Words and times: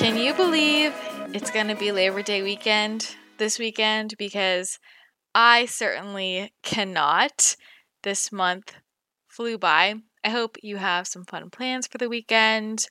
Can 0.00 0.16
you 0.16 0.32
believe 0.32 0.94
it's 1.34 1.50
going 1.50 1.68
to 1.68 1.74
be 1.74 1.92
Labor 1.92 2.22
Day 2.22 2.40
weekend 2.40 3.16
this 3.36 3.58
weekend? 3.58 4.14
Because 4.16 4.78
I 5.34 5.66
certainly 5.66 6.54
cannot. 6.62 7.54
This 8.02 8.32
month 8.32 8.72
flew 9.28 9.58
by. 9.58 9.96
I 10.24 10.30
hope 10.30 10.56
you 10.62 10.78
have 10.78 11.06
some 11.06 11.24
fun 11.24 11.50
plans 11.50 11.86
for 11.86 11.98
the 11.98 12.08
weekend. 12.08 12.86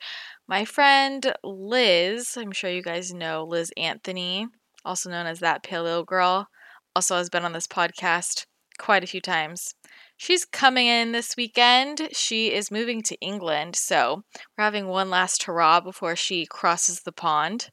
My 0.48 0.66
friend 0.66 1.34
Liz, 1.44 2.38
I'm 2.38 2.52
sure 2.52 2.70
you 2.70 2.84
guys 2.84 3.12
know 3.12 3.44
Liz 3.44 3.74
Anthony, 3.76 4.46
also 4.86 5.10
known 5.10 5.26
as 5.26 5.40
that 5.40 5.64
Paleo 5.64 6.06
Girl, 6.06 6.48
also 6.96 7.16
has 7.16 7.32
been 7.32 7.44
on 7.44 7.54
this 7.54 7.66
podcast 7.66 8.46
quite 8.78 9.04
a 9.04 9.08
few 9.08 9.20
times. 9.20 9.74
She's 10.22 10.44
coming 10.44 10.88
in 10.88 11.14
this 11.14 11.38
weekend. 11.38 12.10
She 12.12 12.52
is 12.52 12.70
moving 12.70 13.02
to 13.04 13.18
England, 13.22 13.78
so 13.78 14.24
we're 14.58 14.66
having 14.66 14.88
one 14.88 15.10
last 15.10 15.44
hurrah 15.44 15.80
before 15.80 16.18
she 16.18 16.46
crosses 16.46 17.00
the 17.00 17.14
pond. 17.14 17.70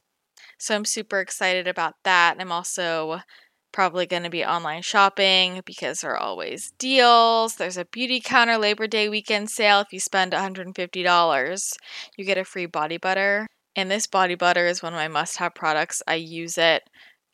So 0.57 0.73
I'm 0.73 0.85
super 0.85 1.19
excited 1.19 1.67
about 1.67 1.95
that. 2.05 2.37
I'm 2.39 2.53
also 2.53 3.19
probably 3.73 4.05
going 4.05 4.23
to 4.23 4.29
be 4.29 4.45
online 4.45 4.81
shopping 4.81 5.61
because 5.65 5.99
there 5.99 6.11
are 6.11 6.17
always 6.17 6.71
deals. 6.79 7.57
There's 7.57 7.75
a 7.75 7.83
Beautycounter 7.83 8.57
Labor 8.57 8.87
Day 8.87 9.09
weekend 9.09 9.49
sale. 9.49 9.81
If 9.81 9.91
you 9.91 9.99
spend 9.99 10.31
$150, 10.31 11.73
you 12.15 12.25
get 12.25 12.37
a 12.37 12.45
free 12.45 12.65
body 12.65 12.95
butter. 12.95 13.45
And 13.75 13.91
this 13.91 14.07
body 14.07 14.35
butter 14.35 14.67
is 14.67 14.81
one 14.81 14.93
of 14.93 14.97
my 14.97 15.09
must 15.09 15.35
have 15.39 15.53
products. 15.53 16.01
I 16.07 16.15
use 16.15 16.57
it 16.57 16.83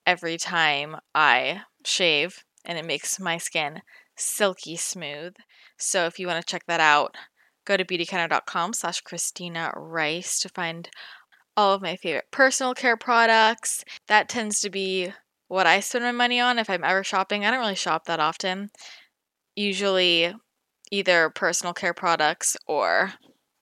every 0.07 0.37
time 0.37 0.95
I 1.13 1.61
shave, 1.85 2.43
and 2.65 2.79
it 2.79 2.85
makes 2.85 3.19
my 3.19 3.37
skin 3.37 3.83
silky 4.17 4.75
smooth. 4.75 5.35
So 5.77 6.05
if 6.05 6.19
you 6.19 6.27
want 6.27 6.45
to 6.45 6.49
check 6.49 6.65
that 6.67 6.79
out, 6.79 7.15
go 7.65 7.77
to 7.77 7.85
beautycounter.com 7.85 8.73
slash 8.73 9.01
Christina 9.01 9.71
Rice 9.75 10.39
to 10.41 10.49
find 10.49 10.89
all 11.55 11.73
of 11.73 11.81
my 11.81 11.95
favorite 11.95 12.31
personal 12.31 12.73
care 12.73 12.97
products. 12.97 13.83
That 14.07 14.29
tends 14.29 14.59
to 14.61 14.69
be 14.69 15.11
what 15.47 15.67
I 15.67 15.79
spend 15.79 16.03
my 16.03 16.11
money 16.11 16.39
on 16.39 16.59
if 16.59 16.69
I'm 16.69 16.83
ever 16.83 17.03
shopping. 17.03 17.45
I 17.45 17.51
don't 17.51 17.59
really 17.59 17.75
shop 17.75 18.05
that 18.05 18.19
often. 18.19 18.71
Usually 19.55 20.33
either 20.91 21.29
personal 21.29 21.73
care 21.73 21.93
products 21.93 22.57
or 22.67 23.13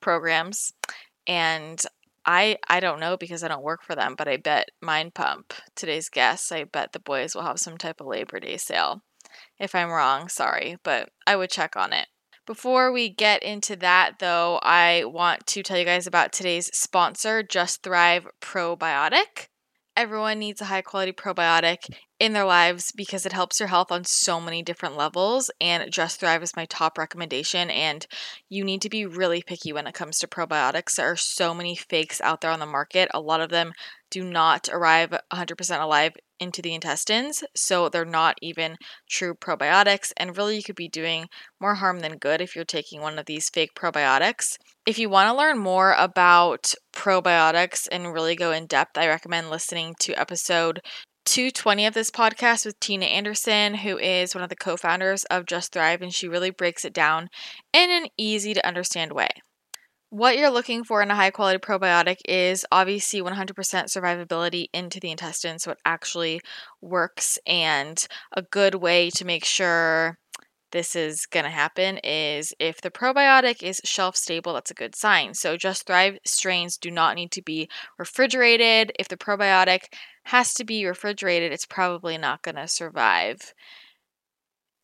programs. 0.02 0.74
And 1.28 1.82
I 2.26 2.58
I 2.70 2.80
don't 2.80 3.00
know 3.00 3.18
because 3.18 3.44
I 3.44 3.48
don't 3.48 3.64
work 3.64 3.84
for 3.84 3.96
them, 3.96 4.16
but 4.18 4.28
I 4.28 4.38
bet 4.38 4.70
Mind 4.82 5.14
Pump, 5.14 5.54
today's 5.76 6.10
guest, 6.10 6.52
I 6.52 6.66
bet 6.66 6.94
the 6.94 7.00
boys 7.00 7.36
will 7.36 7.44
have 7.44 7.60
some 7.60 7.78
type 7.78 8.00
of 8.00 8.08
Labor 8.08 8.40
Day 8.40 8.58
sale. 8.58 9.02
If 9.60 9.76
I'm 9.76 9.90
wrong, 9.90 10.28
sorry, 10.30 10.78
but 10.84 11.10
I 11.26 11.36
would 11.36 11.50
check 11.50 11.76
on 11.76 11.94
it. 11.94 12.08
Before 12.48 12.92
we 12.92 13.08
get 13.08 13.44
into 13.44 13.76
that, 13.78 14.20
though, 14.20 14.60
I 14.64 15.06
want 15.06 15.46
to 15.48 15.64
tell 15.64 15.78
you 15.78 15.86
guys 15.86 16.08
about 16.08 16.34
today's 16.34 16.76
sponsor, 16.76 17.44
Just 17.44 17.84
Thrive 17.84 18.28
Probiotic. 18.42 19.48
Everyone 19.96 20.40
needs 20.40 20.60
a 20.62 20.66
high 20.66 20.82
quality 20.82 21.12
probiotic 21.12 21.90
in 22.20 22.34
their 22.34 22.46
lives 22.46 22.92
because 22.96 23.26
it 23.26 23.34
helps 23.34 23.60
your 23.60 23.68
health 23.68 23.92
on 23.92 24.06
so 24.06 24.42
many 24.42 24.64
different 24.64 24.98
levels. 24.98 25.52
And 25.60 25.92
Just 25.92 26.20
Thrive 26.20 26.42
is 26.42 26.56
my 26.56 26.66
top 26.66 26.98
recommendation. 26.98 27.70
And 27.70 28.08
you 28.50 28.64
need 28.64 28.82
to 28.82 28.90
be 28.90 29.06
really 29.06 29.44
picky 29.44 29.72
when 29.72 29.88
it 29.88 29.94
comes 29.94 30.18
to 30.20 30.28
probiotics. 30.28 30.96
There 30.96 31.12
are 31.12 31.18
so 31.18 31.54
many 31.54 31.76
fakes 31.76 32.22
out 32.22 32.42
there 32.42 32.52
on 32.52 32.60
the 32.60 32.66
market. 32.66 33.10
A 33.14 33.20
lot 33.20 33.42
of 33.42 33.50
them 33.50 33.74
do 34.10 34.24
not 34.24 34.70
arrive 34.72 35.14
100% 35.32 35.82
alive 35.82 36.14
into 36.42 36.62
the 36.62 36.74
intestines, 36.74 37.44
so 37.56 37.88
they're 37.88 38.04
not 38.04 38.38
even 38.42 38.76
true 39.10 39.34
probiotics. 39.36 40.12
And 40.18 40.36
really, 40.36 40.58
you 40.58 40.64
could 40.64 40.76
be 40.76 40.90
doing 40.90 41.28
more 41.60 41.76
harm 41.76 42.00
than 42.00 42.18
good 42.18 42.42
if 42.42 42.56
you're 42.56 42.66
taking 42.66 43.00
one 43.00 43.18
of 43.20 43.26
these 43.28 43.50
fake 43.50 43.72
probiotics. 43.76 44.58
If 44.86 45.00
you 45.00 45.10
want 45.10 45.30
to 45.30 45.38
learn 45.38 45.60
more 45.60 45.94
about 45.94 46.74
probiotics 46.94 47.88
and 47.92 48.14
really 48.14 48.36
go 48.36 48.52
in 48.52 48.66
depth, 48.66 48.98
I 48.98 49.08
recommend 49.08 49.50
listening 49.50 49.96
to 50.02 50.20
episode 50.20 50.82
220 51.26 51.86
of 51.86 51.94
this 51.94 52.10
podcast 52.10 52.66
with 52.66 52.80
Tina 52.80 53.06
Anderson, 53.06 53.76
who 53.76 53.98
is 54.00 54.34
one 54.34 54.44
of 54.44 54.50
the 54.50 54.56
co 54.56 54.76
founders 54.76 55.24
of 55.26 55.46
Just 55.46 55.72
Thrive, 55.72 56.02
and 56.02 56.14
she 56.14 56.28
really 56.28 56.50
breaks 56.50 56.84
it 56.84 56.94
down 56.94 57.30
in 57.74 57.92
an 57.92 58.08
easy 58.18 58.54
to 58.54 58.68
understand 58.68 59.14
way. 59.14 59.30
What 60.12 60.38
you're 60.38 60.50
looking 60.50 60.84
for 60.84 61.02
in 61.02 61.10
a 61.10 61.16
high 61.16 61.32
quality 61.32 61.58
probiotic 61.58 62.18
is 62.26 62.66
obviously 62.70 63.22
100% 63.22 63.56
survivability 63.56 64.68
into 64.74 65.00
the 65.00 65.10
intestine, 65.10 65.58
so 65.58 65.72
it 65.72 65.78
actually 65.86 66.42
works. 66.82 67.40
And 67.48 68.06
a 68.34 68.42
good 68.42 68.76
way 68.76 69.10
to 69.12 69.24
make 69.24 69.46
sure 69.46 70.18
this 70.74 70.98
is 70.98 71.26
going 71.26 71.46
to 71.46 71.50
happen 71.50 71.98
is 72.04 72.54
if 72.60 72.82
the 72.82 72.92
probiotic 72.92 73.64
is 73.64 73.80
shelf 73.86 74.18
stable, 74.18 74.54
that's 74.54 74.72
a 74.72 74.74
good 74.74 74.96
sign. 74.96 75.34
So, 75.34 75.56
Just 75.56 75.88
Thrive 75.88 76.18
strains 76.26 76.78
do 76.78 76.92
not 76.92 77.16
need 77.16 77.32
to 77.32 77.42
be 77.42 77.70
refrigerated. 77.98 78.92
If 79.00 79.08
the 79.08 79.16
probiotic 79.16 79.94
has 80.26 80.54
to 80.56 80.66
be 80.66 80.86
refrigerated, 80.86 81.54
it's 81.54 81.66
probably 81.66 82.18
not 82.18 82.42
going 82.42 82.56
to 82.56 82.68
survive 82.68 83.54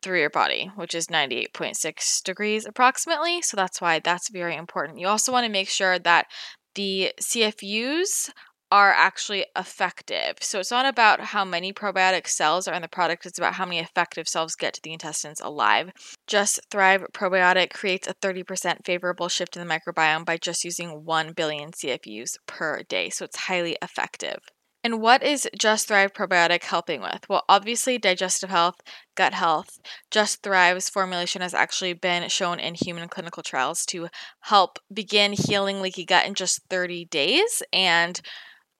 through 0.02 0.20
your 0.20 0.30
body, 0.30 0.70
which 0.76 0.94
is 0.94 1.08
98.6 1.08 2.22
degrees 2.22 2.66
approximately. 2.66 3.42
So 3.42 3.56
that's 3.56 3.80
why 3.80 3.98
that's 3.98 4.30
very 4.30 4.56
important. 4.56 4.98
You 4.98 5.08
also 5.08 5.32
want 5.32 5.44
to 5.46 5.52
make 5.52 5.68
sure 5.68 5.98
that 5.98 6.26
the 6.74 7.12
CFUs 7.20 8.30
are 8.70 8.92
actually 8.92 9.46
effective. 9.56 10.36
So 10.40 10.60
it's 10.60 10.70
not 10.70 10.86
about 10.86 11.20
how 11.20 11.44
many 11.44 11.72
probiotic 11.72 12.26
cells 12.26 12.68
are 12.68 12.74
in 12.74 12.82
the 12.82 12.88
product, 12.88 13.24
it's 13.24 13.38
about 13.38 13.54
how 13.54 13.64
many 13.64 13.78
effective 13.78 14.28
cells 14.28 14.54
get 14.54 14.74
to 14.74 14.80
the 14.82 14.92
intestines 14.92 15.40
alive. 15.40 15.90
Just 16.26 16.60
Thrive 16.70 17.06
Probiotic 17.14 17.72
creates 17.72 18.06
a 18.06 18.14
30% 18.14 18.84
favorable 18.84 19.28
shift 19.28 19.56
in 19.56 19.66
the 19.66 19.72
microbiome 19.72 20.24
by 20.24 20.36
just 20.36 20.64
using 20.64 21.04
1 21.04 21.32
billion 21.32 21.70
CFUs 21.70 22.36
per 22.46 22.82
day. 22.82 23.08
So 23.08 23.24
it's 23.24 23.38
highly 23.38 23.78
effective. 23.80 24.40
And 24.88 25.02
what 25.02 25.22
is 25.22 25.46
Just 25.54 25.86
Thrive 25.86 26.14
Probiotic 26.14 26.62
helping 26.62 27.02
with? 27.02 27.28
Well, 27.28 27.44
obviously, 27.46 27.98
digestive 27.98 28.48
health, 28.48 28.80
gut 29.16 29.34
health. 29.34 29.80
Just 30.10 30.42
Thrive's 30.42 30.88
formulation 30.88 31.42
has 31.42 31.52
actually 31.52 31.92
been 31.92 32.26
shown 32.30 32.58
in 32.58 32.74
human 32.74 33.06
clinical 33.10 33.42
trials 33.42 33.84
to 33.84 34.08
help 34.40 34.78
begin 34.90 35.34
healing 35.34 35.82
leaky 35.82 36.06
gut 36.06 36.24
in 36.24 36.32
just 36.32 36.62
30 36.70 37.04
days. 37.04 37.62
And 37.70 38.18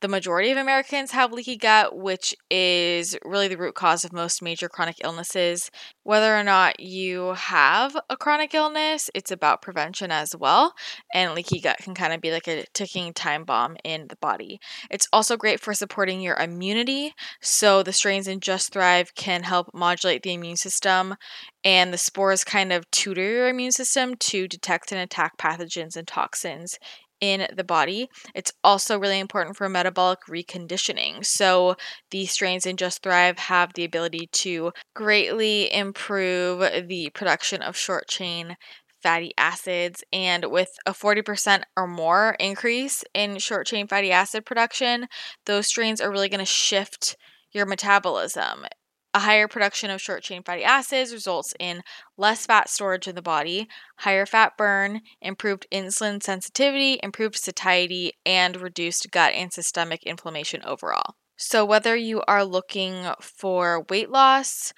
the 0.01 0.09
majority 0.09 0.51
of 0.51 0.59
Americans 0.59 1.11
have 1.11 1.33
leaky 1.33 1.57
gut, 1.57 1.97
which 1.97 2.35
is 2.51 3.17
really 3.25 3.49
the 3.49 3.57
root 3.57 3.75
cause 3.75 4.05
of 4.05 4.13
most 4.13 4.43
major 4.43 4.69
chronic 4.69 4.97
illnesses. 5.03 5.71
Whether 6.05 6.37
or 6.37 6.45
not 6.45 6.79
you 6.79 7.35
have 7.35 7.97
a 8.09 8.17
chronic 8.17 8.55
illness, 8.55 9.11
it's 9.15 9.31
about 9.31 9.61
prevention 9.61 10.13
as 10.13 10.37
well. 10.37 10.75
And 11.13 11.35
leaky 11.35 11.61
gut 11.61 11.79
can 11.79 11.95
kind 11.95 12.13
of 12.13 12.21
be 12.21 12.31
like 12.31 12.47
a 12.47 12.65
ticking 12.75 13.13
time 13.13 13.45
bomb 13.45 13.77
in 13.85 14.07
the 14.09 14.17
body. 14.17 14.61
It's 14.91 15.09
also 15.13 15.37
great 15.37 15.61
for 15.61 15.75
supporting 15.75 16.21
your 16.21 16.37
immunity. 16.37 17.13
So, 17.41 17.83
the 17.83 17.93
strains 17.93 18.29
in 18.29 18.41
Just 18.41 18.73
Thrive 18.73 19.15
can 19.15 19.43
help 19.43 19.69
modulate 19.75 20.23
the 20.23 20.33
immune 20.33 20.57
system, 20.57 21.17
and 21.65 21.93
the 21.93 21.99
spores 21.99 22.45
kind 22.45 22.73
of 22.73 22.89
tutor 22.91 23.23
your 23.23 23.49
immune 23.49 23.73
system 23.73 24.15
to 24.17 24.47
detect 24.47 24.93
and 24.93 25.01
attack 25.01 25.37
pathogens 25.39 25.97
and 25.97 26.07
toxins 26.07 26.79
in 27.21 27.47
the 27.55 27.65
body. 27.65 28.09
It's 28.35 28.53
also 28.63 28.99
really 28.99 29.19
important 29.19 29.57
for 29.57 29.69
metabolic 29.69 30.21
reconditioning. 30.29 31.25
So, 31.25 31.77
these 32.11 32.33
strains 32.33 32.67
in 32.67 32.77
Just 32.77 33.03
Thrive 33.03 33.39
have 33.39 33.75
the 33.75 33.85
ability 33.85 34.29
to 34.33 34.73
greatly 34.95 35.73
improve 35.73 36.61
the 36.89 37.11
production 37.11 37.63
of 37.63 37.77
short 37.77 38.09
chain 38.09 38.57
fatty 39.03 39.33
acids. 39.39 40.03
And 40.13 40.47
with 40.47 40.71
a 40.87 40.93
40% 40.93 41.63
or 41.77 41.87
more 41.87 42.37
increase 42.41 43.05
in 43.15 43.39
short 43.39 43.67
chain 43.67 43.87
fatty 43.87 44.11
acid 44.11 44.45
production, 44.45 45.07
those 45.47 45.67
strains 45.67 46.01
are 46.01 46.11
really 46.11 46.29
going 46.29 46.41
to 46.41 46.45
shift 46.45 47.17
your 47.53 47.67
metabolism 47.67 48.67
A 49.15 49.21
higher 49.21 49.49
production 49.49 49.91
of 49.91 50.01
short 50.01 50.23
chain 50.23 50.43
fatty 50.43 50.65
acids 50.65 51.13
results 51.13 51.55
in 51.59 51.83
less 52.17 52.47
fat 52.47 52.69
storage 52.69 53.09
in 53.09 53.15
the 53.15 53.23
body, 53.23 53.69
higher 53.99 54.27
fat 54.27 54.57
burn, 54.57 55.01
improved 55.21 55.67
insulin 55.73 56.23
sensitivity, 56.23 57.01
improved 57.03 57.37
satiety, 57.37 58.13
and 58.27 58.61
reduced 58.61 59.11
gut 59.11 59.33
and 59.33 59.53
systemic 59.53 60.03
inflammation 60.05 60.63
overall. 60.65 61.15
So, 61.37 61.65
whether 61.65 61.97
you 61.97 62.23
are 62.29 62.45
looking 62.45 63.07
for 63.21 63.85
weight 63.89 64.11
loss, 64.11 64.73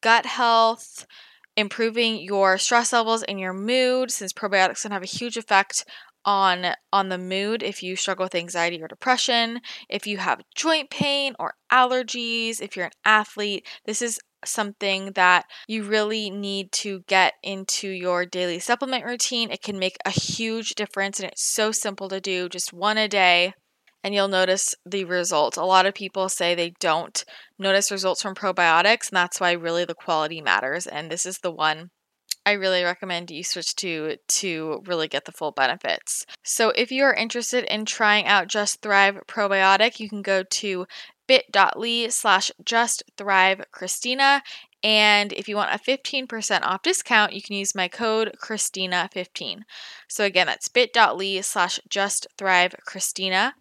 gut 0.00 0.26
health, 0.26 1.06
improving 1.56 2.20
your 2.20 2.58
stress 2.58 2.92
levels 2.92 3.22
and 3.22 3.38
your 3.38 3.52
mood, 3.52 4.10
since 4.10 4.32
probiotics 4.32 4.82
can 4.82 4.92
have 4.92 5.02
a 5.02 5.06
huge 5.06 5.36
effect 5.36 5.84
on 6.24 6.74
on 6.92 7.10
the 7.10 7.18
mood 7.18 7.62
if 7.62 7.82
you 7.82 7.96
struggle 7.96 8.24
with 8.24 8.34
anxiety 8.34 8.82
or 8.82 8.88
depression, 8.88 9.60
if 9.88 10.06
you 10.06 10.16
have 10.18 10.40
joint 10.54 10.90
pain 10.90 11.34
or 11.38 11.54
allergies, 11.74 12.60
if 12.60 12.76
you're 12.76 12.86
an 12.86 12.92
athlete, 13.04 13.66
this 13.84 14.00
is 14.00 14.20
something 14.44 15.12
that 15.12 15.46
you 15.66 15.82
really 15.82 16.30
need 16.30 16.70
to 16.70 17.00
get 17.08 17.34
into 17.42 17.88
your 17.88 18.24
daily 18.24 18.60
supplement 18.60 19.04
routine. 19.04 19.50
It 19.50 19.62
can 19.62 19.78
make 19.78 19.96
a 20.04 20.10
huge 20.10 20.74
difference 20.74 21.18
and 21.18 21.30
it's 21.30 21.42
so 21.42 21.72
simple 21.72 22.08
to 22.10 22.20
do, 22.20 22.48
just 22.48 22.72
one 22.72 22.98
a 22.98 23.08
day. 23.08 23.54
And 24.02 24.14
you'll 24.14 24.28
notice 24.28 24.74
the 24.84 25.04
results. 25.06 25.56
A 25.56 25.64
lot 25.64 25.86
of 25.86 25.94
people 25.94 26.28
say 26.28 26.54
they 26.54 26.74
don't 26.78 27.24
notice 27.58 27.90
results 27.90 28.20
from 28.20 28.34
probiotics, 28.34 29.08
and 29.08 29.16
that's 29.16 29.40
why 29.40 29.52
really 29.52 29.86
the 29.86 29.94
quality 29.94 30.42
matters. 30.42 30.86
And 30.86 31.10
this 31.10 31.24
is 31.24 31.38
the 31.38 31.50
one 31.50 31.88
I 32.46 32.52
really 32.52 32.82
recommend 32.82 33.30
you 33.30 33.44
switch 33.44 33.74
to 33.76 34.16
to 34.16 34.82
really 34.86 35.08
get 35.08 35.24
the 35.24 35.32
full 35.32 35.52
benefits. 35.52 36.26
So 36.42 36.70
if 36.70 36.92
you 36.92 37.04
are 37.04 37.14
interested 37.14 37.64
in 37.64 37.84
trying 37.84 38.26
out 38.26 38.48
Just 38.48 38.82
Thrive 38.82 39.20
Probiotic, 39.26 40.00
you 40.00 40.08
can 40.08 40.22
go 40.22 40.42
to 40.42 40.86
bit.ly 41.26 42.08
slash 42.08 42.50
just 42.64 43.02
thrive 43.16 43.62
Christina. 43.72 44.42
And 44.82 45.32
if 45.32 45.48
you 45.48 45.56
want 45.56 45.74
a 45.74 45.78
15% 45.78 46.62
off 46.62 46.82
discount, 46.82 47.32
you 47.32 47.40
can 47.40 47.56
use 47.56 47.74
my 47.74 47.88
code 47.88 48.32
Christina15. 48.42 49.60
So 50.08 50.24
again, 50.24 50.46
that's 50.46 50.68
bit.ly 50.68 51.40
slash 51.40 51.80
just 51.88 52.26
thrive 52.36 52.74
Christina. 52.84 53.54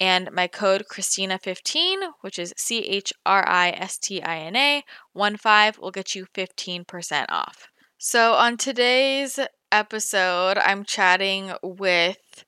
And 0.00 0.30
my 0.30 0.46
code 0.46 0.84
Christina15, 0.88 2.12
which 2.20 2.38
is 2.38 2.54
C 2.56 2.78
H 2.78 3.12
R 3.26 3.46
I 3.48 3.70
S 3.70 3.98
T 3.98 4.22
I 4.22 4.38
N 4.38 4.54
A 4.54 4.84
1 5.12 5.36
5, 5.36 5.78
will 5.78 5.90
get 5.90 6.14
you 6.14 6.26
15% 6.34 7.26
off. 7.30 7.68
So, 8.00 8.34
on 8.34 8.58
today's 8.58 9.40
episode, 9.72 10.56
I'm 10.56 10.84
chatting 10.84 11.52
with 11.64 12.44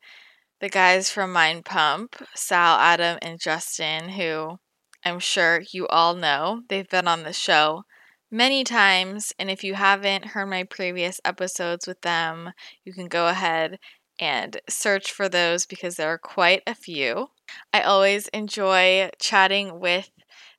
the 0.61 0.69
guys 0.69 1.11
from 1.11 1.33
Mind 1.33 1.65
Pump, 1.65 2.15
Sal, 2.37 2.79
Adam, 2.79 3.19
and 3.21 3.41
Justin, 3.41 4.11
who 4.11 4.61
I'm 5.05 5.19
sure 5.19 5.63
you 5.73 5.89
all 5.89 6.15
know. 6.15 6.63
They've 6.69 6.89
been 6.89 7.09
on 7.09 7.25
the 7.25 7.33
show 7.33 7.83
many 8.31 8.63
times, 8.63 9.33
and 9.41 9.51
if 9.51 9.65
you 9.65 9.75
haven't 9.75 10.27
heard 10.27 10.47
my 10.47 10.63
previous 10.63 11.21
episodes 11.25 11.85
with 11.85 12.03
them, 12.03 12.53
you 12.85 12.93
can 12.93 13.09
go 13.09 13.27
ahead 13.27 13.81
and 14.21 14.61
search 14.69 15.11
for 15.11 15.29
those 15.29 15.67
because 15.67 15.97
there 15.97 16.13
are 16.13 16.19
quite 16.19 16.63
a 16.65 16.77
few. 16.77 17.27
I 17.73 17.81
always 17.81 18.29
enjoy 18.29 19.11
chatting 19.19 19.81
with 19.81 20.11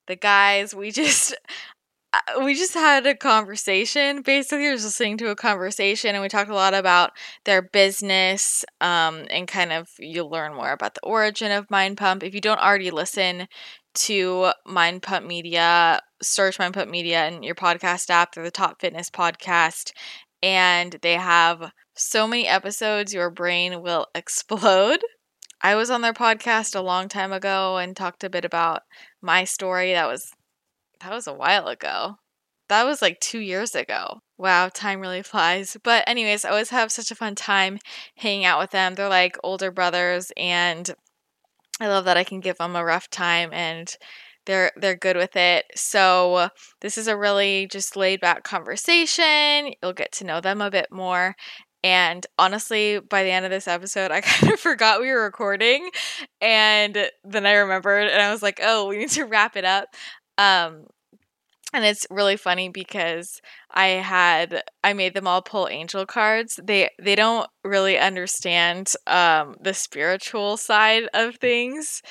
the 0.08 0.18
guys. 0.18 0.76
We 0.76 0.92
just 0.92 1.34
we 2.44 2.56
just 2.56 2.74
had 2.74 3.06
a 3.08 3.16
conversation. 3.16 4.22
Basically, 4.22 4.68
I 4.68 4.72
was 4.72 4.84
listening 4.84 5.18
to 5.20 5.30
a 5.30 5.36
conversation, 5.36 6.14
and 6.14 6.22
we 6.22 6.28
talked 6.28 6.50
a 6.50 6.56
lot 6.56 6.74
about 6.74 7.12
their 7.46 7.62
business, 7.62 8.66
um, 8.82 9.26
and 9.30 9.48
kind 9.48 9.72
of 9.72 9.90
you'll 9.98 10.30
learn 10.30 10.54
more 10.54 10.72
about 10.72 10.96
the 10.96 11.04
origin 11.04 11.52
of 11.52 11.72
Mind 11.72 11.98
Pump. 11.98 12.24
If 12.24 12.34
you 12.34 12.42
don't 12.42 12.60
already 12.60 12.92
listen 12.92 13.48
to 13.94 14.52
Mind 14.66 15.04
Pump 15.04 15.26
Media, 15.26 16.02
search 16.22 16.60
Mind 16.60 16.74
Pump 16.74 16.90
Media 16.92 17.28
in 17.28 17.44
your 17.44 17.56
podcast 17.56 18.10
app. 18.10 18.36
They're 18.36 18.44
the 18.44 18.52
top 18.52 18.82
fitness 18.82 19.10
podcast, 19.10 19.94
and 20.44 20.98
they 21.02 21.14
have 21.14 21.72
so 21.96 22.28
many 22.28 22.48
episodes, 22.48 23.14
your 23.14 23.30
brain 23.30 23.82
will 23.82 24.08
explode. 24.16 25.00
I 25.62 25.76
was 25.76 25.92
on 25.92 26.02
their 26.02 26.14
podcast 26.14 26.76
a 26.76 26.82
long 26.82 27.08
time 27.08 27.32
ago 27.32 27.78
and 27.78 27.96
talked 27.96 28.24
a 28.24 28.30
bit 28.30 28.46
about 28.46 28.82
my 29.22 29.44
story. 29.44 29.94
That 29.94 30.08
was 30.08 30.32
that 31.02 31.12
was 31.12 31.28
a 31.28 31.34
while 31.34 31.68
ago. 31.68 32.18
That 32.70 32.86
was 32.86 33.02
like 33.02 33.20
two 33.20 33.40
years 33.40 33.76
ago. 33.76 34.22
Wow, 34.38 34.70
time 34.70 35.02
really 35.02 35.22
flies. 35.22 35.76
But, 35.84 36.04
anyways, 36.08 36.46
I 36.46 36.50
always 36.50 36.70
have 36.70 36.92
such 36.92 37.12
a 37.12 37.16
fun 37.16 37.36
time 37.36 37.80
hanging 38.16 38.46
out 38.46 38.60
with 38.60 38.72
them. 38.72 38.96
They're 38.96 39.10
like 39.10 39.38
older 39.44 39.72
brothers, 39.72 40.32
and 40.38 40.90
I 41.82 41.88
love 41.88 42.06
that 42.06 42.18
I 42.18 42.24
can 42.24 42.40
give 42.40 42.58
them 42.58 42.76
a 42.76 42.86
rough 42.86 43.10
time 43.10 43.50
and 43.52 43.94
they're 44.46 44.72
they're 44.76 44.96
good 44.96 45.18
with 45.18 45.36
it. 45.36 45.66
So 45.76 46.50
this 46.82 46.98
is 46.98 47.08
a 47.08 47.18
really 47.18 47.68
just 47.72 47.96
laid 47.96 48.22
back 48.22 48.44
conversation. 48.44 49.74
You'll 49.82 49.94
get 49.94 50.12
to 50.14 50.24
know 50.24 50.42
them 50.42 50.62
a 50.62 50.72
bit 50.72 50.88
more. 50.92 51.36
And 51.84 52.26
honestly, 52.38 53.00
by 53.00 53.24
the 53.24 53.32
end 53.32 53.46
of 53.46 53.52
this 53.52 53.68
episode, 53.68 54.12
I 54.12 54.22
kind 54.22 54.54
of 54.54 54.60
forgot 54.60 55.02
we 55.02 55.12
were 55.12 55.24
recording. 55.24 55.90
And 56.40 57.10
then 57.24 57.46
I 57.46 57.54
remembered 57.54 58.08
and 58.08 58.22
I 58.22 58.32
was 58.32 58.44
like, 58.44 58.60
oh, 58.62 58.88
we 58.88 58.98
need 58.98 59.10
to 59.12 59.26
wrap 59.26 59.56
it 59.56 59.66
up. 59.66 59.90
Um, 60.38 60.88
and 61.74 61.86
it's 61.86 62.06
really 62.10 62.36
funny 62.36 62.70
because 62.70 63.42
I 63.72 63.88
had 63.88 64.64
I 64.84 64.94
made 64.94 65.14
them 65.14 65.28
all 65.28 65.42
pull 65.42 65.68
angel 65.70 66.06
cards. 66.06 66.60
They 66.62 66.90
they 67.02 67.16
don't 67.16 67.50
really 67.64 67.98
understand 67.98 68.94
um, 69.08 69.56
the 69.62 69.74
spiritual 69.74 70.58
side 70.58 71.06
of 71.14 71.36
things. 71.38 72.02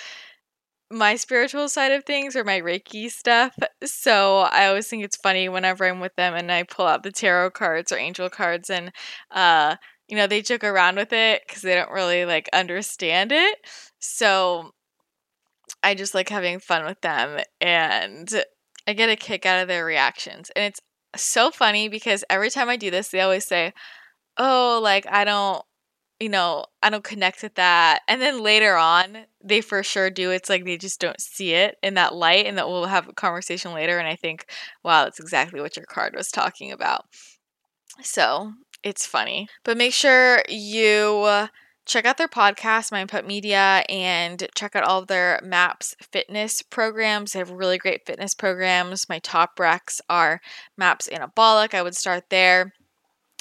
My 0.92 1.14
spiritual 1.14 1.68
side 1.68 1.92
of 1.92 2.04
things 2.04 2.34
or 2.34 2.42
my 2.42 2.60
Reiki 2.60 3.10
stuff. 3.10 3.56
So 3.84 4.38
I 4.40 4.66
always 4.66 4.88
think 4.88 5.04
it's 5.04 5.16
funny 5.16 5.48
whenever 5.48 5.86
I'm 5.86 6.00
with 6.00 6.16
them 6.16 6.34
and 6.34 6.50
I 6.50 6.64
pull 6.64 6.86
out 6.86 7.04
the 7.04 7.12
tarot 7.12 7.50
cards 7.52 7.92
or 7.92 7.98
angel 7.98 8.28
cards 8.28 8.70
and 8.70 8.92
uh 9.30 9.76
you 10.08 10.16
know 10.16 10.26
they 10.26 10.42
joke 10.42 10.64
around 10.64 10.96
with 10.96 11.12
it 11.12 11.46
cuz 11.46 11.62
they 11.62 11.74
don't 11.76 11.92
really 11.92 12.24
like 12.24 12.48
understand 12.52 13.30
it. 13.32 13.58
So 14.00 14.72
I 15.82 15.94
just 15.94 16.14
like 16.14 16.28
having 16.28 16.58
fun 16.60 16.84
with 16.84 17.00
them 17.00 17.40
and 17.60 18.42
I 18.86 18.92
get 18.92 19.08
a 19.08 19.16
kick 19.16 19.46
out 19.46 19.60
of 19.60 19.68
their 19.68 19.84
reactions. 19.84 20.50
And 20.54 20.64
it's 20.64 20.80
so 21.16 21.50
funny 21.50 21.88
because 21.88 22.24
every 22.30 22.50
time 22.50 22.68
I 22.68 22.76
do 22.76 22.90
this, 22.90 23.08
they 23.08 23.20
always 23.20 23.46
say, 23.46 23.72
Oh, 24.38 24.80
like, 24.82 25.06
I 25.10 25.24
don't, 25.24 25.62
you 26.18 26.28
know, 26.28 26.66
I 26.82 26.90
don't 26.90 27.04
connect 27.04 27.42
with 27.42 27.54
that. 27.56 28.00
And 28.08 28.20
then 28.20 28.42
later 28.42 28.76
on, 28.76 29.26
they 29.42 29.60
for 29.60 29.82
sure 29.82 30.10
do. 30.10 30.30
It's 30.30 30.48
like 30.48 30.64
they 30.64 30.76
just 30.76 31.00
don't 31.00 31.20
see 31.20 31.52
it 31.52 31.76
in 31.82 31.94
that 31.94 32.14
light, 32.14 32.46
and 32.46 32.58
that 32.58 32.68
we'll 32.68 32.86
have 32.86 33.08
a 33.08 33.12
conversation 33.12 33.72
later. 33.72 33.98
And 33.98 34.08
I 34.08 34.16
think, 34.16 34.46
wow, 34.84 35.04
that's 35.04 35.20
exactly 35.20 35.60
what 35.60 35.76
your 35.76 35.86
card 35.86 36.14
was 36.14 36.28
talking 36.28 36.72
about. 36.72 37.06
So 38.02 38.52
it's 38.82 39.06
funny. 39.06 39.48
But 39.64 39.76
make 39.76 39.92
sure 39.92 40.42
you 40.48 41.48
check 41.90 42.06
out 42.06 42.18
their 42.18 42.28
podcast, 42.28 42.92
Mind 42.92 43.08
Pump 43.08 43.26
Media, 43.26 43.82
and 43.88 44.46
check 44.54 44.76
out 44.76 44.84
all 44.84 45.00
of 45.00 45.08
their 45.08 45.40
MAPS 45.42 45.96
fitness 46.12 46.62
programs. 46.62 47.32
They 47.32 47.40
have 47.40 47.50
really 47.50 47.78
great 47.78 48.06
fitness 48.06 48.32
programs. 48.32 49.08
My 49.08 49.18
top 49.18 49.56
recs 49.58 50.00
are 50.08 50.40
MAPS 50.76 51.08
Anabolic. 51.08 51.74
I 51.74 51.82
would 51.82 51.96
start 51.96 52.30
there. 52.30 52.72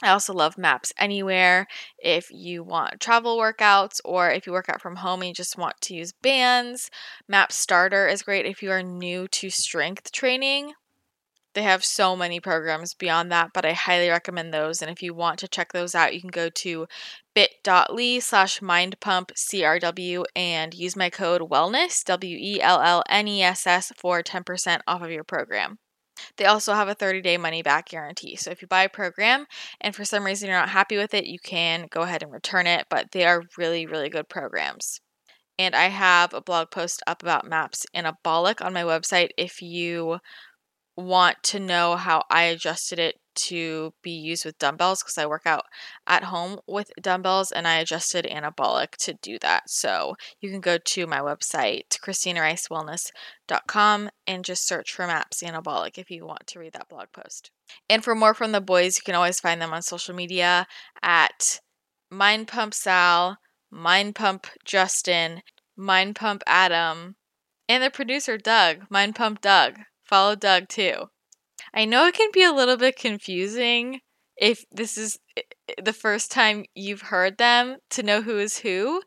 I 0.02 0.10
also 0.10 0.34
love 0.34 0.58
Maps 0.58 0.92
Anywhere 0.98 1.68
if 2.00 2.32
you 2.32 2.64
want 2.64 3.00
travel 3.00 3.38
workouts 3.38 4.00
or 4.04 4.32
if 4.32 4.48
you 4.48 4.54
work 4.54 4.70
out 4.70 4.82
from 4.82 4.96
home 4.96 5.22
and 5.22 5.28
you 5.28 5.34
just 5.34 5.58
want 5.58 5.80
to 5.82 5.94
use 5.94 6.14
bands. 6.24 6.90
Maps 7.28 7.56
Starter 7.56 8.08
is 8.08 8.24
great 8.24 8.48
if 8.48 8.64
you 8.64 8.72
are 8.72 8.82
new 8.82 9.28
to 9.28 9.52
strength 9.52 10.12
training. 10.12 10.74
They 11.60 11.64
have 11.64 11.84
so 11.84 12.16
many 12.16 12.40
programs 12.40 12.94
beyond 12.94 13.34
that, 13.34 13.50
but 13.54 13.66
I 13.66 13.74
highly 13.74 14.08
recommend 14.08 14.54
those. 14.54 14.82
And 14.82 14.90
if 14.90 15.04
you 15.04 15.14
want 15.14 15.40
to 15.40 15.48
check 15.50 15.74
those 15.74 15.94
out, 15.94 16.14
you 16.14 16.22
can 16.22 16.30
go 16.30 16.48
to 16.48 16.88
bit.ly 17.36 18.20
slash 18.20 18.62
mindpumpcrw 18.62 20.24
and 20.38 20.74
use 20.74 20.96
my 20.96 21.10
code 21.10 21.42
wellness, 21.42 22.02
W 22.06 22.38
E 22.40 22.62
L 22.62 22.80
L 22.80 23.04
N 23.10 23.28
E 23.28 23.44
S 23.44 23.68
S, 23.68 23.92
for 23.98 24.24
10% 24.24 24.80
off 24.88 25.02
of 25.02 25.12
your 25.12 25.26
program. 25.26 25.80
They 26.38 26.46
also 26.46 26.74
have 26.74 26.88
a 26.88 26.96
30 26.96 27.22
day 27.22 27.36
money 27.36 27.62
back 27.62 27.90
guarantee. 27.90 28.38
So 28.38 28.52
if 28.52 28.62
you 28.62 28.70
buy 28.70 28.84
a 28.84 28.90
program 28.90 29.46
and 29.82 29.94
for 29.94 30.06
some 30.06 30.24
reason 30.24 30.48
you're 30.48 30.58
not 30.58 30.70
happy 30.70 30.96
with 30.96 31.14
it, 31.14 31.26
you 31.26 31.40
can 31.44 31.88
go 31.92 32.04
ahead 32.04 32.24
and 32.24 32.32
return 32.32 32.68
it, 32.68 32.86
but 32.90 33.12
they 33.12 33.26
are 33.26 33.44
really, 33.58 33.86
really 33.86 34.08
good 34.08 34.30
programs. 34.30 35.02
And 35.58 35.76
I 35.76 35.90
have 35.90 36.34
a 36.34 36.40
blog 36.40 36.72
post 36.72 37.04
up 37.06 37.22
about 37.22 37.46
maps 37.46 37.86
anabolic 37.94 38.64
on 38.66 38.72
my 38.72 38.84
website 38.84 39.32
if 39.38 39.62
you 39.62 40.20
want 41.00 41.42
to 41.44 41.60
know 41.60 41.96
how 41.96 42.24
I 42.30 42.44
adjusted 42.44 43.00
it 43.00 43.20
to 43.36 43.94
be 44.02 44.12
used 44.12 44.46
with 44.46 44.60
dumbbells 44.60 45.02
because 45.02 45.18
I 45.18 45.26
work 45.26 45.44
out 45.46 45.66
at 46.06 46.26
home 46.26 46.60
with 46.68 46.92
dumbbells 47.02 47.52
and 47.52 47.68
I 47.68 47.80
adjusted 47.80 48.26
anabolic 48.26 48.92
to 48.98 49.14
do 49.14 49.40
that. 49.40 49.70
So 49.70 50.16
you 50.42 50.50
can 50.50 50.60
go 50.60 50.78
to 50.78 51.08
my 51.08 51.20
website, 51.20 51.98
christinaricewellness.com, 52.00 54.10
and 54.28 54.46
just 54.46 54.68
search 54.68 54.94
for 54.94 55.08
MAPS 55.08 55.42
Anabolic 55.42 55.98
if 55.98 56.12
you 56.12 56.26
want 56.26 56.46
to 56.48 56.60
read 56.60 56.74
that 56.74 56.90
blog 56.90 57.08
post. 57.14 57.52
And 57.90 58.04
for 58.04 58.14
more 58.14 58.34
from 58.34 58.52
the 58.52 58.62
boys, 58.62 58.98
you 58.98 59.04
can 59.06 59.16
always 59.16 59.40
find 59.40 59.62
them 59.62 59.74
on 59.74 59.82
social 59.82 60.14
media 60.14 60.68
at 61.02 61.62
Mind 62.12 62.48
Pump 62.48 62.74
Sal, 62.74 63.38
Mind 63.72 64.16
Pump 64.16 64.48
Justin, 64.66 65.44
Mind 65.78 66.16
Pump 66.16 66.44
Adam, 66.46 67.16
and 67.70 67.84
the 67.84 67.90
producer 67.90 68.38
Doug, 68.38 68.86
Mind 68.90 69.16
Pump 69.16 69.42
Doug 69.42 69.80
follow 70.10 70.36
Doug 70.36 70.68
too. 70.68 71.10
I 71.74 71.86
know 71.86 72.08
it 72.08 72.16
can 72.16 72.30
be 72.34 72.44
a 72.44 72.52
little 72.52 72.78
bit 72.78 72.98
confusing 72.98 74.02
if 74.38 74.66
this 74.72 74.98
is 74.98 75.20
the 75.82 75.94
first 75.94 76.32
time 76.32 76.66
you've 76.74 77.04
heard 77.04 77.38
them 77.38 77.78
to 77.92 78.04
know 78.04 78.22
who 78.22 78.40
is 78.40 78.60
who, 78.60 79.02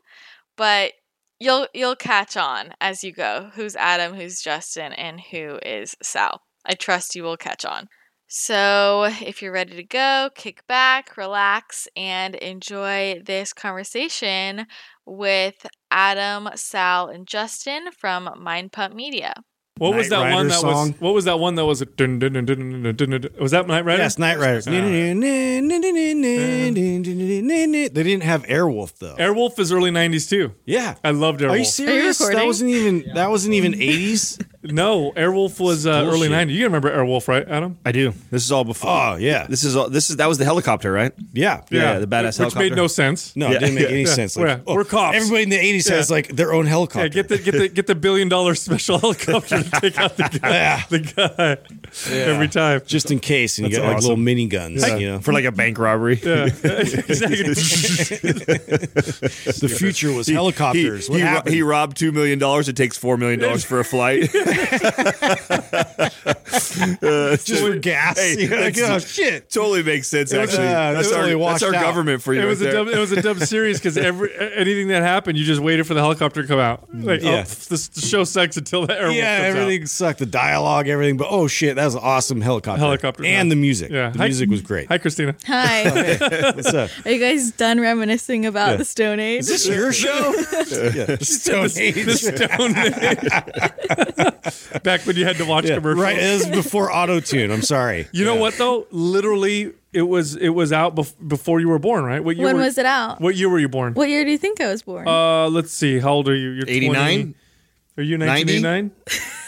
but 0.55 0.93
you'll 1.39 1.67
you'll 1.73 1.95
catch 1.95 2.37
on 2.37 2.73
as 2.79 3.03
you 3.03 3.11
go. 3.11 3.49
Who's 3.55 3.75
Adam, 3.75 4.13
who's 4.13 4.41
Justin, 4.41 4.93
and 4.93 5.19
who 5.19 5.59
is 5.65 5.95
Sal. 6.01 6.41
I 6.65 6.73
trust 6.75 7.15
you 7.15 7.23
will 7.23 7.37
catch 7.37 7.65
on. 7.65 7.89
So, 8.27 9.03
if 9.21 9.41
you're 9.41 9.51
ready 9.51 9.75
to 9.75 9.83
go, 9.83 10.29
kick 10.33 10.65
back, 10.65 11.17
relax, 11.17 11.87
and 11.95 12.33
enjoy 12.35 13.21
this 13.23 13.53
conversation 13.53 14.65
with 15.05 15.67
Adam, 15.91 16.49
Sal, 16.55 17.09
and 17.09 17.27
Justin 17.27 17.91
from 17.91 18.29
Mind 18.39 18.71
Pump 18.71 18.95
Media. 18.95 19.35
What 19.77 19.95
was 19.95 20.09
that 20.09 20.31
one 20.31 20.49
that 20.49 20.63
was? 20.63 20.91
What 20.99 21.15
was 21.15 21.25
that 21.25 21.39
one 21.39 21.55
that 21.55 21.65
was? 21.65 21.81
A 21.81 21.87
was 23.41 23.51
that 23.51 23.65
Knight 23.67 23.85
Rider? 23.85 24.03
Yes, 24.03 24.19
Knight 24.19 24.37
Rider. 24.37 24.61
They 24.61 25.13
didn't 28.03 28.23
have 28.23 28.43
Airwolf 28.43 28.99
though. 28.99 29.15
Airwolf 29.15 29.57
is 29.57 29.71
early 29.71 29.89
'90s 29.89 30.29
too. 30.29 30.53
Yeah, 30.65 30.93
I 31.03 31.09
loved 31.09 31.41
Airwolf. 31.41 31.49
Are 31.49 31.57
you 31.57 31.65
serious? 31.65 32.19
That 32.19 32.45
wasn't 32.45 32.69
even 32.69 33.03
that 33.15 33.31
wasn't 33.31 33.55
even 33.55 33.73
'80s. 33.73 34.45
No, 34.63 35.11
Airwolf 35.11 35.59
was 35.59 35.85
uh, 35.85 35.89
early 36.07 36.29
bullshit. 36.29 36.47
'90s. 36.49 36.53
You 36.53 36.63
remember 36.65 36.89
Airwolf, 36.95 37.27
right, 37.27 37.45
Adam? 37.47 37.77
I 37.85 37.91
do. 37.91 38.13
This 38.31 38.45
is 38.45 38.51
all 38.51 38.63
before. 38.63 38.89
Oh 38.89 39.15
yeah, 39.17 39.45
This 39.47 39.63
is 39.63 39.75
all. 39.75 39.89
This 39.89 40.09
is 40.09 40.15
that 40.17 40.27
was 40.27 40.37
the 40.37 40.45
helicopter, 40.45 40.91
right? 40.91 41.11
yeah. 41.33 41.61
Yeah, 41.69 41.99
the 41.99 42.07
badass 42.07 42.37
helicopter. 42.37 42.45
which 42.45 42.55
made 42.71 42.75
no 42.75 42.87
sense. 42.87 43.35
No, 43.35 43.49
Yeah, 43.49 43.55
it 43.57 43.59
didn't 43.59 43.75
make 43.75 43.83
yeah, 43.85 43.89
any 43.89 44.01
yeah. 44.05 44.13
sense. 44.13 44.37
We're- 44.37 44.61
oh, 44.65 44.75
we're 44.75 44.85
cops. 44.85 45.17
Everybody 45.17 45.43
in 45.43 45.49
the 45.49 45.57
80s 45.57 45.89
has 45.89 46.09
like 46.09 46.29
their 46.29 46.53
own 46.53 46.65
helicopter. 46.65 47.05
Yeah, 47.07 47.09
get 47.09 47.27
the 47.29 47.37
get 47.39 47.51
the 47.53 47.67
get 47.67 47.87
the 47.87 47.95
billion 47.95 48.29
dollar 48.29 48.55
special 48.55 48.99
helicopter 49.03 49.63
to 49.63 49.69
take 49.81 49.97
out 49.99 50.15
the 50.17 50.39
guy, 50.41 50.85
the 50.89 50.99
guy 50.99 51.57
every 52.13 52.47
time. 52.47 52.81
just 52.85 53.11
in 53.11 53.19
case, 53.19 53.57
and 53.57 53.67
you 53.67 53.73
That's 53.75 53.83
got 53.85 53.93
like 53.93 54.01
little 54.01 54.15
mini 54.17 54.47
guns. 54.47 54.87
You 54.99 55.11
know, 55.13 55.19
for 55.19 55.33
like 55.33 55.45
a 55.45 55.51
bank 55.51 55.77
robbery. 55.77 56.19
Yeah, 56.23 56.45
exactly. 56.63 57.53
the 58.33 59.75
future 59.77 60.11
was 60.11 60.27
He- 60.27 60.33
helicopters. 60.33 61.07
He, 61.07 61.11
what 61.11 61.19
he, 61.21 61.25
ro- 61.27 61.41
he 61.47 61.61
robbed 61.61 61.97
two 61.97 62.11
million 62.11 62.39
dollars. 62.39 62.69
It 62.69 62.75
takes 62.77 62.97
four 62.97 63.17
million 63.17 63.39
dollars 63.39 63.63
for 63.65 63.79
a 63.79 63.85
flight. 63.85 64.29
Just 67.43 67.63
for 67.63 67.75
gas. 67.77 68.17
Hey, 68.19 68.35
You're 68.45 68.59
like, 68.61 68.77
oh 68.79 68.99
shit. 68.99 69.49
totally 69.49 69.83
makes 69.83 70.07
sense. 70.07 70.33
Actually, 70.33 70.67
uh, 70.67 70.93
that's, 70.93 70.95
that's 70.95 71.07
our, 71.11 71.13
totally 71.23 71.31
that's 71.33 71.41
washed 71.41 71.63
our 71.63 71.75
out. 71.75 71.81
government 71.83 72.21
for 72.21 72.33
you. 72.33 72.41
It 72.41 72.45
was 72.45 72.61
right 72.61 72.69
a 72.69 72.71
there. 72.73 72.83
dumb, 72.85 72.93
it 72.93 72.97
was 72.97 73.11
a 73.11 73.21
dumb 73.21 73.39
series 73.45 73.79
because 73.79 73.97
every 73.97 74.29
anything 74.55 74.87
that 74.89 75.01
happened, 75.03 75.37
you 75.37 75.45
just 75.45 75.61
waited 75.61 75.85
for 75.87 75.93
the 75.93 75.99
helicopter 76.01 76.41
to 76.41 76.47
come 76.47 76.59
out. 76.59 76.87
Like, 76.93 77.21
Yeah. 77.21 77.39
oh, 77.39 77.43
this, 77.43 77.87
the 77.89 78.01
show 78.01 78.23
sucks 78.23 78.57
until 78.57 78.85
the 78.87 78.93
Airwolf 78.93 79.15
Yeah, 79.15 79.37
comes 79.43 79.55
out. 79.55 79.61
everything 79.61 79.85
sucked. 79.87 80.19
The 80.19 80.25
dialogue, 80.25 80.87
everything. 80.87 81.17
But 81.17 81.27
oh 81.29 81.47
shit, 81.47 81.75
that 81.75 81.85
was 81.85 81.95
an 81.95 82.01
awesome 82.03 82.41
helicopter. 82.41 82.79
Helicopter, 82.79 83.23
and 83.25 83.47
yeah. 83.47 83.53
the 83.55 83.59
music. 83.59 83.91
Yeah. 83.91 84.09
the 84.09 84.17
Hi- 84.19 84.25
music 84.25 84.49
was 84.49 84.61
great. 84.61 84.87
Hi, 84.87 84.97
Christina. 84.97 85.35
Hi. 85.47 85.83
What's 86.55 86.73
up? 86.73 86.89
Are 87.05 87.11
you 87.11 87.19
guys 87.19 87.51
done 87.51 87.79
reminiscing 87.79 88.45
about 88.45 88.77
the 88.77 88.85
Stone 88.85 89.19
Age? 89.19 89.41
Is 89.41 89.47
this 89.47 89.67
your 89.67 89.91
show? 89.93 90.33
yeah. 90.93 91.17
Stone 91.19 91.69
Age. 91.77 92.05
The 92.05 92.17
Stone 92.17 92.75
Age. 92.77 94.42
Back 94.83 95.01
when 95.05 95.15
you 95.15 95.25
had 95.25 95.37
to 95.37 95.45
watch 95.45 95.65
Yeah, 95.65 95.75
commercials. 95.75 96.03
right. 96.03 96.17
It 96.17 96.33
was 96.33 96.47
before 96.63 96.91
auto 96.91 97.19
tune. 97.19 97.51
I'm 97.51 97.61
sorry. 97.61 98.07
You 98.11 98.25
know 98.25 98.35
what 98.35 98.55
though? 98.57 98.87
Literally, 98.91 99.73
it 99.93 100.01
was 100.03 100.35
it 100.35 100.49
was 100.49 100.71
out 100.73 100.95
bef- 100.95 101.15
before 101.27 101.59
you 101.59 101.69
were 101.69 101.79
born, 101.79 102.03
right? 102.03 102.23
What 102.23 102.35
year 102.35 102.45
when 102.45 102.57
were, 102.57 102.63
was 102.63 102.77
it 102.77 102.85
out? 102.85 103.21
What 103.21 103.35
year 103.35 103.49
were 103.49 103.59
you 103.59 103.69
born? 103.69 103.93
What 103.93 104.09
year 104.09 104.25
do 104.25 104.31
you 104.31 104.37
think 104.37 104.59
I 104.59 104.67
was 104.67 104.81
born? 104.83 105.07
Uh, 105.07 105.47
let's 105.49 105.71
see. 105.71 105.99
How 105.99 106.11
old 106.13 106.27
are 106.29 106.35
you? 106.35 106.49
You're 106.49 106.65
89? 106.67 107.35
Are 107.95 108.01
you 108.03 108.17
1989? 108.17 108.91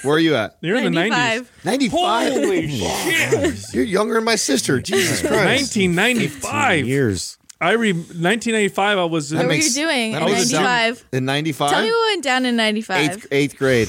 Where 0.03 0.15
are 0.15 0.19
you 0.19 0.35
at? 0.35 0.55
You're 0.61 0.77
in 0.77 0.83
the 0.93 0.99
90s. 0.99 1.47
95. 1.63 2.31
Holy 2.33 2.69
shit! 2.69 3.73
You're 3.73 3.83
younger 3.83 4.13
than 4.13 4.23
my 4.23 4.35
sister. 4.35 4.79
Jesus 4.79 5.21
Christ. 5.21 5.33
1995. 5.75 6.85
Years. 6.87 7.37
I 7.59 7.71
re 7.71 7.93
1995. 7.93 8.97
I 8.99 9.03
was. 9.05 9.33
What 9.33 9.47
were 9.47 9.53
you 9.53 9.69
doing 9.71 10.11
in 10.13 10.19
95? 10.19 11.05
In 11.13 11.25
ninety-five. 11.25 11.71
Tell 11.71 11.81
me 11.81 11.89
what 11.89 12.11
went 12.11 12.23
down 12.23 12.45
in 12.45 12.55
95. 12.55 12.97
eighth 13.09 13.27
eighth 13.31 13.57
grade. 13.57 13.87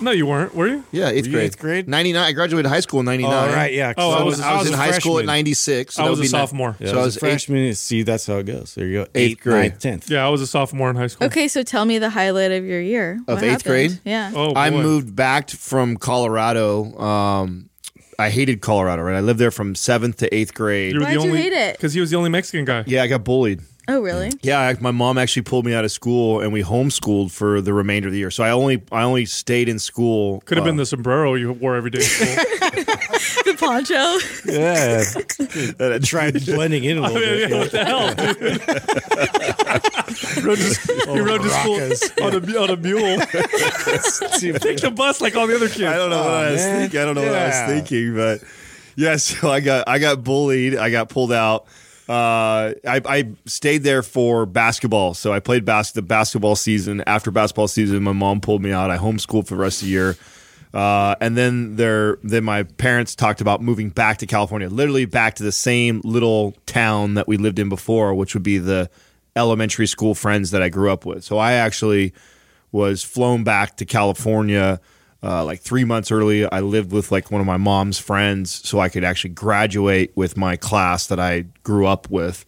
No, 0.00 0.10
you 0.10 0.26
weren't. 0.26 0.54
Were 0.54 0.66
you? 0.66 0.84
Yeah, 0.92 1.08
eighth 1.08 1.26
you 1.26 1.32
grade. 1.32 1.44
eighth 1.46 1.58
grade? 1.58 1.88
Ninety 1.88 2.12
nine. 2.12 2.24
I 2.24 2.32
graduated 2.32 2.68
high 2.70 2.80
school 2.80 3.00
in 3.00 3.06
ninety 3.06 3.24
Oh, 3.24 3.30
nine. 3.30 3.52
right. 3.54 3.72
Yeah. 3.72 3.92
Oh, 3.96 4.10
I 4.10 4.22
was, 4.22 4.40
I 4.40 4.56
was 4.56 4.68
in 4.68 4.74
a 4.74 4.76
high 4.76 4.92
school 4.92 5.12
at 5.18 5.22
freshman. 5.22 5.26
ninety 5.26 5.54
six. 5.54 5.98
I 5.98 6.08
was 6.08 6.20
a 6.20 6.24
sophomore. 6.26 6.76
Yeah, 6.78 6.88
so 6.88 6.92
I 6.96 7.00
I 7.00 7.04
was 7.04 7.06
was 7.06 7.16
a 7.16 7.20
freshman. 7.20 7.74
See, 7.74 8.02
that's 8.02 8.26
how 8.26 8.38
it 8.38 8.44
goes. 8.46 8.74
There 8.74 8.86
you 8.86 9.04
go. 9.04 9.10
Eighth 9.14 9.40
grade. 9.40 9.72
ninth, 9.72 9.78
tenth. 9.80 10.10
Yeah, 10.10 10.26
I 10.26 10.28
was 10.30 10.40
a 10.42 10.46
sophomore 10.46 10.90
in 10.90 10.96
high 10.96 11.06
school. 11.08 11.26
Okay, 11.26 11.48
so 11.48 11.62
tell 11.62 11.84
me 11.84 11.98
the 11.98 12.10
highlight 12.10 12.52
of 12.52 12.64
your 12.64 12.80
year. 12.80 13.20
Of 13.28 13.36
What 13.36 13.44
eighth 13.44 13.50
happened? 13.50 13.64
grade? 13.64 14.00
Yeah. 14.04 14.32
Oh, 14.34 14.54
I 14.54 14.70
moved 14.70 15.14
back 15.14 15.50
from 15.50 15.96
Colorado. 15.96 16.96
Um, 16.98 17.70
I 18.18 18.28
hated 18.30 18.60
Colorado. 18.60 19.02
Right, 19.02 19.16
I 19.16 19.20
lived 19.20 19.38
there 19.40 19.50
from 19.50 19.74
seventh 19.74 20.18
to 20.18 20.34
eighth 20.34 20.52
grade. 20.54 20.92
You 20.92 21.00
were 21.00 21.06
Why'd 21.06 21.20
the 21.20 21.24
you 21.24 21.34
hate 21.34 21.52
it? 21.52 21.76
Because 21.76 21.94
he 21.94 22.00
was 22.00 22.10
the 22.10 22.16
only 22.16 22.28
Mexican 22.30 22.64
guy. 22.64 22.84
yeah, 22.86 23.02
I 23.02 23.06
got 23.06 23.24
bullied. 23.24 23.60
Oh, 23.88 24.00
really? 24.00 24.30
Yeah, 24.42 24.60
I, 24.60 24.76
my 24.80 24.90
mom 24.90 25.16
actually 25.18 25.42
pulled 25.42 25.66
me 25.66 25.74
out 25.74 25.84
of 25.84 25.90
school, 25.90 26.40
and 26.40 26.52
we 26.52 26.62
homeschooled 26.62 27.32
for 27.32 27.60
the 27.60 27.72
remainder 27.72 28.06
of 28.08 28.12
the 28.12 28.18
year. 28.18 28.30
So 28.30 28.44
I 28.44 28.50
only 28.50 28.82
I 28.92 29.02
only 29.02 29.24
stayed 29.26 29.68
in 29.68 29.78
school. 29.78 30.40
Could 30.42 30.58
have 30.58 30.64
uh, 30.64 30.68
been 30.68 30.76
the 30.76 30.86
sombrero 30.86 31.34
you 31.34 31.52
wore 31.52 31.74
every 31.74 31.90
day 31.90 31.98
in 31.98 32.04
school. 32.04 32.26
the 33.44 33.56
poncho. 33.58 34.18
Yeah. 34.50 35.04
Tried 35.98 36.44
blending 36.46 36.84
in 36.84 36.98
a 36.98 37.02
little 37.02 37.20
yeah, 37.20 37.28
bit. 37.28 37.50
yeah, 37.50 37.58
what 37.58 37.70
the 37.72 37.84
hell? 37.84 38.14
dude? 38.14 38.40
rode 40.44 40.58
to, 40.58 40.74
he 41.12 41.20
rode 41.20 41.42
to 41.42 41.50
school 41.50 41.80
on 42.26 42.34
a, 42.34 42.38
on 42.60 42.70
a 42.70 42.76
mule. 42.76 43.20
Take 44.58 44.80
the 44.80 44.90
bus 44.94 45.20
like 45.20 45.36
all 45.36 45.46
the 45.46 45.56
other 45.56 45.68
kids. 45.68 45.82
I 45.82 45.96
don't 45.96 46.10
know 46.10 46.22
what 46.22 46.34
I 46.34 46.50
was 46.52 46.60
man. 46.60 46.80
thinking. 46.80 47.00
I 47.00 47.04
don't 47.04 47.14
know 47.14 47.26
what 47.26 47.34
I 47.34 47.46
was 47.46 47.60
thinking, 47.66 48.14
but 48.14 48.42
yeah. 48.96 49.16
So 49.16 49.50
I 49.50 49.60
got 49.60 49.88
I 49.88 49.98
got 49.98 50.22
bullied. 50.22 50.76
I 50.76 50.90
got 50.90 51.08
pulled 51.08 51.32
out. 51.32 51.66
Uh, 52.10 52.74
I, 52.88 53.00
I 53.04 53.32
stayed 53.46 53.84
there 53.84 54.02
for 54.02 54.44
basketball. 54.44 55.14
So 55.14 55.32
I 55.32 55.38
played 55.38 55.64
bas- 55.64 55.92
the 55.92 56.02
basketball 56.02 56.56
season. 56.56 57.04
After 57.06 57.30
basketball 57.30 57.68
season, 57.68 58.02
my 58.02 58.10
mom 58.10 58.40
pulled 58.40 58.62
me 58.62 58.72
out. 58.72 58.90
I 58.90 58.98
homeschooled 58.98 59.46
for 59.46 59.54
the 59.54 59.60
rest 59.60 59.80
of 59.80 59.86
the 59.86 59.92
year. 59.92 60.16
Uh, 60.74 61.14
and 61.20 61.36
then 61.36 61.76
there, 61.76 62.18
then 62.24 62.42
my 62.42 62.64
parents 62.64 63.14
talked 63.14 63.40
about 63.40 63.62
moving 63.62 63.90
back 63.90 64.18
to 64.18 64.26
California, 64.26 64.68
literally 64.68 65.04
back 65.04 65.36
to 65.36 65.44
the 65.44 65.52
same 65.52 66.00
little 66.02 66.56
town 66.66 67.14
that 67.14 67.28
we 67.28 67.36
lived 67.36 67.60
in 67.60 67.68
before, 67.68 68.12
which 68.12 68.34
would 68.34 68.42
be 68.42 68.58
the 68.58 68.90
elementary 69.36 69.86
school 69.86 70.16
friends 70.16 70.50
that 70.50 70.62
I 70.62 70.68
grew 70.68 70.90
up 70.90 71.06
with. 71.06 71.22
So 71.22 71.38
I 71.38 71.52
actually 71.52 72.12
was 72.72 73.04
flown 73.04 73.44
back 73.44 73.76
to 73.76 73.84
California 73.84 74.80
uh, 75.22 75.44
like 75.44 75.60
three 75.60 75.84
months 75.84 76.10
early. 76.10 76.50
I 76.50 76.60
lived 76.60 76.92
with 76.92 77.12
like 77.12 77.30
one 77.30 77.40
of 77.40 77.46
my 77.46 77.56
mom's 77.56 77.98
friends, 77.98 78.66
so 78.66 78.80
I 78.80 78.88
could 78.88 79.04
actually 79.04 79.30
graduate 79.30 80.12
with 80.14 80.36
my 80.36 80.56
class 80.56 81.06
that 81.08 81.20
I 81.20 81.44
grew 81.62 81.86
up 81.86 82.10
with. 82.10 82.44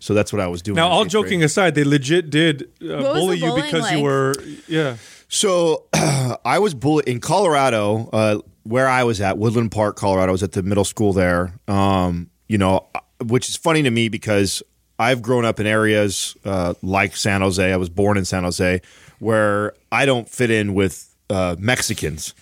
So 0.00 0.14
that's 0.14 0.32
what 0.32 0.40
I 0.40 0.46
was 0.48 0.62
doing. 0.62 0.76
Now, 0.76 0.88
all 0.88 1.04
joking 1.04 1.38
grade. 1.40 1.46
aside, 1.46 1.74
they 1.74 1.84
legit 1.84 2.30
did 2.30 2.70
uh, 2.82 3.14
bully 3.14 3.38
you 3.38 3.54
because 3.54 3.82
like? 3.82 3.96
you 3.96 4.02
were, 4.02 4.34
yeah. 4.68 4.96
So 5.28 5.86
I 6.44 6.58
was 6.58 6.74
bullied 6.74 7.08
in 7.08 7.20
Colorado, 7.20 8.08
uh, 8.12 8.38
where 8.64 8.88
I 8.88 9.04
was 9.04 9.20
at 9.20 9.38
Woodland 9.38 9.70
Park, 9.70 9.96
Colorado. 9.96 10.30
I 10.30 10.32
was 10.32 10.42
at 10.42 10.52
the 10.52 10.62
middle 10.62 10.84
school 10.84 11.12
there. 11.12 11.52
Um, 11.68 12.30
you 12.48 12.58
know, 12.58 12.86
which 13.24 13.48
is 13.48 13.56
funny 13.56 13.82
to 13.82 13.90
me 13.90 14.08
because 14.08 14.62
I've 14.98 15.22
grown 15.22 15.44
up 15.44 15.60
in 15.60 15.66
areas 15.66 16.36
uh, 16.44 16.74
like 16.82 17.16
San 17.16 17.40
Jose. 17.40 17.72
I 17.72 17.76
was 17.76 17.88
born 17.88 18.16
in 18.16 18.24
San 18.24 18.44
Jose, 18.44 18.80
where 19.18 19.74
I 19.92 20.06
don't 20.06 20.28
fit 20.28 20.50
in 20.50 20.74
with 20.74 21.15
uh, 21.30 21.56
Mexicans. 21.58 22.34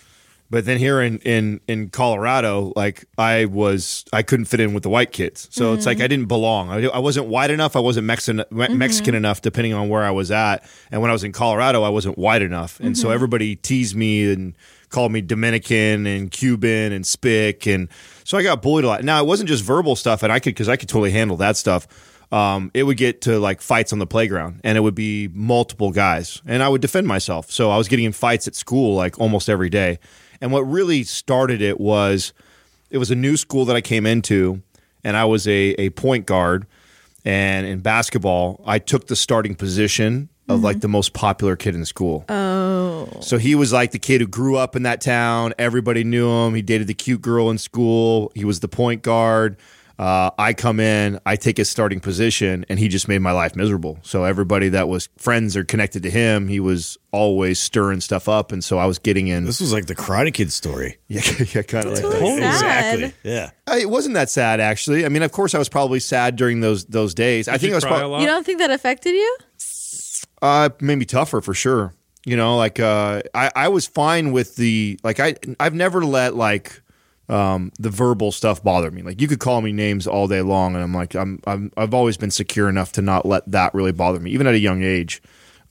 But 0.47 0.65
then 0.65 0.77
here 0.77 1.01
in, 1.01 1.17
in 1.19 1.59
in 1.67 1.89
Colorado, 1.89 2.71
like 2.75 3.05
I 3.17 3.45
was, 3.45 4.05
I 4.13 4.21
couldn't 4.21 4.45
fit 4.45 4.59
in 4.59 4.75
with 4.75 4.83
the 4.83 4.89
white 4.89 5.11
kids. 5.11 5.47
So 5.51 5.73
it's 5.73 5.87
like 5.87 5.97
I 5.97 6.01
mm-hmm. 6.01 6.09
didn't 6.09 6.27
belong. 6.27 6.69
I, 6.69 6.85
I 6.87 6.99
wasn't 6.99 7.27
white 7.27 7.49
enough. 7.49 7.75
I 7.75 7.79
wasn't 7.79 8.05
Mexican 8.05 8.37
Me- 8.37 8.65
mm-hmm. 8.67 8.77
Mexican 8.77 9.15
enough, 9.15 9.41
depending 9.41 9.73
on 9.73 9.89
where 9.89 10.03
I 10.03 10.11
was 10.11 10.29
at. 10.29 10.63
And 10.91 11.01
when 11.01 11.09
I 11.09 11.13
was 11.13 11.23
in 11.23 11.31
Colorado, 11.31 11.81
I 11.81 11.89
wasn't 11.89 12.19
white 12.19 12.43
enough. 12.43 12.79
And 12.79 12.95
so 12.95 13.07
mm-hmm. 13.07 13.15
everybody 13.15 13.55
teased 13.55 13.95
me 13.95 14.31
and 14.31 14.55
called 14.89 15.11
me 15.11 15.21
Dominican 15.21 16.05
and 16.05 16.29
Cuban 16.29 16.93
and 16.93 17.05
spick. 17.07 17.65
And 17.65 17.89
so 18.23 18.37
I 18.37 18.43
got 18.43 18.61
bullied 18.61 18.85
a 18.85 18.87
lot. 18.87 19.03
Now 19.03 19.19
it 19.21 19.25
wasn't 19.25 19.49
just 19.49 19.63
verbal 19.63 19.95
stuff, 19.95 20.21
and 20.21 20.31
I 20.31 20.39
could 20.39 20.53
because 20.53 20.69
I 20.69 20.75
could 20.75 20.89
totally 20.89 21.11
handle 21.11 21.37
that 21.37 21.57
stuff. 21.57 21.87
Um, 22.35 22.69
it 22.73 22.83
would 22.83 22.97
get 22.97 23.21
to 23.21 23.39
like 23.39 23.61
fights 23.61 23.93
on 23.93 23.99
the 23.99 24.05
playground, 24.05 24.59
and 24.65 24.77
it 24.77 24.81
would 24.81 24.93
be 24.93 25.29
multiple 25.33 25.91
guys, 25.91 26.41
and 26.45 26.61
I 26.61 26.67
would 26.67 26.81
defend 26.81 27.07
myself. 27.07 27.49
So 27.49 27.71
I 27.71 27.77
was 27.77 27.87
getting 27.87 28.03
in 28.03 28.11
fights 28.11 28.45
at 28.45 28.55
school 28.55 28.93
like 28.93 29.17
almost 29.19 29.47
every 29.47 29.69
day. 29.69 29.99
And 30.41 30.51
what 30.51 30.63
really 30.63 31.03
started 31.03 31.61
it 31.61 31.79
was 31.79 32.33
it 32.89 32.97
was 32.97 33.09
a 33.09 33.15
new 33.15 33.37
school 33.37 33.63
that 33.65 33.77
I 33.77 33.81
came 33.81 34.05
into, 34.05 34.61
and 35.01 35.15
I 35.15 35.23
was 35.23 35.47
a, 35.47 35.75
a 35.79 35.91
point 35.91 36.25
guard. 36.25 36.67
And 37.23 37.65
in 37.65 37.79
basketball, 37.79 38.61
I 38.65 38.79
took 38.79 39.07
the 39.07 39.15
starting 39.15 39.55
position 39.55 40.27
of 40.49 40.61
like 40.61 40.81
the 40.81 40.89
most 40.89 41.13
popular 41.13 41.55
kid 41.55 41.73
in 41.73 41.85
school. 41.85 42.25
Oh. 42.27 43.07
So 43.21 43.37
he 43.37 43.55
was 43.55 43.71
like 43.71 43.91
the 43.91 43.99
kid 43.99 44.19
who 44.21 44.27
grew 44.27 44.57
up 44.57 44.75
in 44.75 44.83
that 44.83 44.99
town. 44.99 45.53
Everybody 45.57 46.03
knew 46.03 46.29
him. 46.29 46.53
He 46.53 46.61
dated 46.61 46.87
the 46.87 46.93
cute 46.93 47.21
girl 47.21 47.49
in 47.49 47.57
school. 47.57 48.31
He 48.35 48.45
was 48.45 48.59
the 48.59 48.67
point 48.67 49.01
guard. 49.01 49.57
Uh, 49.97 50.29
I 50.37 50.53
come 50.53 50.79
in, 50.81 51.19
I 51.25 51.37
take 51.37 51.55
his 51.57 51.69
starting 51.69 51.99
position, 52.01 52.65
and 52.67 52.77
he 52.77 52.87
just 52.89 53.07
made 53.07 53.19
my 53.19 53.31
life 53.31 53.55
miserable. 53.55 53.97
So 54.01 54.25
everybody 54.25 54.69
that 54.69 54.89
was 54.89 55.07
friends 55.17 55.55
or 55.55 55.63
connected 55.63 56.03
to 56.03 56.09
him, 56.09 56.47
he 56.49 56.59
was 56.59 56.97
always 57.13 57.59
stirring 57.59 58.01
stuff 58.01 58.27
up, 58.27 58.51
and 58.51 58.61
so 58.63 58.77
I 58.77 58.85
was 58.87 58.99
getting 58.99 59.27
in. 59.29 59.45
This 59.45 59.61
was 59.61 59.71
like 59.71 59.85
the 59.85 59.95
Karate 59.95 60.33
Kid 60.33 60.51
story. 60.51 60.97
Yeah, 61.07 61.21
yeah, 61.53 61.61
kind 61.61 61.85
of 61.85 61.93
like 61.93 62.01
Totally 62.01 62.39
that. 62.41 62.59
sad. 62.59 62.93
Exactly. 62.99 63.31
Yeah. 63.31 63.51
I- 63.67 63.79
It 63.79 63.89
wasn't 63.89 64.15
that 64.15 64.29
sad, 64.29 64.59
actually. 64.59 65.05
I 65.05 65.09
mean, 65.09 65.23
of 65.23 65.31
course, 65.31 65.55
I 65.55 65.59
was 65.59 65.69
probably 65.69 65.99
sad 66.01 66.35
during 66.35 66.59
those 66.59 66.83
those 66.85 67.13
days. 67.13 67.47
I 67.47 67.53
think 67.57 67.69
you 67.69 67.73
I 67.73 67.77
was 67.77 67.83
cry 67.85 67.91
a 67.95 67.99
probably 67.99 68.11
lot? 68.11 68.21
You 68.21 68.27
don't 68.27 68.45
think 68.45 68.59
that 68.59 68.71
affected 68.71 69.11
you? 69.13 69.37
uh, 70.41 70.69
made 70.81 70.95
me 70.97 71.05
tougher 71.05 71.41
for 71.41 71.53
sure. 71.53 71.93
You 72.25 72.35
know, 72.35 72.57
like 72.57 72.79
uh, 72.79 73.21
I 73.33 73.51
I 73.55 73.67
was 73.69 73.85
fine 73.87 74.31
with 74.31 74.55
the 74.55 74.99
like 75.03 75.19
I 75.19 75.35
I've 75.59 75.75
never 75.75 76.03
let 76.03 76.35
like 76.35 76.81
um, 77.29 77.71
the 77.79 77.89
verbal 77.89 78.31
stuff 78.31 78.63
bother 78.63 78.91
me. 78.91 79.01
Like 79.01 79.21
you 79.21 79.27
could 79.27 79.39
call 79.39 79.61
me 79.61 79.71
names 79.71 80.07
all 80.07 80.27
day 80.27 80.41
long, 80.41 80.75
and 80.75 80.83
I'm 80.83 80.93
like 80.93 81.15
I'm, 81.15 81.39
I'm 81.47 81.71
I've 81.77 81.93
always 81.93 82.17
been 82.17 82.31
secure 82.31 82.69
enough 82.69 82.91
to 82.93 83.01
not 83.01 83.25
let 83.25 83.49
that 83.51 83.73
really 83.73 83.91
bother 83.91 84.19
me, 84.19 84.31
even 84.31 84.47
at 84.47 84.53
a 84.53 84.59
young 84.59 84.83
age. 84.83 85.21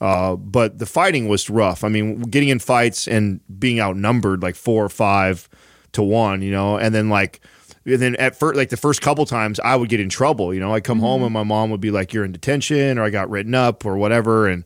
Uh, 0.01 0.35
but 0.35 0.77
the 0.77 0.85
fighting 0.85 1.27
was 1.27 1.49
rough. 1.49 1.83
I 1.83 1.89
mean, 1.89 2.19
getting 2.21 2.49
in 2.49 2.59
fights 2.59 3.07
and 3.07 3.39
being 3.59 3.79
outnumbered 3.79 4.43
like 4.43 4.55
four 4.55 4.83
or 4.83 4.89
five 4.89 5.47
to 5.93 6.03
one, 6.03 6.41
you 6.41 6.51
know, 6.51 6.77
and 6.77 6.93
then 6.93 7.09
like. 7.09 7.41
And 7.87 8.01
then 8.01 8.15
at 8.15 8.35
first, 8.35 8.57
like 8.57 8.69
the 8.69 8.77
first 8.77 9.03
couple 9.03 9.27
times, 9.27 9.59
I 9.59 9.75
would 9.75 9.89
get 9.89 9.99
in 9.99 10.09
trouble. 10.09 10.55
You 10.55 10.59
know, 10.59 10.73
I'd 10.73 10.83
come 10.83 10.99
home 10.99 11.21
and 11.21 11.31
my 11.31 11.43
mom 11.43 11.69
would 11.69 11.81
be 11.81 11.91
like, 11.91 12.13
"You're 12.13 12.25
in 12.25 12.31
detention," 12.31 12.97
or 12.97 13.03
"I 13.03 13.11
got 13.11 13.29
written 13.29 13.53
up," 13.53 13.85
or 13.85 13.95
whatever, 13.95 14.47
and 14.47 14.63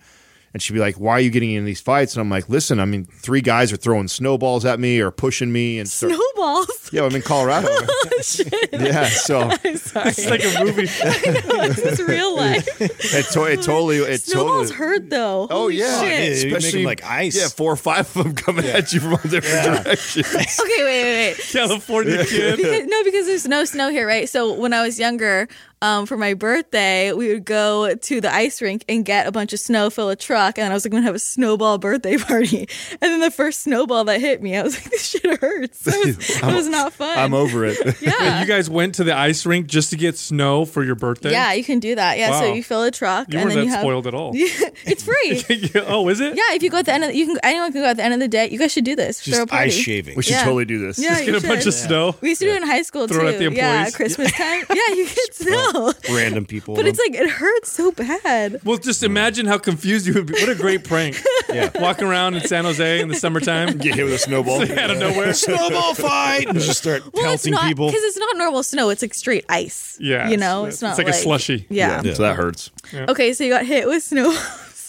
and 0.53 0.61
she'd 0.61 0.73
be 0.73 0.79
like, 0.79 0.95
"Why 0.95 1.13
are 1.13 1.19
you 1.19 1.29
getting 1.29 1.51
in 1.51 1.65
these 1.65 1.81
fights?" 1.81 2.13
And 2.15 2.21
I'm 2.21 2.29
like, 2.29 2.49
"Listen, 2.49 2.79
I 2.79 2.85
mean, 2.85 3.05
three 3.05 3.41
guys 3.41 3.71
are 3.73 3.77
throwing 3.77 4.07
snowballs 4.07 4.65
at 4.65 4.79
me 4.79 4.99
or 4.99 5.11
pushing 5.11 5.51
me 5.51 5.79
and 5.79 5.87
start- 5.89 6.13
Snowballs. 6.13 6.89
yeah, 6.91 7.03
I'm 7.03 7.15
in 7.15 7.21
Colorado. 7.21 7.67
Oh, 8.21 8.21
yeah, 8.73 9.07
so 9.07 9.39
I'm 9.63 9.77
sorry. 9.77 10.09
It's 10.09 10.29
like 10.29 10.43
a 10.43 10.63
movie. 10.63 10.85
this 10.87 11.77
is 11.79 12.01
real 12.01 12.35
life. 12.35 12.67
it, 12.81 13.25
to- 13.31 13.43
it 13.45 13.61
totally 13.61 13.97
it 13.97 14.21
Snowballs 14.21 14.69
totally. 14.71 14.77
hurt 14.89 15.09
though. 15.09 15.43
Oh 15.49 15.59
Holy 15.59 15.77
yeah, 15.77 16.01
shit. 16.01 16.37
Yeah, 16.43 16.47
you 16.47 16.53
make 16.53 16.71
them 16.71 16.83
like 16.83 17.03
ice. 17.03 17.37
Yeah, 17.37 17.47
four 17.47 17.71
or 17.71 17.75
five 17.77 18.13
of 18.15 18.23
them 18.23 18.35
coming 18.35 18.65
at 18.65 18.91
you 18.93 18.99
from 18.99 19.13
all 19.13 19.19
different 19.23 19.83
directions. 19.83 20.27
Okay, 20.27 20.83
wait, 20.83 21.03
wait, 21.03 21.37
wait. 21.37 21.37
California 21.51 22.25
kid. 22.25 22.57
Because- 22.57 22.85
no, 22.87 23.03
because 23.03 23.25
there's 23.25 23.47
no 23.47 23.63
snow 23.65 23.89
here, 23.89 24.05
right? 24.07 24.27
So 24.27 24.53
when 24.53 24.73
I 24.73 24.81
was 24.81 24.99
younger, 24.99 25.47
um, 25.81 26.05
for 26.05 26.17
my 26.17 26.33
birthday, 26.33 27.13
we 27.13 27.29
would 27.29 27.45
go 27.45 27.95
to 27.95 28.19
the 28.21 28.33
ice 28.33 28.61
rink 28.61 28.83
and 28.89 29.05
get 29.05 29.27
a 29.27 29.31
bunch 29.31 29.53
of 29.53 29.59
snow, 29.59 29.89
fill 29.89 30.09
a 30.09 30.15
truck, 30.15 30.57
and 30.57 30.69
I 30.71 30.73
was 30.73 30.83
like, 30.85 30.91
I'm 30.91 30.97
gonna 30.97 31.05
have 31.05 31.15
a 31.15 31.19
snowball 31.19 31.77
birthday 31.79 32.17
party. 32.17 32.67
And 32.91 32.99
then 33.11 33.19
the 33.21 33.31
first 33.31 33.61
snowball 33.61 34.03
that 34.05 34.19
hit 34.19 34.41
me, 34.41 34.57
I 34.57 34.63
was 34.63 34.75
like, 34.75 34.83
this 34.91 35.05
shit 35.07 35.39
hurts. 35.39 35.87
It 35.87 36.17
was, 36.17 36.29
it 36.43 36.43
was 36.43 36.67
not 36.67 36.93
fun. 36.93 37.17
I'm 37.17 37.33
over 37.33 37.65
it. 37.65 37.77
yeah. 38.01 38.41
You 38.41 38.45
guys 38.47 38.69
went 38.69 38.95
to 38.95 39.03
the 39.03 39.15
ice 39.15 39.45
rink 39.45 39.67
just 39.67 39.91
to 39.91 39.95
get 39.97 40.17
snow 40.17 40.65
for 40.65 40.83
your 40.83 40.95
birthday? 40.95 41.31
yeah, 41.31 41.53
you 41.53 41.63
can 41.63 41.79
do 41.79 41.95
that. 41.95 42.17
Yeah, 42.17 42.39
so 42.39 42.53
you 42.53 42.63
fill 42.63 42.83
a 42.83 42.91
truck 42.91 43.31
You 43.31 43.39
and 43.39 43.45
weren't 43.49 43.55
then 43.55 43.57
that 43.59 43.65
you 43.65 43.71
have 43.71 43.81
spoiled 43.81 44.07
at 44.07 44.13
all. 44.13 44.31
it's 44.35 45.03
free. 45.03 45.71
oh, 45.87 46.09
is 46.09 46.19
it? 46.19 46.35
Yeah, 46.35 46.53
if 46.55 46.63
you 46.63 46.69
go 46.69 46.77
at 46.77 46.85
the 46.87 46.93
end 46.93 47.03
of 47.05 47.11
the, 47.11 47.15
you 47.17 47.25
can 47.25 47.37
anyone 47.43 47.71
can 47.71 47.81
go 47.81 47.87
at 47.87 47.97
the 47.97 48.03
end 48.03 48.13
of 48.13 48.19
the 48.19 48.27
day. 48.27 48.49
You 48.49 48.59
guys 48.59 48.71
should 48.73 48.83
do 48.85 48.95
this. 48.95 49.21
Throw 49.21 49.33
a 49.33 49.37
Just 49.37 49.49
party. 49.49 49.65
ice 49.67 49.73
shaving. 49.73 50.15
We 50.17 50.23
should 50.23 50.31
Yeah. 50.33 50.43
totally 50.43 50.65
do 50.65 50.79
this. 50.79 50.99
Yeah, 50.99 51.09
Just 51.11 51.19
get 51.25 51.31
you 51.31 51.37
a 51.37 51.41
bunch 51.41 51.61
should. 51.63 51.67
of 51.69 51.73
snow. 51.73 52.15
We 52.21 52.29
used 52.29 52.39
to 52.41 52.47
do 52.47 52.51
it 52.53 52.57
in 52.57 52.67
high 52.67 52.81
school 52.81 53.07
Throw 53.07 53.27
it 53.27 53.33
at 53.33 53.39
the 53.39 53.45
employees. 53.45 53.57
yeah, 53.57 53.85
employees. 53.87 53.95
Christmas 53.95 54.31
time. 54.33 54.63
Yeah, 54.69 54.95
you 54.95 55.05
get 55.07 55.33
snow. 55.35 55.68
Random 56.09 56.45
people. 56.45 56.75
But 56.75 56.85
it's 56.85 56.99
like 56.99 57.13
it 57.13 57.29
hurts 57.29 57.71
so 57.71 57.91
bad. 57.91 58.59
Well, 58.63 58.77
just 58.77 59.03
imagine 59.03 59.45
how 59.45 59.57
confused 59.57 60.07
you 60.07 60.13
would 60.13 60.27
be. 60.27 60.33
What 60.33 60.49
a 60.49 60.55
great 60.55 60.83
prank. 60.83 61.21
yeah. 61.49 61.69
Walking 61.75 62.07
around 62.07 62.35
in 62.35 62.41
San 62.47 62.65
Jose 62.65 62.99
in 63.01 63.07
the 63.07 63.15
summertime. 63.15 63.77
Get 63.77 63.95
hit 63.95 64.05
with 64.05 64.13
a 64.13 64.17
snowball. 64.19 64.61
out 64.79 64.91
of 64.91 64.97
nowhere. 64.97 65.33
snowball 65.33 65.93
fight 65.93 66.47
and 66.47 66.59
just 66.59 66.79
start 66.79 67.03
Well, 67.13 67.23
pelting 67.23 67.53
not 67.53 67.67
people. 67.67 67.87
because 67.87 68.03
it's 68.03 68.17
not 68.17 68.37
normal 68.37 68.63
snow. 68.63 68.89
It's 68.89 69.01
like 69.01 69.13
straight 69.13 69.45
ice. 69.49 69.97
Yeah. 69.99 70.29
you 70.29 70.37
know, 70.37 70.65
it's, 70.65 70.81
not 70.81 70.91
it's 70.91 70.97
like, 70.97 71.07
a 71.07 71.13
slushy. 71.13 71.65
Yeah. 71.69 72.01
So 72.01 72.23
that 72.23 72.35
hurts. 72.35 72.71
Okay, 72.93 73.33
so 73.33 73.43
you 73.43 73.51
got 73.51 73.65
hit 73.65 73.87
with 73.87 74.03
snow. 74.03 74.37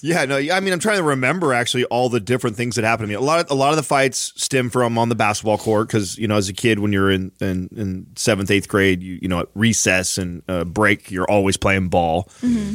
Yeah, 0.11 0.25
no, 0.25 0.37
I 0.39 0.61
mean, 0.61 0.73
I'm 0.73 0.79
trying 0.79 0.97
to 0.97 1.03
remember 1.03 1.53
actually 1.53 1.85
all 1.85 2.09
the 2.09 2.21
different 2.21 2.57
things 2.57 2.77
that 2.77 2.85
happened 2.85 3.05
to 3.05 3.09
me. 3.09 3.15
A 3.15 3.21
lot 3.21 3.41
of 3.41 3.51
a 3.51 3.55
lot 3.55 3.71
of 3.71 3.77
the 3.77 3.83
fights 3.83 4.33
stem 4.37 4.71
from 4.71 4.97
on 4.99 5.09
the 5.09 5.15
basketball 5.15 5.59
court 5.59 5.89
because 5.89 6.17
you 6.19 6.27
know, 6.27 6.37
as 6.37 6.49
a 6.49 6.53
kid, 6.53 6.79
when 6.79 6.93
you're 6.93 7.11
in 7.11 7.33
in, 7.41 7.69
in 7.77 8.07
seventh, 8.17 8.51
eighth 8.51 8.69
grade, 8.69 9.03
you 9.03 9.19
you 9.21 9.29
know, 9.29 9.41
at 9.41 9.49
recess 9.55 10.19
and 10.19 10.43
uh, 10.49 10.65
break, 10.65 11.11
you're 11.11 11.31
always 11.31 11.57
playing 11.57 11.89
ball. 11.89 12.29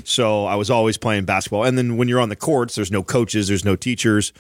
So 0.06 0.46
I 0.46 0.56
was 0.56 0.70
always 0.70 0.98
playing 0.98 1.26
basketball, 1.26 1.64
and 1.64 1.78
then 1.78 1.98
when 1.98 2.08
you're 2.08 2.20
on 2.22 2.30
the 2.30 2.36
courts, 2.36 2.76
there's 2.76 2.92
no 2.92 3.04
coaches, 3.04 3.48
there's 3.48 3.66
no 3.66 3.76
teachers, 3.76 4.32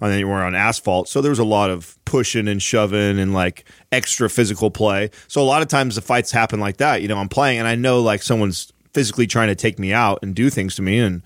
and 0.00 0.10
then 0.10 0.18
you're 0.18 0.32
on 0.32 0.54
asphalt. 0.54 1.08
So 1.08 1.20
there 1.20 1.30
was 1.30 1.38
a 1.38 1.44
lot 1.44 1.70
of 1.70 1.96
pushing 2.04 2.48
and 2.48 2.60
shoving 2.60 3.18
and 3.18 3.32
like 3.32 3.64
extra 3.92 4.28
physical 4.28 4.70
play. 4.70 5.10
So 5.28 5.40
a 5.40 5.44
lot 5.44 5.62
of 5.62 5.68
times 5.68 5.94
the 5.94 6.02
fights 6.02 6.32
happen 6.32 6.58
like 6.60 6.78
that. 6.78 7.02
You 7.02 7.08
know, 7.08 7.18
I'm 7.18 7.28
playing 7.28 7.60
and 7.60 7.68
I 7.68 7.76
know 7.76 8.02
like 8.02 8.22
someone's 8.22 8.72
physically 8.92 9.26
trying 9.26 9.48
to 9.48 9.54
take 9.54 9.78
me 9.78 9.92
out 9.92 10.18
and 10.22 10.34
do 10.34 10.50
things 10.50 10.74
to 10.76 10.82
me 10.82 10.98
and 10.98 11.22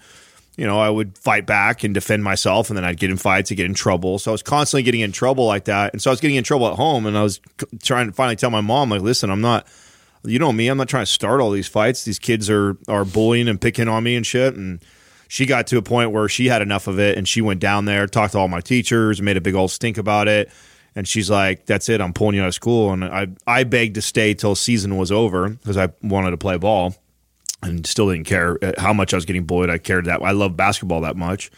you 0.57 0.67
know, 0.67 0.81
I 0.81 0.89
would 0.89 1.19
fight 1.19 1.47
back 1.47 1.85
and 1.85 1.93
defend 1.93 2.25
myself, 2.25 2.71
and 2.71 2.77
then 2.77 2.85
I'd 2.85 2.99
get 2.99 3.11
in 3.11 3.19
fights, 3.19 3.53
I'd 3.53 3.57
get 3.57 3.67
in 3.67 3.75
trouble. 3.75 4.19
So 4.19 4.31
I 4.31 4.33
was 4.33 4.43
constantly 4.43 4.83
getting 4.83 5.03
in 5.03 5.13
trouble 5.13 5.47
like 5.47 5.67
that, 5.67 5.93
and 5.93 6.01
so 6.01 6.11
I 6.11 6.13
was 6.13 6.21
getting 6.21 6.37
in 6.37 6.45
trouble 6.45 6.67
at 6.69 6.75
home, 6.75 7.05
and 7.05 7.17
I 7.17 7.23
was 7.23 7.41
trying 7.83 8.07
to 8.07 8.13
finally 8.13 8.37
tell 8.37 8.51
my 8.51 8.63
mom, 8.63 8.91
like, 8.91 9.03
listen, 9.03 9.31
I'm 9.31 9.43
not, 9.43 9.67
you 10.25 10.39
know 10.39 10.53
me, 10.53 10.69
I'm 10.69 10.79
not 10.79 10.89
trying 10.89 11.05
to 11.05 11.11
start 11.11 11.41
all 11.41 11.51
these 11.51 11.69
fights. 11.69 12.05
These 12.05 12.19
kids 12.19 12.49
are 12.49 12.77
are 12.89 13.05
bullying 13.05 13.49
and 13.49 13.61
picking 13.61 13.87
on 13.87 14.03
me 14.03 14.17
and 14.17 14.27
shit, 14.27 14.55
and 14.55 14.83
she 15.29 15.45
got 15.45 15.67
to 15.69 15.77
a 15.77 15.83
point 15.83 16.13
where 16.13 16.29
she 16.29 16.47
had 16.47 16.63
enough 16.63 16.87
of 16.87 16.99
it, 16.99 17.19
and 17.19 17.29
she 17.29 17.43
went 17.43 17.61
down 17.61 17.85
there, 17.85 18.07
talked 18.07 18.33
to 18.33 18.39
all 18.39 18.49
my 18.49 18.61
teachers, 18.61 19.21
made 19.21 19.37
a 19.37 19.43
big 19.43 19.55
old 19.55 19.71
stink 19.71 19.99
about 19.99 20.27
it. 20.27 20.51
And 20.95 21.07
she's 21.07 21.29
like, 21.29 21.67
"That's 21.67 21.91
it. 21.91 22.01
I'm 22.01 22.15
pulling 22.15 22.37
you 22.37 22.43
out 22.43 22.49
of 22.49 22.55
school." 22.55 22.91
And 22.91 23.05
I, 23.05 23.27
I 23.47 23.65
begged 23.65 23.97
to 23.97 24.03
stay 24.03 24.33
till 24.33 24.55
season 24.55 24.97
was 24.97 25.13
over 25.13 25.51
because 25.51 25.77
I 25.77 25.91
wanted 26.03 26.31
to 26.31 26.39
play 26.39 26.57
ball 26.57 26.95
and 27.63 27.87
still 27.87 28.11
didn't 28.11 28.27
care 28.27 28.59
uh, 28.63 28.73
how 28.79 28.93
much 28.93 29.13
I 29.13 29.17
was 29.17 29.25
getting 29.25 29.45
bullied. 29.45 29.71
I 29.71 29.79
cared 29.79 30.05
that 30.07 30.23
I 30.23 30.33
love 30.33 30.57
basketball 30.57 31.01
that 31.03 31.17
much. 31.17 31.51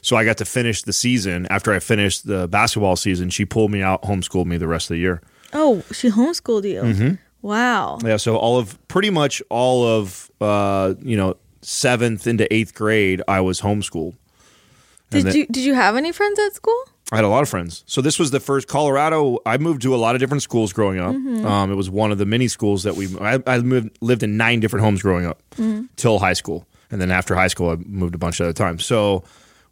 So 0.00 0.16
I 0.16 0.24
got 0.24 0.36
to 0.38 0.44
finish 0.44 0.82
the 0.82 0.92
season. 0.92 1.46
After 1.50 1.72
I 1.72 1.80
finished 1.80 2.26
the 2.26 2.46
basketball 2.48 2.96
season, 2.96 3.30
she 3.30 3.44
pulled 3.44 3.70
me 3.70 3.82
out, 3.82 4.02
homeschooled 4.02 4.46
me 4.46 4.56
the 4.56 4.68
rest 4.68 4.90
of 4.90 4.94
the 4.94 5.00
year. 5.00 5.20
Oh, 5.52 5.82
she 5.92 6.10
homeschooled 6.10 6.64
you. 6.64 6.82
Mm-hmm. 6.82 7.14
Wow. 7.42 7.98
Yeah, 8.04 8.16
so 8.16 8.36
all 8.36 8.58
of 8.58 8.78
pretty 8.88 9.10
much 9.10 9.42
all 9.48 9.84
of 9.84 10.30
uh, 10.40 10.94
you 11.00 11.16
know 11.16 11.36
seventh 11.62 12.26
into 12.26 12.52
eighth 12.52 12.74
grade, 12.74 13.22
I 13.28 13.40
was 13.40 13.60
homeschooled. 13.60 14.14
Did 15.10 15.24
then- 15.26 15.34
you 15.36 15.46
did 15.46 15.64
you 15.64 15.74
have 15.74 15.96
any 15.96 16.12
friends 16.12 16.38
at 16.38 16.54
school? 16.54 16.80
I 17.10 17.16
had 17.16 17.24
a 17.24 17.28
lot 17.28 17.42
of 17.42 17.48
friends. 17.48 17.84
So 17.86 18.02
this 18.02 18.18
was 18.18 18.30
the 18.30 18.40
first 18.40 18.68
Colorado. 18.68 19.38
I 19.46 19.56
moved 19.56 19.82
to 19.82 19.94
a 19.94 19.96
lot 19.96 20.14
of 20.14 20.20
different 20.20 20.42
schools 20.42 20.72
growing 20.74 20.98
up. 21.00 21.14
Um, 21.14 21.72
it 21.72 21.74
was 21.74 21.88
one 21.88 22.12
of 22.12 22.18
the 22.18 22.26
many 22.26 22.48
schools 22.48 22.82
that 22.82 22.96
we. 22.96 23.08
I, 23.18 23.42
I 23.46 23.60
moved, 23.60 23.96
lived 24.02 24.22
in 24.22 24.36
nine 24.36 24.60
different 24.60 24.84
homes 24.84 25.00
growing 25.02 25.24
up 25.26 25.42
till 25.96 26.18
high 26.18 26.34
school, 26.34 26.66
and 26.90 27.00
then 27.00 27.10
after 27.10 27.34
high 27.34 27.48
school, 27.48 27.70
I 27.70 27.76
moved 27.76 28.14
a 28.14 28.18
bunch 28.18 28.40
of 28.40 28.44
other 28.44 28.52
times. 28.52 28.84
So 28.84 29.24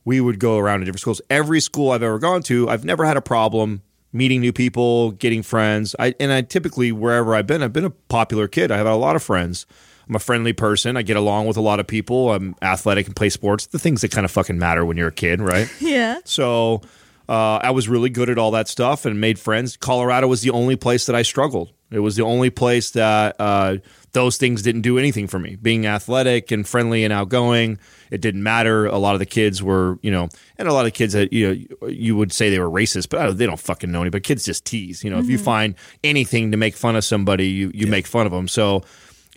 we 0.05 0.21
would 0.21 0.39
go 0.39 0.57
around 0.57 0.81
to 0.81 0.85
different 0.87 1.01
schools. 1.01 1.21
Every 1.29 1.61
school 1.61 1.91
I've 1.91 2.03
ever 2.03 2.19
gone 2.19 2.43
to, 2.45 2.69
I've 2.71 2.85
never 2.85 3.05
had 3.05 3.17
a 3.17 3.23
problem 3.23 3.83
meeting 4.13 4.41
new 4.41 4.53
people, 4.53 5.11
getting 5.11 5.43
friends. 5.43 5.95
I 5.99 6.15
and 6.19 6.33
I 6.33 6.41
typically 6.43 6.91
wherever 6.91 7.35
I've 7.35 7.47
been, 7.47 7.63
I've 7.63 7.73
been 7.73 7.85
a 7.85 7.91
popular 7.91 8.49
kid. 8.49 8.71
I 8.71 8.79
have 8.79 8.87
a 8.87 8.95
lot 8.95 9.15
of 9.15 9.23
friends. 9.23 9.67
I'm 10.09 10.15
a 10.15 10.21
friendly 10.21 10.53
person. 10.53 10.97
I 10.97 11.03
get 11.03 11.17
along 11.17 11.47
with 11.49 11.57
a 11.57 11.61
lot 11.61 11.81
of 11.81 11.87
people. 11.87 12.33
I'm 12.33 12.55
athletic 12.63 13.07
and 13.07 13.17
play 13.17 13.29
sports. 13.29 13.67
The 13.67 13.79
things 13.79 14.03
that 14.03 14.13
kind 14.13 14.25
of 14.25 14.31
fucking 14.31 14.57
matter 14.59 14.85
when 14.85 14.97
you're 14.97 15.09
a 15.09 15.13
kid, 15.13 15.41
right? 15.41 15.69
Yeah. 15.81 16.19
So 16.25 16.81
uh, 17.29 17.61
I 17.63 17.71
was 17.71 17.89
really 17.89 18.11
good 18.11 18.31
at 18.31 18.39
all 18.39 18.53
that 18.53 18.69
stuff 18.69 19.05
and 19.05 19.21
made 19.21 19.39
friends. 19.39 19.77
Colorado 19.77 20.29
was 20.29 20.43
the 20.43 20.51
only 20.51 20.77
place 20.77 21.07
that 21.07 21.17
I 21.17 21.23
struggled. 21.23 21.73
It 21.91 22.01
was 22.01 22.17
the 22.17 22.23
only 22.23 22.51
place 22.51 22.91
that 22.93 23.37
uh, 23.39 23.77
those 24.13 24.37
things 24.37 24.63
didn't 24.63 24.81
do 24.81 24.99
anything 24.99 25.29
for 25.29 25.39
me. 25.39 25.57
Being 25.57 25.87
athletic 25.87 26.51
and 26.51 26.67
friendly 26.67 27.05
and 27.05 27.13
outgoing, 27.13 27.79
it 28.11 28.21
didn't 28.21 28.43
matter. 28.43 28.87
A 28.87 28.99
lot 28.99 29.15
of 29.15 29.21
the 29.21 29.27
kids 29.27 29.63
were, 29.63 29.99
you 30.03 30.11
know, 30.11 30.29
and 30.59 30.67
a 30.67 30.73
lot 30.73 30.87
of 30.87 30.95
kids 30.95 31.13
that 31.13 31.33
you 31.33 31.49
know 31.81 31.87
you 31.89 32.17
would 32.17 32.33
say 32.33 32.51
they 32.51 32.59
were 32.59 32.71
racist, 32.71 33.09
but 33.09 33.21
uh, 33.21 33.31
they 33.33 33.47
don't 33.47 33.61
fucking 33.61 33.93
know 33.93 34.01
any. 34.01 34.11
But 34.11 34.25
kids 34.25 34.45
just 34.45 34.65
tease. 34.65 35.05
You 35.05 35.11
know, 35.11 35.19
if 35.19 35.29
you 35.29 35.39
find 35.39 35.77
anything 36.03 36.51
to 36.51 36.57
make 36.57 36.77
fun 36.77 36.97
of 36.97 37.05
somebody, 37.05 37.49
you 37.49 37.71
you 37.73 37.87
make 37.87 38.07
fun 38.07 38.27
of 38.27 38.33
them. 38.33 38.49
So 38.49 38.83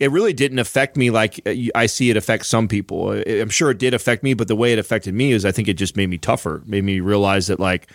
it 0.00 0.10
really 0.10 0.32
didn't 0.32 0.58
affect 0.58 0.96
me 0.96 1.10
like 1.10 1.40
uh, 1.46 1.54
I 1.74 1.86
see 1.86 2.10
it 2.10 2.16
affect 2.16 2.46
some 2.46 2.66
people. 2.66 3.10
I- 3.10 3.40
I'm 3.40 3.50
sure 3.50 3.70
it 3.70 3.78
did 3.78 3.94
affect 3.94 4.22
me, 4.24 4.34
but 4.34 4.48
the 4.48 4.56
way 4.56 4.72
it 4.72 4.78
affected 4.78 5.14
me 5.14 5.30
is 5.32 5.44
I 5.44 5.52
think 5.52 5.68
it 5.68 5.74
just 5.74 5.96
made 5.96 6.08
me 6.08 6.18
tougher, 6.18 6.62
made 6.66 6.82
me 6.84 6.98
realize 7.00 7.46
that 7.46 7.60
like 7.60 7.86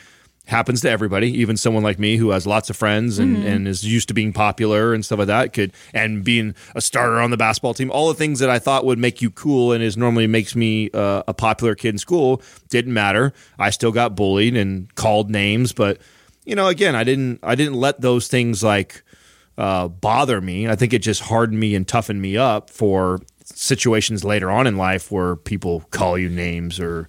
happens 0.47 0.79
to 0.81 0.87
everybody, 0.89 1.31
even 1.41 1.57
someone 1.57 1.81
like 1.81 1.97
me 1.97 2.17
who 2.17 2.29
has 2.29 2.45
lots 2.45 2.69
of 2.69 2.77
friends 2.77 3.17
and, 3.17 3.43
and 3.43 3.67
is 3.67 3.83
used 3.83 4.07
to 4.09 4.13
being 4.13 4.31
popular 4.31 4.93
and 4.93 5.03
stuff 5.03 5.17
like 5.17 5.27
that 5.27 5.53
could 5.53 5.73
and 5.91 6.23
being 6.23 6.53
a 6.75 6.81
starter 6.81 7.19
on 7.19 7.31
the 7.31 7.37
basketball 7.37 7.73
team. 7.73 7.89
All 7.89 8.07
the 8.09 8.13
things 8.13 8.37
that 8.39 8.49
I 8.51 8.59
thought 8.59 8.85
would 8.85 8.99
make 8.99 9.23
you 9.23 9.31
cool 9.31 9.71
and 9.71 9.83
is 9.83 9.97
normally 9.97 10.27
makes 10.27 10.55
me 10.55 10.91
uh, 10.93 11.23
a 11.27 11.33
popular 11.33 11.73
kid 11.73 11.89
in 11.95 11.97
school 11.97 12.43
didn't 12.69 12.93
matter. 12.93 13.33
I 13.57 13.71
still 13.71 13.91
got 13.91 14.15
bullied 14.15 14.55
and 14.55 14.93
called 14.93 15.31
names, 15.31 15.73
but 15.73 15.97
you 16.45 16.53
know, 16.55 16.67
again, 16.67 16.93
I 16.93 17.03
didn't 17.03 17.39
I 17.41 17.55
didn't 17.55 17.73
let 17.73 18.01
those 18.01 18.27
things 18.27 18.63
like 18.63 19.01
uh, 19.57 19.87
bother 19.87 20.41
me. 20.41 20.67
I 20.67 20.75
think 20.75 20.93
it 20.93 20.99
just 20.99 21.21
hardened 21.21 21.59
me 21.59 21.75
and 21.75 21.87
toughened 21.87 22.21
me 22.21 22.37
up 22.37 22.69
for 22.69 23.19
situations 23.43 24.23
later 24.23 24.49
on 24.49 24.67
in 24.67 24.77
life 24.77 25.11
where 25.11 25.35
people 25.35 25.81
call 25.91 26.17
you 26.17 26.29
names 26.29 26.79
or 26.79 27.07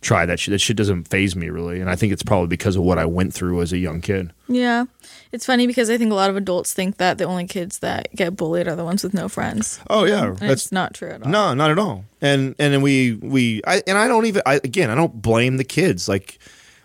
try 0.00 0.26
that 0.26 0.38
shit. 0.38 0.52
That 0.52 0.60
shit 0.60 0.76
doesn't 0.76 1.08
faze 1.08 1.34
me 1.34 1.48
really, 1.48 1.80
and 1.80 1.90
I 1.90 1.96
think 1.96 2.12
it's 2.12 2.22
probably 2.22 2.46
because 2.48 2.76
of 2.76 2.82
what 2.82 2.98
I 2.98 3.04
went 3.04 3.34
through 3.34 3.62
as 3.62 3.72
a 3.72 3.78
young 3.78 4.00
kid. 4.00 4.32
Yeah. 4.48 4.84
It's 5.32 5.44
funny 5.44 5.66
because 5.66 5.90
I 5.90 5.98
think 5.98 6.10
a 6.10 6.14
lot 6.14 6.30
of 6.30 6.36
adults 6.36 6.72
think 6.72 6.96
that 6.98 7.18
the 7.18 7.24
only 7.24 7.46
kids 7.46 7.80
that 7.80 8.08
get 8.14 8.36
bullied 8.36 8.66
are 8.68 8.76
the 8.76 8.84
ones 8.84 9.02
with 9.02 9.12
no 9.12 9.28
friends. 9.28 9.80
Oh 9.90 10.04
yeah, 10.04 10.34
And 10.40 10.50
it's 10.50 10.72
not 10.72 10.94
true 10.94 11.10
at 11.10 11.22
all. 11.22 11.30
No, 11.30 11.54
not 11.54 11.70
at 11.70 11.78
all. 11.78 12.04
And 12.20 12.54
and 12.58 12.72
then 12.72 12.80
we 12.80 13.14
we 13.14 13.60
I 13.66 13.82
and 13.86 13.98
I 13.98 14.08
don't 14.08 14.26
even 14.26 14.42
I 14.46 14.54
again 14.54 14.90
I 14.90 14.94
don't 14.94 15.20
blame 15.20 15.56
the 15.56 15.64
kids. 15.64 16.08
Like 16.08 16.38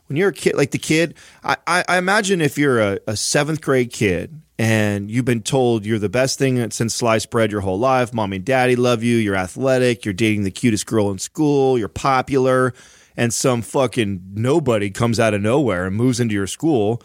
when 0.07 0.17
you're 0.17 0.29
a 0.29 0.33
kid, 0.33 0.55
like 0.55 0.71
the 0.71 0.77
kid, 0.79 1.15
I 1.43 1.55
I, 1.67 1.85
I 1.87 1.97
imagine 1.97 2.41
if 2.41 2.57
you're 2.57 2.81
a, 2.81 2.99
a 3.07 3.15
seventh 3.15 3.61
grade 3.61 3.91
kid 3.91 4.41
and 4.59 5.09
you've 5.09 5.25
been 5.25 5.41
told 5.41 5.85
you're 5.85 5.99
the 5.99 6.09
best 6.09 6.37
thing 6.37 6.69
since 6.71 6.93
sliced 6.93 7.29
bread 7.29 7.51
your 7.51 7.61
whole 7.61 7.79
life, 7.79 8.13
mommy 8.13 8.37
and 8.37 8.45
daddy 8.45 8.75
love 8.75 9.03
you, 9.03 9.17
you're 9.17 9.35
athletic, 9.35 10.05
you're 10.05 10.13
dating 10.13 10.43
the 10.43 10.51
cutest 10.51 10.85
girl 10.85 11.09
in 11.09 11.17
school, 11.17 11.77
you're 11.77 11.87
popular, 11.87 12.73
and 13.17 13.33
some 13.33 13.61
fucking 13.61 14.21
nobody 14.33 14.89
comes 14.89 15.19
out 15.19 15.33
of 15.33 15.41
nowhere 15.41 15.85
and 15.85 15.95
moves 15.95 16.19
into 16.19 16.35
your 16.35 16.47
school 16.47 17.01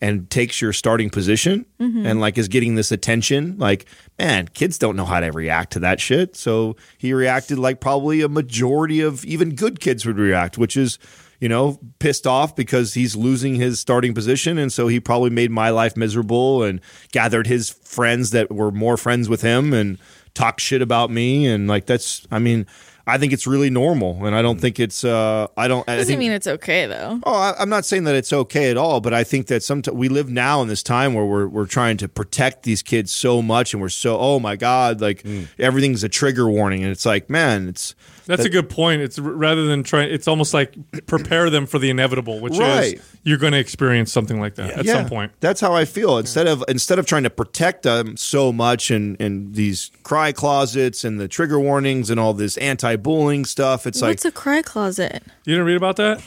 and 0.00 0.30
takes 0.30 0.60
your 0.60 0.72
starting 0.72 1.10
position 1.10 1.66
mm-hmm. 1.80 2.06
and 2.06 2.20
like 2.20 2.38
is 2.38 2.48
getting 2.48 2.74
this 2.74 2.92
attention. 2.92 3.58
Like 3.58 3.86
man 4.18 4.48
kids 4.48 4.78
don't 4.78 4.96
know 4.96 5.04
how 5.04 5.20
to 5.20 5.30
react 5.30 5.72
to 5.72 5.80
that 5.80 6.00
shit. 6.00 6.36
So 6.36 6.76
he 6.98 7.12
reacted 7.12 7.58
like 7.58 7.80
probably 7.80 8.20
a 8.22 8.28
majority 8.28 9.00
of 9.00 9.24
even 9.24 9.54
good 9.54 9.80
kids 9.80 10.06
would 10.06 10.18
react 10.18 10.58
which 10.58 10.76
is 10.76 10.98
you 11.40 11.48
know 11.48 11.78
pissed 11.98 12.26
off 12.26 12.54
because 12.56 12.94
he's 12.94 13.14
losing 13.16 13.54
his 13.54 13.80
starting 13.80 14.14
position 14.14 14.58
and 14.58 14.72
so 14.72 14.88
he 14.88 15.00
probably 15.00 15.30
made 15.30 15.50
my 15.50 15.70
life 15.70 15.96
miserable 15.96 16.62
and 16.62 16.80
gathered 17.12 17.46
his 17.46 17.70
friends 17.70 18.30
that 18.30 18.50
were 18.50 18.70
more 18.70 18.96
friends 18.96 19.28
with 19.28 19.42
him 19.42 19.72
and 19.72 19.98
talked 20.34 20.60
shit 20.60 20.82
about 20.82 21.10
me 21.10 21.46
and 21.46 21.68
like 21.68 21.86
that's 21.86 22.26
i 22.30 22.38
mean 22.38 22.66
I 23.08 23.16
think 23.16 23.32
it's 23.32 23.46
really 23.46 23.70
normal, 23.70 24.26
and 24.26 24.36
I 24.36 24.42
don't 24.42 24.60
think 24.60 24.78
it's. 24.78 25.02
Uh, 25.02 25.46
I 25.56 25.66
don't. 25.66 25.88
I 25.88 25.96
Doesn't 25.96 26.08
think, 26.08 26.18
mean 26.18 26.30
it's 26.30 26.46
okay 26.46 26.84
though. 26.84 27.18
Oh, 27.24 27.34
I, 27.34 27.54
I'm 27.58 27.70
not 27.70 27.86
saying 27.86 28.04
that 28.04 28.14
it's 28.14 28.34
okay 28.34 28.70
at 28.70 28.76
all, 28.76 29.00
but 29.00 29.14
I 29.14 29.24
think 29.24 29.46
that 29.46 29.62
sometimes 29.62 29.96
we 29.96 30.10
live 30.10 30.28
now 30.28 30.60
in 30.60 30.68
this 30.68 30.82
time 30.82 31.14
where 31.14 31.24
we're 31.24 31.48
we're 31.48 31.64
trying 31.64 31.96
to 31.96 32.08
protect 32.08 32.64
these 32.64 32.82
kids 32.82 33.10
so 33.10 33.40
much, 33.40 33.72
and 33.72 33.80
we're 33.80 33.88
so 33.88 34.18
oh 34.18 34.38
my 34.38 34.56
god, 34.56 35.00
like 35.00 35.24
everything's 35.58 36.04
a 36.04 36.10
trigger 36.10 36.50
warning, 36.50 36.82
and 36.82 36.92
it's 36.92 37.06
like 37.06 37.30
man, 37.30 37.68
it's 37.68 37.94
That's 38.28 38.44
a 38.44 38.48
good 38.48 38.68
point. 38.70 39.02
It's 39.02 39.18
rather 39.18 39.64
than 39.66 39.82
trying, 39.82 40.10
it's 40.10 40.28
almost 40.28 40.54
like 40.54 40.76
prepare 41.06 41.50
them 41.50 41.66
for 41.66 41.78
the 41.80 41.90
inevitable, 41.90 42.40
which 42.40 42.56
Right. 42.58 42.94
is 42.94 43.02
you're 43.24 43.38
going 43.38 43.54
to 43.54 43.58
experience 43.58 44.12
something 44.12 44.38
like 44.38 44.54
that 44.56 44.70
at 44.78 44.84
Yeah, 44.84 44.92
some 44.94 45.08
point. 45.08 45.32
That's 45.40 45.60
how 45.60 45.72
I 45.74 45.84
feel. 45.86 46.18
Instead 46.18 46.46
of 46.46 46.62
instead 46.68 46.98
of 46.98 47.06
trying 47.06 47.24
to 47.24 47.30
protect 47.30 47.82
them 47.82 48.16
so 48.16 48.52
much 48.52 48.90
and 48.90 49.20
and 49.20 49.54
these 49.54 49.90
cry 50.02 50.30
closets 50.32 51.04
and 51.04 51.18
the 51.18 51.26
trigger 51.26 51.58
warnings 51.58 52.10
and 52.10 52.20
all 52.20 52.34
this 52.34 52.56
anti-bullying 52.58 53.44
stuff, 53.46 53.86
it's 53.86 54.00
like 54.02 54.10
What's 54.10 54.24
a 54.24 54.30
cry 54.30 54.62
closet? 54.62 55.22
You 55.44 55.54
didn't 55.54 55.66
read 55.66 55.76
about 55.76 55.96
that? 55.96 56.22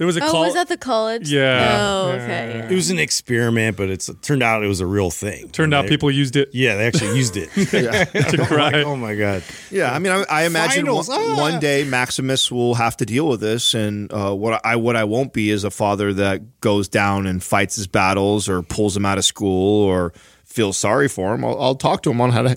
There 0.00 0.06
was 0.06 0.16
a 0.16 0.24
Oh, 0.24 0.30
call. 0.30 0.40
was 0.46 0.54
that 0.54 0.68
the 0.68 0.78
college? 0.78 1.30
Yeah. 1.30 1.76
Oh, 1.78 2.08
okay. 2.12 2.54
yeah, 2.56 2.68
It 2.70 2.74
was 2.74 2.88
an 2.88 2.98
experiment, 2.98 3.76
but 3.76 3.90
it's 3.90 4.08
it 4.08 4.22
turned 4.22 4.42
out 4.42 4.64
it 4.64 4.66
was 4.66 4.80
a 4.80 4.86
real 4.86 5.10
thing. 5.10 5.50
Turned 5.50 5.74
out 5.74 5.82
They- 5.82 5.88
people 5.90 6.10
used 6.10 6.36
it 6.36 6.48
Yeah, 6.54 6.76
they 6.76 6.86
actually 6.86 7.18
used 7.18 7.36
it. 7.36 7.50
to 8.30 8.46
cry. 8.46 8.82
oh 8.82 8.96
my 8.96 9.14
god. 9.14 9.42
Yeah, 9.70 9.92
I 9.92 9.98
mean, 9.98 10.10
I, 10.10 10.24
I 10.30 10.44
imagine 10.46 10.86
one, 10.90 11.04
ah! 11.10 11.36
one 11.38 11.60
day 11.60 11.84
Maximus 11.84 12.50
will 12.50 12.76
have 12.76 12.96
to 12.96 13.04
deal 13.04 13.28
with 13.28 13.40
this, 13.42 13.74
and 13.74 14.10
uh, 14.10 14.34
what 14.34 14.64
I 14.64 14.76
what 14.76 14.96
I 14.96 15.04
won't 15.04 15.34
be 15.34 15.50
is 15.50 15.64
a 15.64 15.70
father 15.70 16.14
that 16.14 16.60
goes 16.62 16.88
down 16.88 17.26
and 17.26 17.42
fights 17.42 17.76
his 17.76 17.86
battles 17.86 18.48
or 18.48 18.62
pulls 18.62 18.96
him 18.96 19.04
out 19.04 19.18
of 19.18 19.26
school 19.26 19.82
or 19.84 20.14
feels 20.46 20.78
sorry 20.78 21.08
for 21.08 21.34
him. 21.34 21.44
I'll, 21.44 21.60
I'll 21.60 21.74
talk 21.74 22.02
to 22.04 22.10
him 22.10 22.22
on 22.22 22.30
how 22.30 22.40
to. 22.40 22.56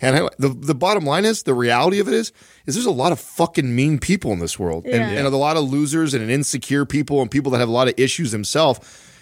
And 0.00 0.16
I, 0.16 0.28
the 0.38 0.48
the 0.48 0.74
bottom 0.74 1.04
line 1.04 1.24
is 1.24 1.42
the 1.42 1.54
reality 1.54 1.98
of 1.98 2.08
it 2.08 2.14
is 2.14 2.32
is 2.66 2.74
there's 2.74 2.86
a 2.86 2.90
lot 2.90 3.10
of 3.12 3.18
fucking 3.20 3.74
mean 3.74 3.98
people 3.98 4.32
in 4.32 4.38
this 4.38 4.58
world, 4.58 4.84
and, 4.84 4.94
Yeah. 4.94 5.08
and 5.18 5.26
a 5.26 5.36
lot 5.36 5.56
of 5.56 5.64
losers 5.70 6.14
and 6.14 6.30
insecure 6.30 6.84
people 6.84 7.20
and 7.20 7.30
people 7.30 7.50
that 7.52 7.58
have 7.58 7.68
a 7.68 7.72
lot 7.72 7.88
of 7.88 7.94
issues 7.96 8.30
themselves. 8.30 8.80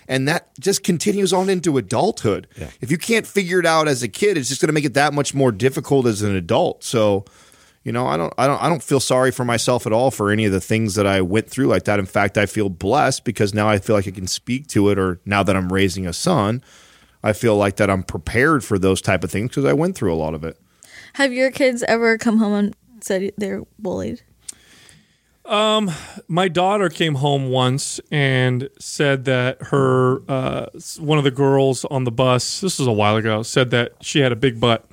And 0.09 0.29
that 0.29 0.51
just 0.61 0.85
continues 0.85 1.33
on 1.33 1.51
into 1.51 1.79
adulthood. 1.79 2.47
If 2.81 2.93
you 2.93 2.99
can't 2.99 3.27
figure 3.27 3.59
it 3.59 3.67
out 3.67 3.89
as 3.89 4.05
a 4.05 4.09
kid, 4.09 4.37
it's 4.39 4.49
just 4.49 4.61
going 4.61 4.69
to 4.69 4.73
make 4.73 4.85
it 4.85 4.95
that 4.95 5.13
much 5.13 5.35
more 5.35 5.51
difficult 5.51 6.07
as 6.07 6.23
an 6.23 6.37
adult. 6.37 6.85
So, 6.85 7.25
you 7.83 7.91
know, 7.91 8.07
I 8.07 8.17
don't, 8.17 8.33
I 8.39 8.47
don't, 8.47 8.63
I 8.63 8.69
don't 8.69 8.85
feel 8.85 9.01
sorry 9.01 9.33
for 9.33 9.45
myself 9.45 9.85
at 9.85 9.93
all 9.93 10.13
for 10.13 10.31
any 10.31 10.45
of 10.45 10.53
the 10.53 10.61
things 10.61 10.95
that 10.95 11.09
I 11.09 11.23
went 11.23 11.51
through 11.51 11.67
like 11.67 11.87
that. 11.87 11.99
In 11.99 12.07
fact, 12.07 12.39
I 12.39 12.47
feel 12.47 12.69
blessed 12.69 13.25
because 13.25 13.53
now 13.53 13.69
I 13.69 13.79
feel 13.79 13.97
like 13.97 14.07
I 14.07 14.13
can 14.13 14.29
speak 14.29 14.69
to 14.69 14.91
it. 14.91 14.99
Or 14.99 15.19
now 15.25 15.43
that 15.43 15.57
I'm 15.57 15.73
raising 15.73 16.07
a 16.07 16.13
son, 16.13 16.63
I 17.25 17.33
feel 17.33 17.57
like 17.57 17.75
that 17.77 17.91
I'm 17.91 18.05
prepared 18.05 18.63
for 18.63 18.79
those 18.79 19.01
type 19.01 19.25
of 19.25 19.33
things 19.33 19.49
because 19.51 19.65
I 19.65 19.73
went 19.73 19.97
through 19.97 20.15
a 20.15 20.17
lot 20.17 20.35
of 20.35 20.45
it. 20.45 20.57
Have 21.17 21.33
your 21.33 21.51
kids 21.51 21.83
ever 21.85 22.19
come 22.19 22.37
home 22.37 22.53
and 22.53 22.77
said 23.01 23.33
they're 23.39 23.63
bullied? 23.79 24.21
My 26.29 26.49
daughter 26.49 26.91
came 26.91 27.15
home 27.15 27.49
once 27.49 28.01
and 28.11 28.69
said 28.79 29.25
that 29.25 29.63
her 29.63 30.21
uh, 30.31 30.67
one 30.99 31.17
of 31.17 31.25
the 31.25 31.31
girls 31.31 31.87
on 31.87 32.05
the 32.05 32.11
bus. 32.11 32.61
This 32.61 32.79
was 32.79 32.87
a 32.87 32.93
while 32.93 33.17
ago. 33.17 33.43
Said 33.43 33.71
that 33.71 33.95
she 34.03 34.19
had 34.19 34.31
a 34.31 34.37
big 34.37 34.61
butt, 34.61 34.85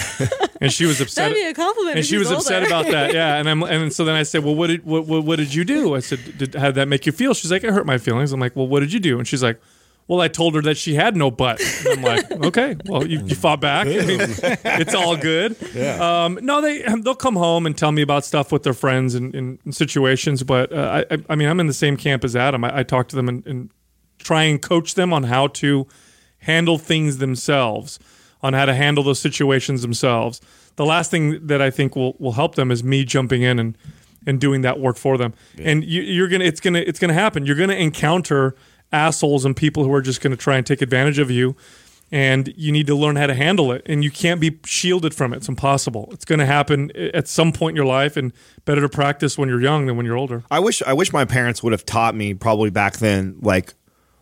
and 0.60 0.72
she 0.72 0.84
was 0.84 1.00
upset. 1.00 1.28
That'd 1.28 1.36
be 1.36 1.44
a 1.44 1.54
compliment. 1.54 1.96
and 1.96 2.04
she 2.04 2.16
was 2.18 2.32
upset 2.32 2.66
about 2.66 2.86
that. 2.86 3.14
Yeah, 3.14 3.36
and 3.36 3.48
I'm 3.48 3.62
and 3.62 3.92
so 3.92 4.04
then 4.04 4.16
I 4.16 4.24
said, 4.24 4.42
well, 4.42 4.56
what 4.56 4.66
did 4.66 4.84
what 4.84 5.06
what, 5.06 5.24
what 5.24 5.36
did 5.36 5.54
you 5.54 5.64
do? 5.64 5.94
I 5.94 6.00
said, 6.00 6.38
did, 6.38 6.56
how 6.56 6.66
did 6.66 6.74
that 6.74 6.88
make 6.88 7.06
you 7.06 7.12
feel? 7.12 7.34
She's 7.34 7.52
like, 7.52 7.62
it 7.62 7.70
hurt 7.72 7.86
my 7.86 7.98
feelings. 7.98 8.32
I'm 8.32 8.40
like, 8.40 8.56
well, 8.56 8.66
what 8.66 8.80
did 8.80 8.92
you 8.92 8.98
do? 8.98 9.18
And 9.18 9.28
she's 9.28 9.44
like. 9.44 9.60
Well, 10.08 10.20
I 10.20 10.28
told 10.28 10.54
her 10.54 10.62
that 10.62 10.76
she 10.76 10.94
had 10.94 11.16
no 11.16 11.30
butt. 11.30 11.60
And 11.60 11.88
I'm 11.88 12.02
like, 12.02 12.30
okay, 12.46 12.76
well, 12.86 13.06
you, 13.06 13.24
you 13.24 13.34
fought 13.34 13.60
back. 13.60 13.86
I 13.90 14.04
mean, 14.04 14.20
it's 14.20 14.94
all 14.94 15.16
good. 15.16 15.56
Um, 16.00 16.38
no, 16.42 16.60
they 16.60 16.82
they'll 17.02 17.14
come 17.14 17.36
home 17.36 17.66
and 17.66 17.76
tell 17.76 17.92
me 17.92 18.02
about 18.02 18.24
stuff 18.24 18.52
with 18.52 18.62
their 18.62 18.74
friends 18.74 19.14
and 19.14 19.34
in 19.34 19.72
situations. 19.72 20.42
But 20.42 20.72
uh, 20.72 21.04
I, 21.10 21.18
I 21.30 21.36
mean, 21.36 21.48
I'm 21.48 21.60
in 21.60 21.66
the 21.66 21.72
same 21.72 21.96
camp 21.96 22.24
as 22.24 22.36
Adam. 22.36 22.64
I, 22.64 22.80
I 22.80 22.82
talk 22.82 23.08
to 23.08 23.16
them 23.16 23.28
and, 23.28 23.46
and 23.46 23.70
try 24.18 24.42
and 24.44 24.60
coach 24.60 24.94
them 24.94 25.12
on 25.12 25.24
how 25.24 25.46
to 25.48 25.86
handle 26.38 26.78
things 26.78 27.18
themselves, 27.18 27.98
on 28.42 28.52
how 28.52 28.64
to 28.64 28.74
handle 28.74 29.04
those 29.04 29.20
situations 29.20 29.82
themselves. 29.82 30.40
The 30.76 30.84
last 30.84 31.10
thing 31.10 31.46
that 31.46 31.62
I 31.62 31.70
think 31.70 31.94
will 31.96 32.16
will 32.18 32.32
help 32.32 32.54
them 32.54 32.70
is 32.70 32.82
me 32.82 33.04
jumping 33.04 33.42
in 33.42 33.58
and 33.58 33.78
and 34.26 34.40
doing 34.40 34.60
that 34.62 34.78
work 34.78 34.96
for 34.96 35.18
them. 35.18 35.34
And 35.58 35.84
you, 35.84 36.02
you're 36.02 36.28
gonna 36.28 36.44
it's 36.44 36.60
gonna 36.60 36.80
it's 36.80 36.98
gonna 36.98 37.14
happen. 37.14 37.46
You're 37.46 37.56
gonna 37.56 37.74
encounter 37.74 38.54
assholes 38.92 39.44
and 39.44 39.56
people 39.56 39.84
who 39.84 39.92
are 39.92 40.02
just 40.02 40.20
gonna 40.20 40.36
try 40.36 40.56
and 40.56 40.66
take 40.66 40.82
advantage 40.82 41.18
of 41.18 41.30
you. 41.30 41.56
And 42.14 42.52
you 42.58 42.72
need 42.72 42.88
to 42.88 42.94
learn 42.94 43.16
how 43.16 43.26
to 43.26 43.32
handle 43.34 43.72
it, 43.72 43.80
and 43.86 44.04
you 44.04 44.10
can't 44.10 44.38
be 44.38 44.58
shielded 44.66 45.14
from 45.14 45.32
it. 45.32 45.38
It's 45.38 45.48
impossible. 45.48 46.10
It's 46.12 46.26
going 46.26 46.40
to 46.40 46.44
happen 46.44 46.94
at 46.94 47.26
some 47.26 47.52
point 47.52 47.72
in 47.72 47.76
your 47.76 47.86
life, 47.86 48.18
and 48.18 48.34
better 48.66 48.82
to 48.82 48.88
practice 48.90 49.38
when 49.38 49.48
you're 49.48 49.62
young 49.62 49.86
than 49.86 49.96
when 49.96 50.04
you're 50.04 50.18
older. 50.18 50.42
I 50.50 50.60
wish, 50.60 50.82
I 50.82 50.92
wish 50.92 51.10
my 51.10 51.24
parents 51.24 51.62
would 51.62 51.72
have 51.72 51.86
taught 51.86 52.14
me 52.14 52.34
probably 52.34 52.68
back 52.68 52.98
then, 52.98 53.38
like 53.40 53.72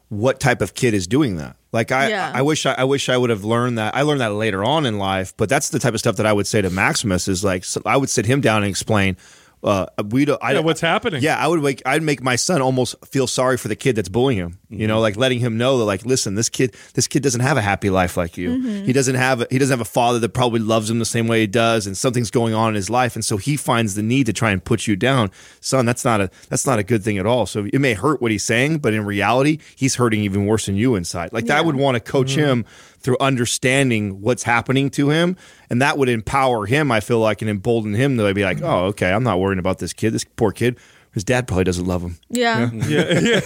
what 0.08 0.38
type 0.38 0.60
of 0.60 0.74
kid 0.74 0.94
is 0.94 1.08
doing 1.08 1.38
that. 1.38 1.56
Like 1.72 1.90
I, 1.90 2.10
Yeah. 2.10 2.30
I 2.32 2.42
wish 2.42 2.64
I, 2.64 2.74
I 2.74 2.84
wish 2.84 3.08
I 3.08 3.16
would 3.16 3.30
have 3.30 3.44
learned 3.44 3.78
that. 3.78 3.96
I 3.96 4.02
learned 4.02 4.20
that 4.20 4.34
later 4.34 4.62
on 4.62 4.86
in 4.86 4.98
life, 4.98 5.36
but 5.36 5.48
that's 5.48 5.70
the 5.70 5.80
type 5.80 5.94
of 5.94 5.98
stuff 5.98 6.14
that 6.18 6.26
I 6.26 6.32
would 6.32 6.46
say 6.46 6.62
to 6.62 6.70
Maximus 6.70 7.26
is 7.26 7.42
like 7.42 7.64
so 7.64 7.82
I 7.84 7.96
would 7.96 8.08
sit 8.08 8.24
him 8.24 8.40
down 8.40 8.62
and 8.62 8.70
explain. 8.70 9.16
Uh, 9.62 9.86
we 10.08 10.24
don't. 10.24 10.42
I, 10.42 10.52
Yeah, 10.52 10.60
what's 10.60 10.80
happening? 10.80 11.22
Yeah, 11.22 11.36
I 11.36 11.46
would 11.46 11.62
make. 11.62 11.82
I'd 11.84 12.02
make 12.02 12.22
my 12.22 12.36
son 12.36 12.62
almost 12.62 12.94
feel 13.06 13.26
sorry 13.26 13.58
for 13.58 13.68
the 13.68 13.76
kid 13.76 13.94
that's 13.96 14.08
bullying 14.08 14.38
him. 14.38 14.58
You 14.70 14.78
Mm-hmm. 14.78 14.86
know, 14.88 15.00
like 15.00 15.16
letting 15.16 15.38
him 15.40 15.58
know 15.58 15.78
that, 15.78 15.84
like, 15.84 16.06
listen, 16.06 16.34
this 16.34 16.48
kid, 16.48 16.74
this 16.94 17.06
kid 17.06 17.22
doesn't 17.22 17.40
have 17.42 17.56
a 17.58 17.60
happy 17.60 17.90
life 17.90 18.16
like 18.16 18.38
you. 18.38 18.50
Mm-hmm. 18.56 18.84
He 18.86 18.92
doesn't 18.94 19.16
have. 19.16 19.44
He 19.50 19.58
doesn't 19.58 19.72
have 19.76 19.86
a 19.86 19.90
father 19.90 20.18
that 20.20 20.30
probably 20.30 20.60
loves 20.60 20.88
him 20.88 20.98
the 20.98 21.04
same 21.04 21.26
way 21.28 21.40
he 21.40 21.46
does, 21.46 21.86
and 21.86 21.96
something's 21.96 22.30
going 22.30 22.54
on 22.54 22.70
in 22.70 22.74
his 22.76 22.88
life, 22.88 23.16
and 23.16 23.24
so 23.24 23.36
he 23.36 23.56
finds 23.56 23.94
the 23.96 24.02
need 24.02 24.24
to 24.26 24.32
try 24.32 24.50
and 24.50 24.64
put 24.64 24.86
you 24.86 24.96
down, 24.96 25.30
son. 25.60 25.84
That's 25.84 26.04
not 26.06 26.20
a. 26.22 26.30
That's 26.48 26.66
not 26.66 26.78
a 26.78 26.82
good 26.82 27.04
thing 27.04 27.18
at 27.18 27.26
all. 27.26 27.44
So 27.46 27.66
it 27.70 27.80
may 27.80 27.92
hurt 27.94 28.22
what 28.22 28.30
he's 28.30 28.44
saying, 28.44 28.78
but 28.78 28.94
in 28.94 29.04
reality, 29.04 29.58
he's 29.76 29.96
hurting 29.96 30.22
even 30.22 30.46
worse 30.46 30.66
than 30.66 30.76
you 30.76 30.94
inside. 30.94 31.32
Like 31.34 31.50
I 31.50 31.60
would 31.60 31.76
want 31.76 31.96
to 31.96 32.00
coach 32.00 32.30
Mm-hmm. 32.30 32.40
him 32.40 32.64
through 33.00 33.16
understanding 33.20 34.20
what's 34.20 34.42
happening 34.42 34.90
to 34.90 35.10
him, 35.10 35.36
and 35.68 35.80
that 35.82 35.98
would 35.98 36.08
empower 36.08 36.66
him. 36.66 36.92
I 36.92 37.00
feel 37.00 37.18
like 37.18 37.42
and 37.42 37.50
embolden 37.50 37.94
him 37.94 38.16
to 38.16 38.34
be 38.34 38.44
like, 38.44 38.60
oh, 38.62 38.86
okay, 38.86 39.10
I'm 39.12 39.24
not 39.24 39.40
worrying 39.40 39.58
about 39.58 39.78
this 39.78 39.92
kid. 39.92 40.12
This 40.12 40.24
poor 40.24 40.52
kid. 40.52 40.78
His 41.12 41.24
dad 41.24 41.48
probably 41.48 41.64
doesn't 41.64 41.86
love 41.86 42.02
him. 42.02 42.18
Yeah. 42.28 42.70
Yeah, 42.72 42.80
yeah. 43.20 43.40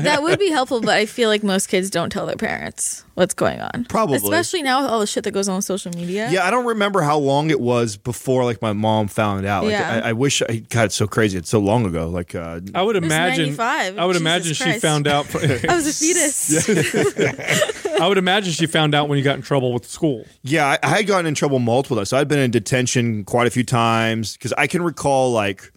that 0.00 0.20
would 0.22 0.38
be 0.38 0.50
helpful, 0.50 0.80
but 0.80 0.90
I 0.96 1.04
feel 1.06 1.28
like 1.28 1.42
most 1.42 1.66
kids 1.68 1.90
don't 1.90 2.10
tell 2.10 2.26
their 2.26 2.36
parents 2.36 3.04
what's 3.14 3.34
going 3.34 3.60
on. 3.60 3.86
Probably. 3.88 4.16
Especially 4.18 4.62
now 4.62 4.82
with 4.82 4.90
all 4.90 5.00
the 5.00 5.06
shit 5.08 5.24
that 5.24 5.32
goes 5.32 5.48
on 5.48 5.56
with 5.56 5.64
social 5.64 5.90
media. 5.92 6.30
Yeah, 6.30 6.46
I 6.46 6.52
don't 6.52 6.64
remember 6.66 7.00
how 7.00 7.18
long 7.18 7.50
it 7.50 7.58
was 7.58 7.96
before 7.96 8.44
like 8.44 8.62
my 8.62 8.72
mom 8.72 9.08
found 9.08 9.44
out. 9.46 9.64
Like, 9.64 9.72
Yeah. 9.72 10.00
I, 10.04 10.10
I 10.10 10.12
wish 10.12 10.42
I 10.42 10.58
God, 10.68 10.84
it's 10.86 10.94
so 10.94 11.08
crazy. 11.08 11.38
It's 11.38 11.48
so 11.50 11.58
long 11.58 11.86
ago. 11.86 12.08
Like, 12.08 12.36
uh, 12.36 12.60
I 12.72 12.82
would 12.82 12.94
imagine. 12.94 13.56
95. 13.56 13.98
I 13.98 14.04
would 14.04 14.12
Jesus 14.12 14.20
imagine 14.20 14.54
she 14.54 14.78
found 14.78 15.08
out. 15.08 15.26
I 15.34 15.74
was 15.74 15.88
a 15.88 15.92
fetus. 15.92 16.68
I 18.00 18.06
would 18.06 18.18
imagine 18.18 18.52
she 18.52 18.66
found 18.66 18.94
out 18.94 19.08
when 19.08 19.18
you 19.18 19.24
got 19.24 19.34
in 19.36 19.42
trouble 19.42 19.72
with 19.72 19.86
school. 19.86 20.24
yeah, 20.42 20.66
I, 20.66 20.78
I 20.84 20.88
had 20.98 21.06
gotten 21.08 21.26
in 21.26 21.34
trouble 21.34 21.58
multiple 21.58 21.96
times. 21.96 22.10
So 22.10 22.16
I'd 22.16 22.28
been 22.28 22.38
in 22.38 22.52
detention 22.52 23.24
quite 23.24 23.48
a 23.48 23.50
few 23.50 23.64
times 23.64 24.34
because 24.36 24.52
I 24.52 24.68
can 24.68 24.82
recall 24.82 25.32
like 25.32 25.72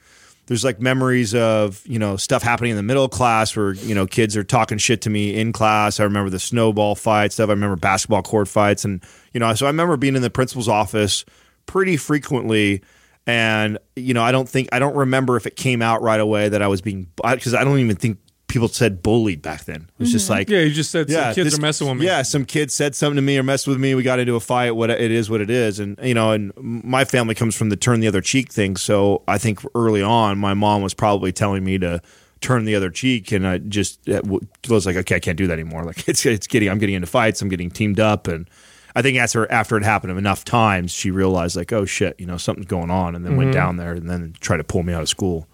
there's 0.51 0.65
like 0.65 0.81
memories 0.81 1.33
of 1.33 1.81
you 1.87 1.97
know 1.97 2.17
stuff 2.17 2.43
happening 2.43 2.71
in 2.71 2.75
the 2.75 2.83
middle 2.83 3.07
class 3.07 3.55
where 3.55 3.71
you 3.71 3.95
know 3.95 4.05
kids 4.05 4.35
are 4.35 4.43
talking 4.43 4.77
shit 4.77 5.01
to 5.03 5.09
me 5.09 5.33
in 5.33 5.53
class. 5.53 5.97
I 5.97 6.03
remember 6.03 6.29
the 6.29 6.39
snowball 6.39 6.93
fight 6.95 7.31
stuff. 7.31 7.47
I 7.47 7.53
remember 7.53 7.77
basketball 7.77 8.21
court 8.21 8.49
fights, 8.49 8.83
and 8.83 9.01
you 9.33 9.39
know, 9.39 9.53
so 9.53 9.65
I 9.65 9.69
remember 9.69 9.95
being 9.95 10.17
in 10.17 10.21
the 10.21 10.29
principal's 10.29 10.67
office 10.67 11.23
pretty 11.67 11.95
frequently 11.95 12.81
And 13.27 13.77
you 13.95 14.13
know, 14.13 14.23
I 14.23 14.31
don't 14.31 14.49
think 14.49 14.69
I 14.71 14.79
don't 14.79 14.95
remember 14.95 15.37
if 15.37 15.45
it 15.45 15.55
came 15.55 15.81
out 15.81 16.01
right 16.01 16.19
away 16.19 16.49
that 16.49 16.61
I 16.61 16.67
was 16.67 16.81
being 16.81 17.07
because 17.15 17.53
I 17.53 17.63
don't 17.63 17.79
even 17.79 17.95
think 17.95 18.17
people 18.51 18.67
said 18.67 19.01
bullied 19.01 19.41
back 19.41 19.63
then. 19.65 19.87
It 19.97 19.99
was 19.99 20.11
just 20.11 20.29
like 20.29 20.49
Yeah, 20.49 20.59
you 20.59 20.71
just 20.71 20.91
said 20.91 21.09
some 21.09 21.33
kids 21.33 21.51
this- 21.51 21.57
are 21.57 21.61
messing 21.61 21.87
with 21.87 21.97
me. 21.97 22.05
Yeah, 22.05 22.21
some 22.21 22.45
kid 22.45 22.71
said 22.71 22.93
something 22.95 23.15
to 23.15 23.21
me 23.21 23.37
or 23.37 23.43
messed 23.43 23.65
with 23.67 23.79
me. 23.79 23.95
We 23.95 24.03
got 24.03 24.19
into 24.19 24.35
a 24.35 24.39
fight. 24.39 24.71
What 24.75 24.89
it 24.89 25.11
is, 25.11 25.29
what 25.29 25.41
it 25.41 25.49
is, 25.49 25.79
and 25.79 25.97
you 26.03 26.13
know, 26.13 26.31
and 26.31 26.51
my 26.57 27.05
family 27.05 27.33
comes 27.33 27.55
from 27.55 27.69
the 27.69 27.75
turn 27.77 27.99
the 28.01 28.07
other 28.07 28.21
cheek 28.21 28.51
thing. 28.51 28.75
So 28.75 29.23
I 29.27 29.37
think 29.37 29.59
early 29.73 30.01
on, 30.03 30.37
my 30.37 30.53
mom 30.53 30.81
was 30.81 30.93
probably 30.93 31.31
telling 31.31 31.63
me 31.63 31.77
to 31.79 32.01
turn 32.41 32.65
the 32.65 32.75
other 32.75 32.89
cheek, 32.89 33.31
and 33.31 33.47
I 33.47 33.59
just 33.59 34.07
uh, 34.09 34.21
w- 34.21 34.41
was 34.67 34.85
like, 34.85 34.95
okay, 34.95 35.15
I 35.15 35.19
can't 35.19 35.37
do 35.37 35.47
that 35.47 35.53
anymore. 35.53 35.83
Like 35.85 36.07
it's 36.07 36.25
it's 36.25 36.47
getting, 36.47 36.69
I'm 36.69 36.77
getting 36.79 36.95
into 36.95 37.07
fights, 37.07 37.41
I'm 37.41 37.49
getting 37.49 37.69
teamed 37.71 37.99
up, 37.99 38.27
and 38.27 38.49
I 38.95 39.01
think 39.01 39.17
after 39.17 39.49
after 39.51 39.77
it 39.77 39.83
happened 39.83 40.17
enough 40.17 40.43
times, 40.43 40.91
she 40.91 41.11
realized 41.11 41.55
like, 41.55 41.71
oh 41.71 41.85
shit, 41.85 42.19
you 42.19 42.25
know, 42.25 42.37
something's 42.37 42.67
going 42.67 42.91
on, 42.91 43.15
and 43.15 43.23
then 43.23 43.31
Mm-hmm. 43.33 43.37
went 43.39 43.53
down 43.53 43.77
there 43.77 43.93
and 43.93 44.09
then 44.09 44.33
tried 44.41 44.57
to 44.57 44.63
pull 44.65 44.83
me 44.83 44.91
out 44.93 45.01
of 45.03 45.07
school. 45.09 45.47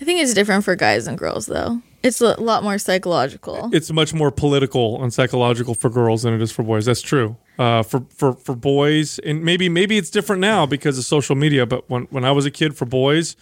I 0.00 0.04
think 0.04 0.20
it's 0.20 0.34
different 0.34 0.64
for 0.64 0.74
guys 0.74 1.06
and 1.06 1.16
girls, 1.16 1.46
though. 1.46 1.80
It's 2.02 2.20
a 2.20 2.40
lot 2.40 2.62
more 2.62 2.78
psychological. 2.78 3.70
it's 3.72 3.90
much 3.92 4.12
more 4.12 4.30
political 4.30 5.02
and 5.02 5.12
psychological 5.12 5.74
for 5.74 5.88
girls 5.90 6.22
than 6.22 6.34
it 6.34 6.42
is 6.42 6.50
for 6.50 6.62
boys. 6.62 6.86
That's 6.86 7.02
true. 7.02 7.36
Uh, 7.58 7.82
for 7.82 8.04
for 8.10 8.32
for 8.32 8.56
boys, 8.56 9.18
and 9.20 9.44
maybe 9.44 9.68
maybe 9.68 9.98
it's 9.98 10.10
different 10.10 10.40
now 10.40 10.66
because 10.66 10.98
of 10.98 11.04
social 11.04 11.36
media. 11.36 11.66
But 11.66 11.88
when 11.88 12.04
when 12.10 12.24
I 12.24 12.32
was 12.32 12.46
a 12.46 12.50
kid, 12.50 12.76
for 12.76 12.86
boys, 12.86 13.36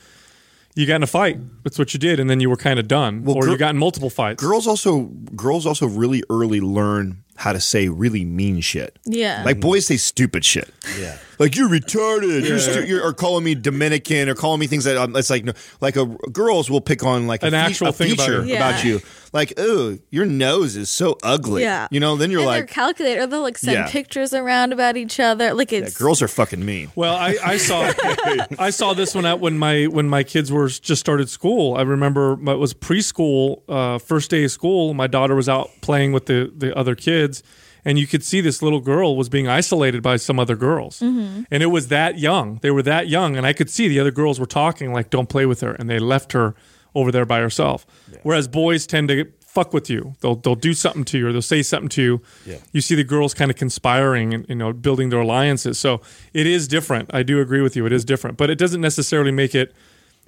you 0.75 0.87
got 0.87 0.97
in 0.97 1.03
a 1.03 1.07
fight. 1.07 1.39
That's 1.65 1.79
what 1.79 1.93
you 1.95 2.01
did, 2.01 2.21
and 2.21 2.29
then 2.31 2.41
you 2.41 2.49
were 2.51 2.57
kind 2.57 2.79
of 2.79 2.89
done, 2.89 3.25
or 3.27 3.43
gir- 3.43 3.51
you 3.51 3.57
got 3.59 3.71
in 3.71 3.79
multiple 3.79 4.11
fights. 4.11 4.43
Girls 4.43 4.67
also 4.67 5.05
girls 5.37 5.67
also 5.67 5.87
really 5.87 6.23
early 6.31 6.61
learn 6.61 7.23
how 7.37 7.53
to 7.55 7.61
say 7.61 7.89
really 7.89 8.23
mean 8.25 8.61
shit. 8.61 8.99
yeah. 9.07 9.43
Like 9.47 9.61
boys 9.61 9.87
say 9.87 9.97
stupid 9.97 10.45
shit. 10.45 10.69
Yeah. 10.99 11.17
Like 11.39 11.57
you're 11.57 11.71
retarded. 11.71 12.47
You're, 12.47 12.59
stu- 12.59 12.85
you're 12.87 13.03
or 13.03 13.15
calling 13.15 13.45
me 13.45 13.55
Dominican 13.55 14.29
or 14.29 14.35
calling 14.35 14.61
me 14.61 14.67
things 14.67 14.85
that 14.85 14.99
um, 14.99 15.17
it's 15.17 15.31
like 15.31 15.45
no, 15.45 15.53
like 15.81 15.97
a 15.97 16.05
girls 16.05 16.69
will 16.71 16.83
pick 16.83 17.03
on 17.03 17.27
like 17.27 17.43
a, 17.43 17.47
An 17.47 17.53
fe- 17.53 17.57
actual 17.57 17.87
a 17.89 17.93
thing 17.93 18.13
about 18.13 18.27
feature 18.27 18.45
you. 18.45 18.57
about 18.57 18.85
Yeah. 18.85 18.91
you. 18.93 19.01
Like 19.33 19.53
oh 19.57 19.99
your 20.11 20.27
nose 20.27 20.77
is 20.77 20.91
so 20.91 21.17
ugly. 21.23 21.63
Yeah. 21.63 21.87
You 21.91 22.01
know 22.01 22.17
then 22.17 22.31
you're 22.31 22.41
and 22.41 22.47
like 22.49 22.59
they're 22.61 22.67
calculated, 22.75 23.21
or 23.23 23.27
they'll 23.29 23.43
like 23.43 23.59
send 23.59 23.75
Yeah. 23.75 23.89
pictures 23.91 24.35
around 24.35 24.73
about 24.73 24.97
each 24.97 25.21
other. 25.21 25.55
Like 25.55 25.71
yeah, 25.71 25.81
it's 25.81 25.97
girls 25.97 26.21
are 26.21 26.29
fucking 26.29 26.65
mean. 26.65 26.91
Well, 26.97 27.15
I, 27.15 27.37
I 27.45 27.57
saw 27.57 27.93
I 28.59 28.71
saw 28.71 28.93
this 28.93 29.15
one 29.15 29.27
out 29.27 29.39
when 29.41 29.57
my 29.57 29.85
when 29.85 30.09
my 30.09 30.25
kids 30.25 30.51
were 30.51 30.69
just 30.69 30.99
started 31.01 31.29
school. 31.29 31.77
I 31.77 31.83
remember 31.83 32.33
it 32.51 32.59
was 32.59 32.75
preschool, 32.75 33.63
uh, 33.69 33.99
first 33.99 34.31
day 34.31 34.45
of 34.45 34.51
school. 34.51 34.95
My 34.95 35.07
daughter 35.07 35.35
was 35.35 35.49
out 35.49 35.71
playing 35.81 36.13
with 36.13 36.27
the 36.27 36.53
the 36.55 36.77
other 36.77 36.95
kids, 36.97 37.43
and 37.85 37.99
you 37.99 38.07
could 38.07 38.25
see 38.25 38.41
this 38.41 38.63
little 38.63 38.81
girl 38.81 39.17
was 39.17 39.29
being 39.29 39.47
isolated 39.49 40.03
by 40.03 40.17
some 40.17 40.39
other 40.41 40.57
girls, 40.57 41.01
and 41.01 41.47
it 41.51 41.67
was 41.71 41.87
that 41.89 42.19
young. 42.19 42.59
They 42.63 42.71
were 42.73 42.83
that 42.83 43.09
young, 43.09 43.37
and 43.37 43.47
I 43.47 43.53
could 43.53 43.71
see 43.71 43.87
the 43.89 44.01
other 44.01 44.11
girls 44.11 44.41
were 44.41 44.47
talking 44.47 44.93
like, 44.93 45.09
"Don't 45.11 45.29
play 45.29 45.47
with 45.47 45.61
her," 45.61 45.73
and 45.73 45.89
they 45.89 45.99
left 46.01 46.33
her 46.33 46.55
over 46.95 47.11
there 47.13 47.25
by 47.27 47.41
herself. 47.41 47.87
Whereas 48.23 48.49
boys 48.49 48.87
tend 48.87 49.09
to 49.09 49.27
fuck 49.41 49.73
with 49.73 49.91
you. 49.91 50.15
They'll 50.21 50.37
they'll 50.37 50.55
do 50.55 50.75
something 50.75 51.05
to 51.07 51.19
you 51.19 51.29
or 51.29 51.33
they'll 51.33 51.43
say 51.43 51.63
something 51.63 51.89
to 51.91 52.03
you. 52.03 52.23
Yeah. 52.47 52.59
You 52.73 52.81
see 52.81 52.95
the 52.95 53.05
girls 53.05 53.35
kind 53.35 53.51
of 53.51 53.57
conspiring 53.57 54.33
and 54.35 54.49
you 54.49 54.55
know 54.55 54.73
building 54.73 55.11
their 55.11 55.21
alliances. 55.21 55.79
So 55.79 56.01
it 56.33 56.47
is 56.47 56.69
different. 56.69 57.11
I 57.13 57.23
do 57.23 57.41
agree 57.41 57.61
with 57.61 57.77
you. 57.77 57.87
It 57.87 57.93
is 57.93 58.05
different, 58.05 58.37
but 58.37 58.51
it 58.51 58.59
doesn't 58.59 58.81
necessarily 58.81 59.33
make 59.33 59.55
it 59.55 59.73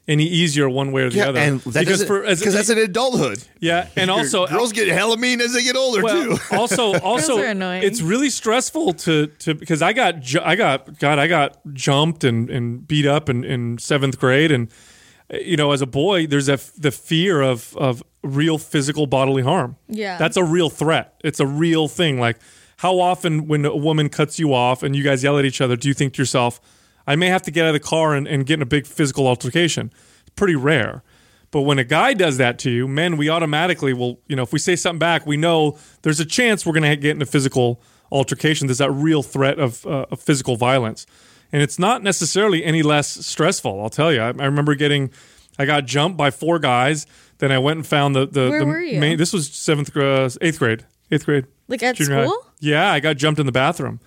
any 0.08 0.24
easier 0.24 0.68
one 0.68 0.90
way 0.90 1.02
or 1.02 1.10
the 1.10 1.18
Yeah, 1.18 1.28
other. 1.28 1.38
and 1.38 1.60
that 1.60 1.78
because 1.86 2.02
for 2.04 2.24
as, 2.24 2.40
because 2.40 2.54
that's 2.54 2.70
an 2.70 2.78
adulthood. 2.78 3.44
yeah, 3.60 3.86
and 3.94 4.10
also 4.10 4.46
girls 4.48 4.72
get 4.72 4.88
hella 4.88 5.16
mean 5.16 5.40
as 5.40 5.52
they 5.52 5.62
get 5.62 5.76
older 5.76 6.02
well, 6.02 6.36
too. 6.36 6.38
also, 6.56 6.98
also, 6.98 7.38
it's 7.38 8.02
really 8.02 8.30
stressful 8.30 8.94
to 8.94 9.28
to 9.28 9.54
because 9.54 9.80
I 9.80 9.92
got 9.92 10.18
ju- 10.20 10.40
I 10.42 10.56
got 10.56 10.98
God 10.98 11.20
I 11.20 11.28
got 11.28 11.58
jumped 11.72 12.24
and 12.24 12.50
and 12.50 12.86
beat 12.86 13.06
up 13.06 13.28
in, 13.28 13.44
in 13.44 13.78
seventh 13.78 14.18
grade 14.18 14.50
and 14.50 14.68
you 15.32 15.56
know 15.56 15.72
as 15.72 15.80
a 15.82 15.86
boy 15.86 16.26
there's 16.26 16.48
a 16.48 16.54
f- 16.54 16.72
the 16.76 16.90
fear 16.90 17.40
of 17.40 17.76
of 17.76 18.02
real 18.22 18.58
physical 18.58 19.06
bodily 19.06 19.42
harm. 19.42 19.76
Yeah. 19.88 20.16
that's 20.18 20.36
a 20.36 20.44
real 20.44 20.70
threat. 20.70 21.14
It's 21.24 21.40
a 21.40 21.46
real 21.46 21.88
thing. 21.88 22.20
Like 22.20 22.38
how 22.78 22.98
often 23.00 23.46
when 23.48 23.64
a 23.64 23.76
woman 23.76 24.08
cuts 24.08 24.38
you 24.38 24.52
off 24.54 24.82
and 24.82 24.94
you 24.94 25.02
guys 25.02 25.22
yell 25.22 25.38
at 25.38 25.44
each 25.44 25.60
other, 25.60 25.76
do 25.76 25.88
you 25.88 25.94
think 25.94 26.14
to 26.14 26.22
yourself, 26.22 26.60
I 27.06 27.16
may 27.16 27.28
have 27.28 27.42
to 27.42 27.50
get 27.50 27.64
out 27.64 27.68
of 27.68 27.80
the 27.80 27.88
car 27.88 28.14
and, 28.14 28.26
and 28.26 28.44
get 28.44 28.54
in 28.54 28.62
a 28.62 28.66
big 28.66 28.86
physical 28.86 29.26
altercation? 29.26 29.92
It's 30.20 30.30
pretty 30.30 30.56
rare. 30.56 31.02
But 31.52 31.62
when 31.62 31.78
a 31.78 31.84
guy 31.84 32.14
does 32.14 32.38
that 32.38 32.58
to 32.60 32.70
you, 32.70 32.88
men, 32.88 33.16
we 33.16 33.28
automatically 33.28 33.92
will, 33.92 34.20
you 34.26 34.34
know, 34.34 34.42
if 34.42 34.52
we 34.52 34.58
say 34.58 34.74
something 34.74 34.98
back, 34.98 35.26
we 35.26 35.36
know 35.36 35.78
there's 36.02 36.18
a 36.18 36.24
chance 36.24 36.64
we're 36.64 36.72
going 36.72 36.90
to 36.90 36.96
get 36.96 37.14
in 37.14 37.22
a 37.22 37.26
physical 37.26 37.80
altercation. 38.10 38.66
There's 38.66 38.78
that 38.78 38.90
real 38.90 39.22
threat 39.22 39.58
of, 39.58 39.86
uh, 39.86 40.06
of 40.10 40.20
physical 40.20 40.56
violence. 40.56 41.06
And 41.52 41.60
it's 41.62 41.78
not 41.78 42.02
necessarily 42.02 42.64
any 42.64 42.82
less 42.82 43.26
stressful, 43.26 43.80
I'll 43.82 43.90
tell 43.90 44.12
you. 44.12 44.20
I, 44.20 44.28
I 44.28 44.46
remember 44.46 44.74
getting, 44.74 45.10
I 45.58 45.66
got 45.66 45.84
jumped 45.84 46.16
by 46.16 46.30
four 46.30 46.58
guys. 46.58 47.06
Then 47.38 47.52
I 47.52 47.58
went 47.58 47.76
and 47.78 47.86
found 47.86 48.14
the, 48.16 48.26
the, 48.26 48.48
Where 48.48 48.60
the 48.60 48.66
were 48.66 48.80
you? 48.80 48.98
main, 49.00 49.18
this 49.18 49.32
was 49.32 49.48
seventh, 49.50 49.94
uh, 49.96 50.30
eighth 50.40 50.58
grade, 50.58 50.84
eighth 51.10 51.26
grade. 51.26 51.46
Like 51.68 51.82
at 51.82 51.96
junior 51.96 52.14
high. 52.16 52.24
school? 52.26 52.46
Yeah, 52.60 52.90
I 52.92 53.00
got 53.00 53.16
jumped 53.16 53.38
in 53.40 53.46
the 53.46 53.52
bathroom. 53.52 54.00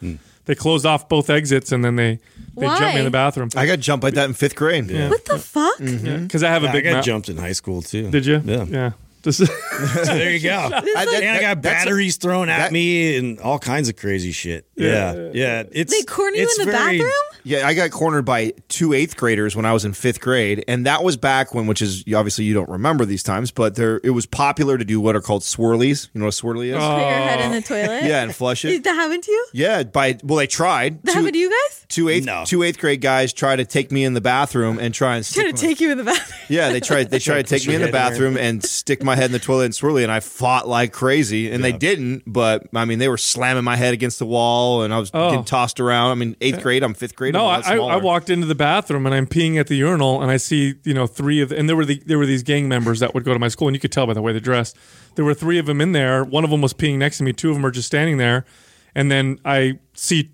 They 0.45 0.55
closed 0.55 0.85
off 0.85 1.09
both 1.09 1.29
exits 1.29 1.71
and 1.71 1.83
then 1.83 1.95
they, 1.97 2.19
they 2.55 2.65
jumped 2.67 2.93
me 2.93 2.99
in 2.99 3.05
the 3.05 3.11
bathroom. 3.11 3.49
I 3.55 3.65
got 3.65 3.79
jumped 3.79 4.03
like 4.03 4.13
that 4.13 4.25
in 4.25 4.33
fifth 4.33 4.55
grade. 4.55 4.89
Yeah. 4.89 5.09
What 5.09 5.25
the 5.25 5.37
fuck? 5.39 5.77
Because 5.79 6.43
I 6.43 6.49
have 6.49 6.63
a 6.63 6.69
I 6.69 6.71
big 6.71 6.85
I 6.87 6.89
got 6.91 6.95
mouth. 6.97 7.05
jumped 7.05 7.29
in 7.29 7.37
high 7.37 7.51
school 7.53 7.81
too. 7.81 8.09
Did 8.11 8.25
you? 8.25 8.41
Yeah. 8.45 8.63
Yeah. 8.65 8.91
This- 9.23 9.37
there 10.05 10.31
you 10.31 10.39
go. 10.39 10.55
I- 10.55 10.69
that- 10.69 11.23
and 11.23 11.37
I 11.37 11.41
got 11.41 11.61
that's 11.63 11.83
a- 11.83 11.85
batteries 11.87 12.17
thrown 12.17 12.47
at 12.47 12.59
that- 12.59 12.71
me 12.71 13.17
and 13.17 13.39
all 13.39 13.57
kinds 13.57 13.89
of 13.89 13.95
crazy 13.97 14.31
shit. 14.31 14.67
Yeah, 14.75 15.31
yeah. 15.33 15.63
It's 15.71 15.91
They 15.91 16.03
corner 16.03 16.35
you 16.37 16.43
it's 16.43 16.59
in 16.59 16.65
the 16.67 16.71
very- 16.71 16.99
bathroom? 16.99 17.34
Yeah, 17.45 17.67
I 17.67 17.75
got 17.75 17.91
cornered 17.91 18.25
by 18.25 18.53
two 18.69 18.91
eighth 18.93 19.15
graders 19.15 19.55
when 19.55 19.65
I 19.65 19.71
was 19.71 19.85
in 19.85 19.93
fifth 19.93 20.19
grade, 20.19 20.65
and 20.67 20.85
that 20.87 21.03
was 21.03 21.15
back 21.15 21.53
when, 21.53 21.67
which 21.67 21.81
is 21.81 22.03
obviously 22.13 22.43
you 22.45 22.53
don't 22.55 22.69
remember 22.69 23.05
these 23.05 23.21
times, 23.23 23.51
but 23.51 23.75
there 23.75 24.01
it 24.03 24.09
was 24.09 24.25
popular 24.25 24.77
to 24.77 24.83
do 24.83 24.99
what 24.99 25.15
are 25.15 25.21
called 25.21 25.43
swirlies. 25.43 26.09
You 26.13 26.19
know 26.21 26.25
what 26.25 26.39
a 26.39 26.43
swirly 26.43 26.67
is? 26.67 26.73
Put 26.75 26.81
your 26.81 27.09
head 27.09 27.41
in 27.41 27.51
the 27.51 27.57
oh. 27.57 27.61
toilet. 27.61 28.03
yeah, 28.03 28.23
and 28.23 28.35
flush 28.35 28.65
it. 28.65 28.69
Did 28.69 28.75
it. 28.77 28.83
that 28.85 28.95
happen 28.95 29.21
to 29.21 29.31
you? 29.31 29.45
Yeah, 29.53 29.83
by 29.83 30.17
well, 30.23 30.37
they 30.37 30.47
tried. 30.47 31.03
That 31.03 31.13
happened 31.13 31.33
to 31.33 31.39
you 31.39 31.49
guys? 31.49 31.85
Two 31.87 32.09
eighth, 32.09 32.25
No. 32.25 32.43
two 32.45 32.63
eighth 32.63 32.79
grade 32.79 32.99
guys 33.01 33.31
try 33.31 33.55
to 33.55 33.63
take 33.63 33.91
me 33.91 34.03
in 34.03 34.15
the 34.15 34.21
bathroom 34.21 34.79
and 34.79 34.91
try 34.93 35.15
and 35.15 35.25
stick 35.25 35.43
Trying 35.43 35.55
to 35.55 35.63
my- 35.63 35.69
take 35.69 35.81
you 35.81 35.91
in 35.91 35.97
the 35.99 36.03
bathroom. 36.03 36.39
Yeah, 36.47 36.69
they 36.69 36.79
tried. 36.79 37.09
They 37.09 37.17
tried 37.19 37.47
to 37.47 37.57
take 37.57 37.67
me 37.67 37.73
in 37.73 37.81
the 37.81 37.87
head 37.87 37.89
in 37.89 37.93
there. 37.93 38.09
bathroom 38.11 38.37
and 38.37 38.63
stick 38.63 39.03
my 39.03 39.15
head 39.15 39.25
in 39.25 39.31
the 39.31 39.39
toilet 39.39 39.65
and 39.65 39.73
swirly, 39.73 40.03
and 40.03 40.11
I 40.11 40.19
fought 40.19 40.67
like 40.67 40.93
crazy, 40.93 41.49
and 41.51 41.63
they 41.63 41.71
didn't. 41.71 42.23
But 42.27 42.67
I 42.73 42.85
mean, 42.85 42.99
they 42.99 43.07
were 43.07 43.17
slamming 43.17 43.63
my 43.63 43.75
head 43.75 43.93
against 43.95 44.19
the 44.19 44.25
wall, 44.27 44.83
and 44.83 44.93
I 44.93 44.99
was 44.99 45.09
Oh. 45.13 45.29
getting 45.31 45.45
tossed 45.45 45.79
around. 45.79 46.11
I 46.11 46.15
mean, 46.15 46.35
eighth 46.41 46.61
grade, 46.61 46.83
I'm 46.83 46.93
fifth 46.93 47.15
grade. 47.15 47.34
No, 47.35 47.47
I'm 47.47 47.63
a 47.63 47.67
I, 47.67 47.77
lot 47.77 47.91
I, 47.91 47.93
I 47.95 47.97
walked 47.97 48.29
into 48.29 48.47
the 48.47 48.55
bathroom 48.55 49.05
and 49.05 49.13
I'm 49.13 49.27
peeing 49.27 49.59
at 49.59 49.67
the 49.67 49.75
urinal 49.75 50.21
and 50.21 50.31
I 50.31 50.37
see 50.37 50.75
you 50.83 50.93
know 50.93 51.07
three 51.07 51.41
of 51.41 51.51
and 51.51 51.69
there 51.69 51.75
were 51.75 51.85
the 51.85 52.01
there 52.05 52.17
were 52.17 52.25
these 52.25 52.43
gang 52.43 52.67
members 52.67 52.99
that 52.99 53.13
would 53.13 53.23
go 53.23 53.33
to 53.33 53.39
my 53.39 53.47
school 53.47 53.67
and 53.67 53.75
you 53.75 53.79
could 53.79 53.91
tell 53.91 54.07
by 54.07 54.13
the 54.13 54.21
way 54.21 54.33
they 54.33 54.39
dressed. 54.39 54.75
There 55.15 55.25
were 55.25 55.33
three 55.33 55.57
of 55.59 55.65
them 55.65 55.81
in 55.81 55.91
there. 55.91 56.23
One 56.23 56.43
of 56.43 56.49
them 56.49 56.61
was 56.61 56.73
peeing 56.73 56.97
next 56.97 57.17
to 57.19 57.23
me. 57.23 57.33
Two 57.33 57.49
of 57.49 57.55
them 57.55 57.65
are 57.65 57.71
just 57.71 57.87
standing 57.87 58.17
there, 58.17 58.45
and 58.93 59.11
then 59.11 59.39
I 59.45 59.79
see 59.93 60.31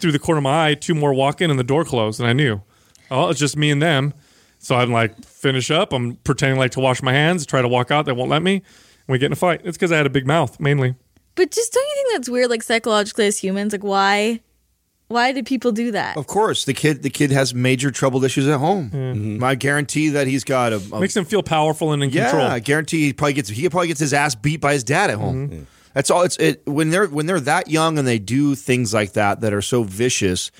through 0.00 0.12
the 0.12 0.18
corner 0.18 0.38
of 0.38 0.44
my 0.44 0.70
eye 0.70 0.74
two 0.74 0.94
more 0.94 1.14
walk 1.14 1.40
in 1.40 1.50
and 1.50 1.58
the 1.58 1.64
door 1.64 1.84
closed 1.84 2.20
and 2.20 2.28
I 2.28 2.32
knew, 2.32 2.62
oh, 3.10 3.28
it's 3.28 3.40
just 3.40 3.56
me 3.56 3.70
and 3.70 3.80
them. 3.80 4.14
So 4.58 4.74
I'm 4.74 4.92
like 4.92 5.24
finish 5.24 5.70
up. 5.70 5.92
I'm 5.92 6.16
pretending 6.16 6.58
like 6.58 6.72
to 6.72 6.80
wash 6.80 7.02
my 7.02 7.12
hands, 7.12 7.46
try 7.46 7.62
to 7.62 7.68
walk 7.68 7.90
out. 7.90 8.06
They 8.06 8.12
won't 8.12 8.30
let 8.30 8.42
me. 8.42 8.56
And 8.56 8.64
we 9.08 9.18
get 9.18 9.26
in 9.26 9.32
a 9.32 9.36
fight. 9.36 9.60
It's 9.64 9.76
because 9.76 9.92
I 9.92 9.96
had 9.96 10.06
a 10.06 10.10
big 10.10 10.26
mouth 10.26 10.58
mainly. 10.60 10.96
But 11.34 11.52
just 11.52 11.72
don't 11.72 11.84
you 11.84 11.94
think 11.94 12.12
that's 12.12 12.28
weird, 12.28 12.50
like 12.50 12.64
psychologically 12.64 13.26
as 13.26 13.38
humans? 13.38 13.72
Like 13.72 13.84
why 13.84 14.40
why 15.08 15.32
do 15.32 15.42
people 15.42 15.72
do 15.72 15.90
that? 15.92 16.16
Of 16.16 16.26
course, 16.26 16.64
the 16.64 16.74
kid 16.74 17.02
the 17.02 17.10
kid 17.10 17.30
has 17.32 17.54
major 17.54 17.90
troubled 17.90 18.24
issues 18.24 18.46
at 18.46 18.58
home. 18.58 18.90
Mm-hmm. 18.90 19.42
I 19.44 19.54
guarantee 19.54 20.10
that 20.10 20.26
he's 20.26 20.44
got 20.44 20.72
a, 20.72 20.76
a 20.92 21.00
Makes 21.00 21.16
him 21.16 21.24
feel 21.24 21.42
powerful 21.42 21.92
and 21.92 22.02
in 22.02 22.10
control. 22.10 22.24
yeah. 22.26 22.30
control. 22.30 22.50
I 22.50 22.58
guarantee 22.60 23.06
he 23.06 23.12
probably 23.12 23.32
gets 23.34 23.48
he 23.48 23.68
probably 23.68 23.88
gets 23.88 24.00
his 24.00 24.12
ass 24.14 24.34
beat 24.34 24.60
by 24.60 24.74
his 24.74 24.84
dad 24.84 25.10
at 25.10 25.18
home. 25.18 25.48
Mm-hmm. 25.48 25.62
That's 25.94 26.10
all. 26.10 26.22
It's 26.22 26.36
it 26.36 26.62
when 26.66 26.90
they're 26.90 27.06
when 27.08 27.26
they're 27.26 27.40
that 27.40 27.68
young 27.68 27.98
and 27.98 28.06
they 28.06 28.18
do 28.18 28.54
things 28.54 28.92
like 28.94 29.12
that 29.14 29.40
that 29.40 29.52
are 29.52 29.62
so 29.62 29.82
vicious. 29.82 30.50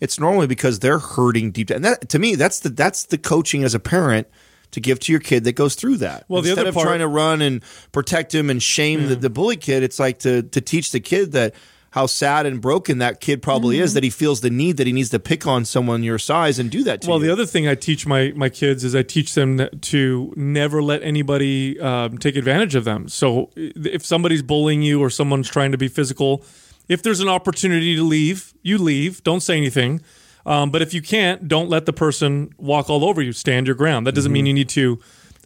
It's 0.00 0.18
normally 0.18 0.46
because 0.46 0.78
they're 0.78 0.98
hurting 0.98 1.50
deep 1.50 1.68
down. 1.68 1.76
And 1.76 1.84
that 1.84 2.08
to 2.08 2.18
me, 2.18 2.34
that's 2.34 2.60
the 2.60 2.70
that's 2.70 3.04
the 3.04 3.18
coaching 3.18 3.64
as 3.64 3.74
a 3.74 3.78
parent 3.80 4.26
to 4.70 4.80
give 4.80 4.98
to 5.00 5.12
your 5.12 5.20
kid 5.20 5.44
that 5.44 5.52
goes 5.52 5.74
through 5.74 5.98
that. 5.98 6.24
Well, 6.28 6.40
the 6.42 6.48
Instead 6.50 6.62
other 6.62 6.68
of 6.70 6.74
part- 6.76 6.86
trying 6.86 7.00
to 7.00 7.06
run 7.08 7.42
and 7.42 7.62
protect 7.92 8.34
him 8.34 8.48
and 8.48 8.62
shame 8.62 9.08
the, 9.08 9.16
the 9.16 9.28
bully 9.28 9.56
kid, 9.56 9.82
it's 9.82 9.98
like 9.98 10.20
to 10.20 10.42
to 10.42 10.60
teach 10.62 10.90
the 10.92 11.00
kid 11.00 11.32
that 11.32 11.54
how 11.90 12.06
sad 12.06 12.46
and 12.46 12.60
broken 12.60 12.98
that 12.98 13.20
kid 13.20 13.42
probably 13.42 13.76
Mm-hmm. 13.76 13.84
is 13.84 13.94
that 13.94 14.04
he 14.04 14.10
feels 14.10 14.40
the 14.42 14.50
need 14.50 14.76
that 14.76 14.86
he 14.86 14.92
needs 14.92 15.10
to 15.10 15.18
pick 15.18 15.46
on 15.46 15.64
someone 15.64 16.02
your 16.04 16.18
size 16.18 16.58
and 16.58 16.70
do 16.70 16.84
that 16.84 17.02
to 17.02 17.08
Well, 17.08 17.18
you. 17.18 17.26
the 17.26 17.32
other 17.32 17.46
thing 17.46 17.66
I 17.66 17.74
teach 17.74 18.06
my 18.06 18.32
my 18.36 18.48
kids 18.48 18.84
is 18.84 18.94
I 18.94 19.02
teach 19.02 19.34
them 19.34 19.68
to 19.80 20.32
never 20.36 20.82
let 20.82 21.02
anybody 21.02 21.80
um, 21.80 22.16
take 22.18 22.36
advantage 22.36 22.74
of 22.76 22.84
them. 22.84 23.08
So 23.08 23.50
if 23.56 24.06
somebody's 24.06 24.42
bullying 24.42 24.82
you 24.82 25.00
or 25.02 25.10
someone's 25.10 25.48
trying 25.48 25.72
to 25.72 25.78
be 25.78 25.88
physical, 25.88 26.44
if 26.88 27.02
there's 27.02 27.20
an 27.20 27.28
opportunity 27.28 27.96
to 27.96 28.02
leave, 28.04 28.52
you 28.62 28.78
leave. 28.78 29.22
Don't 29.24 29.40
say 29.40 29.56
anything. 29.56 30.00
Um, 30.46 30.70
but 30.70 30.80
if 30.82 30.94
you 30.94 31.02
can't, 31.02 31.48
don't 31.48 31.68
let 31.68 31.84
the 31.86 31.92
person 31.92 32.52
walk 32.56 32.88
all 32.88 33.04
over 33.04 33.20
you. 33.20 33.32
Stand 33.32 33.66
your 33.66 33.76
ground. 33.76 34.06
That 34.06 34.14
doesn't 34.14 34.32
mean 34.32 34.46
you 34.46 34.54
need 34.54 34.70
to 34.70 34.98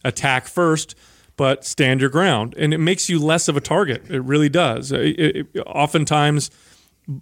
attack 0.05 0.47
first, 0.47 0.95
but 1.37 1.65
stand 1.65 2.01
your 2.01 2.11
ground, 2.11 2.55
and 2.57 2.73
it 2.73 2.79
makes 2.79 3.09
you 3.09 3.19
less 3.19 3.49
of 3.49 3.57
a 3.57 3.61
target. 3.61 4.09
It 4.11 4.23
really 4.23 4.49
does. 4.49 4.93
It- 4.93 5.19
it- 5.19 5.37
it- 5.55 5.61
oftentimes 5.67 6.51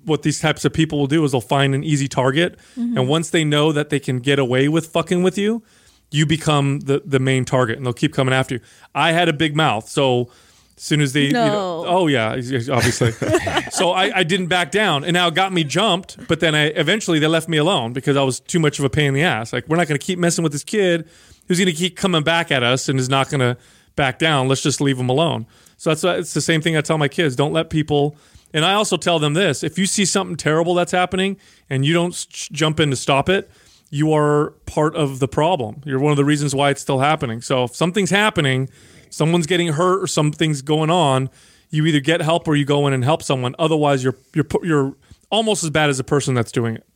what 0.05 0.23
these 0.23 0.39
types 0.39 0.65
of 0.65 0.73
people 0.73 0.99
will 0.99 1.07
do 1.09 1.25
is 1.25 1.33
they'll 1.33 1.41
find 1.41 1.75
an 1.75 1.83
easy 1.83 2.07
target, 2.09 2.57
mm-hmm. 2.79 2.97
and 2.99 3.09
once 3.09 3.31
they 3.31 3.45
know 3.45 3.73
that 3.73 3.91
they 3.91 3.99
can 3.99 4.19
get 4.21 4.39
away 4.39 4.69
with 4.69 4.87
fucking 4.87 5.23
with 5.23 5.37
you, 5.37 5.63
you 6.11 6.27
become 6.27 6.81
the 6.81 7.03
the 7.05 7.19
main 7.19 7.45
target, 7.45 7.77
and 7.79 7.87
they'll 7.87 7.93
keep 7.93 8.13
coming 8.13 8.35
after 8.35 8.57
you. 8.57 8.61
I 8.95 9.13
had 9.13 9.29
a 9.29 9.33
big 9.33 9.57
mouth, 9.57 9.89
so 9.89 10.29
as 10.77 10.83
soon 10.85 11.01
as 11.01 11.13
they, 11.15 11.25
you 11.27 11.33
know- 11.33 11.85
oh 11.87 12.07
yeah, 12.07 12.31
obviously. 12.33 13.13
so 13.73 13.91
I, 13.93 14.19
I 14.19 14.23
didn't 14.23 14.47
back 14.49 14.71
down, 14.71 15.05
and 15.05 15.15
now 15.15 15.29
it 15.29 15.35
got 15.35 15.53
me 15.53 15.65
jumped. 15.65 16.29
But 16.29 16.41
then 16.41 16.55
I 16.55 16.67
eventually 16.67 17.19
they 17.19 17.27
left 17.29 17.49
me 17.49 17.57
alone 17.57 17.93
because 17.93 18.17
I 18.17 18.23
was 18.23 18.41
too 18.41 18.59
much 18.61 18.79
of 18.79 18.85
a 18.85 18.91
pain 18.91 19.07
in 19.09 19.15
the 19.15 19.23
ass. 19.23 19.53
Like 19.53 19.67
we're 19.69 19.77
not 19.79 19.89
going 19.89 19.99
to 19.99 20.05
keep 20.07 20.19
messing 20.19 20.43
with 20.43 20.53
this 20.53 20.65
kid 20.65 21.09
who's 21.49 21.59
going 21.59 21.67
to 21.67 21.73
keep 21.77 21.97
coming 21.97 22.23
back 22.23 22.51
at 22.53 22.63
us 22.63 22.89
and 22.89 23.01
is 23.01 23.09
not 23.09 23.31
going 23.31 23.41
to 23.41 23.57
back 23.97 24.19
down. 24.19 24.49
Let's 24.49 24.63
just 24.63 24.81
leave 24.81 24.97
them 24.97 25.09
alone. 25.09 25.47
So 25.77 25.91
that's 25.91 26.03
what, 26.03 26.19
it's 26.19 26.35
the 26.35 26.41
same 26.41 26.61
thing 26.61 26.77
I 26.77 26.81
tell 26.81 26.99
my 26.99 27.09
kids: 27.09 27.37
don't 27.37 27.53
let 27.53 27.71
people. 27.71 28.17
And 28.55 28.65
I 28.65 28.75
also 28.75 28.97
tell 28.97 29.19
them 29.19 29.35
this: 29.35 29.63
if 29.63 29.79
you 29.79 29.87
see 29.87 30.05
something 30.05 30.37
terrible 30.37 30.75
that's 30.75 30.93
happening 30.93 31.39
and 31.71 31.85
you 31.85 31.95
don't 31.95 32.15
jump 32.31 32.81
in 32.81 32.91
to 32.91 32.97
stop 32.97 33.29
it, 33.29 33.51
you 33.91 34.13
are 34.13 34.51
part 34.67 34.95
of 34.97 35.19
the 35.19 35.29
problem. 35.29 35.81
You're 35.85 35.99
one 35.99 36.13
of 36.13 36.17
the 36.17 36.25
reasons 36.25 36.55
why 36.55 36.71
it's 36.71 36.81
still 36.81 36.99
happening. 36.99 37.41
So 37.41 37.65
if 37.65 37.77
something's 37.77 38.11
happening, 38.11 38.69
someone's 39.11 39.47
getting 39.47 39.69
hurt 39.69 40.03
or 40.03 40.07
something's 40.07 40.63
going 40.63 40.91
on, 40.91 41.31
you 41.71 41.87
either 41.87 42.01
get 42.01 42.21
help 42.21 42.47
or 42.47 42.57
you 42.57 42.65
go 42.65 42.87
in 42.87 42.93
and 42.93 43.05
help 43.05 43.23
someone. 43.23 43.55
Otherwise, 43.59 44.05
you're 44.05 44.17
you're 44.35 44.47
you're 44.63 44.97
almost 45.31 45.65
as 45.65 45.71
bad 45.71 45.91
as 45.91 45.99
the 45.99 46.05
person 46.05 46.35
that's 46.35 46.53
doing 46.53 46.77
it. 46.77 46.87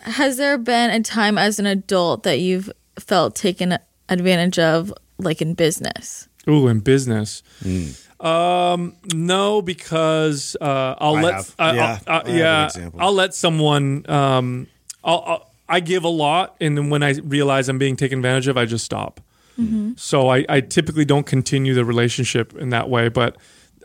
Has 0.00 0.36
there 0.36 0.58
been 0.58 0.90
a 0.90 1.00
time 1.00 1.38
as 1.38 1.58
an 1.58 1.66
adult 1.66 2.24
that 2.24 2.40
you've 2.40 2.70
felt 2.98 3.34
taken 3.34 3.78
advantage 4.08 4.58
of, 4.58 4.92
like 5.18 5.40
in 5.42 5.54
business? 5.54 6.28
Ooh, 6.48 6.68
in 6.68 6.80
business. 6.80 7.42
Um, 8.20 8.96
no, 9.12 9.62
because 9.62 10.56
uh, 10.60 10.94
I'll 10.98 11.16
I 11.16 11.22
let 11.22 11.34
have. 11.34 11.54
I, 11.58 11.74
Yeah, 11.74 11.98
I'll, 12.06 12.16
I 12.16 12.20
uh, 12.20 12.32
yeah. 12.34 12.70
I'll 12.98 13.12
let 13.12 13.34
someone. 13.34 14.08
Um, 14.08 14.66
I'll, 15.02 15.24
I'll 15.26 15.50
I 15.68 15.80
give 15.80 16.04
a 16.04 16.08
lot, 16.08 16.56
and 16.60 16.76
then 16.76 16.90
when 16.90 17.02
I 17.02 17.14
realize 17.24 17.68
I'm 17.68 17.78
being 17.78 17.96
taken 17.96 18.18
advantage 18.18 18.48
of, 18.48 18.56
I 18.58 18.66
just 18.66 18.84
stop. 18.84 19.20
So 19.96 20.28
I, 20.28 20.44
I 20.48 20.60
typically 20.60 21.04
don't 21.04 21.26
continue 21.26 21.74
the 21.74 21.84
relationship 21.84 22.56
in 22.56 22.70
that 22.70 22.90
way. 22.90 23.08
But 23.08 23.36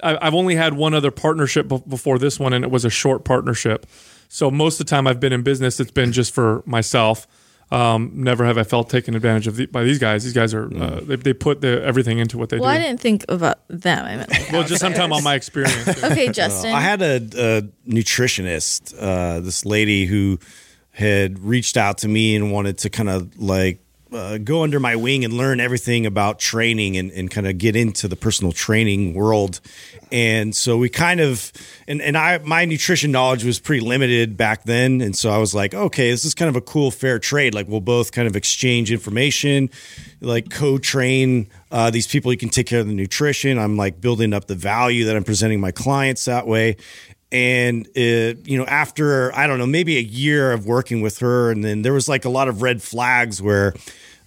I, 0.01 0.17
I've 0.19 0.33
only 0.33 0.55
had 0.55 0.73
one 0.73 0.95
other 0.95 1.11
partnership 1.11 1.67
be- 1.67 1.83
before 1.87 2.17
this 2.17 2.39
one, 2.39 2.53
and 2.53 2.65
it 2.65 2.71
was 2.71 2.85
a 2.85 2.89
short 2.89 3.23
partnership. 3.23 3.85
So 4.29 4.49
most 4.49 4.79
of 4.79 4.87
the 4.87 4.89
time 4.89 5.05
I've 5.05 5.19
been 5.19 5.31
in 5.31 5.43
business, 5.43 5.79
it's 5.79 5.91
been 5.91 6.11
just 6.11 6.33
for 6.33 6.63
myself. 6.65 7.27
Um, 7.71 8.11
never 8.15 8.45
have 8.45 8.57
I 8.57 8.63
felt 8.63 8.89
taken 8.89 9.15
advantage 9.15 9.45
of 9.45 9.55
the, 9.55 9.67
by 9.67 9.83
these 9.83 9.99
guys. 9.99 10.23
These 10.23 10.33
guys 10.33 10.55
are 10.55 10.65
uh, 10.75 11.01
they, 11.03 11.17
they 11.17 11.33
put 11.33 11.61
the, 11.61 11.83
everything 11.83 12.17
into 12.17 12.37
what 12.37 12.49
they 12.49 12.57
do. 12.57 12.61
Well, 12.61 12.69
I 12.71 12.79
didn't 12.79 12.99
think 12.99 13.25
about 13.29 13.59
them. 13.67 14.05
I 14.05 14.15
meant 14.15 14.31
like 14.31 14.51
Well, 14.51 14.63
just 14.63 14.83
I'm 14.83 14.93
talking 14.93 15.11
about 15.11 15.23
my 15.23 15.35
experience. 15.35 15.87
okay, 16.03 16.31
Justin. 16.31 16.73
I 16.73 16.81
had 16.81 17.01
a, 17.03 17.17
a 17.17 17.61
nutritionist, 17.87 18.95
uh, 18.99 19.41
this 19.41 19.65
lady 19.65 20.05
who 20.05 20.39
had 20.91 21.37
reached 21.39 21.77
out 21.77 21.99
to 21.99 22.07
me 22.07 22.35
and 22.35 22.51
wanted 22.51 22.79
to 22.79 22.89
kind 22.89 23.09
of 23.09 23.39
like 23.39 23.79
uh, 24.11 24.37
go 24.39 24.63
under 24.63 24.79
my 24.79 24.95
wing 24.95 25.23
and 25.23 25.33
learn 25.33 25.59
everything 25.59 26.05
about 26.05 26.39
training 26.39 26.97
and, 26.97 27.11
and 27.11 27.29
kind 27.29 27.47
of 27.47 27.57
get 27.57 27.75
into 27.75 28.07
the 28.07 28.15
personal 28.15 28.51
training 28.51 29.13
world. 29.13 29.61
And 30.11 30.55
so 30.55 30.77
we 30.77 30.89
kind 30.89 31.19
of, 31.19 31.51
and, 31.87 32.01
and 32.01 32.17
I, 32.17 32.39
my 32.39 32.65
nutrition 32.65 33.11
knowledge 33.11 33.43
was 33.43 33.59
pretty 33.59 33.85
limited 33.85 34.35
back 34.35 34.63
then. 34.63 35.01
And 35.01 35.15
so 35.15 35.29
I 35.29 35.37
was 35.37 35.53
like, 35.53 35.73
okay, 35.73 36.09
this 36.09 36.25
is 36.25 36.33
kind 36.33 36.49
of 36.49 36.55
a 36.55 36.61
cool 36.61 36.89
fair 36.89 37.19
trade. 37.19 37.53
Like 37.53 37.67
we'll 37.67 37.81
both 37.81 38.11
kind 38.11 38.27
of 38.27 38.35
exchange 38.35 38.91
information, 38.91 39.69
like 40.21 40.49
co-train 40.49 41.47
uh, 41.71 41.91
these 41.91 42.07
people. 42.07 42.31
You 42.31 42.37
can 42.39 42.49
take 42.49 42.65
care 42.65 42.79
of 42.79 42.87
the 42.87 42.95
nutrition. 42.95 43.59
I'm 43.59 43.77
like 43.77 44.01
building 44.01 44.33
up 44.33 44.45
the 44.45 44.55
value 44.55 45.05
that 45.05 45.15
I'm 45.15 45.23
presenting 45.23 45.59
my 45.59 45.71
clients 45.71 46.25
that 46.25 46.47
way 46.47 46.77
and 47.31 47.87
it, 47.95 48.47
you 48.47 48.57
know 48.57 48.65
after 48.65 49.33
i 49.35 49.45
don't 49.45 49.59
know 49.59 49.67
maybe 49.67 49.97
a 49.97 50.01
year 50.01 50.51
of 50.51 50.65
working 50.65 51.01
with 51.01 51.19
her 51.19 51.51
and 51.51 51.63
then 51.63 51.81
there 51.83 51.93
was 51.93 52.09
like 52.09 52.25
a 52.25 52.29
lot 52.29 52.47
of 52.47 52.61
red 52.61 52.81
flags 52.81 53.41
where 53.41 53.73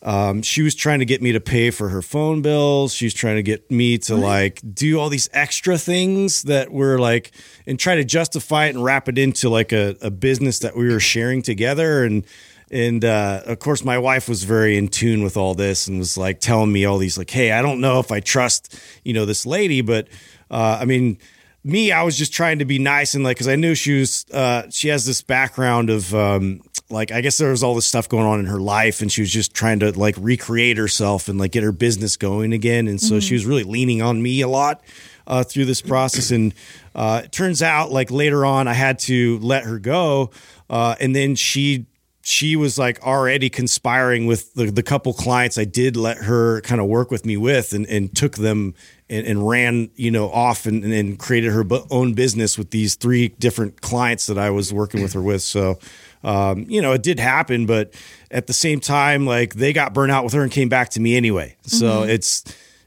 um, 0.04 0.42
she 0.42 0.62
was 0.62 0.74
trying 0.74 0.98
to 0.98 1.04
get 1.04 1.22
me 1.22 1.30
to 1.32 1.40
pay 1.40 1.70
for 1.70 1.88
her 1.88 2.02
phone 2.02 2.42
bills. 2.42 2.92
She 2.92 3.06
was 3.06 3.14
trying 3.14 3.36
to 3.36 3.42
get 3.42 3.70
me 3.70 3.98
to 3.98 4.16
like 4.16 4.60
do 4.74 4.98
all 4.98 5.08
these 5.08 5.28
extra 5.32 5.78
things 5.78 6.42
that 6.42 6.72
were 6.72 6.98
like 6.98 7.30
and 7.68 7.78
try 7.78 7.94
to 7.94 8.02
justify 8.02 8.66
it 8.66 8.74
and 8.74 8.82
wrap 8.82 9.08
it 9.08 9.16
into 9.16 9.48
like 9.48 9.70
a, 9.70 9.96
a 10.02 10.10
business 10.10 10.58
that 10.60 10.76
we 10.76 10.92
were 10.92 10.98
sharing 10.98 11.40
together. 11.40 12.02
And 12.02 12.26
and 12.72 13.04
uh, 13.04 13.42
of 13.44 13.58
course 13.60 13.84
my 13.84 13.98
wife 13.98 14.28
was 14.28 14.42
very 14.42 14.76
in 14.76 14.88
tune 14.88 15.22
with 15.22 15.36
all 15.36 15.54
this 15.54 15.86
and 15.86 15.98
was 15.98 16.16
like 16.16 16.40
telling 16.40 16.72
me 16.72 16.84
all 16.84 16.98
these 16.98 17.18
like 17.18 17.30
hey 17.30 17.52
i 17.52 17.60
don't 17.60 17.80
know 17.80 18.00
if 18.00 18.10
i 18.10 18.18
trust 18.18 18.80
you 19.04 19.12
know 19.12 19.26
this 19.26 19.44
lady 19.44 19.82
but 19.82 20.08
uh, 20.50 20.78
i 20.80 20.84
mean 20.86 21.18
me, 21.64 21.92
I 21.92 22.02
was 22.02 22.16
just 22.18 22.32
trying 22.32 22.58
to 22.58 22.64
be 22.64 22.78
nice 22.78 23.14
and 23.14 23.22
like, 23.22 23.38
cause 23.38 23.48
I 23.48 23.56
knew 23.56 23.74
she 23.74 24.00
was, 24.00 24.26
uh, 24.32 24.68
she 24.70 24.88
has 24.88 25.06
this 25.06 25.22
background 25.22 25.90
of, 25.90 26.12
um, 26.14 26.60
like, 26.90 27.12
I 27.12 27.20
guess 27.20 27.38
there 27.38 27.50
was 27.50 27.62
all 27.62 27.74
this 27.74 27.86
stuff 27.86 28.08
going 28.08 28.26
on 28.26 28.40
in 28.40 28.46
her 28.46 28.60
life 28.60 29.00
and 29.00 29.10
she 29.10 29.22
was 29.22 29.30
just 29.30 29.54
trying 29.54 29.78
to 29.80 29.96
like 29.98 30.16
recreate 30.18 30.76
herself 30.76 31.28
and 31.28 31.38
like 31.38 31.52
get 31.52 31.62
her 31.62 31.72
business 31.72 32.16
going 32.16 32.52
again. 32.52 32.88
And 32.88 33.00
so 33.00 33.20
she 33.20 33.34
was 33.34 33.46
really 33.46 33.62
leaning 33.62 34.02
on 34.02 34.20
me 34.20 34.40
a 34.40 34.48
lot, 34.48 34.82
uh, 35.26 35.44
through 35.44 35.66
this 35.66 35.80
process. 35.80 36.32
And, 36.32 36.52
uh, 36.94 37.22
it 37.24 37.32
turns 37.32 37.62
out 37.62 37.92
like 37.92 38.10
later 38.10 38.44
on, 38.44 38.66
I 38.66 38.74
had 38.74 38.98
to 39.00 39.38
let 39.38 39.62
her 39.64 39.78
go. 39.78 40.30
Uh, 40.68 40.96
and 41.00 41.14
then 41.14 41.36
she, 41.36 41.86
she 42.22 42.56
was 42.56 42.78
like 42.78 43.02
already 43.02 43.50
conspiring 43.50 44.26
with 44.26 44.52
the, 44.54 44.66
the 44.66 44.82
couple 44.82 45.12
clients 45.12 45.58
I 45.58 45.64
did 45.64 45.96
let 45.96 46.18
her 46.18 46.60
kind 46.62 46.80
of 46.80 46.86
work 46.88 47.10
with 47.10 47.24
me 47.24 47.36
with 47.36 47.72
and, 47.72 47.86
and 47.86 48.14
took 48.14 48.36
them 48.36 48.74
and, 49.12 49.26
and 49.26 49.46
ran, 49.46 49.90
you 49.94 50.10
know, 50.10 50.30
off 50.30 50.64
and, 50.64 50.82
and 50.84 51.18
created 51.18 51.52
her 51.52 51.64
own 51.90 52.14
business 52.14 52.56
with 52.56 52.70
these 52.70 52.94
three 52.94 53.28
different 53.28 53.82
clients 53.82 54.26
that 54.26 54.38
I 54.38 54.48
was 54.48 54.72
working 54.72 55.02
with 55.02 55.12
her 55.12 55.20
with. 55.20 55.42
So, 55.42 55.78
um, 56.24 56.64
you 56.66 56.80
know, 56.80 56.92
it 56.92 57.02
did 57.02 57.20
happen, 57.20 57.66
but 57.66 57.92
at 58.30 58.46
the 58.46 58.54
same 58.54 58.80
time, 58.80 59.26
like 59.26 59.54
they 59.54 59.74
got 59.74 59.92
burnt 59.92 60.12
out 60.12 60.24
with 60.24 60.32
her 60.32 60.42
and 60.42 60.50
came 60.50 60.70
back 60.70 60.88
to 60.90 61.00
me 61.00 61.14
anyway. 61.14 61.56
So 61.62 62.04
it's, 62.04 62.42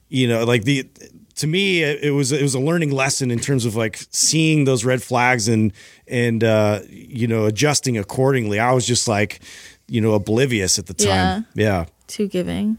you 0.09 0.27
know, 0.27 0.45
like 0.45 0.63
the, 0.63 0.89
to 1.35 1.47
me, 1.47 1.83
it 1.83 2.05
it 2.05 2.11
was 2.11 2.31
it 2.31 2.41
was 2.41 2.55
a 2.55 2.59
learning 2.59 2.91
lesson 2.91 3.29
in 3.29 3.39
terms 3.39 3.65
of 3.65 3.75
like 3.75 3.99
seeing 4.09 4.63
those 4.63 4.85
red 4.85 5.03
flags 5.03 5.49
and 5.49 5.73
and 6.07 6.43
uh, 6.43 6.79
you 6.89 7.27
know 7.27 7.45
adjusting 7.45 7.97
accordingly. 7.97 8.57
I 8.57 8.71
was 8.71 8.87
just 8.87 9.05
like, 9.07 9.41
you 9.87 9.99
know, 9.99 10.13
oblivious 10.13 10.79
at 10.79 10.85
the 10.85 10.93
time. 10.93 11.45
Yeah. 11.53 11.85
Too 12.07 12.27
giving. 12.27 12.77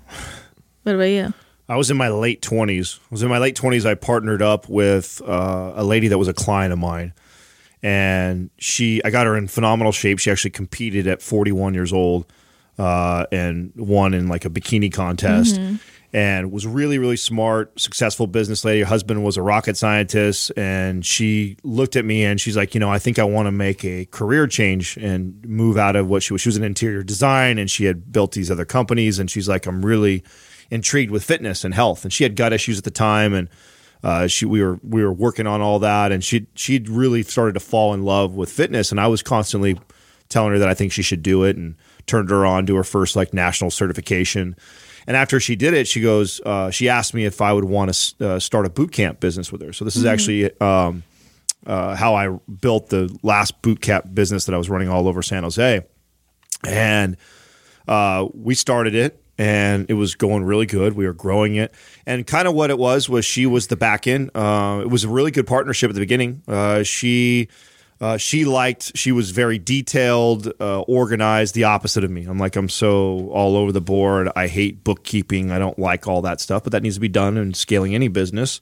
What 0.85 0.95
about 0.95 1.05
you? 1.05 1.35
I 1.69 1.77
was 1.77 1.91
in 1.91 1.97
my 1.97 2.09
late 2.09 2.43
twenties. 2.43 3.01
I 3.03 3.07
was 3.11 3.23
in 3.23 3.29
my 3.29 3.39
late 3.39 3.57
twenties. 3.57 3.85
I 3.85 3.95
partnered 3.95 4.43
up 4.43 4.69
with 4.69 5.21
uh, 5.27 5.73
a 5.75 5.85
lady 5.85 6.09
that 6.09 6.19
was 6.19 6.29
a 6.29 6.35
client 6.35 6.73
of 6.73 6.79
mine, 6.79 7.13
and 7.83 8.51
she. 8.59 9.03
I 9.05 9.11
got 9.11 9.27
her 9.27 9.37
in 9.37 9.49
phenomenal 9.49 9.93
shape. 9.93 10.19
She 10.19 10.31
actually 10.31 10.53
competed 10.53 11.07
at 11.07 11.23
41 11.23 11.75
years 11.75 11.93
old, 11.93 12.33
uh, 12.79 13.27
and 13.33 13.73
won 13.75 14.15
in 14.15 14.29
like 14.29 14.45
a 14.45 14.51
bikini 14.51 14.93
contest. 14.93 15.57
And 16.13 16.51
was 16.51 16.67
really, 16.67 16.99
really 16.99 17.17
smart, 17.17 17.79
successful 17.79 18.27
business 18.27 18.65
lady. 18.65 18.81
Her 18.81 18.87
husband 18.87 19.23
was 19.23 19.37
a 19.37 19.43
rocket 19.43 19.77
scientist, 19.77 20.51
and 20.57 21.05
she 21.05 21.59
looked 21.63 21.95
at 21.95 22.07
me 22.07 22.25
and 22.25 22.41
she's 22.41 22.57
like, 22.57 22.73
you 22.73 22.81
know, 22.81 22.89
I 22.89 22.99
think 22.99 23.19
I 23.19 23.25
want 23.25 23.49
to 23.49 23.53
make 23.53 23.85
a 23.85 24.07
career 24.07 24.47
change 24.47 24.97
and 24.97 25.45
move 25.45 25.77
out 25.77 25.95
of 25.95 26.09
what 26.09 26.23
she 26.23 26.33
was. 26.33 26.41
She 26.41 26.49
was 26.49 26.57
in 26.57 26.65
interior 26.65 27.03
design, 27.03 27.59
and 27.59 27.71
she 27.71 27.85
had 27.85 28.13
built 28.13 28.33
these 28.33 28.51
other 28.51 28.65
companies. 28.65 29.19
And 29.19 29.31
she's 29.31 29.47
like, 29.47 29.67
I'm 29.67 29.85
really 29.85 30.25
intrigued 30.71 31.11
with 31.11 31.25
fitness 31.25 31.65
and 31.65 31.75
health, 31.75 32.05
and 32.05 32.13
she 32.13 32.25
had 32.25 32.37
gut 32.37 32.53
issues 32.53 32.79
at 32.79 32.85
the 32.85 32.91
time, 32.91 33.35
and 33.35 33.49
uh, 34.03 34.27
she 34.27 34.45
we 34.45 34.63
were 34.63 34.79
we 34.83 35.03
were 35.03 35.13
working 35.13 35.47
on 35.47 35.61
all 35.61 35.79
that, 35.81 36.13
and 36.13 36.23
she 36.23 36.47
she'd 36.55 36.89
really 36.89 37.23
started 37.23 37.55
to 37.55 37.61
fall 37.61 37.95
in 37.95 38.03
love 38.03 38.35
with 38.35 38.51
fitness, 38.51 38.91
and 38.91 39.01
I 39.01 39.07
was 39.07 39.23
constantly 39.23 39.79
telling 40.29 40.53
her 40.53 40.59
that 40.59 40.69
I 40.69 40.75
think 40.75 40.93
she 40.93 41.03
should 41.03 41.23
do 41.23 41.45
it, 41.45 41.57
and 41.57 41.77
turned 42.07 42.31
her 42.31 42.47
on 42.47 42.67
to 42.67 42.77
her 42.77 42.85
first 42.85 43.17
like 43.17 43.33
national 43.35 43.71
certification. 43.71 44.57
And 45.09 45.17
after 45.17 45.39
she 45.39 45.55
did 45.55 45.73
it, 45.73 45.87
she 45.87 46.01
goes, 46.01 46.41
uh, 46.41 46.71
she 46.71 46.89
asked 46.89 47.15
me 47.15 47.25
if 47.25 47.41
I 47.41 47.53
would 47.53 47.65
want 47.65 47.95
to 47.95 48.29
uh, 48.29 48.39
start 48.41 48.67
a 48.67 48.71
boot 48.71 48.91
camp 48.91 49.21
business 49.21 49.53
with 49.53 49.63
her. 49.63 49.73
So 49.73 49.85
this 49.85 49.95
is 49.95 50.05
actually 50.05 50.51
um, 50.61 51.05
uh, 51.65 51.95
how 51.95 52.17
I 52.17 52.29
built 52.61 52.89
the 52.89 53.17
last 53.23 53.63
boot 53.63 53.81
camp 53.81 54.13
business 54.13 54.47
that 54.47 54.55
I 54.55 54.59
was 54.59 54.69
running 54.69 54.89
all 54.89 55.07
over 55.07 55.23
San 55.23 55.45
Jose, 55.45 55.85
and 56.67 57.17
uh, 57.87 58.27
we 58.35 58.55
started 58.57 58.97
it 58.97 59.23
and 59.39 59.87
it 59.89 59.95
was 59.95 60.15
going 60.15 60.45
really 60.45 60.67
good. 60.67 60.95
We 60.95 61.07
were 61.07 61.13
growing 61.13 61.57
it, 61.57 61.75
and 62.07 62.27
kind 62.27 62.49
of 62.49 62.55
what 62.55 62.71
it 62.71 62.79
was 62.79 63.09
was 63.09 63.25
she 63.25 63.47
was 63.47 63.67
the 63.67 63.77
back 63.77 64.07
end. 64.07 64.31
Uh, 64.35 64.81
it 64.83 64.89
was 64.89 65.05
a 65.05 65.09
really 65.09 65.31
good 65.31 65.47
partnership 65.47 65.91
at 65.91 65.95
the 65.95 66.01
beginning. 66.01 66.43
Uh, 66.47 66.83
she. 66.83 67.49
Uh, 67.99 68.19
she 68.19 68.45
liked. 68.45 68.95
She 68.95 69.11
was 69.11 69.31
very 69.31 69.59
detailed, 69.59 70.53
uh, 70.61 70.81
organized. 70.83 71.55
The 71.55 71.65
opposite 71.65 72.05
of 72.05 72.11
me. 72.11 72.27
I'm 72.27 72.37
like 72.37 72.55
I'm 72.55 72.69
so 72.69 73.31
all 73.31 73.57
over 73.57 73.73
the 73.73 73.81
board. 73.81 74.29
I 74.37 74.49
hate 74.49 74.85
bookkeeping. 74.85 75.51
I 75.51 75.59
don't 75.59 75.79
like 75.79 76.07
all 76.07 76.21
that 76.21 76.39
stuff. 76.43 76.63
But 76.63 76.73
that 76.73 76.83
needs 76.83 76.97
to 76.97 77.01
be 77.01 77.09
done 77.09 77.39
in 77.39 77.55
scaling 77.55 77.95
any 77.95 78.09
business 78.09 78.61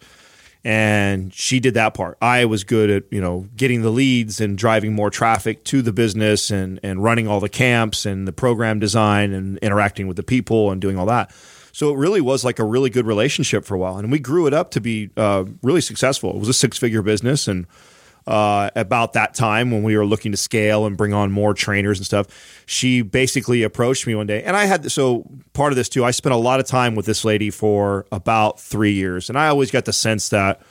and 0.65 1.33
she 1.35 1.61
did 1.61 1.75
that 1.75 1.93
part. 1.93 2.17
I 2.23 2.47
was 2.47 2.65
good 2.65 2.91
at 2.91 3.05
you 3.11 3.21
know 3.21 3.47
getting 3.57 3.83
the 3.83 3.91
leads 3.91 4.41
and 4.41 4.57
driving 4.57 4.95
more 4.95 5.11
traffic 5.11 5.65
to 5.65 5.83
the 5.83 5.93
business 5.93 6.51
and 6.51 6.81
and 6.83 7.03
running 7.03 7.29
all 7.29 7.41
the 7.41 7.49
camps 7.49 8.07
and 8.07 8.27
the 8.27 8.33
program 8.33 8.79
design 8.79 9.33
and 9.33 9.59
interacting 9.59 10.07
with 10.07 10.17
the 10.17 10.23
people 10.23 10.71
and 10.71 10.81
doing 10.81 10.99
all 10.99 11.07
that. 11.07 11.33
So 11.73 11.93
it 11.93 11.99
really 11.99 12.21
was 12.21 12.45
like 12.45 12.61
a 12.61 12.65
really 12.65 12.89
good 12.89 13.05
relationship 13.05 13.65
for 13.65 13.75
a 13.75 13.79
while, 13.79 13.97
and 13.97 14.11
we 14.11 14.21
grew 14.21 14.47
it 14.47 14.55
up 14.55 14.71
to 14.73 14.81
be 14.81 15.11
uh, 15.17 15.45
really 15.62 15.81
successful. 15.81 16.31
It 16.31 16.39
was 16.39 16.49
a 16.49 16.55
six 16.55 16.79
figure 16.79 17.03
business, 17.03 17.49
and 17.49 17.67
uh, 18.27 18.70
about 18.75 19.12
that 19.12 19.35
time 19.35 19.70
when 19.70 19.83
we 19.83 19.97
were 19.97 20.07
looking 20.07 20.33
to 20.33 20.39
scale 20.39 20.87
and 20.87 20.97
bring 20.97 21.12
on 21.12 21.31
more 21.31 21.53
trainers 21.53 21.99
and 21.99 22.07
stuff. 22.07 22.27
She 22.66 23.03
basically 23.03 23.62
approached 23.62 24.07
me 24.07 24.14
one 24.14 24.27
day, 24.27 24.43
and 24.43 24.57
I 24.57 24.64
had 24.64 24.91
so 24.91 25.31
part 25.53 25.72
of 25.72 25.77
this 25.77 25.89
too. 25.89 26.05
I 26.05 26.11
spent 26.11 26.35
a 26.35 26.39
lot 26.39 26.61
of 26.61 26.66
time 26.66 26.95
with 26.95 27.07
this 27.07 27.25
lady 27.25 27.51
for 27.51 28.07
about 28.11 28.61
three 28.61 28.93
years, 28.93 29.29
and 29.29 29.39
I 29.39 29.49
always 29.49 29.70
got 29.70 29.85
the 29.85 29.93
sense 29.93 30.31
that 30.31 30.62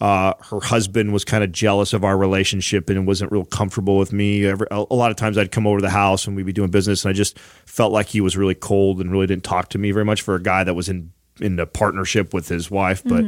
uh, 0.00 0.34
her 0.50 0.60
husband 0.60 1.12
was 1.12 1.24
kind 1.24 1.42
of 1.42 1.50
jealous 1.50 1.92
of 1.92 2.04
our 2.04 2.16
relationship 2.16 2.88
and 2.88 3.06
wasn't 3.06 3.32
real 3.32 3.44
comfortable 3.44 3.98
with 3.98 4.12
me. 4.12 4.44
Every, 4.46 4.66
a 4.70 4.84
a 4.90 4.94
lot 4.94 5.10
of 5.10 5.16
times 5.16 5.38
I'd 5.38 5.50
come 5.50 5.66
over 5.66 5.78
to 5.78 5.82
the 5.82 5.90
house 5.90 6.26
and 6.26 6.36
we'd 6.36 6.46
be 6.46 6.52
doing 6.52 6.70
business, 6.70 7.04
and 7.04 7.10
I 7.10 7.14
just 7.14 7.38
felt 7.38 7.92
like 7.92 8.06
he 8.06 8.20
was 8.20 8.36
really 8.36 8.54
cold 8.54 9.00
and 9.00 9.10
really 9.10 9.26
didn't 9.26 9.44
talk 9.44 9.70
to 9.70 9.78
me 9.78 9.90
very 9.92 10.04
much 10.04 10.22
for 10.22 10.34
a 10.34 10.42
guy 10.42 10.62
that 10.64 10.74
was 10.74 10.88
in 10.88 11.12
in 11.40 11.58
a 11.58 11.66
partnership 11.66 12.34
with 12.34 12.48
his 12.48 12.70
wife. 12.70 13.02
But 13.04 13.24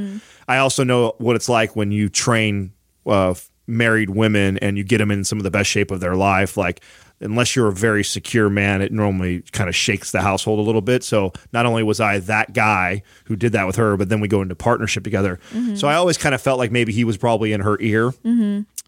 I 0.49 0.59
also 0.59 0.85
know 0.85 1.14
what 1.18 1.37
it's 1.37 1.49
like 1.49 1.76
when 1.76 1.93
you 1.93 2.09
train 2.09 2.72
uh, 3.07 3.35
married 3.71 4.11
women 4.11 4.59
and 4.59 4.77
you 4.77 4.85
get 4.85 4.99
them 4.99 5.11
in 5.11 5.25
some 5.25 5.39
of 5.39 5.45
the 5.45 5.51
best 5.51 5.71
shape 5.71 5.91
of 5.91 6.01
their 6.01 6.16
life. 6.16 6.57
Like 6.57 6.83
unless 7.21 7.55
you're 7.55 7.68
a 7.68 7.73
very 7.73 8.03
secure 8.03 8.49
man, 8.49 8.81
it 8.81 8.93
normally 8.93 9.43
kind 9.53 9.68
of 9.68 9.77
shakes 9.77 10.11
the 10.11 10.23
household 10.23 10.59
a 10.59 10.62
little 10.62 10.81
bit. 10.81 11.05
So 11.05 11.33
not 11.53 11.66
only 11.66 11.83
was 11.83 12.01
I 12.01 12.18
that 12.21 12.55
guy 12.55 13.03
who 13.25 13.37
did 13.37 13.53
that 13.53 13.66
with 13.66 13.77
her, 13.77 13.97
but 13.97 14.09
then 14.09 14.21
we 14.21 14.29
go 14.29 14.43
into 14.43 14.55
partnership 14.55 15.05
together. 15.05 15.39
So 15.77 15.87
I 15.87 15.95
always 15.95 16.16
kind 16.16 16.35
of 16.35 16.41
felt 16.41 16.59
like 16.59 16.73
maybe 16.73 16.93
he 16.93 17.05
was 17.05 17.16
probably 17.16 17.53
in 17.53 17.61
her 17.61 17.79
ear. 17.81 18.12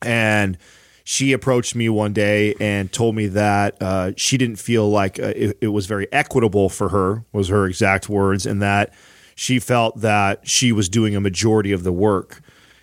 And 0.02 0.58
she 1.04 1.32
approached 1.32 1.74
me 1.74 1.88
one 1.88 2.12
day 2.12 2.54
and 2.60 2.90
told 2.92 3.14
me 3.16 3.26
that 3.28 3.80
uh, 3.82 4.12
she 4.16 4.38
didn't 4.38 4.56
feel 4.56 4.88
like 4.88 5.18
uh, 5.18 5.32
it, 5.34 5.58
it 5.60 5.68
was 5.68 5.86
very 5.86 6.10
equitable 6.12 6.68
for 6.68 6.88
her, 6.90 7.24
was 7.32 7.48
her 7.48 7.66
exact 7.66 8.08
words, 8.08 8.46
and 8.46 8.62
that 8.62 8.94
she 9.34 9.58
felt 9.58 10.00
that 10.00 10.46
she 10.46 10.72
was 10.72 10.88
doing 10.88 11.16
a 11.16 11.20
majority 11.20 11.72
of 11.72 11.82
the 11.82 11.92
work 11.92 12.40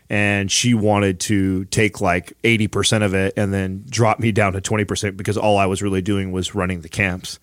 and 0.10 0.51
she 0.51 0.74
wanted 0.74 1.20
to 1.20 1.66
take 1.66 2.01
like 2.01 2.34
80% 2.43 3.03
of 3.03 3.14
it 3.14 3.34
and 3.38 3.53
then 3.53 3.86
drop 3.89 4.20
me 4.20 4.32
down 4.32 4.53
to 4.53 4.62
20% 4.62 5.16
because 5.16 5.38
all 5.38 5.57
I 5.57 5.68
was 5.68 5.84
really 5.84 6.01
doing 6.01 6.32
was 6.32 6.55
running 6.55 6.82
the 6.82 6.89
camps. 6.89 7.39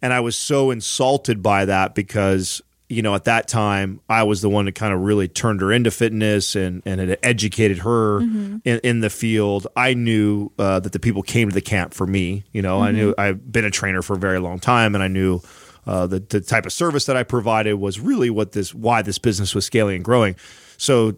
And 0.00 0.12
I 0.12 0.20
was 0.20 0.36
so 0.36 0.70
insulted 0.70 1.42
by 1.42 1.66
that 1.66 1.94
because, 1.94 2.62
you 2.88 3.02
know, 3.02 3.14
at 3.14 3.24
that 3.24 3.48
time, 3.48 4.00
I 4.08 4.22
was 4.22 4.40
the 4.40 4.48
one 4.48 4.64
that 4.64 4.74
kind 4.74 4.94
of 4.94 5.00
really 5.00 5.28
turned 5.28 5.60
her 5.60 5.70
into 5.70 5.90
fitness 5.90 6.56
and, 6.56 6.82
and 6.86 7.00
had 7.00 7.18
educated 7.22 7.78
her 7.78 8.20
in, 8.20 8.60
in 8.64 9.00
the 9.00 9.10
field. 9.10 9.66
I 9.76 9.92
knew 9.92 10.52
uh, 10.58 10.80
that 10.80 10.92
the 10.92 11.00
people 11.00 11.22
came 11.22 11.48
to 11.50 11.54
the 11.54 11.60
camp 11.60 11.92
for 11.92 12.06
me. 12.06 12.44
You 12.52 12.62
know, 12.62 12.80
I 12.80 12.92
knew 12.92 13.14
I've 13.18 13.50
been 13.52 13.64
a 13.66 13.70
trainer 13.70 14.00
for 14.00 14.14
a 14.14 14.18
very 14.18 14.38
long 14.38 14.58
time 14.58 14.94
and 14.94 15.04
I 15.04 15.08
knew 15.08 15.40
uh, 15.86 16.06
the, 16.06 16.20
the 16.20 16.40
type 16.40 16.64
of 16.64 16.72
service 16.72 17.06
that 17.06 17.16
I 17.16 17.24
provided 17.24 17.74
was 17.74 18.00
really 18.00 18.30
what 18.30 18.52
this, 18.52 18.74
why 18.74 19.02
this 19.02 19.18
business 19.18 19.54
was 19.54 19.66
scaling 19.66 19.96
and 19.96 20.04
growing. 20.04 20.34
So 20.78 21.16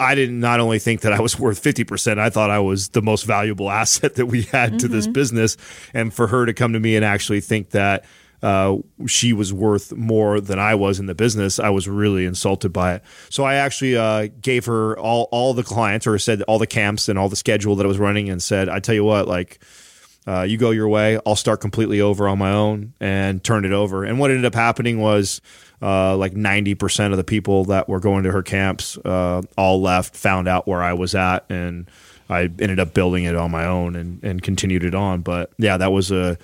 I 0.00 0.14
didn't 0.14 0.40
not 0.40 0.60
only 0.60 0.78
think 0.78 1.02
that 1.02 1.12
I 1.12 1.20
was 1.20 1.38
worth 1.38 1.62
50%, 1.62 2.18
I 2.18 2.30
thought 2.30 2.48
I 2.48 2.58
was 2.58 2.88
the 2.88 3.02
most 3.02 3.24
valuable 3.24 3.70
asset 3.70 4.14
that 4.14 4.26
we 4.26 4.42
had 4.42 4.80
to 4.80 4.88
this 4.88 5.06
business. 5.06 5.56
And 5.92 6.12
for 6.12 6.26
her 6.26 6.46
to 6.46 6.54
come 6.54 6.72
to 6.72 6.80
me 6.80 6.96
and 6.96 7.04
actually 7.04 7.40
think 7.40 7.70
that 7.70 8.04
uh, 8.42 8.78
she 9.06 9.34
was 9.34 9.52
worth 9.52 9.92
more 9.92 10.40
than 10.40 10.58
I 10.58 10.74
was 10.74 10.98
in 10.98 11.04
the 11.04 11.14
business, 11.14 11.58
I 11.58 11.68
was 11.68 11.86
really 11.86 12.24
insulted 12.24 12.72
by 12.72 12.94
it. 12.94 13.02
So 13.28 13.44
I 13.44 13.56
actually 13.56 13.98
uh, 13.98 14.28
gave 14.40 14.64
her 14.64 14.98
all, 14.98 15.28
all 15.30 15.52
the 15.52 15.62
clients 15.62 16.06
or 16.06 16.18
said 16.18 16.40
all 16.42 16.58
the 16.58 16.66
camps 16.66 17.10
and 17.10 17.18
all 17.18 17.28
the 17.28 17.36
schedule 17.36 17.76
that 17.76 17.84
I 17.84 17.88
was 17.88 17.98
running 17.98 18.30
and 18.30 18.42
said, 18.42 18.70
I 18.70 18.80
tell 18.80 18.94
you 18.94 19.04
what, 19.04 19.28
like, 19.28 19.62
uh, 20.26 20.42
you 20.42 20.56
go 20.56 20.70
your 20.70 20.88
way. 20.88 21.18
I'll 21.26 21.36
start 21.36 21.60
completely 21.60 22.00
over 22.00 22.28
on 22.28 22.38
my 22.38 22.52
own 22.52 22.94
and 23.00 23.42
turn 23.42 23.64
it 23.64 23.72
over. 23.72 24.04
And 24.04 24.18
what 24.18 24.30
ended 24.30 24.46
up 24.46 24.54
happening 24.54 25.00
was 25.00 25.40
uh, 25.82 26.16
like 26.16 26.34
90% 26.34 27.10
of 27.10 27.16
the 27.16 27.24
people 27.24 27.64
that 27.66 27.88
were 27.88 28.00
going 28.00 28.24
to 28.24 28.32
her 28.32 28.42
camps 28.42 28.98
uh, 28.98 29.42
all 29.56 29.80
left, 29.80 30.14
found 30.16 30.48
out 30.48 30.66
where 30.66 30.82
I 30.82 30.92
was 30.92 31.14
at, 31.14 31.44
and 31.48 31.90
I 32.28 32.42
ended 32.42 32.78
up 32.78 32.94
building 32.94 33.24
it 33.24 33.34
on 33.34 33.50
my 33.50 33.64
own 33.64 33.96
and, 33.96 34.22
and 34.22 34.42
continued 34.42 34.84
it 34.84 34.94
on. 34.94 35.22
But 35.22 35.50
yeah, 35.58 35.76
that 35.76 35.92
was 35.92 36.10
a 36.10 36.38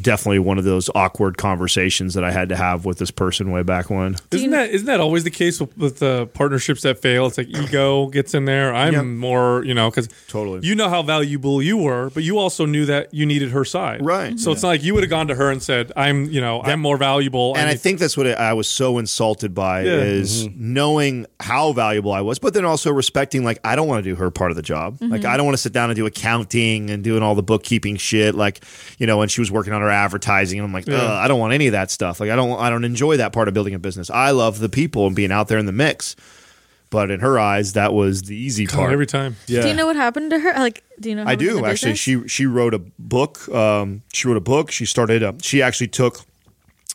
definitely 0.00 0.40
one 0.40 0.58
of 0.58 0.64
those 0.64 0.90
awkward 0.94 1.36
conversations 1.36 2.14
that 2.14 2.24
I 2.24 2.32
had 2.32 2.48
to 2.48 2.56
have 2.56 2.84
with 2.84 2.98
this 2.98 3.10
person 3.12 3.52
way 3.52 3.62
back 3.62 3.90
when. 3.90 4.16
Isn't 4.32 4.50
that 4.50 4.70
isn't 4.70 4.86
that 4.86 4.98
always 5.00 5.22
the 5.24 5.30
case 5.30 5.60
with, 5.60 5.76
with 5.78 6.02
uh, 6.02 6.26
partnerships 6.26 6.82
that 6.82 7.00
fail? 7.00 7.26
It's 7.26 7.38
like 7.38 7.46
ego 7.48 8.06
gets 8.08 8.34
in 8.34 8.44
there. 8.44 8.74
I'm 8.74 8.92
Yep. 8.94 9.04
more, 9.04 9.64
you 9.64 9.72
know, 9.74 9.90
because 9.90 10.08
Totally. 10.28 10.66
you 10.66 10.74
know 10.74 10.88
how 10.88 11.02
valuable 11.02 11.62
you 11.62 11.76
were, 11.76 12.10
but 12.10 12.22
you 12.24 12.38
also 12.38 12.66
knew 12.66 12.86
that 12.86 13.14
you 13.14 13.24
needed 13.24 13.50
her 13.52 13.64
side, 13.64 14.04
Right. 14.04 14.38
So 14.38 14.50
it's 14.52 14.62
not 14.62 14.68
like 14.70 14.82
you 14.82 14.94
would 14.94 15.02
have 15.04 15.10
gone 15.10 15.28
to 15.28 15.34
her 15.36 15.50
and 15.50 15.62
said, 15.62 15.92
"I'm, 15.96 16.24
you 16.30 16.40
know, 16.40 16.62
I'm 16.62 16.80
more 16.80 16.96
valuable." 16.96 17.54
and 17.56 17.68
I 17.68 17.72
need- 17.72 17.80
think 17.80 17.98
that's 18.00 18.16
what 18.16 18.26
I 18.26 18.52
was 18.52 18.68
so 18.68 18.98
insulted 18.98 19.54
by 19.54 19.82
Yeah. 19.82 19.92
is 19.92 20.48
knowing 20.56 21.26
how 21.40 21.72
valuable 21.72 22.12
I 22.12 22.20
was, 22.20 22.38
but 22.40 22.52
then 22.54 22.64
also 22.64 22.90
respecting 22.92 23.44
like 23.44 23.58
I 23.64 23.76
don't 23.76 23.86
want 23.86 24.02
to 24.04 24.10
do 24.10 24.16
her 24.16 24.30
part 24.30 24.50
of 24.50 24.56
the 24.56 24.62
job. 24.62 24.98
Like 25.00 25.24
I 25.24 25.36
don't 25.36 25.46
want 25.46 25.56
to 25.56 25.62
sit 25.62 25.72
down 25.72 25.90
and 25.90 25.96
do 25.96 26.04
accounting 26.06 26.90
and 26.90 27.04
doing 27.04 27.22
all 27.22 27.34
the 27.36 27.42
bookkeeping 27.42 27.96
shit. 27.96 28.34
Like 28.34 28.60
you 28.98 29.06
know 29.06 29.18
when 29.18 29.28
she 29.28 29.40
was 29.40 29.50
working 29.52 29.72
on 29.72 29.83
her 29.84 29.90
advertising, 29.90 30.58
and 30.58 30.66
I'm 30.66 30.72
like, 30.72 30.88
Ugh, 30.88 30.94
I 30.94 31.28
don't 31.28 31.38
want 31.38 31.52
any 31.52 31.66
of 31.68 31.72
that 31.72 31.90
stuff. 31.90 32.20
Like 32.20 32.30
I 32.30 32.36
don't 32.36 32.58
I 32.58 32.70
don't 32.70 32.84
enjoy 32.84 33.16
that 33.18 33.32
part 33.32 33.48
of 33.48 33.54
building 33.54 33.74
a 33.74 33.78
business. 33.78 34.10
I 34.10 34.30
love 34.32 34.58
the 34.58 34.68
people 34.68 35.06
and 35.06 35.14
being 35.14 35.32
out 35.32 35.48
there 35.48 35.58
in 35.58 35.66
the 35.66 35.72
mix. 35.72 36.16
But 36.90 37.10
in 37.10 37.18
her 37.20 37.40
eyes, 37.40 37.72
that 37.72 37.92
was 37.92 38.22
the 38.22 38.36
easy 38.36 38.66
God, 38.66 38.76
part. 38.76 38.92
every 38.92 39.06
time. 39.06 39.34
yeah. 39.48 39.62
Do 39.62 39.68
you 39.68 39.74
know 39.74 39.86
what 39.86 39.96
happened 39.96 40.30
to 40.30 40.38
her? 40.38 40.52
Like, 40.52 40.84
do 41.00 41.08
you 41.08 41.16
know? 41.16 41.24
I 41.26 41.34
do 41.34 41.64
actually. 41.64 41.92
business? 41.92 41.98
She 41.98 42.28
she 42.28 42.46
wrote 42.46 42.72
a 42.72 42.78
book. 42.98 43.48
Um, 43.48 44.02
she 44.12 44.28
wrote 44.28 44.36
a 44.36 44.40
book. 44.40 44.70
She 44.70 44.86
started. 44.86 45.22
A, 45.24 45.34
she 45.42 45.60
actually 45.60 45.88
took 45.88 46.20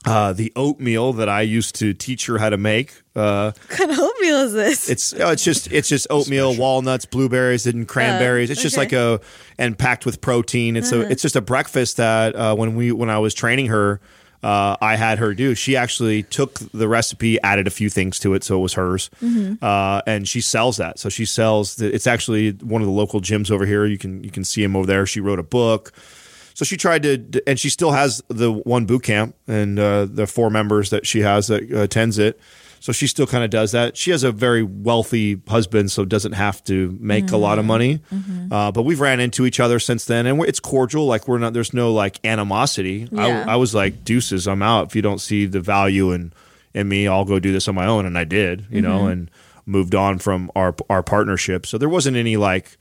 uh, 0.06 0.32
the 0.34 0.52
oatmeal 0.56 1.14
that 1.14 1.28
I 1.28 1.42
used 1.42 1.76
to 1.76 1.94
teach 1.94 2.26
her 2.28 2.38
how 2.38 2.50
to 2.50 2.58
make. 2.58 2.94
Uh, 3.16 3.52
What 3.52 3.70
kind 3.78 3.92
of 3.92 4.00
oatmeal 4.00 4.38
is 4.38 4.54
this? 4.54 4.90
it's 4.90 5.14
oh, 5.14 5.32
it's 5.32 5.44
just 5.44 5.72
it's 5.72 5.90
just 5.90 6.08
oatmeal, 6.10 6.56
walnuts, 6.56 7.06
blueberries, 7.06 7.68
and 7.68 7.88
cranberries. 7.88 8.50
it's 8.50 8.62
just 8.62 8.78
okay. 8.78 8.84
like 8.86 8.94
a 8.94 9.20
and 9.58 9.78
packed 9.78 10.06
with 10.06 10.22
protein. 10.22 10.78
It's 10.78 10.92
a 10.94 11.02
it's 11.02 11.22
just 11.22 11.36
a 11.36 11.42
breakfast 11.42 11.98
that 11.98 12.36
uh, 12.36 12.56
when 12.56 12.76
we 12.76 12.92
when 12.92 13.10
I 13.10 13.20
was 13.20 13.34
training 13.34 13.68
her. 13.68 14.00
Uh, 14.42 14.78
I 14.80 14.96
had 14.96 15.20
her 15.20 15.34
do. 15.34 15.54
She 15.54 15.76
actually 15.76 16.24
took 16.24 16.60
the 16.74 16.88
recipe, 16.88 17.42
added 17.42 17.68
a 17.68 17.70
few 17.70 17.90
things 17.90 18.20
to 18.20 18.34
it, 18.36 18.46
so 18.46 18.56
it 18.56 18.62
was 18.62 18.76
hers, 18.76 19.10
uh, 19.62 20.02
and 20.08 20.26
she 20.26 20.40
sells 20.40 20.78
that. 20.78 20.98
So 20.98 21.10
she 21.10 21.26
sells. 21.26 21.76
The, 21.76 21.94
it's 21.94 22.08
actually 22.08 22.52
one 22.52 22.82
of 22.82 22.86
the 22.88 22.94
local 22.94 23.20
gyms 23.20 23.52
over 23.52 23.66
here. 23.66 23.86
You 23.86 23.98
can 23.98 24.24
you 24.24 24.32
can 24.32 24.46
see 24.46 24.64
him 24.64 24.78
over 24.78 24.88
there. 24.88 25.06
She 25.06 25.20
wrote 25.20 25.40
a 25.40 25.44
book. 25.44 25.92
So 26.60 26.66
she 26.66 26.76
tried 26.76 27.04
to, 27.04 27.42
and 27.48 27.58
she 27.58 27.70
still 27.70 27.92
has 27.92 28.22
the 28.28 28.52
one 28.52 28.86
boot 28.86 29.04
camp 29.04 29.34
and 29.48 29.80
uh, 29.80 30.04
the 30.04 30.28
four 30.28 30.50
members 30.50 30.90
that 30.90 31.08
she 31.08 31.22
has 31.22 31.48
that 31.48 31.72
attends 31.72 32.20
it. 32.20 32.38
So 32.82 32.92
she 32.92 33.08
still 33.08 33.26
kind 33.28 33.46
of 33.46 33.50
does 33.50 33.72
that. 33.72 33.96
She 33.96 34.12
has 34.12 34.26
a 34.26 34.34
very 34.34 34.62
wealthy 34.62 35.42
husband, 35.48 35.90
so 35.90 36.04
doesn't 36.04 36.34
have 36.34 36.62
to 36.66 36.98
make 37.00 37.32
a 37.32 37.38
lot 37.38 37.60
of 37.60 37.66
money. 37.66 38.02
Uh, 38.52 38.74
but 38.74 38.82
we've 38.82 39.00
ran 39.00 39.22
into 39.22 39.46
each 39.46 39.62
other 39.62 39.80
since 39.80 40.04
then, 40.04 40.26
and 40.26 40.44
it's 40.44 40.60
cordial. 40.60 41.06
Like 41.06 41.30
we're 41.30 41.38
not, 41.38 41.54
there's 41.54 41.74
no 41.74 41.94
like 41.94 42.20
animosity. 42.26 43.08
Yeah. 43.10 43.46
I, 43.48 43.54
I 43.54 43.56
was 43.56 43.74
like, 43.74 44.04
deuces, 44.04 44.46
I'm 44.46 44.62
out. 44.62 44.88
If 44.88 44.98
you 44.98 45.02
don't 45.02 45.22
see 45.22 45.46
the 45.46 45.62
value 45.62 46.12
in 46.12 46.34
in 46.74 46.90
me, 46.90 47.08
I'll 47.08 47.24
go 47.24 47.40
do 47.40 47.54
this 47.54 47.70
on 47.70 47.76
my 47.76 47.86
own, 47.86 48.06
and 48.06 48.18
I 48.18 48.26
did, 48.26 48.66
you 48.70 48.82
know, 48.82 49.08
and 49.08 49.32
moved 49.66 49.96
on 49.96 50.20
from 50.20 50.52
our 50.58 50.76
our 50.90 51.04
partnership. 51.04 51.66
So 51.66 51.78
there 51.78 51.88
wasn't 51.88 52.18
any 52.18 52.36
like 52.36 52.78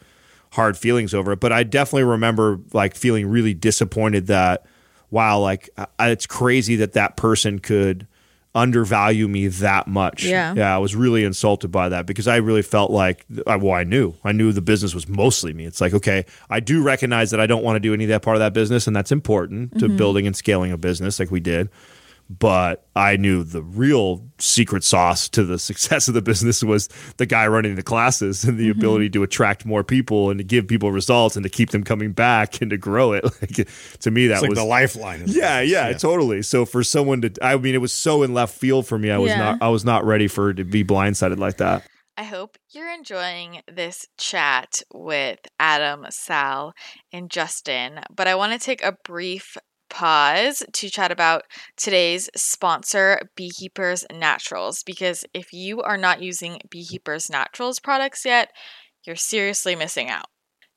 hard 0.53 0.77
feelings 0.77 1.15
over 1.15 1.33
it. 1.33 1.41
But 1.41 1.53
I 1.53 1.63
definitely 1.63 2.05
remember 2.05 2.61
like 2.73 2.95
feeling 2.95 3.27
really 3.27 3.55
disappointed 3.55 4.27
that 4.29 4.67
wow, 5.11 5.39
like 5.39 5.71
I, 5.99 6.11
it's 6.11 6.27
crazy 6.27 6.77
that 6.77 6.93
that 6.93 7.17
person 7.17 7.59
could 7.59 8.07
undervalue 8.55 9.29
me 9.29 9.47
that 9.47 9.87
much. 9.87 10.25
Yeah. 10.25 10.55
yeah, 10.55 10.75
I 10.75 10.79
was 10.79 10.97
really 10.97 11.25
insulted 11.25 11.69
by 11.69 11.91
that 11.91 12.07
because 12.07 12.27
I 12.27 12.37
really 12.37 12.63
felt 12.63 12.91
like 12.91 13.25
I, 13.47 13.57
well, 13.57 13.75
I 13.75 13.85
knew, 13.85 14.15
I 14.25 14.33
knew 14.33 14.53
the 14.53 14.61
business 14.61 14.95
was 14.95 15.09
mostly 15.09 15.53
me. 15.53 15.65
It's 15.65 15.81
like 15.81 15.95
okay, 15.95 16.25
I 16.51 16.61
do 16.61 16.83
recognize 16.83 17.31
that 17.31 17.41
I 17.41 17.47
don't 17.47 17.63
want 17.63 17.77
to 17.77 17.81
do 17.81 17.95
any 17.95 18.05
of 18.05 18.11
that 18.11 18.23
part 18.23 18.37
of 18.37 18.41
that 18.41 18.55
business, 18.55 18.87
and 18.87 18.95
that's 18.95 19.13
important 19.13 19.79
to 19.79 19.87
mm-hmm. 19.87 19.97
building 19.97 20.27
and 20.27 20.37
scaling 20.37 20.73
a 20.73 20.79
business 20.79 21.19
like 21.19 21.31
we 21.31 21.41
did 21.41 21.69
but 22.31 22.87
I 22.95 23.17
knew 23.17 23.43
the 23.43 23.63
real 23.63 24.27
secret 24.39 24.85
sauce 24.85 25.29
to 25.31 25.45
the 25.45 25.59
success 25.59 26.09
of 26.09 26.15
the 26.15 26.23
business 26.23 26.63
was 26.63 26.89
the 27.17 27.27
guy 27.27 27.47
running 27.47 27.75
the 27.75 27.83
classes 27.83 28.45
and 28.45 28.59
the 28.59 28.71
mm-hmm. 28.71 28.79
ability 28.79 29.11
to 29.11 29.23
attract 29.23 29.65
more 29.65 29.83
people 29.83 30.31
and 30.31 30.39
to 30.39 30.45
give 30.45 30.69
people 30.69 30.93
results 30.93 31.37
and 31.37 31.43
to 31.43 31.49
keep 31.49 31.71
them 31.71 31.83
coming 31.83 32.13
back 32.13 32.61
and 32.61 32.71
to 32.71 32.77
grow 32.77 33.13
it. 33.13 33.25
Like 33.41 33.69
to 34.01 34.11
me, 34.11 34.27
that 34.29 34.43
like 34.43 34.51
was 34.51 34.59
the 34.59 34.65
lifeline. 34.65 35.23
of 35.23 35.29
yeah, 35.29 35.61
yeah, 35.61 35.93
totally. 35.93 36.43
So 36.43 36.65
for 36.65 36.83
someone 36.83 37.21
to, 37.23 37.33
I 37.41 37.57
mean, 37.57 37.75
it 37.75 37.79
was 37.79 37.93
so 37.93 38.23
in 38.23 38.35
left 38.35 38.55
field 38.55 38.87
for 38.87 38.99
me. 38.99 39.11
I 39.11 39.19
was 39.19 39.31
Yeah. 39.31 39.39
not, 39.39 39.63
I 39.63 39.69
was 39.69 39.85
not 39.85 40.05
ready 40.05 40.27
for 40.27 40.51
it 40.51 40.55
to 40.55 40.65
be 40.65 40.83
blindsided 40.83 41.39
like 41.39 41.59
that. 41.59 41.85
I 42.19 42.25
hope 42.25 42.59
you're 42.71 42.93
enjoying 42.93 43.63
this 43.73 44.07
chat 44.19 44.83
with 44.93 45.39
Adam, 45.61 46.05
Sal, 46.11 46.75
and 47.13 47.31
Justin. 47.31 48.01
But 48.11 48.27
I 48.27 48.35
want 48.35 48.55
to 48.55 48.59
take 48.59 48.83
a 48.83 48.97
brief 49.05 49.57
pause 49.99 50.63
to 50.73 50.89
chat 50.89 51.11
about 51.11 51.43
today's 51.77 52.31
sponsor, 52.37 53.21
Beekeepers 53.35 54.05
Naturals. 54.15 54.85
Because 54.85 55.25
if 55.35 55.53
you 55.53 55.83
are 55.83 55.97
not 55.97 56.23
using 56.23 56.61
Beekeepers 56.71 57.29
Naturals 57.29 57.81
products 57.81 58.25
yet, 58.25 58.51
you're 59.05 59.17
seriously 59.17 59.75
missing 59.75 60.09
out. 60.09 60.27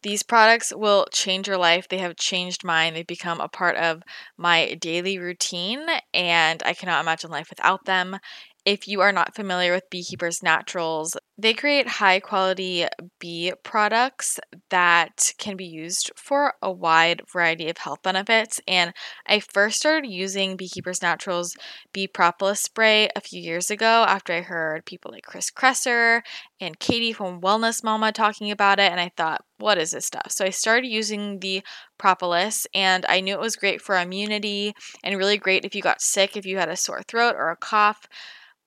These 0.01 0.24
products 0.24 0.74
will 0.76 1.05
change 1.13 1.47
your 1.47 1.57
life. 1.57 1.88
They 1.88 1.99
have 1.99 2.15
changed 2.15 2.63
mine. 2.63 2.95
They've 2.95 3.05
become 3.05 3.39
a 3.39 3.47
part 3.47 3.76
of 3.76 4.01
my 4.39 4.74
daily 4.82 5.19
routine, 5.19 5.86
and 6.15 6.63
I 6.65 6.74
cannot 6.74 7.01
imagine 7.01 7.30
life 7.30 7.51
without 7.51 7.86
them. 7.86 8.17
If 8.64 8.88
you 8.88 9.01
are 9.01 9.12
not 9.12 9.34
familiar 9.34 9.74
with 9.74 9.89
Beekeepers 9.89 10.43
Naturals, 10.43 11.18
they 11.36 11.55
create 11.55 11.88
high 11.88 12.20
quality 12.20 12.86
bee 13.20 13.53
products 13.64 14.39
that 14.70 15.34
can 15.39 15.57
be 15.57 15.66
used 15.66 16.12
for 16.16 16.53
a 16.62 16.72
wide 16.72 17.24
variety 17.34 17.70
of 17.70 17.80
health 17.80 18.03
benefits. 18.03 18.62
And 18.68 18.93
I 19.26 19.39
first 19.39 19.78
started 19.80 20.12
using 20.12 20.57
Beekeepers 20.57 21.01
Naturals 21.01 21.55
bee 21.91 22.07
propolis 22.07 22.62
spray 22.62 23.09
a 23.16 23.22
few 23.22 23.41
years 23.41 23.72
ago 23.72 24.05
after 24.07 24.32
I 24.32 24.41
heard 24.41 24.86
people 24.86 25.09
like 25.12 25.26
Chris 25.26 25.49
Kresser 25.49 26.22
and 26.59 26.78
Katie 26.78 27.14
from 27.14 27.41
Wellness 27.41 27.84
Mama 27.84 28.12
talking 28.12 28.51
about 28.51 28.78
it. 28.78 28.91
And 28.91 28.99
I 28.99 29.12
thought, 29.18 29.43
what 29.57 29.80
is 29.80 29.89
this 29.89 30.05
stuff? 30.05 30.32
So 30.32 30.45
I 30.45 30.51
started 30.51 30.86
using 30.88 31.39
the 31.39 31.64
propolis 31.97 32.68
and 32.76 33.07
I 33.09 33.22
knew 33.22 33.34
it 33.34 33.39
was 33.41 33.55
great 33.55 33.82
for 33.82 33.97
immunity 33.97 34.76
and 35.03 35.18
really 35.18 35.38
great 35.38 35.66
if 35.66 35.74
you 35.74 35.82
got 35.82 35.99
sick, 35.99 36.38
if 36.38 36.45
you 36.45 36.59
had 36.59 36.70
a 36.70 36.76
sore 36.76 37.01
throat 37.01 37.34
or 37.36 37.49
a 37.49 37.57
cough. 37.57 38.07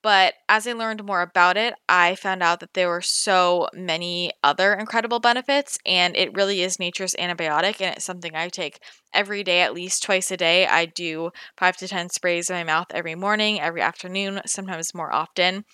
But 0.04 0.34
as 0.50 0.66
I 0.68 0.72
learned 0.74 1.02
more 1.04 1.22
about 1.22 1.56
it, 1.56 1.74
I 1.88 2.14
found 2.14 2.42
out 2.42 2.60
that 2.60 2.74
there 2.74 2.88
were 2.90 3.00
so 3.02 3.68
many 3.74 4.32
other 4.42 4.74
incredible 4.74 5.18
benefits, 5.18 5.78
and 5.86 6.14
it 6.16 6.34
really 6.34 6.62
is 6.62 6.78
nature's 6.78 7.14
antibiotic, 7.18 7.80
and 7.80 7.96
it's 7.96 8.04
something 8.04 8.36
I 8.36 8.50
take 8.50 8.80
every 9.14 9.42
day, 9.42 9.62
at 9.62 9.74
least 9.74 10.02
twice 10.04 10.30
a 10.30 10.36
day. 10.36 10.66
I 10.66 10.84
do 10.84 11.32
five 11.56 11.78
to 11.78 11.88
10 11.88 12.10
sprays 12.10 12.50
in 12.50 12.56
my 12.56 12.64
mouth 12.64 12.88
every 12.92 13.16
morning, 13.16 13.60
every 13.60 13.80
afternoon, 13.80 14.42
sometimes 14.46 14.94
more 14.94 15.12
often. 15.12 15.64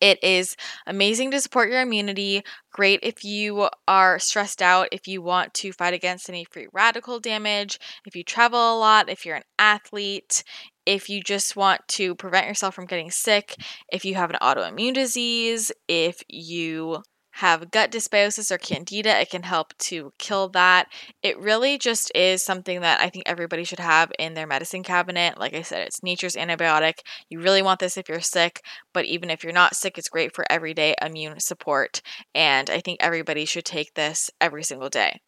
It 0.00 0.22
is 0.22 0.56
amazing 0.86 1.30
to 1.32 1.40
support 1.40 1.70
your 1.70 1.80
immunity, 1.80 2.42
great 2.72 3.00
if 3.02 3.24
you 3.24 3.68
are 3.88 4.18
stressed 4.18 4.62
out, 4.62 4.88
if 4.92 5.06
you 5.06 5.22
want 5.22 5.54
to 5.54 5.72
fight 5.72 5.94
against 5.94 6.28
any 6.28 6.44
free 6.44 6.68
radical 6.72 7.20
damage, 7.20 7.78
if 8.06 8.16
you 8.16 8.24
travel 8.24 8.76
a 8.76 8.78
lot, 8.78 9.08
if 9.08 9.24
you're 9.26 9.36
an 9.36 9.44
athlete, 9.58 10.44
if 10.86 11.08
you 11.08 11.22
just 11.22 11.56
want 11.56 11.80
to 11.88 12.14
prevent 12.14 12.46
yourself 12.46 12.74
from 12.74 12.86
getting 12.86 13.10
sick, 13.10 13.56
if 13.92 14.04
you 14.04 14.14
have 14.14 14.30
an 14.30 14.38
autoimmune 14.42 14.94
disease, 14.94 15.72
if 15.88 16.22
you 16.28 17.02
have 17.36 17.70
gut 17.70 17.90
dysbiosis 17.90 18.50
or 18.50 18.58
candida, 18.58 19.20
it 19.20 19.30
can 19.30 19.42
help 19.42 19.76
to 19.78 20.12
kill 20.18 20.48
that. 20.50 20.86
It 21.22 21.38
really 21.38 21.78
just 21.78 22.12
is 22.14 22.42
something 22.42 22.82
that 22.82 23.00
I 23.00 23.08
think 23.08 23.24
everybody 23.26 23.64
should 23.64 23.78
have 23.78 24.12
in 24.18 24.34
their 24.34 24.46
medicine 24.46 24.82
cabinet. 24.82 25.38
Like 25.38 25.54
I 25.54 25.62
said, 25.62 25.86
it's 25.86 26.02
nature's 26.02 26.36
antibiotic. 26.36 27.00
You 27.30 27.40
really 27.40 27.62
want 27.62 27.80
this 27.80 27.96
if 27.96 28.08
you're 28.08 28.20
sick, 28.20 28.60
but 28.92 29.06
even 29.06 29.30
if 29.30 29.42
you're 29.42 29.52
not 29.52 29.74
sick, 29.74 29.96
it's 29.96 30.10
great 30.10 30.34
for 30.34 30.44
everyday 30.50 30.94
immune 31.00 31.40
support. 31.40 32.02
And 32.34 32.68
I 32.68 32.80
think 32.80 32.98
everybody 33.00 33.46
should 33.46 33.64
take 33.64 33.94
this 33.94 34.30
every 34.40 34.62
single 34.62 34.90
day. 34.90 35.20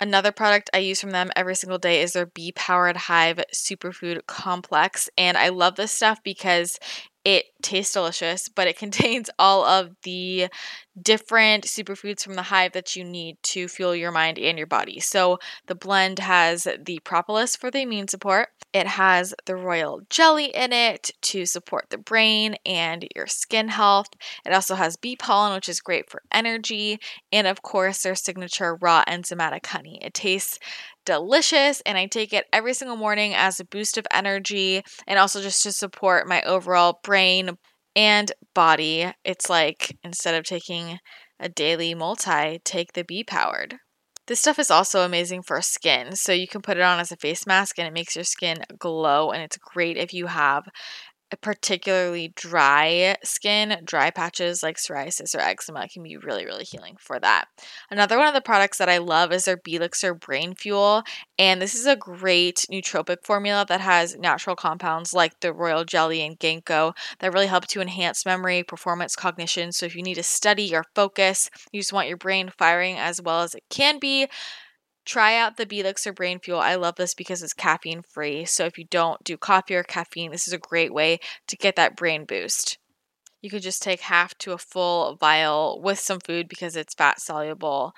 Another 0.00 0.30
product 0.30 0.70
I 0.72 0.78
use 0.78 1.00
from 1.00 1.10
them 1.10 1.32
every 1.34 1.56
single 1.56 1.78
day 1.78 2.02
is 2.02 2.12
their 2.12 2.26
Bee 2.26 2.52
Powered 2.52 2.96
Hive 2.96 3.42
Superfood 3.52 4.26
Complex. 4.26 5.10
And 5.18 5.36
I 5.36 5.48
love 5.48 5.74
this 5.74 5.90
stuff 5.90 6.22
because 6.22 6.78
it 7.24 7.46
tastes 7.62 7.94
delicious, 7.94 8.48
but 8.48 8.68
it 8.68 8.78
contains 8.78 9.28
all 9.38 9.64
of 9.64 9.90
the 10.04 10.48
different 11.02 11.64
superfoods 11.64 12.22
from 12.22 12.34
the 12.34 12.42
hive 12.42 12.72
that 12.72 12.96
you 12.96 13.04
need 13.04 13.36
to 13.42 13.68
fuel 13.68 13.94
your 13.94 14.12
mind 14.12 14.38
and 14.38 14.58
your 14.58 14.66
body. 14.66 15.00
So 15.00 15.38
the 15.66 15.74
blend 15.74 16.18
has 16.18 16.66
the 16.84 17.00
propolis 17.04 17.56
for 17.56 17.70
the 17.70 17.80
immune 17.80 18.08
support. 18.08 18.48
It 18.72 18.86
has 18.86 19.34
the 19.46 19.56
royal 19.56 20.02
jelly 20.10 20.46
in 20.46 20.72
it 20.72 21.10
to 21.22 21.46
support 21.46 21.86
the 21.90 21.98
brain 21.98 22.56
and 22.66 23.06
your 23.16 23.26
skin 23.26 23.68
health. 23.68 24.08
It 24.44 24.52
also 24.52 24.74
has 24.74 24.96
bee 24.96 25.16
pollen, 25.16 25.54
which 25.54 25.68
is 25.68 25.80
great 25.80 26.10
for 26.10 26.22
energy, 26.32 26.98
and 27.32 27.46
of 27.46 27.62
course 27.62 28.02
their 28.02 28.14
signature 28.14 28.76
raw 28.76 29.04
enzymatic 29.06 29.66
honey. 29.66 29.98
It 30.02 30.14
tastes 30.14 30.58
delicious 31.06 31.80
and 31.86 31.96
I 31.96 32.04
take 32.04 32.34
it 32.34 32.46
every 32.52 32.74
single 32.74 32.96
morning 32.96 33.34
as 33.34 33.58
a 33.58 33.64
boost 33.64 33.96
of 33.96 34.06
energy 34.12 34.82
and 35.06 35.18
also 35.18 35.40
just 35.40 35.62
to 35.62 35.72
support 35.72 36.28
my 36.28 36.42
overall 36.42 37.00
brain 37.02 37.56
and 37.98 38.30
body. 38.54 39.12
It's 39.24 39.50
like 39.50 39.98
instead 40.04 40.36
of 40.36 40.44
taking 40.44 41.00
a 41.40 41.48
daily 41.48 41.94
multi, 41.94 42.60
take 42.64 42.92
the 42.92 43.02
bee 43.04 43.24
powered. 43.24 43.76
This 44.28 44.40
stuff 44.40 44.58
is 44.60 44.70
also 44.70 45.00
amazing 45.04 45.42
for 45.42 45.60
skin. 45.62 46.14
So 46.14 46.32
you 46.32 46.46
can 46.46 46.62
put 46.62 46.76
it 46.76 46.82
on 46.82 47.00
as 47.00 47.10
a 47.10 47.16
face 47.16 47.46
mask 47.46 47.78
and 47.78 47.88
it 47.88 47.94
makes 47.94 48.14
your 48.14 48.24
skin 48.24 48.58
glow. 48.78 49.32
And 49.32 49.42
it's 49.42 49.56
great 49.56 49.96
if 49.96 50.12
you 50.14 50.26
have 50.28 50.64
particularly 51.36 52.32
dry 52.34 53.16
skin, 53.22 53.80
dry 53.84 54.10
patches 54.10 54.62
like 54.62 54.76
psoriasis 54.76 55.34
or 55.34 55.40
eczema 55.40 55.88
can 55.88 56.02
be 56.02 56.16
really, 56.16 56.44
really 56.44 56.64
healing 56.64 56.96
for 56.98 57.18
that. 57.20 57.46
Another 57.90 58.16
one 58.16 58.26
of 58.26 58.34
the 58.34 58.40
products 58.40 58.78
that 58.78 58.88
I 58.88 58.98
love 58.98 59.32
is 59.32 59.44
their 59.44 59.56
Belixir 59.56 60.18
Brain 60.18 60.54
Fuel. 60.54 61.02
And 61.38 61.60
this 61.60 61.74
is 61.74 61.86
a 61.86 61.96
great 61.96 62.66
nootropic 62.72 63.24
formula 63.24 63.64
that 63.68 63.80
has 63.80 64.16
natural 64.16 64.56
compounds 64.56 65.12
like 65.12 65.40
the 65.40 65.52
royal 65.52 65.84
jelly 65.84 66.22
and 66.22 66.38
ginkgo 66.38 66.94
that 67.20 67.32
really 67.32 67.46
help 67.46 67.66
to 67.68 67.80
enhance 67.80 68.24
memory, 68.24 68.62
performance, 68.62 69.14
cognition. 69.14 69.72
So 69.72 69.86
if 69.86 69.94
you 69.94 70.02
need 70.02 70.14
to 70.14 70.22
study 70.22 70.74
or 70.74 70.84
focus, 70.94 71.50
you 71.72 71.80
just 71.80 71.92
want 71.92 72.08
your 72.08 72.16
brain 72.16 72.50
firing 72.56 72.96
as 72.96 73.20
well 73.20 73.42
as 73.42 73.54
it 73.54 73.64
can 73.68 73.98
be 73.98 74.28
Try 75.08 75.38
out 75.38 75.56
the 75.56 75.64
Belixir 75.64 76.14
Brain 76.14 76.38
Fuel. 76.38 76.60
I 76.60 76.74
love 76.74 76.96
this 76.96 77.14
because 77.14 77.42
it's 77.42 77.54
caffeine 77.54 78.02
free. 78.02 78.44
So 78.44 78.66
if 78.66 78.76
you 78.76 78.84
don't 78.84 79.24
do 79.24 79.38
coffee 79.38 79.74
or 79.74 79.82
caffeine, 79.82 80.30
this 80.30 80.46
is 80.46 80.52
a 80.52 80.58
great 80.58 80.92
way 80.92 81.18
to 81.46 81.56
get 81.56 81.76
that 81.76 81.96
brain 81.96 82.26
boost. 82.26 82.76
You 83.40 83.48
could 83.48 83.62
just 83.62 83.80
take 83.82 84.00
half 84.00 84.36
to 84.38 84.52
a 84.52 84.58
full 84.58 85.16
vial 85.16 85.80
with 85.80 85.98
some 85.98 86.20
food 86.20 86.46
because 86.46 86.76
it's 86.76 86.92
fat 86.92 87.22
soluble 87.22 87.94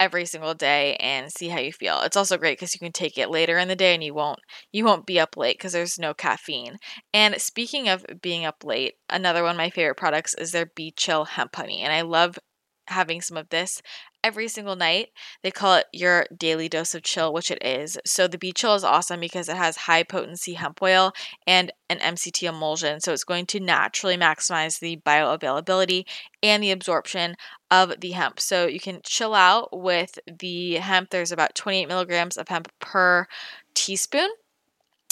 every 0.00 0.26
single 0.26 0.54
day 0.54 0.96
and 0.96 1.30
see 1.30 1.50
how 1.50 1.60
you 1.60 1.72
feel. 1.72 2.00
It's 2.00 2.16
also 2.16 2.36
great 2.36 2.58
because 2.58 2.74
you 2.74 2.80
can 2.80 2.90
take 2.90 3.16
it 3.16 3.30
later 3.30 3.56
in 3.56 3.68
the 3.68 3.76
day 3.76 3.94
and 3.94 4.02
you 4.02 4.12
won't 4.14 4.40
you 4.72 4.84
won't 4.84 5.06
be 5.06 5.20
up 5.20 5.36
late 5.36 5.56
because 5.56 5.72
there's 5.72 6.00
no 6.00 6.14
caffeine. 6.14 6.78
And 7.14 7.40
speaking 7.40 7.88
of 7.88 8.04
being 8.20 8.44
up 8.44 8.64
late, 8.64 8.94
another 9.08 9.44
one 9.44 9.52
of 9.52 9.56
my 9.56 9.70
favorite 9.70 9.98
products 9.98 10.34
is 10.34 10.50
their 10.50 10.66
Bee 10.66 10.90
Chill 10.90 11.26
Hemp 11.26 11.54
Honey. 11.54 11.82
And 11.82 11.92
I 11.92 12.00
love 12.00 12.40
having 12.88 13.20
some 13.20 13.36
of 13.36 13.48
this 13.50 13.80
every 14.22 14.48
single 14.48 14.76
night. 14.76 15.08
They 15.42 15.50
call 15.50 15.76
it 15.76 15.86
your 15.92 16.26
daily 16.36 16.68
dose 16.68 16.94
of 16.94 17.02
chill, 17.02 17.32
which 17.32 17.50
it 17.50 17.64
is. 17.64 17.98
So 18.04 18.26
the 18.26 18.38
Bee 18.38 18.52
Chill 18.52 18.74
is 18.74 18.84
awesome 18.84 19.20
because 19.20 19.48
it 19.48 19.56
has 19.56 19.76
high 19.76 20.02
potency 20.02 20.54
hemp 20.54 20.82
oil 20.82 21.12
and 21.46 21.72
an 21.88 21.98
MCT 21.98 22.48
emulsion. 22.48 23.00
So 23.00 23.12
it's 23.12 23.24
going 23.24 23.46
to 23.46 23.60
naturally 23.60 24.16
maximize 24.16 24.78
the 24.78 24.98
bioavailability 24.98 26.04
and 26.42 26.62
the 26.62 26.70
absorption 26.70 27.34
of 27.70 28.00
the 28.00 28.12
hemp. 28.12 28.40
So 28.40 28.66
you 28.66 28.80
can 28.80 29.00
chill 29.04 29.34
out 29.34 29.68
with 29.72 30.18
the 30.26 30.74
hemp. 30.74 31.10
There's 31.10 31.32
about 31.32 31.54
28 31.54 31.86
milligrams 31.86 32.36
of 32.36 32.48
hemp 32.48 32.68
per 32.80 33.26
teaspoon 33.74 34.30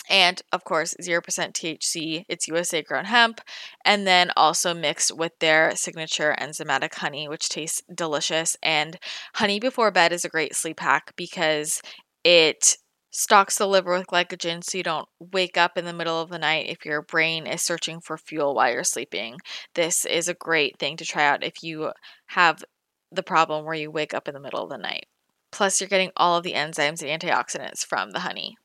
and 0.09 0.43
of 0.53 0.65
course 0.65 0.95
0% 1.03 1.23
THC. 1.23 2.25
It's 2.29 2.49
USA 2.49 2.83
grown 2.83 3.07
hemp, 3.07 3.41
and 3.85 4.07
then 4.07 4.31
also 4.37 4.75
mixed 4.75 5.17
with 5.17 5.39
their 5.39 5.75
signature 5.77 6.35
enzymatic 6.39 6.95
honey, 6.95 7.29
which 7.29 7.49
tastes 7.49 7.83
delicious. 7.95 8.57
And 8.63 8.99
honey 9.35 9.61
before 9.61 9.91
bed 9.91 10.13
is 10.13 10.25
a 10.25 10.31
great 10.31 10.55
sleep 10.55 10.81
hack 10.81 11.13
because 11.17 11.81
it 12.25 12.77
stocks 13.11 13.57
the 13.59 13.67
liver 13.67 13.93
with 13.93 14.07
glycogen 14.07 14.63
so 14.63 14.79
you 14.79 14.85
don't 14.85 15.09
wake 15.19 15.57
up 15.57 15.79
in 15.79 15.85
the 15.85 15.93
middle 15.93 16.21
of 16.21 16.29
the 16.29 16.39
night 16.39 16.67
if 16.69 16.85
your 16.85 17.03
brain 17.03 17.47
is 17.47 17.63
searching 17.63 18.01
for 18.01 18.19
fuel 18.19 18.55
while 18.55 18.73
you're 18.73 18.85
sleeping. 18.85 19.39
This 19.75 20.05
is 20.05 20.29
a 20.29 20.35
great 20.35 20.79
thing 20.79 20.97
to 20.99 21.05
try 21.05 21.27
out 21.27 21.43
if 21.43 21.63
you 21.63 21.93
have 22.29 22.63
the 23.11 23.23
problem 23.23 23.65
where 23.65 23.75
you 23.75 23.91
wake 23.91 24.15
up 24.15 24.29
in 24.29 24.35
the 24.35 24.41
middle 24.41 24.63
of 24.63 24.71
the 24.71 24.79
night. 24.79 25.07
Plus, 25.51 25.81
you're 25.81 25.89
getting 25.89 26.11
all 26.17 26.37
of 26.37 26.45
the 26.45 26.53
enzymes 26.53 27.03
and 27.03 27.23
antioxidants 27.23 27.85
from 27.85 28.11
the 28.11 28.21
honey. 28.21 28.57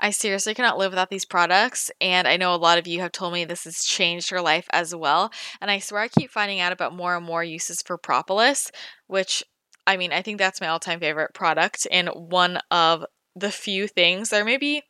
I 0.00 0.10
seriously 0.10 0.54
cannot 0.54 0.78
live 0.78 0.92
without 0.92 1.10
these 1.10 1.26
products, 1.26 1.90
and 2.00 2.26
I 2.26 2.36
know 2.38 2.54
a 2.54 2.56
lot 2.56 2.78
of 2.78 2.86
you 2.86 3.00
have 3.00 3.12
told 3.12 3.34
me 3.34 3.44
this 3.44 3.64
has 3.64 3.84
changed 3.84 4.30
your 4.30 4.40
life 4.40 4.66
as 4.72 4.94
well. 4.94 5.30
And 5.60 5.70
I 5.70 5.78
swear 5.78 6.00
I 6.00 6.08
keep 6.08 6.30
finding 6.30 6.58
out 6.58 6.72
about 6.72 6.94
more 6.94 7.16
and 7.16 7.24
more 7.24 7.44
uses 7.44 7.82
for 7.82 7.98
propolis, 7.98 8.70
which 9.08 9.44
I 9.86 9.96
mean, 9.96 10.12
I 10.12 10.22
think 10.22 10.38
that's 10.38 10.60
my 10.60 10.68
all 10.68 10.80
time 10.80 11.00
favorite 11.00 11.34
product, 11.34 11.86
and 11.90 12.08
one 12.08 12.60
of 12.70 13.04
the 13.36 13.50
few 13.50 13.86
things, 13.88 14.30
there 14.30 14.44
may 14.44 14.56
be 14.56 14.82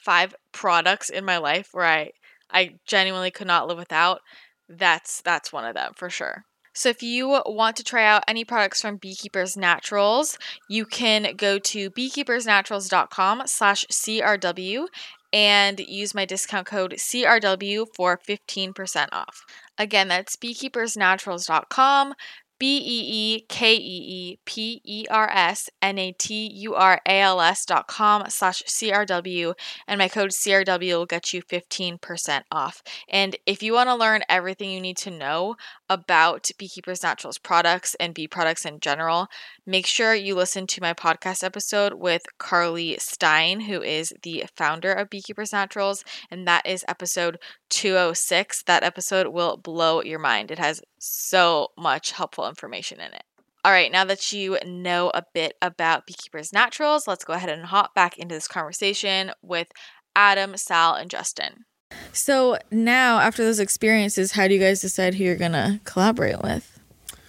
five 0.00 0.34
products 0.52 1.08
in 1.10 1.24
my 1.24 1.38
life 1.38 1.68
where 1.72 1.86
I 1.86 2.10
I 2.50 2.76
genuinely 2.86 3.30
could 3.30 3.46
not 3.46 3.68
live 3.68 3.78
without. 3.78 4.20
That's 4.68 5.22
that's 5.22 5.52
one 5.52 5.64
of 5.64 5.74
them 5.74 5.92
for 5.94 6.10
sure. 6.10 6.44
So 6.76 6.90
if 6.90 7.02
you 7.02 7.40
want 7.46 7.76
to 7.78 7.84
try 7.84 8.04
out 8.04 8.22
any 8.28 8.44
products 8.44 8.82
from 8.82 8.98
Beekeepers 8.98 9.56
Naturals, 9.56 10.36
you 10.68 10.84
can 10.84 11.34
go 11.34 11.58
to 11.58 11.90
beekeepersnaturals.com 11.90 13.44
slash 13.46 13.86
CRW 13.86 14.86
and 15.32 15.80
use 15.80 16.14
my 16.14 16.26
discount 16.26 16.66
code 16.66 16.92
CRW 16.98 17.86
for 17.96 18.18
15% 18.18 19.08
off. 19.10 19.46
Again, 19.78 20.08
that's 20.08 20.36
beekeepersnaturals.com, 20.36 22.14
B 22.58 22.78
E 22.78 23.36
E 23.36 23.40
K 23.48 23.74
E 23.74 23.78
E 23.78 24.38
P 24.46 24.80
E 24.82 25.06
R 25.10 25.28
S 25.30 25.68
N 25.82 25.98
A 25.98 26.12
T 26.12 26.50
U 26.54 26.74
R 26.74 27.00
A 27.06 27.20
L 27.20 27.40
S 27.40 27.66
dot 27.66 27.86
com 27.86 28.24
slash 28.30 28.62
CRW, 28.62 29.54
and 29.86 29.98
my 29.98 30.08
code 30.08 30.30
CRW 30.30 30.96
will 30.96 31.06
get 31.06 31.34
you 31.34 31.42
15% 31.42 32.42
off. 32.50 32.82
And 33.10 33.36
if 33.44 33.62
you 33.62 33.74
want 33.74 33.88
to 33.88 33.94
learn 33.94 34.22
everything 34.28 34.70
you 34.70 34.80
need 34.80 34.96
to 34.98 35.10
know 35.10 35.56
about 35.88 36.50
Beekeepers 36.58 37.02
Naturals 37.02 37.38
products 37.38 37.94
and 38.00 38.14
bee 38.14 38.26
products 38.28 38.64
in 38.64 38.80
general, 38.80 39.28
make 39.66 39.86
sure 39.86 40.14
you 40.14 40.34
listen 40.34 40.66
to 40.68 40.80
my 40.80 40.94
podcast 40.94 41.44
episode 41.44 41.94
with 41.94 42.22
Carly 42.38 42.96
Stein, 42.98 43.60
who 43.60 43.82
is 43.82 44.12
the 44.22 44.44
founder 44.56 44.92
of 44.92 45.10
Beekeepers 45.10 45.52
Naturals, 45.52 46.04
and 46.30 46.46
that 46.46 46.66
is 46.66 46.84
episode 46.88 47.38
206. 47.70 48.62
That 48.64 48.82
episode 48.82 49.28
will 49.28 49.56
blow 49.56 50.02
your 50.02 50.18
mind. 50.18 50.50
It 50.50 50.58
has 50.58 50.82
so 50.98 51.68
much 51.78 52.12
helpful 52.12 52.48
information 52.48 53.00
in 53.00 53.12
it. 53.12 53.24
All 53.64 53.72
right, 53.72 53.90
now 53.90 54.04
that 54.04 54.32
you 54.32 54.58
know 54.64 55.10
a 55.12 55.24
bit 55.34 55.54
about 55.60 56.06
Beekeepers 56.06 56.52
Naturals, 56.52 57.08
let's 57.08 57.24
go 57.24 57.32
ahead 57.32 57.50
and 57.50 57.66
hop 57.66 57.94
back 57.94 58.16
into 58.16 58.34
this 58.34 58.46
conversation 58.46 59.32
with 59.42 59.68
Adam, 60.14 60.56
Sal, 60.56 60.94
and 60.94 61.10
Justin. 61.10 61.65
So 62.12 62.58
now, 62.70 63.18
after 63.20 63.44
those 63.44 63.60
experiences, 63.60 64.32
how 64.32 64.48
do 64.48 64.54
you 64.54 64.60
guys 64.60 64.80
decide 64.80 65.14
who 65.14 65.24
you're 65.24 65.36
gonna 65.36 65.80
collaborate 65.84 66.40
with? 66.42 66.72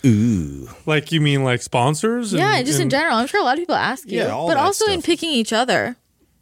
Ooh. 0.05 0.69
Like 0.85 1.11
you 1.11 1.19
mean 1.21 1.43
like 1.43 1.61
sponsors? 1.61 2.33
and- 2.33 2.39
yeah, 2.39 2.61
just 2.63 2.79
in 2.79 2.89
general. 2.89 3.17
I'm 3.17 3.27
sure 3.27 3.41
a 3.41 3.43
lot 3.43 3.53
of 3.53 3.59
people 3.59 3.75
ask 3.75 4.09
you, 4.09 4.19
Yeah, 4.19 4.27
all 4.29 4.47
but 4.47 4.55
that 4.55 4.63
also 4.63 4.85
in 4.91 5.01
picking 5.01 5.29
each 5.31 5.51
other. 5.53 5.95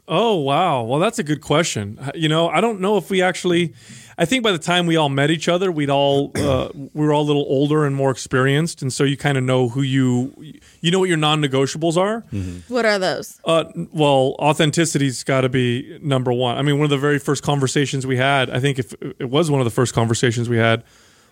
Oh 0.08 0.36
wow. 0.36 0.84
Well, 0.84 1.00
that's 1.00 1.18
a 1.20 1.24
good 1.24 1.42
question. 1.42 2.00
You 2.14 2.30
know, 2.30 2.48
I 2.50 2.62
don't 2.62 2.80
know 2.80 2.98
if 2.98 3.10
we 3.10 3.22
actually. 3.22 3.74
I 4.18 4.26
think 4.26 4.44
by 4.44 4.52
the 4.54 4.58
time 4.60 4.88
we 4.88 4.96
all 4.96 5.10
met 5.10 5.30
each 5.30 5.50
other, 5.50 5.72
we'd 5.72 5.90
all 5.90 6.32
uh, 6.36 6.70
we 6.74 7.06
were 7.06 7.14
all 7.14 7.24
a 7.24 7.28
little 7.28 7.46
older 7.48 7.86
and 7.86 7.96
more 7.96 8.12
experienced, 8.12 8.82
and 8.82 8.92
so 8.92 9.04
you 9.04 9.18
kind 9.18 9.38
of 9.38 9.44
know 9.44 9.68
who 9.68 9.82
you 9.82 10.34
you 10.80 10.92
know 10.92 11.00
what 11.00 11.10
your 11.10 11.18
non-negotiables 11.18 11.98
are. 11.98 12.22
What 12.70 12.86
are 12.86 12.98
those? 12.98 13.40
Uh, 13.44 13.66
well, 13.92 14.36
authenticity's 14.40 15.24
got 15.24 15.42
to 15.42 15.50
be 15.50 16.00
number 16.02 16.32
one. 16.32 16.58
I 16.58 16.62
mean, 16.62 16.78
one 16.78 16.86
of 16.86 16.92
the 16.92 16.98
very 16.98 17.20
first 17.20 17.44
conversations 17.44 18.08
we 18.08 18.16
had, 18.18 18.50
I 18.50 18.60
think 18.60 18.80
if 18.80 18.94
it 19.20 19.30
was 19.30 19.52
one 19.52 19.60
of 19.60 19.66
the 19.66 19.72
first 19.72 19.94
conversations 19.94 20.48
we 20.48 20.58
had, 20.58 20.84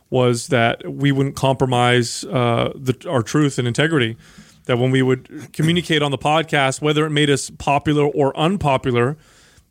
was 0.09 0.47
that 0.47 0.85
we 0.91 1.11
wouldn't 1.11 1.35
compromise 1.35 2.25
uh, 2.25 2.73
the, 2.75 3.09
our 3.09 3.23
truth 3.23 3.57
and 3.57 3.67
integrity. 3.67 4.17
That 4.65 4.77
when 4.77 4.91
we 4.91 5.01
would 5.01 5.51
communicate 5.51 6.01
on 6.01 6.11
the 6.11 6.17
podcast, 6.17 6.81
whether 6.81 7.05
it 7.05 7.09
made 7.09 7.29
us 7.29 7.49
popular 7.49 8.05
or 8.05 8.35
unpopular, 8.37 9.17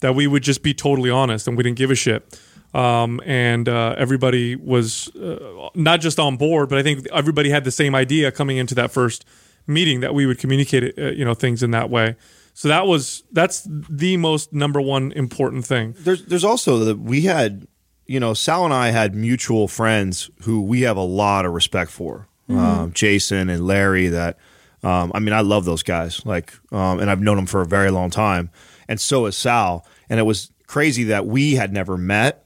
that 0.00 0.14
we 0.14 0.26
would 0.26 0.42
just 0.42 0.62
be 0.62 0.74
totally 0.74 1.08
honest 1.08 1.48
and 1.48 1.56
we 1.56 1.62
didn't 1.62 1.78
give 1.78 1.90
a 1.90 1.94
shit. 1.94 2.38
Um, 2.74 3.20
and 3.26 3.68
uh, 3.68 3.94
everybody 3.98 4.56
was 4.56 5.14
uh, 5.16 5.68
not 5.74 6.00
just 6.00 6.18
on 6.18 6.36
board, 6.36 6.68
but 6.68 6.78
I 6.78 6.82
think 6.82 7.06
everybody 7.12 7.50
had 7.50 7.64
the 7.64 7.70
same 7.70 7.94
idea 7.94 8.32
coming 8.32 8.56
into 8.56 8.74
that 8.76 8.90
first 8.90 9.26
meeting 9.66 10.00
that 10.00 10.14
we 10.14 10.26
would 10.26 10.38
communicate, 10.38 10.98
uh, 10.98 11.10
you 11.10 11.24
know, 11.24 11.34
things 11.34 11.62
in 11.62 11.70
that 11.72 11.90
way. 11.90 12.16
So 12.54 12.68
that 12.68 12.86
was 12.86 13.24
that's 13.32 13.66
the 13.68 14.16
most 14.16 14.52
number 14.52 14.80
one 14.80 15.12
important 15.12 15.64
thing. 15.66 15.94
There's 15.98 16.24
there's 16.24 16.44
also 16.44 16.78
that 16.80 16.98
we 16.98 17.22
had, 17.22 17.66
you 18.06 18.20
know, 18.20 18.34
Sal 18.34 18.64
and 18.64 18.74
I 18.74 18.90
had 18.90 19.14
mutual 19.14 19.68
friends 19.68 20.30
who 20.42 20.62
we 20.62 20.82
have 20.82 20.96
a 20.96 21.02
lot 21.02 21.46
of 21.46 21.52
respect 21.52 21.90
for. 21.90 22.28
Um, 22.48 22.92
Jason 22.92 23.48
and 23.48 23.66
Larry. 23.66 24.08
That 24.08 24.36
um, 24.82 25.10
I 25.14 25.20
mean, 25.20 25.32
I 25.32 25.40
love 25.40 25.64
those 25.64 25.82
guys. 25.82 26.26
Like, 26.26 26.52
um, 26.70 27.00
and 27.00 27.10
I've 27.10 27.22
known 27.22 27.36
them 27.36 27.46
for 27.46 27.62
a 27.62 27.66
very 27.66 27.90
long 27.90 28.10
time, 28.10 28.50
and 28.88 29.00
so 29.00 29.24
has 29.24 29.36
Sal. 29.36 29.86
And 30.10 30.20
it 30.20 30.24
was 30.24 30.52
crazy 30.66 31.04
that 31.04 31.26
we 31.26 31.54
had 31.54 31.72
never 31.72 31.96
met, 31.96 32.41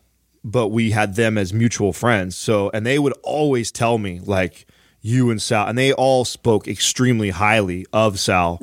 but 0.47 0.69
we 0.69 0.93
had 0.93 1.17
them 1.17 1.37
as 1.37 1.53
mutual 1.53 1.93
friends. 1.93 2.37
So, 2.37 2.71
and 2.73 2.87
they 2.87 2.99
would 2.99 3.15
always 3.23 3.71
tell 3.71 3.99
me 3.99 4.21
like. 4.21 4.67
You 5.03 5.31
and 5.31 5.41
Sal, 5.41 5.69
and 5.69 5.79
they 5.79 5.93
all 5.93 6.25
spoke 6.25 6.67
extremely 6.67 7.31
highly 7.31 7.87
of 7.93 8.19
Sal 8.19 8.59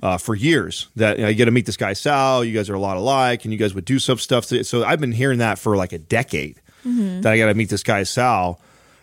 uh, 0.00 0.16
for 0.18 0.36
years. 0.36 0.86
That 0.94 1.16
you, 1.18 1.24
know, 1.24 1.28
you 1.28 1.36
got 1.36 1.46
to 1.46 1.50
meet 1.50 1.66
this 1.66 1.76
guy 1.76 1.94
Sal. 1.94 2.44
You 2.44 2.54
guys 2.54 2.70
are 2.70 2.74
a 2.74 2.78
lot 2.78 2.96
alike, 2.96 3.44
and 3.44 3.52
you 3.52 3.58
guys 3.58 3.74
would 3.74 3.84
do 3.84 3.98
some 3.98 4.16
stuff. 4.18 4.46
To, 4.46 4.62
so 4.62 4.84
I've 4.84 5.00
been 5.00 5.10
hearing 5.10 5.40
that 5.40 5.58
for 5.58 5.76
like 5.76 5.92
a 5.92 5.98
decade. 5.98 6.60
That 7.22 7.32
I 7.32 7.36
got 7.36 7.46
to 7.46 7.54
meet 7.54 7.68
this 7.68 7.82
guy 7.82 8.04
Sal, 8.04 8.60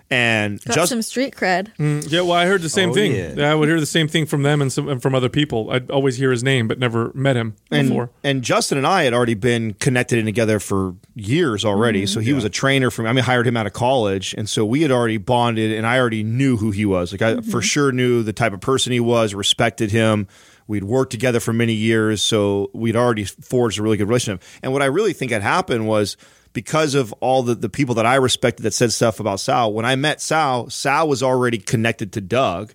and 0.10 0.64
Got 0.64 0.76
just 0.76 0.90
some 0.90 1.02
street 1.02 1.36
cred. 1.36 1.76
Mm, 1.78 2.10
yeah, 2.12 2.22
well, 2.22 2.34
I 2.34 2.46
heard 2.46 2.62
the 2.62 2.70
same 2.70 2.92
Oh, 2.92 2.94
thing. 2.94 3.16
yeah. 3.38 3.52
I 3.52 3.56
would 3.56 3.68
hear 3.68 3.80
the 3.80 3.86
same 3.86 4.08
thing 4.08 4.26
from 4.26 4.44
them 4.44 4.62
and, 4.62 4.72
some, 4.72 4.88
and 4.88 5.02
from 5.02 5.16
other 5.16 5.30
people. 5.30 5.72
I'd 5.72 5.90
always 5.90 6.18
hear 6.18 6.32
his 6.32 6.44
name, 6.44 6.68
but 6.68 6.78
never 6.78 7.12
met 7.16 7.36
him 7.36 7.56
and, 7.72 7.90
before. 7.90 8.12
and 8.24 8.44
Justin 8.44 8.78
and 8.78 8.86
I 8.86 9.04
had 9.04 9.14
already 9.14 9.34
been 9.34 9.74
connected 9.74 10.20
and 10.20 10.28
together 10.28 10.60
for 10.60 10.96
years 11.16 11.66
already. 11.66 12.04
Mm-hmm. 12.04 12.14
So 12.14 12.20
he 12.20 12.34
was 12.34 12.44
a 12.44 12.50
trainer 12.50 12.92
for 12.92 13.02
me. 13.02 13.10
I 13.10 13.14
mean, 13.14 13.24
I 13.24 13.26
hired 13.26 13.48
him 13.48 13.58
out 13.58 13.66
of 13.66 13.74
college, 13.74 14.36
and 14.38 14.48
so 14.48 14.64
we 14.64 14.84
had 14.84 14.92
already 14.92 15.18
bonded, 15.18 15.72
and 15.72 15.88
I 15.88 15.98
already 15.98 16.24
knew 16.24 16.58
who 16.58 16.72
he 16.72 16.86
was. 16.86 17.12
Like 17.12 17.22
I 17.24 17.34
mm-hmm. 17.36 17.50
for 17.50 17.62
sure 17.62 17.92
knew 17.92 18.22
the 18.22 18.34
type 18.34 18.54
of 18.54 18.62
person 18.62 18.94
he 18.94 19.00
was, 19.00 19.34
respected 19.34 19.92
him. 19.92 20.28
We'd 20.68 20.84
worked 20.84 21.12
together 21.12 21.40
for 21.40 21.54
many 21.54 21.74
years, 21.74 22.24
so 22.24 22.72
we'd 22.74 22.96
already 22.96 23.24
forged 23.26 23.78
a 23.80 23.84
really 23.84 23.98
good 23.98 24.08
relationship. 24.08 24.42
And 24.64 24.74
what 24.74 24.82
I 24.82 24.86
really 24.86 25.14
think 25.14 25.32
had 25.32 25.44
happened 25.44 25.88
was 25.88 26.18
because 26.56 26.96
of 26.96 27.14
all 27.20 27.44
the, 27.44 27.54
the 27.54 27.70
people 27.70 27.96
that 27.96 28.06
I 28.06 28.16
respected 28.16 28.64
that 28.64 28.74
said 28.74 28.92
stuff 28.94 29.20
about 29.20 29.42
Sal, 29.42 29.74
when 29.74 29.86
I 29.86 29.96
met 29.98 30.22
Sal, 30.22 30.70
Sal 30.70 31.08
was 31.08 31.22
already 31.22 31.60
connected 31.60 32.14
to 32.14 32.22
Doug. 32.22 32.74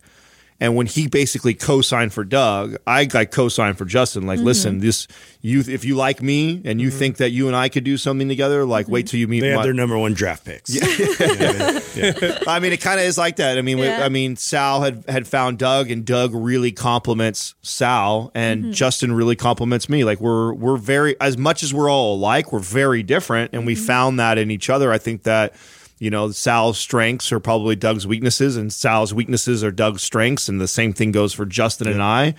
And 0.60 0.76
when 0.76 0.86
he 0.86 1.08
basically 1.08 1.54
co-signed 1.54 2.12
for 2.12 2.22
Doug, 2.22 2.76
I 2.86 3.06
got 3.06 3.30
co-signed 3.30 3.78
for 3.78 3.86
Justin. 3.86 4.26
Like, 4.26 4.38
mm-hmm. 4.38 4.46
listen, 4.46 4.78
this 4.80 5.08
you 5.40 5.60
if 5.60 5.86
you 5.86 5.96
like 5.96 6.20
me 6.20 6.60
and 6.66 6.80
you 6.80 6.90
mm-hmm. 6.90 6.98
think 6.98 7.16
that 7.16 7.30
you 7.30 7.46
and 7.46 7.56
I 7.56 7.70
could 7.70 7.82
do 7.82 7.96
something 7.96 8.28
together, 8.28 8.66
like 8.66 8.86
wait 8.86 9.06
mm-hmm. 9.06 9.10
till 9.10 9.20
you 9.20 9.28
meet 9.28 9.40
They 9.40 9.48
had 9.48 9.56
my, 9.56 9.62
their 9.62 9.72
number 9.72 9.96
one 9.96 10.12
draft 10.12 10.44
picks. 10.44 10.70
I 12.46 12.60
mean, 12.60 12.72
it 12.72 12.80
kind 12.82 13.00
of 13.00 13.06
is 13.06 13.16
like 13.16 13.36
that. 13.36 13.56
I 13.56 13.62
mean, 13.62 13.78
we- 13.78 13.88
I 13.88 14.10
mean, 14.10 14.36
Sal 14.36 14.82
had 14.82 15.04
had 15.08 15.26
found 15.26 15.58
Doug, 15.58 15.90
and 15.90 16.04
Doug 16.04 16.34
really 16.34 16.72
compliments 16.72 17.54
Sal, 17.62 18.30
and 18.34 18.74
Justin 18.74 19.12
really 19.12 19.36
compliments 19.36 19.88
me. 19.88 20.04
Like 20.04 20.20
we're 20.20 20.52
we're 20.52 20.76
very 20.76 21.18
as 21.20 21.38
much 21.38 21.62
as 21.62 21.72
we're 21.72 21.90
all 21.90 22.16
alike, 22.16 22.52
we're 22.52 22.58
very 22.58 23.02
different, 23.02 23.54
and 23.54 23.66
we 23.66 23.74
found 23.74 24.20
that 24.20 24.36
in 24.36 24.50
each 24.50 24.68
other. 24.68 24.92
I 24.92 24.98
think 24.98 25.22
that 25.22 25.54
you 26.00 26.10
know 26.10 26.32
Sal's 26.32 26.78
strengths 26.78 27.30
are 27.30 27.38
probably 27.38 27.76
Doug's 27.76 28.06
weaknesses, 28.06 28.56
and 28.56 28.72
Sal's 28.72 29.14
weaknesses 29.14 29.62
are 29.62 29.70
Doug's 29.70 30.02
strengths, 30.02 30.48
and 30.48 30.60
the 30.60 30.66
same 30.66 30.92
thing 30.92 31.12
goes 31.12 31.32
for 31.32 31.46
Justin 31.46 31.86
and 31.86 32.02
I. 32.02 32.34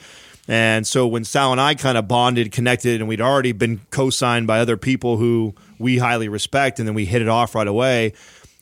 And 0.47 0.86
so 0.86 1.07
when 1.07 1.24
Sal 1.24 1.51
and 1.53 1.62
I 1.62 1.76
kind 1.76 1.97
of 1.97 2.07
bonded, 2.07 2.51
connected, 2.51 2.99
and 2.99 3.07
we'd 3.07 3.22
already 3.22 3.51
been 3.51 3.80
co-signed 3.91 4.47
by 4.47 4.59
other 4.59 4.76
people 4.76 5.18
who 5.18 5.53
we 5.80 5.99
highly 5.99 6.28
respect, 6.28 6.80
and 6.80 6.88
then 6.88 6.95
we 6.95 7.05
hit 7.05 7.22
it 7.22 7.30
off 7.30 7.55
right 7.55 7.68
away. 7.68 8.14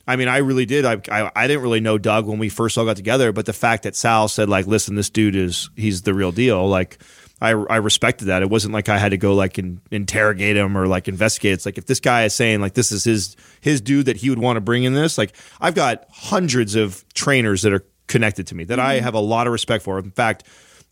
I 0.06 0.16
mean, 0.16 0.28
I 0.28 0.38
really 0.38 0.66
did. 0.66 0.86
I, 0.86 1.02
I 1.10 1.32
I 1.36 1.48
didn't 1.48 1.64
really 1.64 1.80
know 1.80 1.98
Doug 1.98 2.26
when 2.28 2.38
we 2.38 2.50
first 2.50 2.78
all 2.78 2.86
got 2.86 2.98
together, 2.98 3.32
but 3.32 3.46
the 3.46 3.54
fact 3.54 3.84
that 3.84 3.96
Sal 3.96 4.28
said 4.28 4.50
like, 4.50 4.68
"Listen, 4.68 4.96
this 4.96 5.10
dude 5.10 5.36
is 5.36 5.70
he's 5.76 6.02
the 6.02 6.14
real 6.14 6.32
deal." 6.32 6.68
Like, 6.68 6.98
I 7.42 7.52
I 7.52 7.78
respected 7.78 8.26
that. 8.26 8.42
It 8.42 8.50
wasn't 8.50 8.74
like 8.74 8.90
I 8.90 8.98
had 8.98 9.10
to 9.10 9.18
go 9.18 9.34
like 9.34 9.58
in, 9.58 9.82
interrogate 9.92 10.58
him 10.58 10.78
or 10.78 10.88
like 10.88 11.08
investigate. 11.08 11.54
It's 11.54 11.66
like 11.66 11.78
if 11.78 11.86
this 11.86 12.00
guy 12.00 12.26
is 12.26 12.34
saying 12.34 12.62
like 12.62 12.74
this 12.74 12.92
is 12.92 13.04
his 13.04 13.36
his 13.62 13.82
dude 13.82 14.08
that 14.08 14.18
he 14.18 14.30
would 14.30 14.40
want 14.40 14.58
to 14.58 14.62
bring 14.62 14.84
in 14.84 14.94
this. 14.94 15.18
Like, 15.18 15.34
I've 15.62 15.76
got 15.76 16.06
hundreds 16.12 16.76
of 16.76 17.06
trainers 17.14 17.62
that 17.62 17.74
are 17.74 17.86
connected 18.08 18.48
to 18.48 18.56
me 18.56 18.64
that 18.66 18.80
I 18.80 18.96
mm-hmm. 18.96 19.06
have 19.06 19.14
a 19.14 19.20
lot 19.20 19.48
of 19.48 19.54
respect 19.54 19.84
for. 19.84 20.00
In 20.00 20.12
fact, 20.12 20.44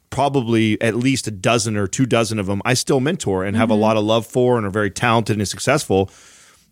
probably 0.09 0.81
at 0.81 0.95
least 0.95 1.27
a 1.27 1.31
dozen 1.31 1.75
or 1.75 1.87
two 1.87 2.05
dozen 2.05 2.39
of 2.39 2.45
them 2.45 2.61
I 2.63 2.75
still 2.75 2.99
mentor 2.99 3.43
and 3.43 3.57
have 3.57 3.69
a 3.69 3.73
mm-hmm. 3.73 3.81
lot 3.81 3.97
of 3.97 4.03
love 4.03 4.25
for 4.25 4.57
and 4.57 4.65
are 4.65 4.71
very 4.71 4.91
talented 4.91 5.37
and 5.37 5.47
successful. 5.47 6.09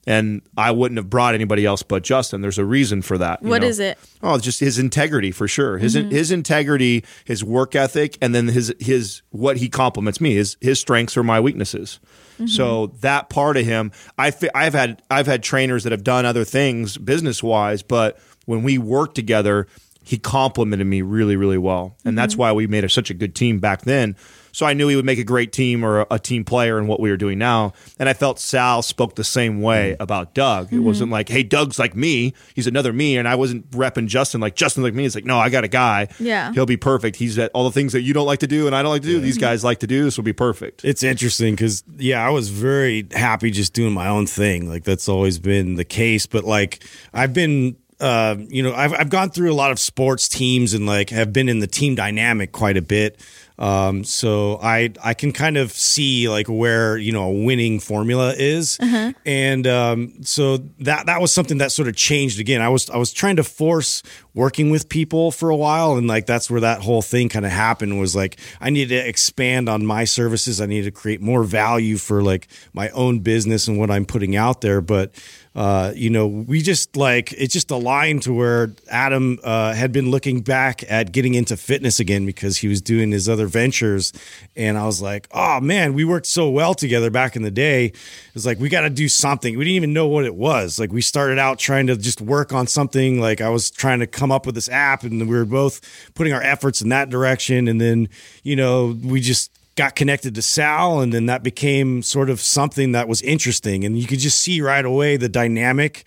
And 0.07 0.41
I 0.55 0.71
wouldn't 0.71 0.97
have 0.97 1.09
brought 1.09 1.33
anybody 1.33 1.65
else 1.65 1.81
but 1.81 2.03
Justin. 2.03 2.41
There's 2.41 2.59
a 2.59 2.65
reason 2.65 3.01
for 3.01 3.17
that. 3.17 3.41
you 3.41 3.49
What 3.49 3.61
know? 3.61 3.67
is 3.67 3.79
it? 3.79 3.97
Oh, 4.21 4.37
just 4.37 4.59
his 4.59 4.77
integrity 4.77 5.31
for 5.31 5.47
sure. 5.47 5.77
His 5.77 5.95
mm-hmm. 5.95 6.09
his 6.09 6.31
integrity, 6.31 7.03
his 7.25 7.43
work 7.43 7.75
ethic, 7.75 8.17
and 8.21 8.35
then 8.35 8.47
his 8.47 8.73
his 8.79 9.23
what 9.31 9.57
he 9.57 9.69
compliments 9.69 10.21
me. 10.21 10.35
His 10.35 10.57
his 10.61 10.79
strengths 10.79 11.17
are 11.17 11.23
my 11.23 11.39
weaknesses. 11.39 11.99
Mm-hmm. 12.35 12.47
So 12.47 12.87
that 12.99 13.29
part 13.29 13.57
of 13.57 13.65
him, 13.65 13.91
I 14.17 14.31
I've 14.53 14.73
had 14.73 15.01
I've 15.09 15.27
had 15.27 15.41
trainers 15.41 15.83
that 15.83 15.91
have 15.91 16.03
done 16.03 16.25
other 16.25 16.43
things 16.43 16.97
business 16.97 17.41
wise, 17.41 17.81
but 17.81 18.19
when 18.45 18.61
we 18.61 18.77
worked 18.77 19.15
together, 19.15 19.67
he 20.03 20.17
complimented 20.17 20.85
me 20.85 21.01
really 21.01 21.35
really 21.35 21.57
well, 21.57 21.97
and 22.05 22.17
that's 22.17 22.33
mm-hmm. 22.33 22.41
why 22.41 22.51
we 22.51 22.67
made 22.67 22.83
a, 22.83 22.89
such 22.89 23.09
a 23.09 23.13
good 23.13 23.33
team 23.35 23.59
back 23.59 23.81
then. 23.81 24.15
So 24.55 24.65
I 24.65 24.71
knew 24.71 24.87
he 24.87 24.95
would 24.95 25.03
make 25.03 25.19
a 25.19 25.25
great 25.25 25.51
team 25.51 25.83
or 25.83 25.99
a, 25.99 26.07
a 26.11 26.17
team 26.17 26.45
player 26.45 26.79
in 26.79 26.87
what 26.87 27.01
we 27.01 27.09
were 27.09 27.17
doing 27.17 27.37
now. 27.37 27.73
And 27.99 28.07
I 28.07 28.13
felt 28.13 28.39
Sal 28.39 28.81
spoke 28.83 29.15
the 29.15 29.23
same 29.25 29.61
way 29.61 29.97
about 29.99 30.33
Doug. 30.33 30.71
It 30.71 30.79
wasn't 30.79 31.11
like, 31.11 31.27
hey, 31.27 31.43
Doug's 31.43 31.77
like 31.77 31.93
me. 31.93 32.33
He's 32.53 32.65
another 32.65 32.93
me. 32.93 33.17
And 33.17 33.27
I 33.27 33.35
wasn't 33.35 33.69
repping 33.71 34.07
Justin 34.07 34.39
like 34.39 34.55
Justin's 34.55 34.85
like 34.85 34.93
me. 34.93 35.03
It's 35.03 35.13
like, 35.13 35.25
no, 35.25 35.37
I 35.37 35.49
got 35.49 35.65
a 35.65 35.67
guy. 35.67 36.07
Yeah. 36.19 36.53
He'll 36.53 36.65
be 36.65 36.77
perfect. 36.77 37.17
He's 37.17 37.37
at 37.37 37.51
all 37.53 37.65
the 37.65 37.71
things 37.71 37.91
that 37.91 38.03
you 38.03 38.13
don't 38.13 38.25
like 38.25 38.39
to 38.39 38.47
do 38.47 38.65
and 38.65 38.73
I 38.73 38.81
don't 38.81 38.91
like 38.91 39.01
to 39.01 39.09
do. 39.09 39.19
These 39.19 39.37
guys 39.37 39.65
like 39.65 39.79
to 39.79 39.87
do. 39.87 40.05
This 40.05 40.15
will 40.15 40.23
be 40.23 40.31
perfect. 40.31 40.85
It's 40.85 41.03
interesting 41.03 41.53
because 41.53 41.83
yeah, 41.97 42.25
I 42.25 42.29
was 42.29 42.47
very 42.47 43.09
happy 43.11 43.51
just 43.51 43.73
doing 43.73 43.91
my 43.91 44.07
own 44.07 44.25
thing. 44.25 44.69
Like 44.69 44.85
that's 44.85 45.09
always 45.09 45.37
been 45.37 45.75
the 45.75 45.83
case. 45.83 46.27
But 46.27 46.45
like 46.45 46.81
I've 47.13 47.33
been, 47.33 47.75
uh, 47.99 48.37
you 48.39 48.63
know, 48.63 48.73
I've 48.73 48.93
I've 48.93 49.09
gone 49.09 49.31
through 49.31 49.51
a 49.51 49.55
lot 49.55 49.71
of 49.71 49.79
sports 49.79 50.29
teams 50.29 50.73
and 50.73 50.85
like 50.85 51.09
have 51.09 51.33
been 51.33 51.49
in 51.49 51.59
the 51.59 51.67
team 51.67 51.95
dynamic 51.95 52.53
quite 52.53 52.77
a 52.77 52.81
bit. 52.81 53.19
Um, 53.57 54.03
so 54.03 54.59
I 54.61 54.91
I 55.01 55.13
can 55.13 55.31
kind 55.31 55.55
of 55.55 55.71
see 55.71 56.27
like 56.27 56.47
where 56.47 56.97
you 56.97 57.13
know 57.13 57.29
a 57.29 57.43
winning 57.43 57.79
formula 57.79 58.33
is, 58.37 58.77
and 59.25 59.65
um, 59.65 60.23
so 60.23 60.57
that 60.79 61.05
that 61.05 61.21
was 61.21 61.31
something 61.31 61.59
that 61.59 61.71
sort 61.71 61.87
of 61.87 61.95
changed 61.95 62.39
again. 62.39 62.61
I 62.61 62.67
was 62.67 62.89
I 62.89 62.97
was 62.97 63.13
trying 63.13 63.37
to 63.37 63.43
force 63.43 64.03
working 64.33 64.71
with 64.71 64.89
people 64.89 65.31
for 65.31 65.49
a 65.49 65.55
while, 65.55 65.95
and 65.95 66.05
like 66.05 66.25
that's 66.25 66.51
where 66.51 66.59
that 66.61 66.81
whole 66.81 67.01
thing 67.01 67.29
kind 67.29 67.45
of 67.45 67.51
happened. 67.51 67.97
Was 67.97 68.13
like 68.13 68.37
I 68.59 68.69
needed 68.71 69.01
to 69.01 69.07
expand 69.07 69.69
on 69.69 69.85
my 69.85 70.03
services. 70.03 70.59
I 70.59 70.65
needed 70.65 70.93
to 70.93 70.99
create 70.99 71.21
more 71.21 71.43
value 71.43 71.95
for 71.97 72.21
like 72.21 72.49
my 72.73 72.89
own 72.89 73.19
business 73.19 73.69
and 73.69 73.79
what 73.79 73.89
I'm 73.89 74.05
putting 74.05 74.35
out 74.35 74.59
there, 74.59 74.81
but 74.81 75.11
uh, 75.55 75.93
you 75.95 76.09
know, 76.09 76.27
we 76.27 76.61
just 76.61 76.97
like 76.97 77.31
it 77.33 77.47
just 77.47 77.71
aligned 77.71 78.23
to 78.23 78.33
where 78.33 78.73
Adam 78.89 79.39
uh, 79.43 79.73
had 79.73 79.91
been 79.91 80.11
looking 80.11 80.41
back 80.41 80.83
at 80.89 81.13
getting 81.13 81.33
into 81.33 81.55
fitness 81.55 81.99
again 81.99 82.25
because 82.25 82.57
he 82.57 82.67
was 82.67 82.81
doing 82.81 83.11
his 83.11 83.29
other 83.29 83.47
ventures. 83.47 84.11
And 84.55 84.77
I 84.77 84.85
was 84.85 85.01
like, 85.01 85.27
oh 85.31 85.61
man, 85.61 85.93
we 85.93 86.03
worked 86.03 86.27
so 86.27 86.49
well 86.49 86.73
together 86.73 87.09
back 87.09 87.35
in 87.35 87.41
the 87.41 87.51
day. 87.51 87.93
It's 88.35 88.45
like, 88.45 88.59
we 88.59 88.67
got 88.67 88.81
to 88.81 88.89
do 88.89 89.07
something. 89.07 89.57
We 89.57 89.63
didn't 89.63 89.77
even 89.77 89.93
know 89.93 90.07
what 90.07 90.25
it 90.25 90.35
was. 90.35 90.77
Like, 90.77 90.91
we 90.91 91.01
started 91.01 91.39
out 91.39 91.57
trying 91.57 91.87
to 91.87 91.95
just 91.95 92.19
work 92.19 92.51
on 92.51 92.67
something. 92.67 93.21
Like, 93.21 93.39
I 93.39 93.47
was 93.47 93.71
trying 93.71 93.99
to 93.99 94.07
come 94.07 94.31
up 94.31 94.45
with 94.45 94.55
this 94.55 94.67
app, 94.67 95.03
and 95.03 95.21
we 95.21 95.35
were 95.37 95.45
both 95.45 95.79
putting 96.15 96.33
our 96.33 96.41
efforts 96.41 96.81
in 96.81 96.89
that 96.89 97.09
direction. 97.09 97.69
And 97.69 97.79
then, 97.79 98.09
you 98.43 98.57
know, 98.57 98.97
we 99.01 99.21
just, 99.21 99.54
got 99.75 99.95
connected 99.95 100.35
to 100.35 100.41
Sal, 100.41 101.01
and 101.01 101.13
then 101.13 101.25
that 101.25 101.43
became 101.43 102.01
sort 102.01 102.29
of 102.29 102.39
something 102.39 102.93
that 102.93 103.07
was 103.07 103.21
interesting. 103.21 103.83
And 103.83 103.99
you 103.99 104.07
could 104.07 104.19
just 104.19 104.41
see 104.41 104.61
right 104.61 104.85
away 104.85 105.17
the 105.17 105.29
dynamic 105.29 106.05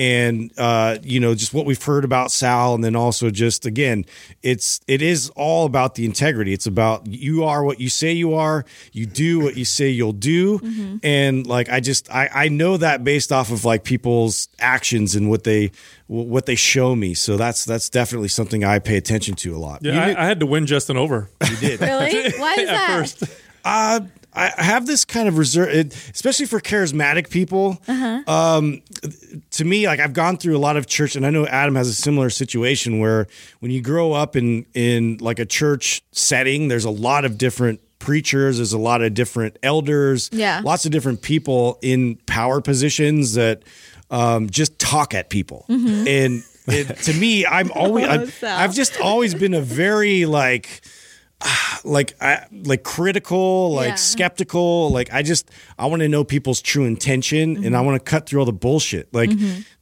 and 0.00 0.50
uh, 0.56 0.96
you 1.02 1.20
know 1.20 1.34
just 1.34 1.52
what 1.52 1.66
we've 1.66 1.82
heard 1.82 2.06
about 2.06 2.32
Sal, 2.32 2.74
and 2.74 2.82
then 2.82 2.96
also 2.96 3.28
just 3.28 3.66
again, 3.66 4.06
it's 4.42 4.80
it 4.88 5.02
is 5.02 5.28
all 5.36 5.66
about 5.66 5.94
the 5.94 6.06
integrity. 6.06 6.54
It's 6.54 6.66
about 6.66 7.06
you 7.06 7.44
are 7.44 7.62
what 7.62 7.80
you 7.80 7.90
say 7.90 8.12
you 8.12 8.32
are, 8.32 8.64
you 8.92 9.04
do 9.04 9.40
what 9.40 9.58
you 9.58 9.66
say 9.66 9.90
you'll 9.90 10.14
do, 10.14 10.58
and 11.02 11.46
like 11.46 11.68
I 11.68 11.80
just 11.80 12.10
I 12.10 12.30
I 12.32 12.48
know 12.48 12.78
that 12.78 13.04
based 13.04 13.30
off 13.30 13.52
of 13.52 13.66
like 13.66 13.84
people's 13.84 14.48
actions 14.58 15.14
and 15.14 15.28
what 15.28 15.44
they 15.44 15.70
what 16.06 16.46
they 16.46 16.54
show 16.54 16.96
me. 16.96 17.12
So 17.12 17.36
that's 17.36 17.66
that's 17.66 17.90
definitely 17.90 18.28
something 18.28 18.64
I 18.64 18.78
pay 18.78 18.96
attention 18.96 19.34
to 19.36 19.54
a 19.54 19.58
lot. 19.58 19.80
Yeah, 19.82 20.02
I, 20.02 20.22
I 20.22 20.24
had 20.24 20.40
to 20.40 20.46
win 20.46 20.64
Justin 20.64 20.96
over. 20.96 21.28
You 21.46 21.56
did. 21.56 21.80
Really? 21.82 22.32
Why 22.38 22.54
is 22.54 22.68
at 22.70 22.72
that? 22.72 22.86
first. 22.88 23.24
Uh, 23.62 24.00
I 24.32 24.62
have 24.62 24.86
this 24.86 25.04
kind 25.04 25.28
of 25.28 25.38
reserve, 25.38 25.68
it- 25.70 25.94
especially 26.14 26.46
for 26.46 26.60
charismatic 26.60 27.30
people. 27.30 27.80
Um, 27.88 28.82
to 29.52 29.64
me, 29.64 29.86
like 29.86 30.00
I've 30.00 30.12
gone 30.12 30.36
through 30.36 30.56
a 30.56 30.58
lot 30.60 30.76
of 30.76 30.86
church, 30.86 31.16
and 31.16 31.26
I 31.26 31.30
know 31.30 31.46
Adam 31.46 31.74
has 31.74 31.88
a 31.88 31.94
similar 31.94 32.30
situation 32.30 32.98
where 33.00 33.26
when 33.60 33.70
you 33.70 33.80
grow 33.82 34.12
up 34.12 34.36
in 34.36 34.66
in 34.74 35.18
like 35.20 35.38
a 35.38 35.46
church 35.46 36.02
setting, 36.12 36.68
there's 36.68 36.84
a 36.84 36.90
lot 36.90 37.24
of 37.24 37.38
different 37.38 37.80
preachers, 37.98 38.56
there's 38.58 38.72
a 38.72 38.78
lot 38.78 39.02
of 39.02 39.12
different 39.14 39.58
elders, 39.62 40.30
Yeah. 40.32 40.62
lots 40.64 40.86
of 40.86 40.90
different 40.92 41.20
people 41.22 41.78
in 41.82 42.16
power 42.26 42.60
positions 42.60 43.34
that 43.34 43.62
um, 44.10 44.48
just 44.50 44.78
talk 44.78 45.14
at 45.14 45.28
people, 45.30 45.64
and. 45.68 46.42
It, 46.66 46.86
to 47.04 47.14
me, 47.14 47.44
I'm 47.46 47.72
always 47.74 48.32
Sal. 48.34 48.56
I've 48.56 48.74
just 48.74 49.00
always 49.00 49.34
been 49.34 49.54
a 49.54 49.60
very 49.62 50.24
like 50.26 50.82
like 51.84 52.14
I 52.20 52.46
like 52.52 52.82
critical, 52.82 53.72
like 53.72 53.88
Yeah. 53.88 53.94
skeptical. 53.96 54.90
Like 54.90 55.12
I 55.12 55.22
just 55.22 55.50
I 55.78 55.86
want 55.86 56.00
to 56.00 56.08
know 56.08 56.24
people's 56.24 56.60
true 56.62 56.84
intention 56.84 57.56
and 57.56 57.64
Mm-hmm. 57.64 57.74
I 57.76 57.80
want 57.80 58.04
to 58.04 58.10
cut 58.10 58.26
through 58.26 58.40
all 58.40 58.46
the 58.46 58.52
bullshit. 58.52 59.12
Like 59.14 59.30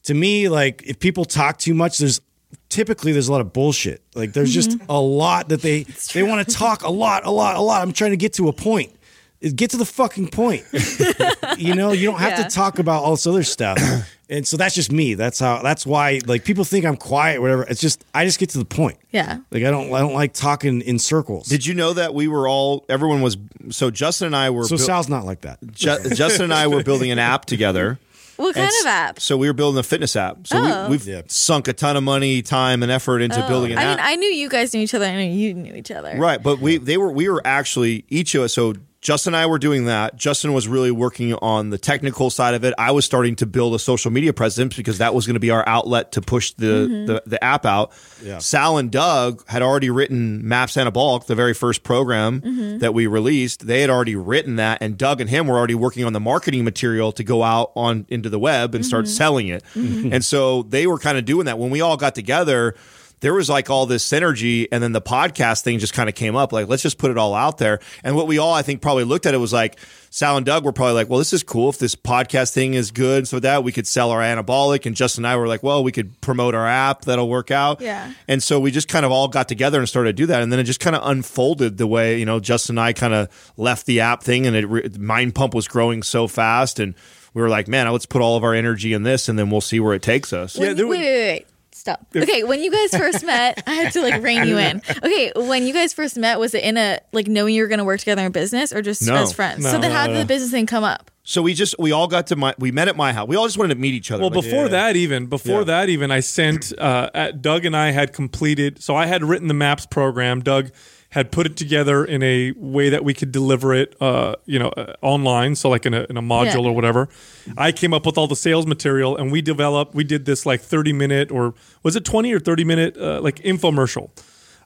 to 0.05 0.15
me, 0.15 0.49
like 0.49 0.83
if 0.87 0.99
people 0.99 1.25
talk 1.25 1.59
too 1.59 1.75
much, 1.75 1.99
there's 1.99 2.21
typically 2.69 3.13
there's 3.13 3.29
a 3.29 3.33
lot 3.33 3.41
of 3.41 3.53
bullshit. 3.53 4.03
Like 4.15 4.33
there's 4.33 4.53
just 4.55 4.71
Mm-hmm. 4.71 4.91
a 4.91 5.01
lot 5.01 5.49
that 5.49 5.63
they 5.63 5.85
they 6.13 6.23
want 6.23 6.47
to 6.47 6.55
talk 6.55 6.83
a 6.83 6.91
lot, 6.91 7.25
a 7.27 7.31
lot, 7.31 7.57
a 7.57 7.61
lot. 7.61 7.83
I'm 7.83 7.93
trying 7.93 8.11
to 8.13 8.17
get 8.17 8.35
to 8.35 8.49
a 8.49 8.53
point. 8.53 8.93
Get 9.41 9.71
to 9.71 9.77
the 9.77 9.85
fucking 9.85 10.29
point. 10.29 10.65
you 11.59 11.75
know, 11.75 11.93
you 11.93 12.11
don't 12.11 12.19
have 12.19 12.39
Yeah. 12.39 12.45
to 12.49 12.51
talk 12.55 12.79
about 12.79 13.05
all 13.05 13.13
this 13.13 13.27
other 13.27 13.43
stuff. 13.45 13.79
And 14.31 14.47
so 14.47 14.59
that's 14.59 14.75
just 14.75 14.93
me. 14.93 15.15
That's 15.15 15.39
how 15.39 15.63
that's 15.63 15.87
why 15.87 16.21
like 16.27 16.45
people 16.45 16.63
think 16.65 16.85
I'm 16.85 16.99
quiet, 16.99 17.41
whatever. 17.41 17.63
It's 17.63 17.81
just 17.81 18.05
I 18.13 18.27
just 18.27 18.39
get 18.39 18.51
to 18.51 18.59
the 18.59 18.67
point. 18.67 18.99
Yeah. 19.11 19.39
Like 19.51 19.65
I 19.65 19.71
don't 19.71 19.91
I 19.91 20.01
don't 20.01 20.13
like 20.13 20.35
talking 20.35 20.83
in 20.83 20.99
circles. 20.99 21.49
Did 21.49 21.65
you 21.65 21.73
know 21.73 21.95
that 21.95 22.13
we 22.13 22.29
were 22.29 22.47
all 22.47 22.85
everyone 22.91 23.23
was 23.23 23.39
so 23.71 23.91
Justin 23.91 24.27
and 24.27 24.37
I 24.37 24.51
were 24.51 24.65
so 24.65 24.77
buil- 24.77 24.85
Sal's 24.85 25.09
not 25.09 25.25
like 25.25 25.41
that. 25.41 25.59
Ju- 25.73 26.11
Justin 26.15 26.43
and 26.43 26.53
I 26.53 26.67
were 26.67 26.83
building 26.83 27.11
an 27.11 27.19
app 27.19 27.47
together. 27.47 27.99
What 28.37 28.55
kind 28.55 28.67
And 28.67 28.81
of 28.83 28.87
app? 28.87 29.19
So 29.21 29.39
we 29.39 29.47
were 29.49 29.55
building 29.55 29.79
a 29.81 29.83
fitness 29.83 30.15
app. 30.15 30.47
So 30.47 30.59
Oh. 30.61 30.85
we, 30.85 30.91
we've 30.99 31.07
Yeah. 31.09 31.23
sunk 31.27 31.67
a 31.67 31.73
ton 31.73 31.97
of 31.97 32.03
money, 32.05 32.43
time, 32.43 32.83
and 32.83 32.93
effort 32.93 33.21
into 33.21 33.43
oh. 33.43 33.49
building 33.49 33.73
an 33.73 33.79
I 33.79 33.83
app. 33.83 33.97
mean, 33.97 34.07
I 34.07 34.15
knew 34.17 34.29
you 34.29 34.51
guys 34.51 34.75
knew 34.75 34.81
each 34.83 34.93
other. 34.95 35.07
I 35.07 35.17
knew 35.17 35.33
you 35.33 35.55
knew 35.55 35.75
each 35.75 35.91
other. 35.91 36.15
Right, 36.19 36.41
but 36.43 36.61
we 36.61 36.77
they 36.77 36.99
were 36.99 37.11
we 37.11 37.31
were 37.31 37.41
actually 37.47 38.05
each 38.11 38.35
of 38.35 38.43
us. 38.43 38.53
So 38.53 38.75
Justin 39.01 39.35
and 39.35 39.41
I 39.41 39.47
were 39.47 39.59
doing 39.59 39.85
that. 39.85 40.17
Justin 40.17 40.53
was 40.53 40.67
really 40.67 40.91
working 40.91 41.35
on 41.35 41.71
the 41.71 41.79
technical 41.79 42.31
side 42.31 42.55
of 42.55 42.65
it. 42.65 42.75
I 42.79 42.91
was 42.91 43.05
starting 43.05 43.37
to 43.37 43.47
build 43.47 43.75
a 43.75 43.79
social 43.79 44.11
media 44.11 44.33
presence 44.33 44.77
because 44.77 44.99
that 44.99 45.15
was 45.15 45.25
going 45.25 45.35
to 45.35 45.41
be 45.41 45.51
our 45.51 45.67
outlet 45.69 46.13
to 46.13 46.21
push 46.21 46.53
the 46.53 46.67
mm-hmm. 46.67 47.07
the, 47.07 47.23
the 47.25 47.43
app 47.45 47.65
out. 47.65 47.93
Yeah. 48.23 48.39
Sal 48.39 48.77
and 48.77 48.91
Doug 48.91 49.47
had 49.49 49.63
already 49.63 49.89
written 49.89 50.47
Maps 50.47 50.75
Anabolic, 50.75 51.27
the 51.27 51.37
very 51.37 51.55
first 51.55 51.85
program 51.85 52.41
mm-hmm. 52.41 52.79
that 52.79 52.93
we 52.93 53.07
released. 53.07 53.67
They 53.67 53.83
had 53.83 53.91
already 53.91 54.17
written 54.17 54.57
that, 54.57 54.79
and 54.81 54.99
Doug 54.99 55.21
and 55.21 55.31
him 55.31 55.47
were 55.47 55.57
already 55.57 55.77
working 55.77 56.05
on 56.05 56.13
the 56.13 56.21
marketing 56.21 56.65
material 56.65 57.13
to 57.13 57.23
go 57.23 57.45
out 57.45 57.71
on 57.77 58.05
into 58.09 58.29
the 58.29 58.39
web 58.39 58.75
and 58.75 58.85
start 58.85 59.05
mm-hmm. 59.05 59.13
selling 59.13 59.49
it. 59.49 59.63
And 59.75 60.25
so 60.25 60.65
they 60.65 60.87
were 60.87 60.99
kind 60.99 61.17
of 61.17 61.25
doing 61.25 61.47
that 61.47 61.59
when 61.59 61.71
we 61.71 61.81
all 61.81 61.97
got 61.97 62.15
together 62.15 62.75
there 63.21 63.35
was 63.35 63.49
like 63.51 63.69
all 63.71 63.87
this 63.87 64.09
synergy 64.09 64.67
and 64.71 64.83
then 64.83 64.93
the 64.93 65.01
podcast 65.03 65.63
thing 65.63 65.79
just 65.79 65.93
kind 65.93 66.09
of 66.09 66.15
came 66.15 66.37
up 66.37 66.53
like 66.53 66.69
let's 66.69 66.83
just 66.83 66.99
put 66.99 67.11
it 67.11 67.19
all 67.19 67.35
out 67.35 67.59
there. 67.59 67.81
And 68.05 68.15
what 68.17 68.27
we 68.27 68.39
all 68.39 68.55
i 68.55 68.63
think 68.63 68.81
probably 68.81 69.05
looked 69.05 69.27
at 69.27 69.35
it 69.35 69.39
was 69.39 69.53
like 69.53 69.79
sal 70.11 70.37
and 70.37 70.47
doug 70.47 70.65
were 70.65 70.73
probably 70.73 70.95
like 70.95 71.09
well 71.09 71.19
this 71.19 71.33
is 71.33 71.43
cool. 71.43 71.69
If 71.69 71.79
this 71.79 71.95
podcast 71.95 72.53
thing 72.53 72.75
is 72.75 72.91
good 72.91 73.27
so 73.29 73.41
that 73.41 73.65
we 73.65 73.73
could 73.73 73.87
sell 73.87 74.11
our 74.11 74.21
anabolic. 74.21 74.87
And 74.87 74.95
justin 74.95 75.25
and 75.25 75.33
i 75.33 75.37
were 75.37 75.49
like 75.49 75.63
well 75.63 75.83
we 75.83 75.93
could 75.93 76.21
promote 76.21 76.55
our 76.55 76.67
app. 76.67 77.03
That'll 77.03 77.29
work 77.29 77.51
out. 77.51 77.81
Yeah. 77.81 78.13
and 78.29 78.43
so 78.43 78.61
we 78.61 78.71
just 78.71 78.89
kind 78.89 79.05
of 79.05 79.13
all 79.13 79.29
got 79.29 79.49
together 79.49 79.79
and 79.79 79.89
started 79.89 80.11
to 80.11 80.13
do 80.23 80.27
that. 80.27 80.43
And 80.43 80.53
then 80.53 80.59
it 80.61 80.65
just 80.65 80.81
kind 80.81 80.95
of 80.97 81.03
unfolded 81.05 81.77
the 81.79 81.87
way 81.87 82.19
you 82.19 82.27
know 82.27 82.41
justin 82.41 82.79
and 82.79 82.81
i 82.85 82.93
kind 82.93 83.15
of 83.15 83.53
left 83.57 83.87
the 83.87 84.01
app 84.01 84.23
thing 84.23 84.47
and 84.47 84.55
it 84.55 84.67
re- 84.67 84.89
mind 84.99 85.35
pump 85.35 85.55
was 85.55 85.67
growing 85.69 86.03
so 86.03 86.29
fast. 86.29 86.79
And 86.79 86.95
we 87.35 87.43
were 87.43 87.49
like 87.49 87.67
man 87.69 87.91
let's 87.93 88.07
put 88.07 88.23
all 88.23 88.37
of 88.37 88.45
our 88.45 88.55
energy 88.55 88.93
in 88.93 89.03
this 89.03 89.29
and 89.29 89.39
then 89.39 89.51
we'll 89.51 89.61
see 89.61 89.81
where 89.81 89.95
it 89.95 90.03
takes 90.03 90.33
us. 90.33 90.57
When, 90.57 90.77
there 90.77 90.87
wait, 90.87 90.99
was- 90.99 90.99
wait, 90.99 91.15
wait, 91.17 91.33
wait. 91.33 91.47
Stop. 91.79 92.05
Okay, 92.15 92.43
when 92.43 92.61
you 92.61 92.73
guys 92.73 92.91
first 92.91 93.25
met, 93.25 93.63
I 93.69 93.75
had 93.75 93.93
to 93.93 94.03
like 94.03 94.21
rein 94.21 94.49
you 94.49 94.59
in. 94.59 94.83
Okay, 95.03 95.33
when 95.37 95.65
you 95.65 95.73
guys 95.73 95.93
first 95.93 96.17
met, 96.19 96.41
was 96.41 96.53
it 96.55 96.65
in 96.65 96.77
a 96.77 96.99
like 97.13 97.29
knowing 97.29 97.55
you 97.55 97.63
were 97.63 97.69
going 97.69 97.79
to 97.79 97.85
work 97.85 98.01
together 98.01 98.27
in 98.27 98.33
business 98.33 98.73
or 98.73 98.83
just 98.83 99.07
No. 99.07 99.15
as 99.15 99.33
friends? 99.33 99.65
so 99.65 99.73
No, 99.73 99.81
then, 99.81 99.91
no, 99.93 99.97
how 99.97 100.07
did 100.09 100.15
no. 100.15 100.19
the 100.21 100.27
business 100.27 100.51
thing 100.51 100.67
come 100.67 100.83
up? 100.83 101.11
So 101.23 101.41
we 101.41 101.55
just 101.55 101.77
we 101.79 101.93
all 101.93 102.09
got 102.09 102.27
to 102.29 102.37
my 102.37 102.55
we 102.59 102.73
met 102.73 102.89
at 102.89 102.97
my 102.97 103.13
house. 103.13 103.29
We 103.29 103.37
all 103.37 103.47
just 103.47 103.59
wanted 103.59 103.75
to 103.75 103.81
meet 103.81 103.95
each 103.95 104.11
other. 104.11 104.23
Well, 104.23 104.31
Like, 104.31 104.43
before 104.45 104.69
that, 104.71 104.97
even 104.97 105.27
before 105.27 105.61
Yeah. 105.61 105.65
that, 105.65 105.89
even 105.89 106.11
I 106.11 106.19
sent 106.21 106.73
uh, 106.79 107.11
at 107.15 107.43
Doug 107.43 107.65
and 107.65 107.77
I 107.77 107.93
had 107.93 108.13
completed. 108.13 108.83
So 108.83 108.97
I 108.97 109.07
had 109.07 109.23
written 109.23 109.47
the 109.47 109.55
maps 109.55 109.87
program. 109.87 110.41
Doug 110.41 110.71
had 111.11 111.33
put 111.33 111.47
it 111.47 111.57
together 111.57 112.05
in 112.05 112.23
a 112.23 112.53
way 112.57 112.91
that 112.91 113.03
we 113.03 113.15
could 113.15 113.33
deliver 113.33 113.73
it, 113.73 113.97
uh, 114.01 114.35
you 114.45 114.59
know, 114.59 114.69
uh, 114.69 114.93
online. 115.01 115.55
So 115.55 115.71
like 115.71 115.87
in 115.87 115.95
a, 115.95 116.05
in 116.11 116.19
a 116.19 116.23
module 116.23 116.63
Yeah. 116.65 116.69
or 116.71 116.75
whatever. 116.75 117.09
I 117.57 117.73
came 117.73 117.95
up 117.95 118.05
with 118.05 118.19
all 118.19 118.27
the 118.27 118.37
sales 118.37 118.67
material, 118.67 119.17
and 119.17 119.33
we 119.33 119.41
developed. 119.41 119.95
We 119.95 120.05
did 120.05 120.27
this 120.27 120.45
like 120.45 120.61
thirty 120.61 120.93
minute 120.93 121.31
or 121.31 121.55
was 121.83 121.97
it 121.97 122.05
twenty 122.05 122.33
or 122.35 122.39
thirty 122.41 122.65
minute 122.65 122.97
uh, 122.99 123.21
like 123.23 123.37
infomercial. 123.37 124.11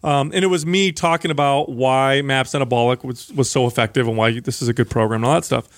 Um, 0.04 0.32
and 0.34 0.42
it 0.44 0.48
was 0.48 0.66
me 0.66 0.90
talking 0.90 1.30
about 1.30 1.68
why 1.70 2.22
Maps 2.22 2.54
Anabolic 2.54 3.04
was, 3.04 3.32
was 3.34 3.48
so 3.48 3.68
effective 3.68 4.08
and 4.08 4.16
why 4.16 4.40
this 4.40 4.60
is 4.60 4.66
a 4.66 4.72
good 4.72 4.90
program 4.90 5.18
and 5.18 5.26
all 5.26 5.34
that 5.34 5.44
stuff. 5.44 5.68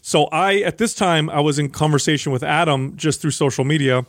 So 0.00 0.28
I, 0.32 0.60
at 0.60 0.78
this 0.78 0.94
time, 0.94 1.28
I 1.28 1.40
was 1.40 1.58
in 1.58 1.68
conversation 1.68 2.32
with 2.32 2.42
Adam 2.42 2.96
just 2.96 3.20
through 3.20 3.32
social 3.32 3.66
media, 3.66 4.06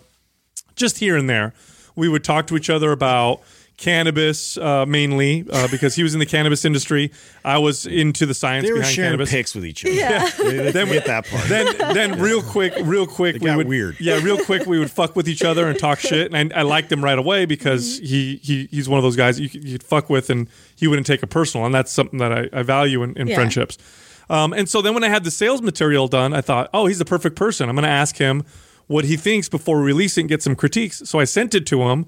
just 0.77 0.99
here 0.99 1.17
and 1.17 1.29
there. 1.29 1.53
We 1.97 2.07
would 2.07 2.23
talk 2.23 2.47
to 2.47 2.55
each 2.55 2.69
other 2.69 2.93
about 2.93 3.41
cannabis 3.77 4.57
uh, 4.57 4.85
mainly 4.87 5.45
uh, 5.51 5.67
because 5.69 5.95
he 5.95 6.03
was 6.03 6.13
in 6.13 6.19
the 6.19 6.25
cannabis 6.25 6.65
industry. 6.65 7.11
I 7.45 7.59
was 7.59 7.85
into 7.85 8.25
the 8.25 8.33
science 8.33 8.65
They 8.65 8.71
were 8.73 8.79
behind 8.79 8.95
sharing 8.95 9.09
cannabis. 9.11 9.31
pics 9.31 9.55
with 9.55 9.65
each 9.65 9.85
other. 9.85 9.93
Yeah. 9.93 10.29
They, 10.37 10.71
they 10.71 10.85
forget 10.85 11.05
that 11.05 11.27
part. 11.27 11.47
Then, 11.47 11.77
then 11.93 12.19
real 12.19 12.41
quick, 12.41 12.73
real 12.81 13.05
quick, 13.05 13.35
It 13.35 13.41
we 13.41 13.45
got 13.47 13.57
would 13.57 13.67
weird. 13.67 13.97
Yeah, 13.99 14.19
real 14.23 14.37
quick, 14.43 14.65
we 14.65 14.79
would 14.79 14.89
fuck 14.91 15.15
with 15.15 15.29
each 15.29 15.43
other 15.43 15.67
and 15.67 15.77
talk 15.77 15.99
shit. 15.99 16.33
And 16.33 16.51
I, 16.53 16.59
I 16.59 16.61
liked 16.63 16.91
him 16.91 17.03
right 17.03 17.17
away 17.17 17.45
because 17.45 17.99
he, 17.99 18.37
he 18.43 18.67
he's 18.71 18.89
one 18.89 18.97
of 18.97 19.03
those 19.03 19.15
guys 19.15 19.39
you 19.39 19.47
could, 19.49 19.83
fuck 19.83 20.09
with 20.09 20.29
and 20.29 20.49
he 20.75 20.87
wouldn't 20.87 21.07
take 21.07 21.21
it 21.23 21.27
personal, 21.27 21.65
and 21.65 21.73
that's 21.73 21.91
something 21.91 22.19
that 22.19 22.31
I, 22.33 22.49
I 22.51 22.63
value 22.63 23.03
in, 23.03 23.15
in 23.15 23.27
Yeah. 23.27 23.35
friendships. 23.35 23.77
Um, 24.29 24.53
and 24.53 24.67
so 24.67 24.81
then 24.81 24.93
when 24.93 25.03
I 25.03 25.09
had 25.09 25.23
the 25.23 25.31
sales 25.31 25.61
material 25.61 26.07
done, 26.07 26.33
I 26.33 26.41
thought, 26.41 26.69
oh, 26.73 26.87
he's 26.87 26.97
the 26.99 27.05
perfect 27.05 27.35
person. 27.37 27.69
I'm 27.69 27.75
going 27.75 27.83
to 27.83 27.89
ask 27.89 28.17
him 28.17 28.43
what 28.87 29.05
he 29.05 29.15
thinks 29.15 29.47
before 29.47 29.77
we 29.79 29.85
release 29.85 30.17
it 30.17 30.21
and 30.21 30.29
get 30.29 30.41
some 30.43 30.55
critiques. 30.55 30.97
So 31.05 31.19
I 31.19 31.23
sent 31.25 31.53
it 31.55 31.65
to 31.67 31.83
him. 31.83 32.07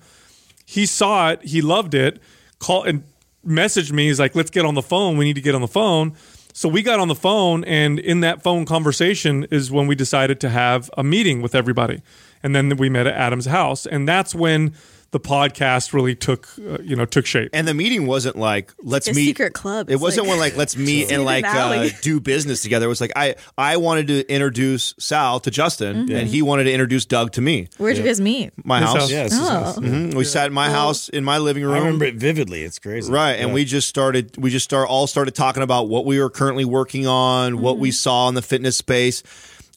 He 0.70 0.86
saw 0.86 1.32
it. 1.32 1.42
He 1.44 1.64
loved 1.64 1.96
it. 1.96 2.22
called 2.60 2.86
and 2.86 3.04
messaged 3.44 3.92
me. 3.92 4.06
He's 4.06 4.20
like, 4.20 4.36
let's 4.36 4.52
get 4.52 4.66
on 4.66 4.76
the 4.76 4.84
phone. 4.84 5.18
We 5.18 5.26
need 5.26 5.34
to 5.34 5.42
get 5.42 5.56
on 5.56 5.62
the 5.62 5.68
phone. 5.68 6.14
So 6.54 6.70
we 6.70 6.84
got 6.84 7.00
on 7.00 7.08
the 7.08 7.16
phone, 7.16 7.64
and 7.64 7.98
in 7.98 8.20
that 8.20 8.44
phone 8.44 8.66
conversation 8.66 9.46
is 9.50 9.72
when 9.72 9.88
we 9.88 9.96
decided 9.96 10.40
to 10.42 10.50
have 10.50 10.92
a 10.96 11.04
meeting 11.04 11.42
with 11.42 11.56
everybody. 11.56 12.04
And 12.44 12.56
then 12.56 12.76
we 12.78 12.88
met 12.88 13.08
at 13.08 13.16
Adam's 13.16 13.48
house, 13.48 13.88
and 13.88 14.08
that's 14.08 14.36
when 14.36 14.76
the 15.12 15.20
podcast 15.20 15.92
really 15.94 16.14
took, 16.14 16.48
uh, 16.60 16.78
you 16.84 16.96
know, 16.96 17.06
took 17.06 17.26
shape. 17.26 17.50
and 17.54 17.68
the 17.68 17.74
meeting 17.74 18.06
wasn't 18.06 18.36
like 18.36 18.72
let's 18.84 19.08
a 19.08 19.14
meet 19.14 19.26
secret 19.26 19.54
club. 19.54 19.90
It 19.90 19.94
It's 19.94 20.02
wasn't 20.02 20.28
like- 20.28 20.30
one 20.30 20.40
like 20.40 20.56
let's 20.56 20.78
meet 20.90 21.12
and 21.12 21.26
like 21.26 21.44
uh, 21.46 21.90
do 22.02 22.20
business 22.20 22.62
together. 22.62 22.86
It 22.86 22.90
was 22.90 23.02
like 23.02 23.14
I 23.16 23.36
I 23.58 23.78
wanted 23.78 24.08
to 24.08 24.32
introduce 24.32 24.94
Sal 25.00 25.40
to 25.42 25.50
Justin, 25.52 26.06
Mm-hmm. 26.06 26.16
and 26.16 26.28
he 26.28 26.42
wanted 26.42 26.66
to 26.66 26.72
introduce 26.72 27.06
Doug 27.06 27.32
to 27.34 27.42
me. 27.42 27.68
Where'd 27.78 27.98
you 27.98 28.04
guys 28.04 28.22
meet? 28.22 28.52
My 28.64 28.80
His 28.82 28.88
house. 28.90 28.98
house. 28.98 29.12
Yeah, 29.12 29.24
it's 29.26 29.38
just- 29.38 29.78
Oh. 29.78 29.82
Mhm. 29.82 30.14
We 30.14 30.24
sat 30.26 30.48
in 30.48 30.54
my 30.54 30.70
house 30.70 31.10
in 31.10 31.24
my 31.24 31.38
living 31.40 31.64
room. 31.64 31.74
I 31.74 31.80
remember 31.80 32.06
it 32.06 32.16
vividly. 32.16 32.62
It's 32.64 32.78
crazy. 32.80 33.12
Right, 33.12 33.34
and 33.34 33.50
Yeah. 33.50 33.54
we 33.56 33.66
just 33.66 33.88
started. 33.88 34.38
We 34.38 34.50
just 34.52 34.64
start 34.66 34.88
all 34.90 35.08
started 35.08 35.34
talking 35.34 35.64
about 35.64 35.90
what 35.90 36.06
we 36.06 36.20
were 36.20 36.30
currently 36.30 36.66
working 36.66 37.08
on, 37.08 37.62
what 37.62 37.80
we 37.80 37.90
saw 37.92 38.30
in 38.30 38.36
the 38.36 38.42
fitness 38.44 38.78
space, 38.78 39.24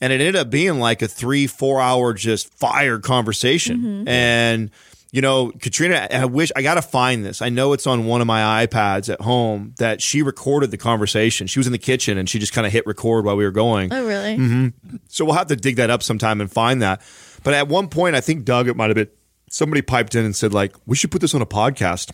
and 0.03 0.12
it 0.12 0.16
ended 0.20 0.37
up 0.37 0.51
being 0.51 0.78
like 0.78 1.01
a 1.01 1.09
three, 1.09 1.47
four 1.47 1.80
hour 1.80 2.12
just 2.12 2.53
fire 2.53 2.99
conversation. 2.99 4.07
And 4.07 4.70
you 5.13 5.21
know, 5.21 5.53
Katrina, 5.61 6.09
I 6.11 6.25
wish 6.25 6.51
I 6.57 6.63
got 6.63 6.75
to 6.75 6.83
find 6.83 7.23
this. 7.23 7.43
I 7.43 7.51
know 7.51 7.75
it's 7.75 7.87
on 7.87 8.07
one 8.07 8.23
of 8.23 8.27
my 8.27 8.67
iPads 8.67 9.13
at 9.13 9.21
home 9.21 9.75
that 9.77 10.01
she 10.01 10.23
recorded 10.23 10.71
the 10.71 10.79
conversation. 10.79 11.47
She 11.47 11.59
was 11.59 11.67
in 11.67 11.73
the 11.73 11.79
kitchen 11.79 12.17
and 12.17 12.29
she 12.29 12.39
just 12.39 12.55
kind 12.55 12.67
of 12.67 12.73
hit 12.73 12.87
record 12.87 13.27
while 13.27 13.37
we 13.37 13.45
were 13.45 13.51
going. 13.51 13.93
Oh, 13.93 14.07
really? 14.07 14.39
Mm-hmm. 14.39 14.97
So 15.09 15.27
we'll 15.27 15.35
have 15.35 15.49
to 15.49 15.57
dig 15.57 15.77
that 15.77 15.91
up 15.91 16.03
sometime 16.03 16.41
and 16.41 16.51
find 16.51 16.81
that. 16.81 17.03
But 17.45 17.53
at 17.53 17.69
one 17.69 17.89
point, 17.89 18.17
I 18.17 18.23
think 18.23 18.45
Doug, 18.47 18.69
it 18.69 18.77
might 18.77 18.89
have 18.89 18.95
been 18.95 19.11
somebody 19.51 19.83
piped 19.83 20.15
in 20.15 20.25
and 20.25 20.35
said 20.35 20.55
like, 20.55 20.75
we 20.87 20.97
should 20.97 21.11
put 21.11 21.21
this 21.21 21.35
on 21.35 21.43
a 21.43 21.47
podcast. 21.47 22.11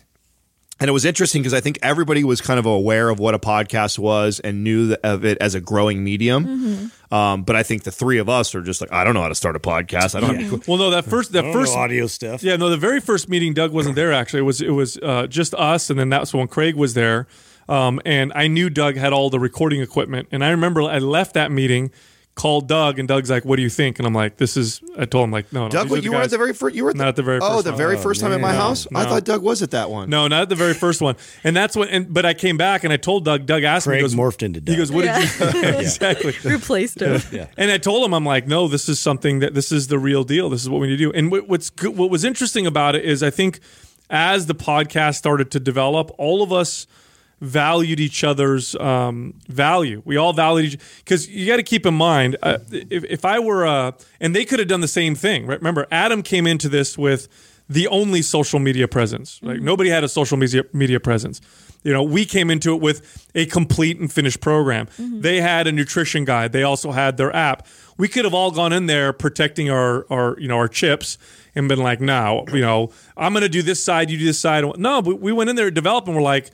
And 0.79 0.87
it 0.87 0.91
was 0.93 1.03
interesting 1.03 1.41
because 1.41 1.53
I 1.53 1.59
think 1.59 1.77
everybody 1.81 2.23
was 2.23 2.39
kind 2.39 2.57
of 2.57 2.65
aware 2.65 3.09
of 3.09 3.19
what 3.19 3.35
a 3.35 3.39
podcast 3.39 3.99
was 3.99 4.39
and 4.39 4.63
knew 4.63 4.95
of 5.03 5.25
it 5.25 5.37
as 5.39 5.53
a 5.53 5.59
growing 5.59 6.03
medium. 6.05 6.45
Mm-hmm. 6.45 7.13
Um, 7.13 7.43
but 7.43 7.57
I 7.57 7.63
think 7.63 7.83
the 7.83 7.91
three 7.91 8.17
of 8.17 8.29
us 8.29 8.55
are 8.55 8.61
just 8.61 8.79
like, 8.79 8.91
I 8.93 9.03
don't 9.03 9.13
know 9.13 9.21
how 9.21 9.27
to 9.27 9.35
start 9.35 9.57
a 9.57 9.59
podcast. 9.59 10.15
I 10.15 10.21
don't. 10.21 10.39
Have 10.39 10.67
Well, 10.67 10.77
no, 10.77 10.89
that 10.91 11.05
first 11.05 11.33
that 11.33 11.39
I 11.39 11.41
don't 11.41 11.53
know 11.53 11.59
first 11.59 11.75
audio 11.75 12.07
stuff. 12.07 12.43
Yeah, 12.43 12.55
no, 12.55 12.69
the 12.69 12.77
very 12.77 13.01
first 13.01 13.27
meeting, 13.27 13.53
Doug 13.53 13.73
wasn't 13.73 13.95
there. 13.95 14.13
Actually, 14.13 14.39
it 14.39 14.43
was 14.43 14.61
it 14.61 14.69
was 14.69 14.97
uh, 14.97 15.27
just 15.27 15.53
us, 15.55 15.89
and 15.89 15.99
then 15.99 16.09
that's 16.09 16.33
when 16.33 16.47
Craig 16.47 16.75
was 16.75 16.93
there. 16.93 17.27
Um, 17.67 18.01
and 18.05 18.31
I 18.33 18.47
knew 18.47 18.69
Doug 18.69 18.95
had 18.95 19.11
all 19.11 19.29
the 19.29 19.39
recording 19.39 19.81
equipment, 19.81 20.29
and 20.31 20.43
I 20.43 20.49
remember 20.49 20.81
I 20.83 20.99
left 20.99 21.33
that 21.33 21.51
meeting, 21.51 21.91
called 22.39 22.69
Doug, 22.69 22.99
and 22.99 23.07
Doug's 23.07 23.29
like, 23.29 23.43
"What 23.43 23.57
do 23.57 23.61
you 23.61 23.69
think?" 23.69 23.99
And 23.99 24.07
I'm 24.07 24.13
like, 24.13 24.37
"This 24.37 24.55
is." 24.55 24.81
I 24.97 25.03
told 25.03 25.25
him 25.25 25.31
like, 25.31 25.51
"No, 25.51 25.65
no 25.65 25.69
Doug, 25.69 25.83
these 25.83 25.91
what, 25.91 25.99
are 25.99 26.03
you 26.03 26.11
were 26.13 26.21
at 26.21 26.29
the 26.29 26.37
very 26.37 26.53
first. 26.53 26.73
You 26.73 26.85
were 26.85 26.91
at 26.91 26.95
the, 26.95 26.99
Not 26.99 27.07
at 27.09 27.15
the 27.17 27.23
very 27.23 27.39
Oh, 27.41 27.49
first 27.49 27.65
the 27.65 27.71
one. 27.71 27.77
very 27.77 27.95
Oh, 27.97 27.99
first 27.99 28.21
time 28.21 28.31
at 28.31 28.39
my 28.39 28.51
man. 28.51 28.61
house. 28.61 28.87
I 28.95 29.03
thought 29.03 29.25
Doug 29.25 29.41
was 29.43 29.61
at 29.61 29.71
that 29.71 29.89
one. 29.91 30.09
No, 30.09 30.29
not 30.29 30.43
at 30.43 30.49
the 30.49 30.55
very 30.55 30.73
first 30.73 31.01
one. 31.01 31.17
And 31.43 31.53
that's 31.53 31.75
what. 31.75 31.89
And 31.89 32.13
but 32.13 32.25
I 32.25 32.33
came 32.33 32.55
back 32.55 32.85
and 32.85 32.93
I 32.93 32.97
told 32.97 33.25
Doug. 33.25 33.45
Doug 33.45 33.63
asked 33.63 33.87
me. 33.87 33.91
Craig 33.91 33.99
He 33.99 34.03
goes, 34.03 34.15
morphed 34.15 34.41
into 34.41 34.61
Doug. 34.61 34.73
He 34.73 34.77
goes, 34.77 34.89
"What 34.91 35.03
did 35.03 35.53
you?" 35.53 35.69
exactly. 35.79 36.33
Replaced 36.45 37.01
him. 37.01 37.21
And 37.57 37.69
I 37.71 37.77
told 37.77 38.05
him, 38.05 38.13
I'm 38.13 38.25
like, 38.25 38.47
no, 38.47 38.67
this 38.69 38.87
is 38.87 38.99
something 38.99 39.39
that 39.39 39.53
this 39.53 39.71
is 39.71 39.87
the 39.87 39.99
real 39.99 40.23
deal. 40.23 40.49
This 40.49 40.61
is 40.61 40.69
what 40.69 40.79
we 40.79 40.87
need 40.87 40.97
to 40.97 41.11
do. 41.11 41.11
And 41.11 41.29
what, 41.31 41.49
what's 41.49 41.69
good, 41.69 41.97
what 41.97 42.09
was 42.09 42.23
interesting 42.23 42.65
about 42.65 42.95
it 42.95 43.03
is 43.03 43.21
I 43.21 43.29
think 43.29 43.59
as 44.09 44.45
the 44.45 44.55
podcast 44.55 45.15
started 45.15 45.51
to 45.51 45.59
develop, 45.59 46.11
all 46.17 46.41
of 46.41 46.53
us 46.53 46.87
valued 47.41 47.99
each 47.99 48.23
other's 48.23 48.75
um, 48.75 49.33
value. 49.47 50.01
We 50.05 50.17
all 50.17 50.33
valued 50.33 50.73
each 50.73 50.79
because 50.97 51.29
you 51.29 51.47
got 51.47 51.57
to 51.57 51.63
keep 51.63 51.85
in 51.85 51.93
mind 51.93 52.37
uh, 52.43 52.59
if, 52.71 53.03
if 53.05 53.25
I 53.25 53.39
were 53.39 53.65
uh, 53.65 53.91
and 54.19 54.35
they 54.35 54.45
could 54.45 54.59
have 54.59 54.67
done 54.67 54.81
the 54.81 54.87
same 54.87 55.15
thing. 55.15 55.45
Right? 55.45 55.59
Remember, 55.59 55.87
Adam 55.91 56.21
came 56.21 56.47
into 56.47 56.69
this 56.69 56.97
with 56.97 57.27
the 57.69 57.87
only 57.87 58.21
social 58.21 58.59
media 58.59 58.87
presence. 58.87 59.39
Like 59.43 59.61
nobody 59.61 59.89
had 59.89 60.03
a 60.03 60.09
social 60.09 60.37
media 60.37 60.63
media 60.73 60.99
presence. 60.99 61.39
You 61.83 61.93
know, 61.93 62.03
we 62.03 62.25
came 62.25 62.49
into 62.49 62.75
it 62.75 62.81
with 62.81 63.29
a 63.35 63.45
complete 63.45 63.99
and 63.99 64.11
finished 64.11 64.41
program. 64.41 64.89
They 64.97 65.39
had 65.39 65.65
a 65.65 65.71
nutrition 65.71 66.25
guide. 66.25 66.51
They 66.51 66.63
also 66.63 66.91
had 66.91 67.15
their 67.15 67.33
app. 67.33 67.65
We 67.97 68.09
could 68.09 68.25
have 68.25 68.33
all 68.33 68.51
gone 68.51 68.73
in 68.73 68.87
there 68.87 69.13
protecting 69.13 69.69
our, 69.69 70.05
our 70.09 70.37
you 70.39 70.49
know, 70.49 70.57
our 70.57 70.67
chips 70.67 71.17
and 71.55 71.69
been 71.69 71.79
like, 71.79 72.01
no, 72.01 72.43
you 72.51 72.59
know, 72.59 72.91
I'm 73.15 73.31
going 73.31 73.43
to 73.43 73.49
do 73.49 73.61
this 73.61 73.81
side, 73.81 74.09
you 74.09 74.17
do 74.17 74.25
this 74.25 74.39
side. 74.39 74.65
No, 74.77 75.01
but 75.01 75.21
we 75.21 75.31
went 75.31 75.49
in 75.49 75.55
there, 75.55 75.71
developed, 75.71 76.07
and 76.07 76.17
we're 76.17 76.21
like, 76.21 76.51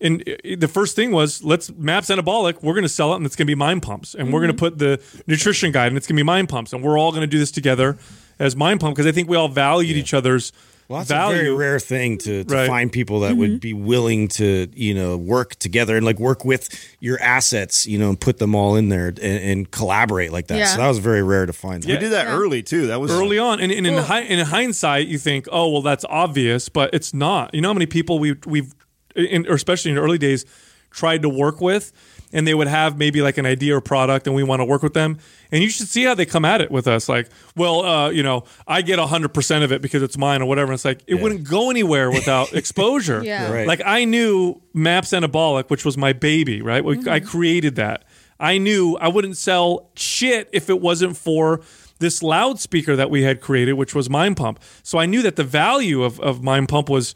and 0.00 0.22
uh, 0.28 0.56
the 0.58 0.68
first 0.68 0.96
thing 0.96 1.10
was 1.12 1.42
let's 1.44 1.70
maps 1.72 2.08
anabolic. 2.08 2.62
We're 2.62 2.74
going 2.74 2.82
to 2.82 2.88
sell 2.88 3.12
it, 3.12 3.16
and 3.16 3.26
it's 3.26 3.36
going 3.36 3.46
to 3.46 3.50
be 3.50 3.54
mind 3.54 3.82
pumps, 3.82 4.14
and 4.14 4.32
we're 4.32 4.40
going 4.40 4.52
to 4.52 4.58
put 4.58 4.78
the 4.78 5.00
nutrition 5.26 5.72
guide, 5.72 5.88
and 5.88 5.96
it's 5.96 6.06
going 6.06 6.16
to 6.16 6.20
be 6.20 6.24
mind 6.26 6.48
pumps, 6.48 6.72
and 6.72 6.82
we're 6.82 6.98
all 6.98 7.10
going 7.10 7.22
to 7.22 7.26
do 7.26 7.38
this 7.38 7.50
together 7.50 7.96
as 8.38 8.56
mind 8.56 8.80
pump 8.80 8.96
because 8.96 9.06
I 9.06 9.12
think 9.12 9.28
we 9.28 9.36
all 9.36 9.48
valued 9.48 9.96
each 9.96 10.12
other's 10.12 10.52
Well, 10.88 10.98
that's 10.98 11.10
a 11.10 11.14
value. 11.14 11.36
very 11.36 11.54
rare 11.54 11.78
thing 11.78 12.18
to, 12.18 12.42
to 12.42 12.52
Right. 12.54 12.66
find 12.66 12.90
people 12.90 13.20
that 13.20 13.36
would 13.36 13.60
be 13.60 13.72
willing 13.72 14.26
to, 14.28 14.68
you 14.74 14.92
know, 14.92 15.16
work 15.16 15.54
together 15.54 15.96
and 15.96 16.04
like 16.04 16.18
work 16.18 16.44
with 16.44 16.68
your 16.98 17.20
assets, 17.20 17.86
you 17.86 17.96
know, 17.96 18.08
and 18.08 18.20
put 18.20 18.38
them 18.38 18.56
all 18.56 18.74
in 18.74 18.88
there 18.88 19.06
and, 19.06 19.18
and 19.20 19.70
collaborate 19.70 20.32
like 20.32 20.48
that. 20.48 20.58
Yeah. 20.58 20.66
So 20.66 20.78
that 20.78 20.88
was 20.88 20.98
very 20.98 21.22
rare 21.22 21.46
to 21.46 21.52
find. 21.52 21.84
that 21.84 21.88
we 21.88 21.96
did 21.96 22.10
that 22.10 22.26
early 22.26 22.64
too. 22.64 22.88
That 22.88 23.00
was 23.00 23.12
early 23.12 23.38
on, 23.38 23.60
and, 23.60 23.70
and 23.70 23.86
in, 23.86 23.94
Well- 23.94 24.04
hi, 24.04 24.22
in 24.22 24.44
hindsight, 24.44 25.06
you 25.06 25.18
think, 25.18 25.46
oh 25.52 25.70
well, 25.70 25.82
that's 25.82 26.04
obvious, 26.08 26.68
but 26.68 26.92
it's 26.92 27.14
not. 27.14 27.54
You 27.54 27.60
know 27.60 27.68
how 27.68 27.74
many 27.74 27.86
people 27.86 28.18
we 28.18 28.34
we've, 28.44 28.74
in, 29.14 29.46
or 29.46 29.54
especially 29.54 29.90
in 29.90 29.96
the 29.96 30.02
early 30.02 30.18
days, 30.18 30.44
tried 30.90 31.22
to 31.22 31.28
work 31.28 31.60
with, 31.60 31.92
and 32.32 32.46
they 32.46 32.54
would 32.54 32.68
have 32.68 32.96
maybe 32.96 33.20
like 33.20 33.36
an 33.36 33.46
idea 33.46 33.76
or 33.76 33.80
product, 33.80 34.26
and 34.26 34.34
we 34.36 34.42
want 34.44 34.60
to 34.60 34.64
work 34.64 34.82
with 34.82 34.94
them, 34.94 35.18
and 35.50 35.62
you 35.62 35.68
should 35.68 35.88
see 35.88 36.04
how 36.04 36.14
they 36.14 36.24
come 36.26 36.44
at 36.44 36.60
it 36.60 36.70
with 36.70 36.86
us. 36.86 37.08
Like, 37.08 37.28
well, 37.56 37.84
uh, 37.84 38.10
you 38.10 38.22
know, 38.22 38.44
I 38.66 38.82
get 38.82 38.98
hundred 38.98 39.34
percent 39.34 39.64
of 39.64 39.72
it 39.72 39.82
because 39.82 40.02
it's 40.02 40.16
mine 40.16 40.40
or 40.42 40.46
whatever. 40.46 40.70
And 40.72 40.74
it's 40.76 40.84
like 40.84 41.02
it 41.06 41.16
wouldn't 41.16 41.48
go 41.48 41.70
anywhere 41.70 42.10
without 42.10 42.52
exposure. 42.60 43.22
Yeah. 43.24 43.52
Right. 43.52 43.66
Like 43.66 43.82
I 43.84 44.04
knew 44.04 44.60
Maps 44.72 45.10
Anabolic, 45.10 45.68
which 45.70 45.84
was 45.84 45.96
my 45.96 46.12
baby, 46.12 46.62
right? 46.62 46.84
We- 46.84 47.08
I 47.08 47.20
created 47.20 47.74
that. 47.76 48.04
I 48.40 48.58
knew 48.58 48.96
I 49.00 49.08
wouldn't 49.08 49.36
sell 49.36 49.90
shit 49.96 50.48
if 50.52 50.68
it 50.68 50.80
wasn't 50.80 51.16
for 51.16 51.60
this 52.00 52.22
loudspeaker 52.22 52.96
that 52.96 53.08
we 53.10 53.22
had 53.22 53.40
created, 53.40 53.74
which 53.74 53.94
was 53.94 54.10
Mind 54.10 54.36
Pump. 54.36 54.60
So 54.82 54.98
I 54.98 55.06
knew 55.06 55.22
that 55.22 55.36
the 55.36 55.44
value 55.44 56.02
of, 56.02 56.18
of 56.20 56.42
Mind 56.42 56.68
Pump 56.68 56.88
was 56.88 57.14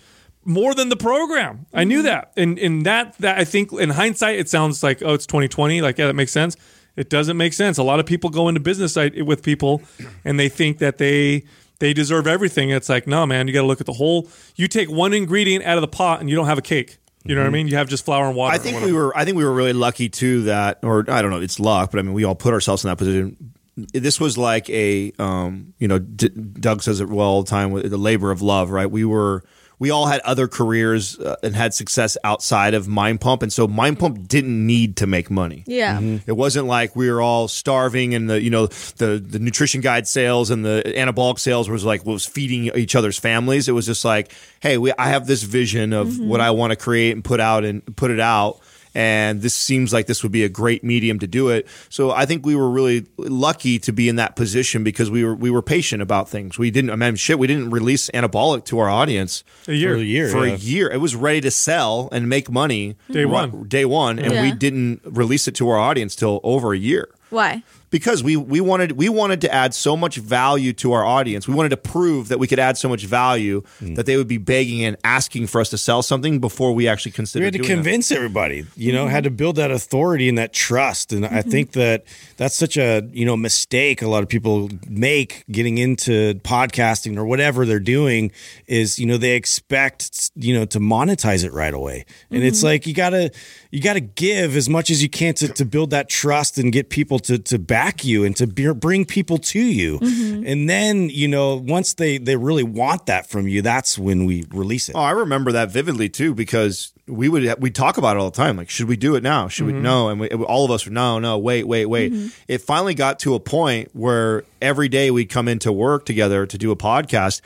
more 0.49 0.74
than 0.74 0.88
the 0.88 0.96
program. 0.96 1.66
I 1.72 1.84
knew 1.84 2.03
that. 2.03 2.32
And 2.36 2.59
and 2.59 2.84
that 2.86 3.16
that 3.18 3.38
I 3.38 3.44
think 3.44 3.72
in 3.72 3.90
hindsight 3.90 4.38
it 4.38 4.49
sounds 4.49 4.82
like, 4.82 5.03
oh, 5.03 5.14
it's 5.14 5.26
2020. 5.26 5.82
Like, 5.82 5.99
yeah, 5.99 6.07
that 6.07 6.14
makes 6.14 6.32
sense. 6.32 6.57
It 6.96 7.11
doesn't 7.11 7.36
make 7.36 7.53
sense. 7.53 7.78
A 7.78 7.82
lot 7.84 8.01
of 8.01 8.07
people 8.07 8.30
go 8.30 8.49
into 8.49 8.61
business 8.61 8.96
with 8.96 9.42
people 9.42 9.82
and 10.24 10.40
they 10.40 10.49
think 10.49 10.78
that 10.78 10.99
they 10.99 11.44
they 11.78 11.92
deserve 11.92 12.26
everything. 12.26 12.70
It's 12.70 12.88
like, 12.88 13.07
no, 13.07 13.24
man, 13.24 13.46
you 13.46 13.55
got 13.55 13.61
to 13.61 13.66
look 13.66 13.80
at 13.80 13.86
the 13.86 13.92
whole. 13.92 14.28
You 14.57 14.66
take 14.66 14.90
one 14.90 15.12
ingredient 15.12 15.64
out 15.64 15.76
of 15.76 15.82
the 15.82 15.88
pot 15.88 16.20
and 16.20 16.28
you 16.28 16.34
don't 16.34 16.46
have 16.46 16.59
a 16.59 16.62
cake. 16.62 16.99
You 17.24 17.34
know 17.34 17.42
what 17.42 17.49
I 17.49 17.51
mean? 17.51 17.68
You 17.68 17.76
have 17.76 17.88
just 17.88 18.05
flour 18.07 18.26
and 18.26 18.34
water. 18.34 18.55
I 18.55 18.59
think 18.59 18.80
we 18.82 18.92
were. 18.92 19.16
I 19.16 19.24
think 19.26 19.36
we 19.36 19.44
were 19.44 19.53
really 19.53 19.74
lucky 19.74 20.09
too 20.09 20.44
that, 20.44 20.78
or 20.82 21.05
I 21.09 21.20
don't 21.20 21.30
know, 21.30 21.40
it's 21.40 21.61
luck, 21.61 21.90
but 21.90 21.99
I 21.99 22.03
mean, 22.03 22.14
we 22.14 22.24
all 22.24 22.34
put 22.34 22.55
ourselves 22.55 22.84
in 22.84 22.88
that 22.88 22.96
position. 22.96 23.53
This 23.76 24.18
was 24.18 24.38
like 24.38 24.68
a, 24.70 25.12
um, 25.18 25.74
you 25.78 25.86
know, 25.86 25.99
D- 25.99 26.30
Doug 26.30 26.82
says 26.82 27.01
it 27.01 27.09
well 27.09 27.26
all 27.26 27.42
the 27.42 27.51
time 27.51 27.70
with 27.70 27.90
the 27.90 27.99
labor 27.99 28.30
of 28.30 28.40
love, 28.40 28.70
right? 28.70 28.90
We 28.90 29.05
were, 29.05 29.44
we 29.79 29.91
all 29.91 30.07
had 30.07 30.20
other 30.20 30.49
careers 30.49 31.18
uh, 31.18 31.37
and 31.43 31.55
had 31.55 31.72
success 31.72 32.16
outside 32.24 32.74
of 32.74 32.89
Mind 32.89 33.20
Pump, 33.20 33.43
and 33.43 33.53
so 33.53 33.68
Mind 33.68 33.99
Pump 33.99 34.26
didn't 34.26 34.66
need 34.66 34.97
to 34.97 35.07
make 35.07 35.31
money. 35.31 35.64
Yeah. 35.66 36.01
It 36.26 36.33
wasn't 36.33 36.66
like 36.66 36.97
we 36.97 37.11
were 37.11 37.20
all 37.20 37.49
starving 37.49 38.14
and 38.14 38.29
the 38.29 38.43
you 38.43 38.51
know 38.51 38.66
the 38.66 39.22
the 39.24 39.39
nutrition 39.39 39.81
guide 39.81 40.09
sales 40.09 40.51
and 40.51 40.64
the 40.64 40.83
anabolic 40.85 41.39
sales 41.39 41.68
was 41.68 41.85
like 41.85 42.05
was 42.05 42.26
feeding 42.26 42.66
each 42.76 42.97
other's 42.97 43.18
families. 43.18 43.68
It 43.68 43.72
was 43.72 43.87
just 43.87 44.05
like, 44.05 44.33
hey, 44.61 44.79
we, 44.79 44.93
I 44.99 45.11
have 45.11 45.26
this 45.26 45.43
vision 45.43 45.93
of 45.93 46.18
what 46.18 46.41
I 46.41 46.51
want 46.51 46.72
to 46.72 46.76
create 46.76 47.12
and 47.12 47.24
put 47.24 47.41
out 47.41 47.64
and 47.64 47.97
put 47.97 48.11
it 48.11 48.20
out. 48.20 48.61
And 48.99 49.42
this 49.42 49.55
seems 49.55 49.92
like 49.92 50.07
this 50.07 50.24
would 50.24 50.32
be 50.32 50.42
a 50.42 50.49
great 50.49 50.82
medium 50.82 51.20
to 51.20 51.28
do 51.28 51.51
it. 51.51 51.68
So 51.88 52.11
I 52.11 52.26
think 52.26 52.44
we 52.44 52.57
were 52.57 52.68
really 52.68 53.07
lucky 53.16 53.78
to 53.78 53.92
be 53.92 54.09
in 54.09 54.16
that 54.16 54.34
position 54.34 54.82
because 54.82 55.09
we 55.09 55.24
were 55.24 55.36
we 55.36 55.51
were 55.51 55.62
patient 55.62 56.03
about 56.03 56.28
things. 56.28 56.59
We 56.59 56.72
didn't 56.72 56.90
I 56.90 56.96
mean 56.96 57.14
shit, 57.14 57.38
we 57.38 57.46
didn't 57.46 57.70
release 57.70 58.11
anabolic 58.11 58.64
to 58.64 58.80
our 58.80 58.88
audience 58.88 59.44
a 59.68 59.72
year. 59.72 59.94
For 59.94 60.01
a 60.01 60.05
year. 60.05 60.28
for 60.30 60.46
yeah. 60.46 60.55
a 60.55 60.57
year. 60.57 60.90
It 60.90 60.96
was 60.96 61.14
ready 61.14 61.40
to 61.42 61.51
sell 61.53 62.09
and 62.11 62.28
make 62.28 62.51
money 62.51 62.96
Day 63.09 63.20
ri- 63.20 63.26
one. 63.26 63.68
Day 63.68 63.84
one, 63.84 64.18
and 64.18 64.32
we 64.32 64.51
didn't 64.51 65.03
release 65.05 65.46
it 65.46 65.55
to 65.55 65.68
our 65.68 65.78
audience 65.78 66.16
till 66.16 66.40
over 66.42 66.72
a 66.72 66.78
year 66.78 67.09
Why? 67.30 67.62
Because 67.91 68.22
we 68.22 68.36
we 68.36 68.61
wanted 68.61 68.93
we 68.93 69.09
wanted 69.09 69.41
to 69.43 69.55
add 69.55 69.74
so 69.74 69.97
much 69.97 70.16
value 70.16 70.72
to 70.74 70.93
our 70.93 71.05
audience. 71.05 71.47
We 71.47 71.55
wanted 71.55 71.70
to 71.70 71.76
prove 71.76 72.28
that 72.28 72.39
we 72.39 72.47
could 72.47 72.59
add 72.59 72.76
so 72.76 72.89
much 72.89 73.05
value 73.05 73.62
Hmm. 73.78 73.95
that 73.95 74.07
they 74.07 74.16
would 74.16 74.28
be 74.28 74.39
begging 74.39 74.84
and 74.84 74.97
asking 75.05 75.47
for 75.47 75.61
us 75.61 75.70
to 75.70 75.78
sell 75.78 76.03
something 76.03 76.41
before 76.41 76.72
we 76.72 76.89
actually 76.89 77.12
consider 77.12 77.45
it. 77.45 77.45
we 77.45 77.47
had 77.47 77.53
to 77.53 77.59
doing 77.59 77.68
that. 77.68 77.74
convince 77.74 78.11
everybody 78.11 78.66
you 78.76 78.93
know 78.93 79.05
mm-hmm. 79.05 79.11
had 79.11 79.24
to 79.24 79.30
build 79.30 79.57
that 79.57 79.70
authority 79.70 80.28
and 80.28 80.39
that 80.39 80.53
trust 80.53 81.12
and 81.12 81.24
i 81.24 81.28
mm-hmm. 81.28 81.51
think 81.51 81.72
that 81.72 82.05
that's 82.36 82.57
such 82.57 82.76
a 82.76 83.09
you 83.12 83.24
know 83.24 83.36
mistake 83.36 84.03
a 84.03 84.09
lot 84.09 84.22
of 84.22 84.28
people 84.28 84.68
make 84.89 85.45
getting 85.51 85.78
into 85.78 86.34
podcasting 86.41 87.16
or 87.16 87.24
whatever 87.24 87.64
they're 87.64 87.78
doing 87.78 88.32
is 88.66 88.99
you 88.99 89.07
know 89.07 89.16
they 89.16 89.34
expect 89.34 90.30
you 90.34 90.55
know 90.55 90.64
to 90.64 90.80
monetize 90.80 91.45
it 91.45 91.53
right 91.53 91.74
away 91.74 92.05
and 92.30 92.43
it's 92.43 92.59
mm-hmm. 92.59 92.66
like 92.66 92.86
you 92.86 92.95
gotta 92.95 93.30
you 93.70 93.80
gotta 93.80 94.01
give 94.01 94.57
as 94.57 94.68
much 94.68 94.91
as 94.91 95.03
you 95.03 95.09
can 95.09 95.34
to, 95.34 95.49
to 95.49 95.64
build 95.64 95.91
that 95.91 96.09
trust 96.09 96.59
and 96.59 96.72
get 96.72 96.91
people 96.91 97.18
to 97.18 97.39
to 97.39 97.59
back 97.59 97.78
you 98.05 98.24
and 98.24 98.37
to 98.37 98.47
be, 98.47 98.72
bring 98.72 99.05
people 99.05 99.39
to 99.39 99.61
you 99.61 99.99
mm-hmm. 99.99 100.47
and 100.47 100.68
then 100.68 101.09
you 101.09 101.26
know 101.26 101.57
once 101.57 101.95
they 101.95 102.18
they 102.18 102.37
really 102.37 102.62
want 102.62 103.07
that 103.07 103.29
from 103.29 103.49
you 103.49 103.62
that's 103.62 103.99
when 103.99 104.24
we 104.24 104.45
release 104.51 104.89
it 104.89 104.95
Oh, 104.99 105.03
I 105.03 105.12
remember 105.12 105.53
that 105.53 105.70
vividly 105.70 106.09
too 106.09 106.35
because 106.35 106.93
we 107.07 107.29
would 107.29 107.62
we 107.62 107.70
talk 107.70 107.99
about 107.99 108.16
it 108.16 108.20
all 108.20 108.31
the 108.31 108.37
time. 108.37 108.57
Like, 108.57 108.68
should 108.68 108.89
we 108.89 108.97
do 108.97 109.14
it 109.14 109.22
now? 109.22 109.47
Should 109.47 109.66
we 109.66 109.72
mm-hmm. 109.72 109.83
no? 109.83 110.09
And 110.09 110.20
we, 110.20 110.29
all 110.29 110.64
of 110.64 110.72
us 110.72 110.87
were 110.87 110.93
no, 110.93 111.20
no, 111.20 111.39
wait, 111.39 111.68
wait, 111.68 111.87
wait. 111.87 112.12
Mm-hmm. 112.12 112.29
It 112.49 112.59
finally 112.62 112.95
got 112.95 113.20
to 113.20 113.35
a 113.35 113.41
point 113.41 113.91
where 113.95 114.43
every 114.61 114.89
day 114.89 115.12
we'd 115.12 115.26
come 115.26 115.47
into 115.47 115.72
work 115.72 116.05
together 116.05 116.47
to 116.47 116.59
do 116.59 116.72
a 116.72 116.76
podcast. 116.76 117.41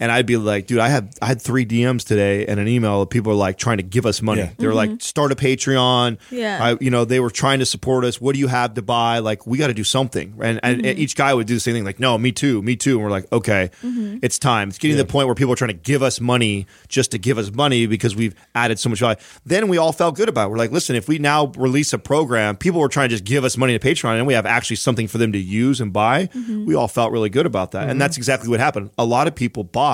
And 0.00 0.10
I'd 0.10 0.26
be 0.26 0.38
like, 0.38 0.66
dude, 0.66 0.78
I 0.78 0.88
had 0.88 1.14
I 1.20 1.26
had 1.26 1.42
three 1.42 1.66
DMs 1.66 2.06
today 2.06 2.46
and 2.46 2.58
an 2.58 2.66
email. 2.66 3.02
of 3.02 3.10
People 3.10 3.32
are 3.32 3.36
like 3.36 3.58
trying 3.58 3.76
to 3.76 3.82
give 3.82 4.06
us 4.06 4.22
money. 4.22 4.40
Yeah. 4.40 4.50
They 4.56 4.66
were 4.66 4.74
like, 4.74 4.90
mm-hmm. 4.90 4.98
start 5.00 5.30
a 5.30 5.36
Patreon. 5.36 6.18
Yeah. 6.30 6.58
I, 6.60 6.78
you 6.80 6.90
know, 6.90 7.04
they 7.04 7.20
were 7.20 7.30
trying 7.30 7.58
to 7.58 7.66
support 7.66 8.04
us. 8.04 8.18
What 8.18 8.32
do 8.32 8.38
you 8.38 8.48
have 8.48 8.74
to 8.74 8.82
buy? 8.82 9.18
Like, 9.18 9.46
we 9.46 9.58
got 9.58 9.66
to 9.66 9.74
do 9.74 9.84
something. 9.84 10.34
And, 10.40 10.58
and 10.62 10.82
mm-hmm. 10.82 10.98
each 10.98 11.16
guy 11.16 11.34
would 11.34 11.46
do 11.46 11.54
the 11.54 11.60
same 11.60 11.74
thing. 11.74 11.84
Like, 11.84 12.00
no, 12.00 12.16
me 12.16 12.32
too, 12.32 12.62
me 12.62 12.76
too. 12.76 12.96
And 12.96 13.04
we're 13.04 13.10
like, 13.10 13.30
okay, 13.30 13.70
mm-hmm. 13.82 14.18
it's 14.22 14.38
time. 14.38 14.70
It's 14.70 14.78
getting 14.78 14.96
to 14.96 15.02
the 15.02 15.08
point 15.08 15.26
where 15.26 15.34
people 15.34 15.52
are 15.52 15.56
trying 15.56 15.68
to 15.68 15.74
give 15.74 16.02
us 16.02 16.18
money 16.18 16.66
just 16.88 17.10
to 17.10 17.18
give 17.18 17.36
us 17.36 17.52
money 17.52 17.86
because 17.86 18.16
we've 18.16 18.34
added 18.54 18.78
so 18.78 18.88
much 18.88 19.00
value. 19.00 19.18
Then 19.44 19.68
we 19.68 19.76
all 19.76 19.92
felt 19.92 20.16
good 20.16 20.30
about 20.30 20.46
it. 20.46 20.50
We're 20.50 20.58
like, 20.58 20.72
listen, 20.72 20.96
if 20.96 21.08
we 21.08 21.18
now 21.18 21.52
release 21.58 21.92
a 21.92 21.98
program, 21.98 22.56
people 22.56 22.80
were 22.80 22.88
trying 22.88 23.10
to 23.10 23.14
just 23.14 23.24
give 23.24 23.44
us 23.44 23.58
money 23.58 23.78
to 23.78 23.86
Patreon, 23.86 24.16
and 24.16 24.26
we 24.26 24.32
have 24.32 24.46
actually 24.46 24.76
something 24.76 25.08
for 25.08 25.18
them 25.18 25.32
to 25.32 25.38
use 25.38 25.80
and 25.80 25.92
buy. 25.92 26.30
We 26.34 26.74
all 26.74 26.88
felt 26.88 27.12
really 27.12 27.28
good 27.28 27.46
about 27.46 27.72
that, 27.72 27.88
and 27.88 28.00
that's 28.00 28.16
exactly 28.16 28.48
what 28.48 28.60
happened. 28.60 28.90
A 28.96 29.04
lot 29.04 29.26
of 29.26 29.34
people 29.34 29.64
bought 29.64 29.89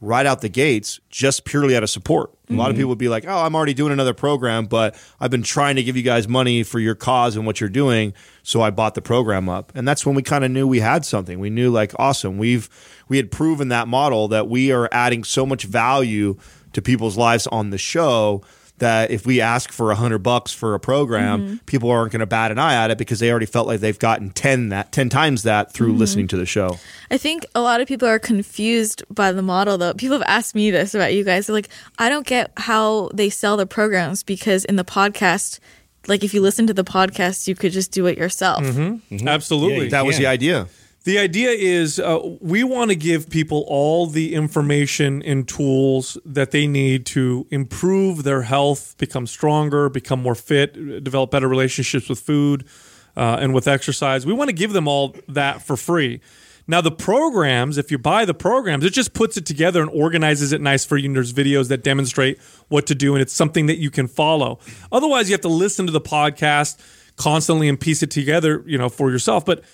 right 0.00 0.26
out 0.26 0.40
the 0.40 0.48
gates 0.48 1.00
just 1.10 1.44
purely 1.44 1.76
out 1.76 1.82
of 1.82 1.90
support. 1.90 2.30
A 2.50 2.54
lot 2.54 2.66
of 2.66 2.74
mm-hmm. 2.74 2.80
people 2.80 2.88
would 2.90 2.98
be 2.98 3.08
like, 3.08 3.26
"Oh, 3.26 3.44
I'm 3.44 3.54
already 3.54 3.74
doing 3.74 3.92
another 3.92 4.14
program, 4.14 4.66
but 4.66 4.96
I've 5.20 5.30
been 5.30 5.42
trying 5.42 5.76
to 5.76 5.82
give 5.82 5.96
you 5.96 6.02
guys 6.02 6.28
money 6.28 6.62
for 6.62 6.78
your 6.78 6.94
cause 6.94 7.36
and 7.36 7.44
what 7.44 7.60
you're 7.60 7.68
doing, 7.68 8.14
so 8.42 8.62
I 8.62 8.70
bought 8.70 8.94
the 8.94 9.02
program 9.02 9.48
up." 9.48 9.72
And 9.74 9.86
that's 9.86 10.06
when 10.06 10.14
we 10.14 10.22
kind 10.22 10.44
of 10.44 10.50
knew 10.50 10.66
we 10.66 10.80
had 10.80 11.04
something. 11.04 11.40
We 11.40 11.50
knew 11.50 11.70
like, 11.70 11.92
awesome, 11.98 12.38
we've 12.38 12.70
we 13.08 13.16
had 13.18 13.30
proven 13.30 13.68
that 13.68 13.88
model 13.88 14.28
that 14.28 14.48
we 14.48 14.72
are 14.72 14.88
adding 14.92 15.24
so 15.24 15.44
much 15.44 15.64
value 15.64 16.36
to 16.72 16.80
people's 16.80 17.18
lives 17.18 17.46
on 17.48 17.70
the 17.70 17.78
show 17.78 18.42
that 18.78 19.10
if 19.10 19.26
we 19.26 19.40
ask 19.40 19.70
for 19.72 19.90
a 19.90 19.94
hundred 19.94 20.18
bucks 20.18 20.52
for 20.52 20.74
a 20.74 20.80
program, 20.80 21.40
mm-hmm. 21.40 21.56
people 21.66 21.90
aren't 21.90 22.12
going 22.12 22.20
to 22.20 22.26
bat 22.26 22.50
an 22.50 22.58
eye 22.58 22.74
at 22.74 22.90
it 22.90 22.98
because 22.98 23.20
they 23.20 23.30
already 23.30 23.46
felt 23.46 23.66
like 23.66 23.80
they've 23.80 23.98
gotten 23.98 24.30
ten 24.30 24.70
that 24.70 24.92
ten 24.92 25.08
times 25.08 25.42
that 25.44 25.72
through 25.72 25.90
mm-hmm. 25.90 25.98
listening 25.98 26.28
to 26.28 26.36
the 26.36 26.46
show. 26.46 26.78
I 27.10 27.18
think 27.18 27.46
a 27.54 27.60
lot 27.60 27.80
of 27.80 27.88
people 27.88 28.08
are 28.08 28.18
confused 28.18 29.02
by 29.10 29.32
the 29.32 29.42
model, 29.42 29.78
though. 29.78 29.94
People 29.94 30.18
have 30.18 30.28
asked 30.28 30.54
me 30.54 30.70
this 30.70 30.94
about 30.94 31.14
you 31.14 31.24
guys. 31.24 31.46
They're 31.46 31.54
like, 31.54 31.68
I 31.98 32.08
don't 32.08 32.26
get 32.26 32.52
how 32.56 33.10
they 33.14 33.30
sell 33.30 33.56
the 33.56 33.66
programs 33.66 34.22
because 34.22 34.64
in 34.64 34.76
the 34.76 34.84
podcast, 34.84 35.58
like 36.06 36.24
if 36.24 36.34
you 36.34 36.40
listen 36.40 36.66
to 36.66 36.74
the 36.74 36.84
podcast, 36.84 37.48
you 37.48 37.54
could 37.54 37.72
just 37.72 37.92
do 37.92 38.06
it 38.06 38.18
yourself. 38.18 38.64
Mm-hmm. 38.64 39.28
Absolutely. 39.28 39.84
Yeah, 39.84 39.90
That 39.90 40.06
was 40.06 40.18
the 40.18 40.26
idea. 40.26 40.68
The 41.08 41.18
idea 41.18 41.52
is 41.52 41.98
uh, 41.98 42.18
we 42.38 42.62
want 42.64 42.90
to 42.90 42.94
give 42.94 43.30
people 43.30 43.64
all 43.66 44.08
the 44.08 44.34
information 44.34 45.22
and 45.22 45.48
tools 45.48 46.18
that 46.26 46.50
they 46.50 46.66
need 46.66 47.06
to 47.06 47.46
improve 47.50 48.24
their 48.24 48.42
health, 48.42 48.94
become 48.98 49.26
stronger, 49.26 49.88
become 49.88 50.20
more 50.20 50.34
fit, 50.34 51.02
develop 51.02 51.30
better 51.30 51.48
relationships 51.48 52.10
with 52.10 52.20
food 52.20 52.66
uh, 53.16 53.38
and 53.40 53.54
with 53.54 53.66
exercise. 53.66 54.26
We 54.26 54.34
want 54.34 54.50
to 54.50 54.54
give 54.54 54.74
them 54.74 54.86
all 54.86 55.16
that 55.28 55.62
for 55.62 55.78
free. 55.78 56.20
Now, 56.66 56.82
the 56.82 56.90
programs, 56.90 57.78
if 57.78 57.90
you 57.90 57.96
buy 57.96 58.26
the 58.26 58.34
programs, 58.34 58.84
it 58.84 58.92
just 58.92 59.14
puts 59.14 59.38
it 59.38 59.46
together 59.46 59.80
and 59.80 59.90
organizes 59.90 60.52
it 60.52 60.60
nice 60.60 60.84
for 60.84 60.98
you. 60.98 61.06
And 61.06 61.16
there's 61.16 61.32
videos 61.32 61.68
that 61.68 61.82
demonstrate 61.82 62.38
what 62.68 62.86
to 62.86 62.94
do, 62.94 63.14
and 63.14 63.22
it's 63.22 63.32
something 63.32 63.64
that 63.64 63.78
you 63.78 63.90
can 63.90 64.08
follow. 64.08 64.58
Otherwise, 64.92 65.30
you 65.30 65.32
have 65.32 65.40
to 65.40 65.48
listen 65.48 65.86
to 65.86 65.92
the 65.92 66.02
podcast 66.02 66.78
constantly 67.16 67.66
and 67.66 67.80
piece 67.80 68.02
it 68.02 68.10
together, 68.10 68.62
you 68.66 68.76
know, 68.76 68.90
for 68.90 69.10
yourself. 69.10 69.46
But 69.46 69.64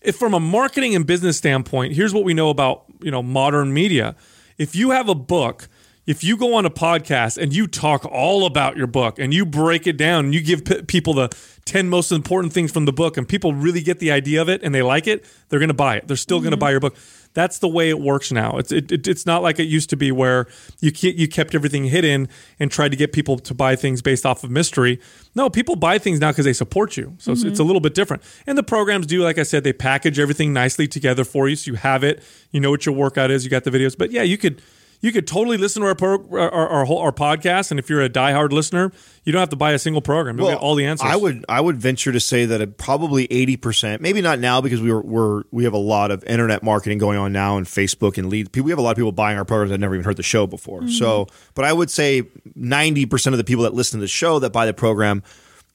if 0.00 0.16
from 0.16 0.34
a 0.34 0.40
marketing 0.40 0.94
and 0.94 1.06
business 1.06 1.36
standpoint, 1.36 1.94
here's 1.94 2.14
what 2.14 2.24
we 2.24 2.34
know 2.34 2.50
about 2.50 2.84
you 3.02 3.10
know 3.10 3.22
modern 3.22 3.72
media. 3.72 4.16
If 4.56 4.74
you 4.74 4.90
have 4.90 5.08
a 5.08 5.14
book, 5.14 5.68
if 6.06 6.24
you 6.24 6.36
go 6.36 6.54
on 6.54 6.64
a 6.64 6.70
podcast 6.70 7.36
and 7.36 7.54
you 7.54 7.66
talk 7.66 8.04
all 8.06 8.46
about 8.46 8.76
your 8.76 8.86
book 8.86 9.18
and 9.18 9.32
you 9.32 9.44
break 9.44 9.86
it 9.86 9.96
down 9.96 10.26
and 10.26 10.34
you 10.34 10.40
give 10.40 10.64
p- 10.64 10.82
people 10.82 11.14
the 11.14 11.28
10 11.66 11.88
most 11.88 12.10
important 12.10 12.52
things 12.52 12.72
from 12.72 12.86
the 12.86 12.92
book 12.92 13.18
and 13.18 13.28
people 13.28 13.52
really 13.52 13.82
get 13.82 13.98
the 13.98 14.10
idea 14.10 14.40
of 14.40 14.48
it 14.48 14.62
and 14.62 14.74
they 14.74 14.80
like 14.80 15.06
it, 15.06 15.24
they're 15.48 15.58
going 15.58 15.68
to 15.68 15.74
buy 15.74 15.96
it. 15.96 16.08
They're 16.08 16.16
still 16.16 16.40
going 16.40 16.52
to 16.52 16.56
mm-hmm. 16.56 16.60
buy 16.60 16.70
your 16.70 16.80
book. 16.80 16.96
That's 17.38 17.60
the 17.60 17.68
way 17.68 17.88
it 17.88 18.00
works 18.00 18.32
now. 18.32 18.56
It's 18.56 18.72
it, 18.72 18.90
it, 18.90 19.06
it's 19.06 19.24
not 19.24 19.44
like 19.44 19.60
it 19.60 19.68
used 19.68 19.90
to 19.90 19.96
be 19.96 20.10
where 20.10 20.48
you 20.80 20.90
you 21.00 21.28
kept 21.28 21.54
everything 21.54 21.84
hidden 21.84 22.28
and 22.58 22.68
tried 22.68 22.88
to 22.88 22.96
get 22.96 23.12
people 23.12 23.38
to 23.38 23.54
buy 23.54 23.76
things 23.76 24.02
based 24.02 24.26
off 24.26 24.42
of 24.42 24.50
mystery. 24.50 24.98
No, 25.36 25.48
people 25.48 25.76
buy 25.76 25.98
things 25.98 26.18
now 26.18 26.32
because 26.32 26.46
they 26.46 26.52
support 26.52 26.96
you. 26.96 27.14
So 27.18 27.30
it's, 27.30 27.44
it's 27.44 27.60
a 27.60 27.62
mm-hmm. 27.62 27.68
little 27.68 27.80
bit 27.80 27.94
different. 27.94 28.24
And 28.48 28.58
the 28.58 28.64
programs 28.64 29.06
do, 29.06 29.22
like 29.22 29.38
I 29.38 29.44
said, 29.44 29.62
they 29.62 29.72
package 29.72 30.18
everything 30.18 30.52
nicely 30.52 30.88
together 30.88 31.22
for 31.22 31.48
you, 31.48 31.54
so 31.54 31.70
you 31.70 31.76
have 31.76 32.02
it. 32.02 32.24
You 32.50 32.58
know 32.58 32.70
what 32.70 32.84
your 32.84 32.96
workout 32.96 33.30
is. 33.30 33.44
You 33.44 33.50
got 33.50 33.62
the 33.62 33.70
videos. 33.70 33.96
But 33.96 34.10
yeah, 34.10 34.22
you 34.22 34.36
could 34.36 34.60
you 35.00 35.12
could 35.12 35.26
totally 35.26 35.56
listen 35.56 35.82
to 35.82 35.88
our 35.88 35.94
pro, 35.94 36.14
our, 36.32 36.50
our, 36.50 36.68
our, 36.68 36.84
whole, 36.84 36.98
our 36.98 37.12
podcast, 37.12 37.70
and 37.70 37.78
if 37.78 37.88
you're 37.88 38.02
a 38.02 38.08
diehard 38.08 38.50
listener, 38.50 38.90
you 39.24 39.32
don't 39.32 39.40
have 39.40 39.48
to 39.50 39.56
buy 39.56 39.72
a 39.72 39.78
single 39.78 40.02
program. 40.02 40.38
You'll 40.38 40.48
get 40.48 40.58
all 40.58 40.74
the 40.74 40.86
answers. 40.86 41.08
I 41.08 41.16
would 41.16 41.44
I 41.48 41.60
would 41.60 41.76
venture 41.76 42.12
to 42.12 42.20
say 42.20 42.46
that 42.46 42.78
probably 42.78 43.26
eighty 43.30 43.56
percent, 43.56 44.02
maybe 44.02 44.20
not 44.20 44.38
now 44.38 44.60
because 44.60 44.80
we 44.80 44.92
were 44.92 45.02
we're, 45.02 45.42
we 45.50 45.64
have 45.64 45.74
a 45.74 45.78
lot 45.78 46.10
of 46.10 46.24
internet 46.24 46.62
marketing 46.62 46.98
going 46.98 47.18
on 47.18 47.32
now 47.32 47.56
and 47.56 47.66
Facebook 47.66 48.18
and 48.18 48.28
lead. 48.28 48.54
We 48.56 48.70
have 48.70 48.78
a 48.78 48.82
lot 48.82 48.90
of 48.90 48.96
people 48.96 49.12
buying 49.12 49.38
our 49.38 49.44
programs 49.44 49.70
that 49.70 49.78
never 49.78 49.94
even 49.94 50.04
heard 50.04 50.16
the 50.16 50.22
show 50.22 50.46
before. 50.46 50.80
Mm-hmm. 50.80 50.90
So, 50.90 51.28
but 51.54 51.64
I 51.64 51.72
would 51.72 51.90
say 51.90 52.24
ninety 52.54 53.06
percent 53.06 53.34
of 53.34 53.38
the 53.38 53.44
people 53.44 53.64
that 53.64 53.74
listen 53.74 54.00
to 54.00 54.04
the 54.04 54.08
show 54.08 54.38
that 54.40 54.50
buy 54.50 54.66
the 54.66 54.74
program 54.74 55.22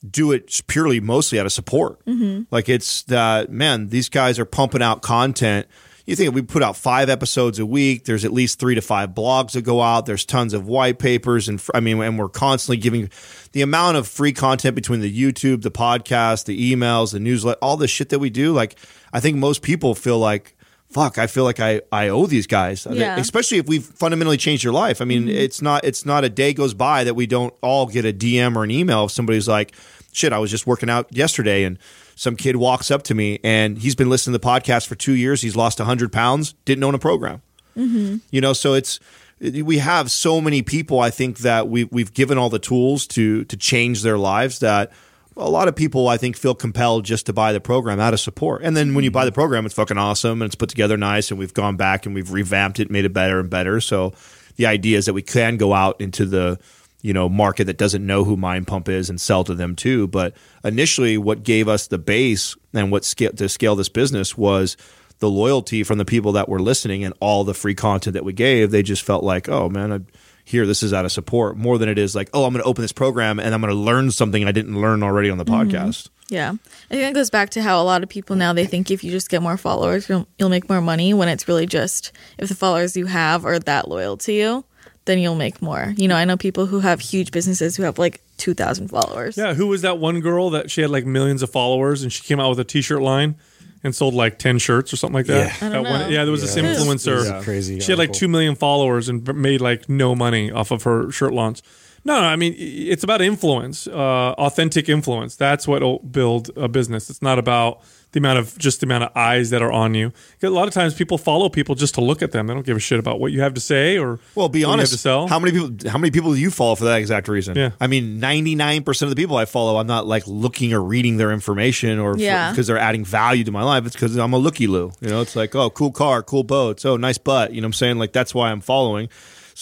do 0.09 0.33
it 0.33 0.61
purely 0.67 0.99
mostly 0.99 1.39
out 1.39 1.45
of 1.45 1.53
support. 1.53 2.03
Mm-hmm. 2.05 2.43
Like 2.51 2.67
it's 2.67 3.03
that 3.03 3.51
man, 3.51 3.89
these 3.89 4.09
guys 4.09 4.37
are 4.39 4.45
pumping 4.45 4.81
out 4.81 5.01
content. 5.01 5.67
You 6.05 6.17
think 6.17 6.35
we 6.35 6.41
put 6.41 6.61
out 6.61 6.75
five 6.75 7.09
episodes 7.09 7.59
a 7.59 7.65
week. 7.65 8.03
There's 8.03 8.25
at 8.25 8.33
least 8.33 8.59
three 8.59 8.75
to 8.75 8.81
five 8.81 9.11
blogs 9.11 9.53
that 9.53 9.61
go 9.61 9.81
out. 9.81 10.05
There's 10.05 10.25
tons 10.25 10.53
of 10.53 10.67
white 10.67 10.99
papers, 10.99 11.47
and 11.47 11.63
I 11.73 11.79
mean, 11.79 12.01
and 12.01 12.19
we're 12.19 12.27
constantly 12.27 12.75
giving 12.75 13.09
the 13.53 13.61
amount 13.61 13.95
of 13.95 14.05
free 14.05 14.33
content 14.33 14.75
between 14.75 14.99
the 14.99 15.11
YouTube, 15.11 15.61
the 15.61 15.71
podcast, 15.71 16.45
the 16.45 16.73
emails, 16.75 17.13
the 17.13 17.21
newsletter, 17.21 17.57
all 17.61 17.77
the 17.77 17.87
shit 17.87 18.09
that 18.09 18.19
we 18.19 18.29
do. 18.29 18.51
Like, 18.51 18.75
I 19.13 19.21
think 19.21 19.37
most 19.37 19.61
people 19.61 19.95
feel 19.95 20.19
like, 20.19 20.57
fuck, 20.89 21.17
I 21.17 21.27
feel 21.27 21.45
like 21.45 21.61
I 21.61 21.81
I 21.89 22.09
owe 22.09 22.25
these 22.25 22.47
guys, 22.47 22.85
Yeah. 22.89 23.15
especially 23.17 23.59
if 23.59 23.67
we've 23.67 23.85
fundamentally 23.85 24.37
changed 24.37 24.61
your 24.61 24.73
life. 24.73 25.01
I 25.01 25.05
mean, 25.05 25.21
mm-hmm. 25.21 25.37
it's 25.37 25.61
not 25.61 25.85
it's 25.85 26.05
not 26.05 26.25
a 26.25 26.29
day 26.29 26.53
goes 26.53 26.73
by 26.73 27.05
that 27.05 27.13
we 27.13 27.27
don't 27.27 27.53
all 27.61 27.87
get 27.87 28.03
a 28.03 28.11
DM 28.11 28.57
or 28.57 28.65
an 28.65 28.71
email 28.71 29.05
if 29.05 29.11
somebody's 29.11 29.47
like, 29.47 29.73
shit, 30.11 30.33
I 30.33 30.37
was 30.39 30.51
just 30.51 30.67
working 30.67 30.89
out 30.89 31.07
yesterday 31.15 31.63
and 31.63 31.79
some 32.15 32.35
kid 32.35 32.55
walks 32.55 32.91
up 32.91 33.03
to 33.03 33.13
me 33.13 33.39
and 33.43 33.77
he's 33.77 33.95
been 33.95 34.09
listening 34.09 34.33
to 34.33 34.39
the 34.39 34.47
podcast 34.47 34.87
for 34.87 34.95
two 34.95 35.13
years. 35.13 35.41
He's 35.41 35.55
lost 35.55 35.79
100 35.79 36.11
pounds, 36.11 36.53
didn't 36.65 36.83
own 36.83 36.95
a 36.95 36.99
program. 36.99 37.41
Mm-hmm. 37.77 38.17
You 38.31 38.41
know, 38.41 38.53
so 38.53 38.73
it's 38.73 38.99
we 39.39 39.79
have 39.79 40.11
so 40.11 40.39
many 40.39 40.61
people. 40.61 40.99
I 40.99 41.09
think 41.09 41.39
that 41.39 41.67
we 41.67 41.85
we've 41.85 42.13
given 42.13 42.37
all 42.37 42.49
the 42.49 42.59
tools 42.59 43.07
to 43.07 43.43
to 43.45 43.57
change 43.57 44.03
their 44.03 44.17
lives 44.17 44.59
that 44.59 44.91
a 45.35 45.49
lot 45.49 45.67
of 45.67 45.75
people 45.75 46.07
I 46.07 46.17
think 46.17 46.37
feel 46.37 46.55
compelled 46.55 47.05
just 47.05 47.25
to 47.25 47.33
buy 47.33 47.51
the 47.53 47.59
program 47.59 47.99
out 47.99 48.13
of 48.13 48.19
support. 48.19 48.61
And 48.63 48.77
then 48.77 48.93
when 48.93 49.03
you 49.03 49.11
buy 49.11 49.25
the 49.25 49.31
program, 49.31 49.65
it's 49.65 49.75
fucking 49.75 49.97
awesome 49.97 50.41
and 50.41 50.47
it's 50.47 50.55
put 50.55 50.69
together 50.69 50.97
nice, 50.97 51.31
and 51.31 51.39
we've 51.39 51.53
gone 51.53 51.75
back 51.75 52.05
and 52.05 52.13
we've 52.13 52.31
revamped 52.31 52.79
it, 52.79 52.91
made 52.91 53.05
it 53.05 53.13
better 53.13 53.39
and 53.39 53.49
better. 53.49 53.81
So 53.81 54.13
the 54.55 54.67
idea 54.67 54.97
is 54.97 55.07
that 55.07 55.13
we 55.13 55.23
can 55.23 55.57
go 55.57 55.73
out 55.73 55.99
into 55.99 56.25
the 56.25 56.59
you 57.03 57.13
know 57.13 57.29
market 57.29 57.65
that 57.65 57.77
doesn't 57.77 58.03
know 58.03 58.23
who 58.23 58.35
Mind 58.35 58.65
Pump 58.65 58.89
is 58.89 59.11
and 59.11 59.21
sell 59.21 59.43
to 59.43 59.53
them 59.53 59.75
too. 59.75 60.07
But 60.07 60.35
initially, 60.63 61.19
what 61.19 61.43
gave 61.43 61.67
us 61.67 61.85
the 61.85 61.99
base 61.99 62.55
and 62.73 62.91
what 62.91 63.05
scale 63.05 63.31
to 63.33 63.47
scale 63.47 63.75
this 63.75 63.89
business 63.89 64.35
was 64.35 64.75
the 65.19 65.29
loyalty 65.29 65.83
from 65.83 65.99
the 65.99 66.05
people 66.05 66.31
that 66.31 66.49
were 66.49 66.59
listening 66.59 67.03
and 67.03 67.13
all 67.19 67.43
the 67.43 67.53
free 67.53 67.75
content 67.75 68.15
that 68.15 68.25
we 68.25 68.33
gave. 68.33 68.71
They 68.71 68.81
just 68.81 69.03
felt 69.03 69.23
like, 69.23 69.47
oh 69.47 69.69
man, 69.69 69.93
I, 69.93 69.99
here 70.45 70.65
this 70.65 70.83
is 70.83 70.93
out 70.93 71.05
of 71.05 71.11
support 71.11 71.55
more 71.55 71.77
than 71.77 71.87
it 71.87 71.97
is 71.97 72.15
like, 72.15 72.29
oh, 72.33 72.45
I'm 72.45 72.53
going 72.53 72.63
to 72.63 72.69
open 72.69 72.81
this 72.81 72.91
program 72.91 73.39
and 73.39 73.53
I'm 73.53 73.61
going 73.61 73.73
to 73.73 73.79
learn 73.79 74.11
something 74.11 74.43
I 74.45 74.51
didn't 74.51 74.79
learn 74.79 75.03
already 75.03 75.29
on 75.29 75.37
the 75.37 75.45
mm-hmm. 75.45 75.69
podcast. 75.69 76.09
Yeah. 76.29 76.51
I 76.51 76.87
think 76.89 77.01
that 77.03 77.13
goes 77.13 77.29
back 77.29 77.51
to 77.51 77.61
how 77.61 77.81
a 77.81 77.83
lot 77.83 78.03
of 78.03 78.09
people 78.09 78.35
now 78.35 78.53
they 78.53 78.65
think 78.65 78.89
if 78.89 79.03
you 79.03 79.11
just 79.11 79.29
get 79.29 79.41
more 79.41 79.57
followers, 79.57 80.09
you'll, 80.09 80.27
you'll 80.37 80.49
make 80.49 80.69
more 80.69 80.81
money 80.81 81.13
when 81.13 81.27
it's 81.27 81.47
really 81.47 81.65
just 81.65 82.11
if 82.37 82.49
the 82.49 82.55
followers 82.55 82.97
you 82.97 83.05
have 83.05 83.45
are 83.45 83.59
that 83.59 83.87
loyal 83.87 84.17
to 84.17 84.33
you, 84.33 84.65
then 85.05 85.19
you'll 85.19 85.35
make 85.35 85.61
more. 85.61 85.93
You 85.97 86.07
know, 86.07 86.15
I 86.15 86.25
know 86.25 86.37
people 86.37 86.65
who 86.65 86.79
have 86.79 86.99
huge 86.99 87.31
businesses 87.31 87.75
who 87.75 87.83
have 87.83 87.99
like 87.99 88.21
2,000 88.37 88.87
followers. 88.89 89.37
Yeah, 89.37 89.53
who 89.53 89.67
was 89.67 89.81
that 89.81 89.97
one 89.99 90.19
girl 90.21 90.49
that 90.51 90.71
she 90.71 90.81
had 90.81 90.89
like 90.89 91.05
millions 91.05 91.43
of 91.43 91.49
followers 91.49 92.03
and 92.03 92.11
she 92.11 92.23
came 92.23 92.39
out 92.39 92.49
with 92.49 92.59
a 92.59 92.63
t-shirt 92.63 93.01
line 93.01 93.35
and 93.83 93.93
sold 93.93 94.13
like 94.13 94.39
10 94.39 94.59
shirts 94.59 94.93
or 94.93 94.95
something 94.97 95.15
like 95.15 95.25
that? 95.25 95.61
Yeah. 95.61 95.67
I 95.67 95.71
don't 95.71 95.83
That 95.83 95.89
one- 96.03 96.11
yeah, 96.11 96.23
there 96.23 96.31
was 96.31 96.41
this 96.41 96.55
Yeah. 96.55 96.63
influencer. 96.63 97.15
This 97.17 97.23
is 97.25 97.29
a 97.29 97.41
crazy 97.43 97.79
She 97.81 97.91
had 97.91 97.99
like 97.99 98.13
2 98.13 98.27
million 98.27 98.55
followers 98.55 99.09
and 99.09 99.27
made 99.35 99.59
like 99.61 99.89
no 99.89 100.15
money 100.15 100.51
off 100.51 100.71
of 100.71 100.83
her 100.83 101.11
shirt 101.11 101.33
launch. 101.33 101.61
No, 102.05 102.19
no, 102.19 102.27
I 102.27 102.35
mean, 102.35 102.53
it's 102.57 103.03
about 103.05 103.21
influence, 103.21 103.87
uh, 103.87 103.93
authentic 104.37 104.89
influence. 104.89 105.37
That's 105.37 105.67
what 105.67 105.81
will 105.81 105.99
build 105.99 106.49
a 106.57 106.67
business. 106.67 107.09
It's 107.09 107.21
not 107.21 107.39
about 107.39 107.79
the 108.13 108.19
amount 108.19 108.39
of 108.39 108.57
just 108.57 108.79
the 108.79 108.85
amount 108.85 109.03
of 109.03 109.11
eyes 109.17 109.49
that 109.49 109.61
are 109.61 109.71
on 109.71 109.93
you. 109.93 110.13
A 110.41 110.47
lot 110.49 110.67
of 110.67 110.73
times 110.73 110.93
people 110.93 111.17
follow 111.17 111.49
people 111.49 111.75
just 111.75 111.95
to 111.95 112.01
look 112.01 112.21
at 112.21 112.31
them. 112.31 112.47
They 112.47 112.53
don't 112.53 112.65
give 112.65 112.77
a 112.77 112.79
shit 112.79 112.99
about 112.99 113.19
what 113.19 113.31
you 113.31 113.41
have 113.41 113.53
to 113.55 113.59
say 113.61 113.97
or 113.97 114.19
Well, 114.35 114.47
be 114.49 114.59
what 114.59 114.59
you 114.59 114.65
have 114.67 114.73
honest. 114.73 114.91
to 114.93 114.97
sell. 114.99 115.27
How 115.27 115.39
many 115.39 115.51
people? 115.51 115.89
How 115.89 115.97
many 115.97 116.11
people 116.11 116.31
do 116.33 116.39
you 116.39 116.49
follow 116.51 116.75
for 116.75 116.85
that 116.85 116.99
exact 116.99 117.27
reason? 117.27 117.55
Yeah. 117.57 117.71
I 117.81 117.87
mean, 117.87 118.19
ninety 118.19 118.55
nine 118.55 118.83
percent 118.83 119.09
of 119.09 119.15
the 119.15 119.21
people 119.21 119.35
I 119.35 119.45
follow, 119.45 119.77
I'm 119.77 119.87
not 119.87 120.07
like 120.07 120.23
looking 120.27 120.73
or 120.73 120.81
reading 120.81 121.17
their 121.17 121.31
information 121.31 121.99
or 121.99 122.15
Yeah. 122.17 122.51
because 122.51 122.67
they're 122.67 122.77
adding 122.77 123.03
value 123.03 123.43
to 123.43 123.51
my 123.51 123.63
life. 123.63 123.85
It's 123.85 123.95
because 123.95 124.15
I'm 124.15 124.31
a 124.33 124.37
looky 124.37 124.67
loo. 124.67 124.91
You 125.01 125.09
know, 125.09 125.21
it's 125.21 125.35
like, 125.35 125.53
oh, 125.55 125.69
cool 125.69 125.91
car, 125.91 126.23
cool 126.23 126.43
boats, 126.43 126.85
oh, 126.85 126.95
nice 126.97 127.17
butt. 127.17 127.51
You 127.53 127.61
know, 127.61 127.65
what 127.65 127.69
I'm 127.69 127.73
saying 127.73 127.97
like 127.97 128.13
that's 128.13 128.33
why 128.33 128.51
I'm 128.51 128.61
following. 128.61 129.09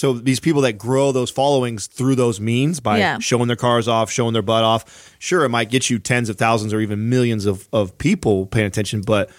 So 0.01 0.13
these 0.13 0.39
people 0.39 0.63
that 0.63 0.79
grow 0.79 1.11
those 1.11 1.29
followings 1.29 1.85
through 1.85 2.15
those 2.15 2.39
means 2.41 2.79
by 2.79 2.97
Yeah. 2.97 3.19
showing 3.19 3.45
their 3.45 3.55
cars 3.55 3.87
off, 3.87 4.09
showing 4.09 4.33
their 4.33 4.41
butt 4.41 4.63
off, 4.63 5.13
sure, 5.19 5.43
it 5.45 5.49
might 5.49 5.69
get 5.69 5.91
you 5.91 5.99
tens 5.99 6.27
of 6.27 6.37
thousands 6.37 6.73
or 6.73 6.79
even 6.79 7.07
millions 7.07 7.45
of, 7.45 7.67
of 7.71 7.95
people 7.99 8.47
paying 8.47 8.65
attention, 8.65 9.01
but 9.01 9.29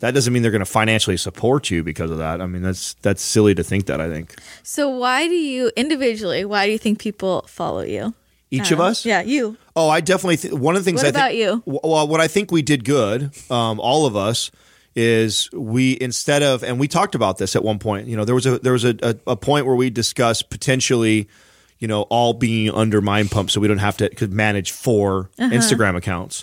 that 0.00 0.14
doesn't 0.14 0.32
mean 0.32 0.42
they're 0.42 0.50
going 0.50 0.58
to 0.58 0.64
financially 0.80 1.16
support 1.16 1.70
you 1.70 1.84
because 1.84 2.10
of 2.10 2.18
that. 2.18 2.40
I 2.40 2.46
mean, 2.46 2.62
that's 2.62 2.94
that's 3.02 3.22
silly 3.22 3.54
to 3.54 3.62
think 3.62 3.86
that. 3.86 4.00
I 4.00 4.08
think 4.08 4.34
So 4.64 4.88
why 4.88 5.28
do 5.28 5.34
you 5.34 5.70
individually, 5.76 6.44
why 6.44 6.66
do 6.66 6.72
you 6.72 6.78
think 6.78 6.98
people 6.98 7.44
follow 7.46 7.82
you? 7.82 8.12
each 8.50 8.72
of 8.72 8.80
us, 8.80 9.04
Yeah, 9.04 9.20
you. 9.22 9.56
Oh, 9.76 9.88
I 9.88 10.00
definitely. 10.00 10.38
Th- 10.38 10.54
one 10.54 10.74
of 10.74 10.82
the 10.82 10.90
things. 10.90 10.98
What 11.00 11.06
I 11.06 11.10
about 11.10 11.30
think, 11.30 11.38
you? 11.40 11.50
w- 11.66 11.80
Well, 11.84 12.08
what 12.08 12.20
I 12.20 12.26
think 12.28 12.50
we 12.50 12.62
did 12.62 12.82
good, 12.84 13.30
um, 13.50 13.78
all 13.78 14.04
of 14.06 14.16
us, 14.16 14.50
is 15.00 15.48
we 15.52 15.96
instead 16.00 16.42
of 16.42 16.64
and 16.64 16.80
we 16.80 16.88
talked 16.88 17.14
about 17.14 17.38
this 17.38 17.54
at 17.54 17.62
one 17.62 17.78
point. 17.78 18.08
You 18.08 18.16
know, 18.16 18.24
there 18.24 18.34
was 18.34 18.46
a 18.46 18.58
there 18.58 18.72
was 18.72 18.84
a, 18.84 18.96
a, 19.02 19.16
a 19.28 19.36
point 19.36 19.64
where 19.64 19.76
we 19.76 19.90
discussed 19.90 20.50
potentially, 20.50 21.28
you 21.78 21.86
know, 21.86 22.02
all 22.02 22.34
being 22.34 22.70
under 22.74 23.00
Mind 23.00 23.30
Pump, 23.30 23.50
so 23.50 23.60
we 23.60 23.68
don't 23.68 23.78
have 23.78 23.96
to 23.98 24.08
could 24.10 24.32
manage 24.32 24.72
4 24.72 25.30
Uh-huh. 25.38 25.54
Instagram 25.54 25.96
accounts. 25.96 26.42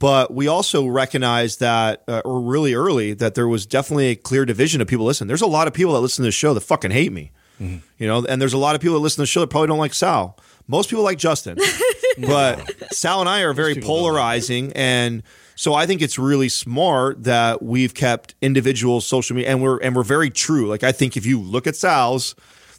But 0.00 0.34
we 0.34 0.48
also 0.48 0.86
recognized 0.86 1.60
that, 1.60 2.02
uh, 2.08 2.20
or 2.24 2.40
really 2.40 2.74
early, 2.74 3.14
that 3.14 3.36
there 3.36 3.46
was 3.46 3.64
definitely 3.64 4.08
a 4.08 4.16
clear 4.16 4.44
division 4.44 4.80
of 4.80 4.88
people. 4.88 5.06
Listen, 5.06 5.28
there's 5.28 5.40
a 5.40 5.46
lot 5.46 5.68
of 5.68 5.72
people 5.72 5.94
that 5.94 6.00
listen 6.00 6.24
to 6.24 6.26
this 6.26 6.34
show 6.34 6.52
that 6.52 6.62
fucking 6.62 6.90
hate 6.90 7.12
me. 7.12 7.30
Mm-hmm. 7.60 7.76
You 7.98 8.08
know, 8.08 8.24
and 8.28 8.42
there's 8.42 8.52
a 8.52 8.58
lot 8.58 8.74
of 8.74 8.80
people 8.80 8.94
that 8.96 9.00
listen 9.00 9.16
to 9.18 9.22
the 9.22 9.26
show 9.28 9.40
that 9.40 9.46
probably 9.50 9.68
don't 9.68 9.78
like 9.78 9.94
Sal. 9.94 10.36
Most 10.66 10.90
people 10.90 11.04
like 11.04 11.18
Justin, 11.18 11.58
but 12.18 12.92
Sal 12.92 13.20
and 13.20 13.28
I 13.28 13.42
are 13.42 13.52
very 13.52 13.74
people 13.74 13.88
don't 13.88 14.02
like 14.02 14.10
polarizing, 14.10 14.72
and 14.74 15.22
so 15.56 15.74
I 15.74 15.86
think 15.86 16.02
it's 16.02 16.18
really 16.18 16.48
smart 16.48 17.24
that 17.24 17.62
we've 17.62 17.94
kept 17.94 18.34
individual 18.42 19.00
social 19.00 19.36
media, 19.36 19.50
and 19.50 19.62
we're 19.62 19.78
and 19.78 19.94
we're 19.94 20.02
very 20.02 20.30
true. 20.30 20.66
Like 20.66 20.82
I 20.82 20.92
think 20.92 21.16
if 21.16 21.26
you 21.26 21.40
look 21.40 21.66
at 21.66 21.76
Sal's. 21.76 22.34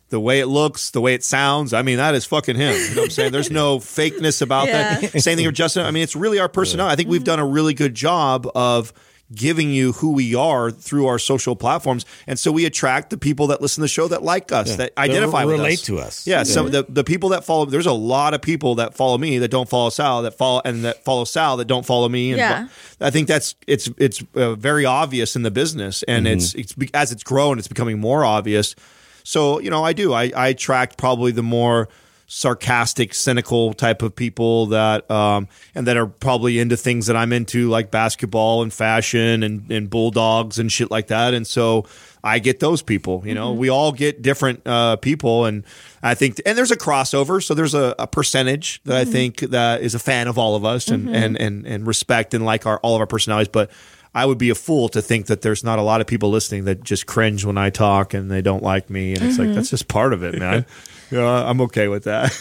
The 0.09 0.19
way 0.19 0.39
it 0.39 0.45
looks, 0.45 0.91
the 0.91 1.01
way 1.01 1.15
it 1.15 1.23
sounds, 1.23 1.73
I 1.73 1.81
mean, 1.81 1.97
that 1.97 2.13
is 2.13 2.25
fucking 2.25 2.55
him. 2.55 2.75
You 2.75 2.89
know 2.89 3.01
what 3.01 3.05
I'm 3.05 3.09
saying? 3.09 3.31
There's 3.31 3.49
no 3.49 3.79
fakeness 3.79 4.39
about 4.39 4.67
that. 4.67 5.19
Same 5.19 5.35
thing 5.35 5.47
with 5.47 5.55
Justin. 5.55 5.83
I 5.83 5.89
mean, 5.89 6.03
it's 6.03 6.15
really 6.15 6.37
our 6.37 6.47
personality. 6.47 6.93
I 6.93 6.95
think 6.95 7.09
we've 7.09 7.21
mm. 7.21 7.25
done 7.25 7.39
a 7.39 7.45
really 7.45 7.73
good 7.73 7.95
job 7.95 8.47
of 8.53 8.93
giving 9.35 9.69
you 9.69 9.91
who 9.91 10.13
we 10.13 10.33
are 10.33 10.71
through 10.71 11.05
our 11.07 11.19
social 11.19 11.55
platforms. 11.55 12.05
And 12.25 12.39
so 12.39 12.51
we 12.51 12.65
attract 12.65 13.09
the 13.09 13.17
people 13.17 13.47
that 13.47 13.61
listen 13.61 13.81
to 13.81 13.83
the 13.83 13.87
show 13.89 14.07
that 14.07 14.23
like 14.23 14.51
us, 14.51 14.77
that 14.77 14.93
identify 14.97 15.43
with 15.45 15.57
relate 15.57 15.79
us. 15.79 15.85
to 15.85 15.99
us. 15.99 16.25
Yeah. 16.25 16.43
So 16.43 16.69
the, 16.69 16.85
the 16.87 17.03
people 17.03 17.29
that 17.29 17.43
follow, 17.43 17.65
there's 17.65 17.85
a 17.85 17.91
lot 17.91 18.33
of 18.33 18.41
people 18.41 18.75
that 18.75 18.95
follow 18.95 19.17
me 19.17 19.37
that 19.39 19.49
don't 19.51 19.69
follow 19.69 19.89
Sal, 19.89 20.21
that 20.23 20.37
follow, 20.37 20.61
and 20.65 20.85
that 20.85 21.03
follow 21.03 21.25
Sal 21.25 21.57
that 21.57 21.65
don't 21.65 21.85
follow 21.85 22.09
me. 22.09 22.31
And 22.31 22.39
Yeah. 22.39 22.67
I 23.01 23.09
think 23.11 23.27
that's, 23.27 23.55
it's, 23.67 23.89
it's 23.97 24.23
uh, 24.35 24.55
very 24.55 24.85
obvious 24.85 25.35
in 25.35 25.43
the 25.43 25.51
business 25.51 26.03
and 26.03 26.25
Mm-hmm. 26.25 26.37
it's, 26.37 26.53
it's, 26.55 26.75
as 26.93 27.11
it's 27.11 27.23
grown, 27.23 27.59
it's 27.59 27.67
becoming 27.67 27.99
more 27.99 28.23
obvious. 28.23 28.75
So, 29.23 29.59
you 29.59 29.69
know, 29.69 29.83
I 29.83 29.93
do, 29.93 30.13
I, 30.13 30.31
I 30.35 30.47
attract 30.49 30.97
probably 30.97 31.31
the 31.31 31.43
more, 31.43 31.89
sarcastic, 32.27 33.13
cynical 33.13 33.73
type 33.73 34.01
of 34.01 34.15
people 34.15 34.67
that 34.67 35.09
um, 35.11 35.47
and 35.73 35.87
that 35.87 35.97
are 35.97 36.07
probably 36.07 36.59
into 36.59 36.75
things 36.77 37.07
that 37.07 37.15
I'm 37.15 37.31
into, 37.31 37.69
like 37.69 37.91
basketball 37.91 38.63
and 38.63 38.73
fashion 38.73 39.43
and, 39.43 39.69
and 39.71 39.89
bulldogs 39.89 40.57
and 40.57 40.71
shit 40.71 40.89
like 40.89 41.07
that. 41.07 41.33
And 41.33 41.45
so 41.45 41.85
I 42.23 42.39
get 42.39 42.59
those 42.59 42.81
people. 42.81 43.21
You 43.25 43.35
know, 43.35 43.53
we 43.53 43.69
all 43.69 43.91
get 43.91 44.21
different 44.21 44.65
uh, 44.65 44.95
people, 44.95 45.45
and 45.45 45.63
I 46.01 46.15
think 46.15 46.41
and 46.45 46.57
there's 46.57 46.71
a 46.71 46.77
crossover. 46.77 47.43
So 47.43 47.53
there's 47.53 47.75
a, 47.75 47.95
a 47.99 48.07
percentage 48.07 48.81
that 48.85 48.97
I 48.97 49.05
think 49.05 49.39
that 49.41 49.81
is 49.81 49.93
a 49.93 49.99
fan 49.99 50.27
of 50.27 50.37
all 50.37 50.55
of 50.55 50.65
us 50.65 50.87
and 50.87 51.15
and 51.15 51.39
and 51.39 51.65
and 51.67 51.85
respect 51.85 52.33
and 52.33 52.43
like 52.43 52.65
our 52.65 52.79
all 52.79 52.95
of 52.95 53.01
our 53.01 53.07
personalities, 53.07 53.49
but. 53.49 53.71
I 54.17 54.25
would 54.25 54.37
be 54.37 54.49
a 54.49 54.55
fool 54.55 54.87
to 54.87 55.01
think 55.01 55.25
that 55.25 55.41
there's 55.41 55.61
not 55.61 55.77
a 55.77 55.81
lot 55.81 55.99
of 55.99 56.07
people 56.07 56.29
listening 56.29 56.63
that 56.65 56.81
just 56.85 57.05
cringe 57.05 57.43
when 57.43 57.57
I 57.57 57.69
talk 57.69 58.13
and 58.13 58.31
they 58.31 58.41
don't 58.41 58.63
like 58.63 58.89
me, 58.89 59.13
and 59.13 59.21
it's 59.21 59.37
like 59.37 59.53
that's 59.53 59.71
just 59.71 59.89
part 59.89 60.13
of 60.13 60.23
it, 60.23 60.39
man. 60.39 60.65
yeah, 61.11 61.49
I'm 61.49 61.61
okay 61.61 61.87
with 61.87 62.05
that. 62.05 62.31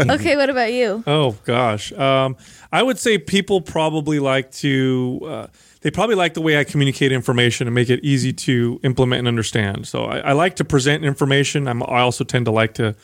okay, 0.10 0.36
what 0.36 0.50
about 0.50 0.72
you? 0.72 1.02
Oh 1.06 1.36
gosh, 1.44 1.92
um, 1.92 2.36
I 2.70 2.82
would 2.82 2.98
say 2.98 3.18
people 3.18 3.60
probably 3.60 4.18
like 4.18 4.50
to. 4.52 5.20
Uh, 5.24 5.46
they 5.82 5.90
probably 5.90 6.14
like 6.14 6.34
the 6.34 6.40
way 6.40 6.58
I 6.58 6.64
communicate 6.64 7.10
information 7.10 7.66
and 7.66 7.74
make 7.74 7.90
it 7.90 8.00
easy 8.04 8.32
to 8.32 8.80
implement 8.84 9.20
and 9.20 9.28
understand. 9.28 9.86
So 9.88 10.04
I, 10.04 10.18
I 10.18 10.32
like 10.32 10.56
to 10.56 10.64
present 10.64 11.04
information. 11.04 11.66
I'm, 11.66 11.82
I 11.82 12.00
also 12.00 12.22
tend 12.22 12.44
to 12.44 12.52
like 12.52 12.74
to, 12.74 12.94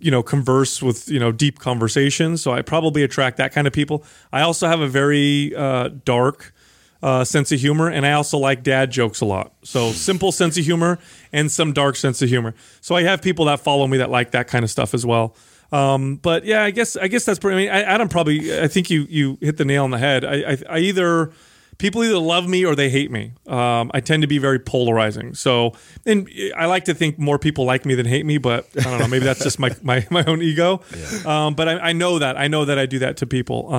you 0.00 0.10
know, 0.10 0.22
converse 0.22 0.82
with 0.82 1.08
you 1.08 1.20
know 1.20 1.32
deep 1.32 1.58
conversations. 1.58 2.42
So 2.42 2.52
I 2.52 2.62
probably 2.62 3.02
attract 3.02 3.36
that 3.36 3.52
kind 3.52 3.66
of 3.66 3.72
people. 3.72 4.04
I 4.32 4.42
also 4.42 4.66
have 4.66 4.80
a 4.80 4.88
very 4.88 5.54
uh, 5.54 5.90
dark. 6.04 6.53
Uh, 7.02 7.22
sense 7.22 7.52
of 7.52 7.60
humor, 7.60 7.90
and 7.90 8.06
I 8.06 8.12
also 8.12 8.38
like 8.38 8.62
dad 8.62 8.90
jokes 8.90 9.20
a 9.20 9.26
lot. 9.26 9.52
So 9.62 9.92
simple 9.92 10.32
sense 10.32 10.56
of 10.56 10.64
humor 10.64 10.98
and 11.34 11.52
some 11.52 11.74
dark 11.74 11.96
sense 11.96 12.22
of 12.22 12.30
humor. 12.30 12.54
So 12.80 12.94
I 12.94 13.02
have 13.02 13.20
people 13.20 13.44
that 13.44 13.60
follow 13.60 13.86
me 13.86 13.98
that 13.98 14.08
like 14.08 14.30
that 14.30 14.48
kind 14.48 14.64
of 14.64 14.70
stuff 14.70 14.94
as 14.94 15.04
well. 15.04 15.36
Um, 15.70 16.16
but 16.16 16.44
yeah, 16.44 16.62
I 16.62 16.70
guess 16.70 16.96
I 16.96 17.08
guess 17.08 17.24
that's 17.24 17.38
pretty. 17.38 17.68
I 17.68 17.74
mean, 17.74 17.84
I, 17.84 17.92
Adam 17.92 18.08
probably. 18.08 18.58
I 18.58 18.68
think 18.68 18.90
you 18.90 19.06
you 19.10 19.38
hit 19.40 19.56
the 19.56 19.64
nail 19.64 19.84
on 19.84 19.90
the 19.90 19.98
head. 19.98 20.24
I, 20.24 20.52
I, 20.52 20.58
I 20.70 20.78
either 20.78 21.32
people 21.78 22.04
either 22.04 22.18
love 22.18 22.48
me 22.48 22.64
or 22.64 22.74
they 22.74 22.88
hate 22.88 23.10
me. 23.10 23.32
Um, 23.46 23.90
I 23.92 24.00
tend 24.00 24.22
to 24.22 24.28
be 24.28 24.38
very 24.38 24.58
polarizing. 24.58 25.34
So, 25.34 25.72
and 26.06 26.30
I 26.56 26.66
like 26.66 26.84
to 26.84 26.94
think 26.94 27.18
more 27.18 27.38
people 27.38 27.64
like 27.64 27.84
me 27.84 27.94
than 27.94 28.06
hate 28.06 28.24
me. 28.24 28.38
But 28.38 28.68
I 28.78 28.82
don't 28.82 28.98
know. 29.00 29.08
Maybe 29.08 29.24
that's 29.24 29.42
just 29.42 29.58
my 29.58 29.74
my, 29.82 30.06
my 30.10 30.24
own 30.24 30.42
ego. 30.42 30.82
Um, 31.26 31.54
but 31.54 31.68
I, 31.68 31.78
I 31.78 31.92
know 31.92 32.18
that 32.18 32.38
I 32.38 32.48
know 32.48 32.64
that 32.64 32.78
I 32.78 32.86
do 32.86 33.00
that 33.00 33.18
to 33.18 33.26
people. 33.26 33.74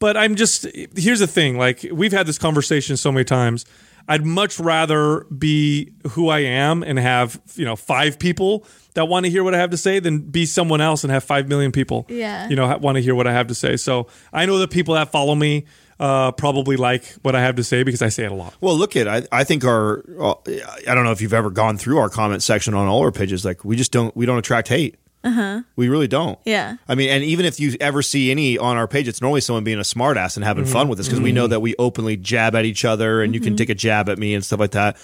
But 0.00 0.16
I'm 0.16 0.34
just 0.34 0.66
here's 0.96 1.20
the 1.20 1.26
thing. 1.26 1.56
Like 1.56 1.86
we've 1.92 2.12
had 2.12 2.26
this 2.26 2.38
conversation 2.38 2.96
so 2.96 3.12
many 3.12 3.24
times. 3.24 3.64
I'd 4.08 4.24
much 4.26 4.58
rather 4.58 5.24
be 5.24 5.92
who 6.12 6.30
I 6.30 6.40
am 6.40 6.82
and 6.82 6.98
have 6.98 7.40
you 7.54 7.64
know 7.64 7.76
five 7.76 8.18
people 8.18 8.66
that 8.94 9.06
want 9.06 9.26
to 9.26 9.30
hear 9.30 9.44
what 9.44 9.54
I 9.54 9.58
have 9.58 9.70
to 9.70 9.76
say 9.76 10.00
than 10.00 10.18
be 10.20 10.46
someone 10.46 10.80
else 10.80 11.04
and 11.04 11.12
have 11.12 11.22
five 11.22 11.48
million 11.48 11.70
people. 11.70 12.06
Yeah. 12.08 12.48
you 12.48 12.56
know 12.56 12.76
want 12.78 12.96
to 12.96 13.02
hear 13.02 13.14
what 13.14 13.26
I 13.26 13.32
have 13.32 13.46
to 13.48 13.54
say. 13.54 13.76
So 13.76 14.08
I 14.32 14.46
know 14.46 14.58
the 14.58 14.66
people 14.66 14.94
that 14.94 15.12
follow 15.12 15.34
me 15.34 15.66
uh, 16.00 16.32
probably 16.32 16.76
like 16.76 17.04
what 17.22 17.36
I 17.36 17.42
have 17.42 17.56
to 17.56 17.64
say 17.64 17.82
because 17.82 18.00
I 18.00 18.08
say 18.08 18.24
it 18.24 18.32
a 18.32 18.34
lot. 18.34 18.54
Well, 18.60 18.74
look 18.74 18.96
at 18.96 19.06
I, 19.06 19.22
I 19.30 19.44
think 19.44 19.64
our 19.64 20.02
uh, 20.18 20.34
I 20.88 20.94
don't 20.94 21.04
know 21.04 21.12
if 21.12 21.20
you've 21.20 21.34
ever 21.34 21.50
gone 21.50 21.76
through 21.76 21.98
our 21.98 22.08
comment 22.08 22.42
section 22.42 22.72
on 22.72 22.88
all 22.88 23.02
our 23.02 23.12
pages. 23.12 23.44
Like 23.44 23.64
we 23.66 23.76
just 23.76 23.92
don't 23.92 24.16
we 24.16 24.24
don't 24.24 24.38
attract 24.38 24.68
hate. 24.68 24.96
Uh-huh. 25.22 25.62
We 25.76 25.88
really 25.88 26.08
don't. 26.08 26.38
Yeah. 26.44 26.76
I 26.88 26.94
mean, 26.94 27.10
and 27.10 27.22
even 27.22 27.44
if 27.44 27.60
you 27.60 27.76
ever 27.80 28.00
see 28.00 28.30
any 28.30 28.56
on 28.56 28.76
our 28.76 28.88
page, 28.88 29.06
it's 29.06 29.20
normally 29.20 29.42
someone 29.42 29.64
being 29.64 29.78
a 29.78 29.82
smartass 29.82 30.36
and 30.36 30.44
having 30.44 30.64
fun 30.64 30.82
mm-hmm. 30.82 30.90
with 30.90 31.00
us 31.00 31.08
because 31.08 31.20
we 31.20 31.32
know 31.32 31.44
mm-hmm. 31.44 31.50
that 31.50 31.60
we 31.60 31.74
openly 31.78 32.16
jab 32.16 32.54
at 32.54 32.64
each 32.64 32.84
other, 32.84 33.22
and 33.22 33.34
you 33.34 33.40
can 33.40 33.50
mm-hmm. 33.50 33.56
take 33.56 33.70
a 33.70 33.74
jab 33.74 34.08
at 34.08 34.18
me 34.18 34.34
and 34.34 34.44
stuff 34.44 34.60
like 34.60 34.70
that. 34.72 34.96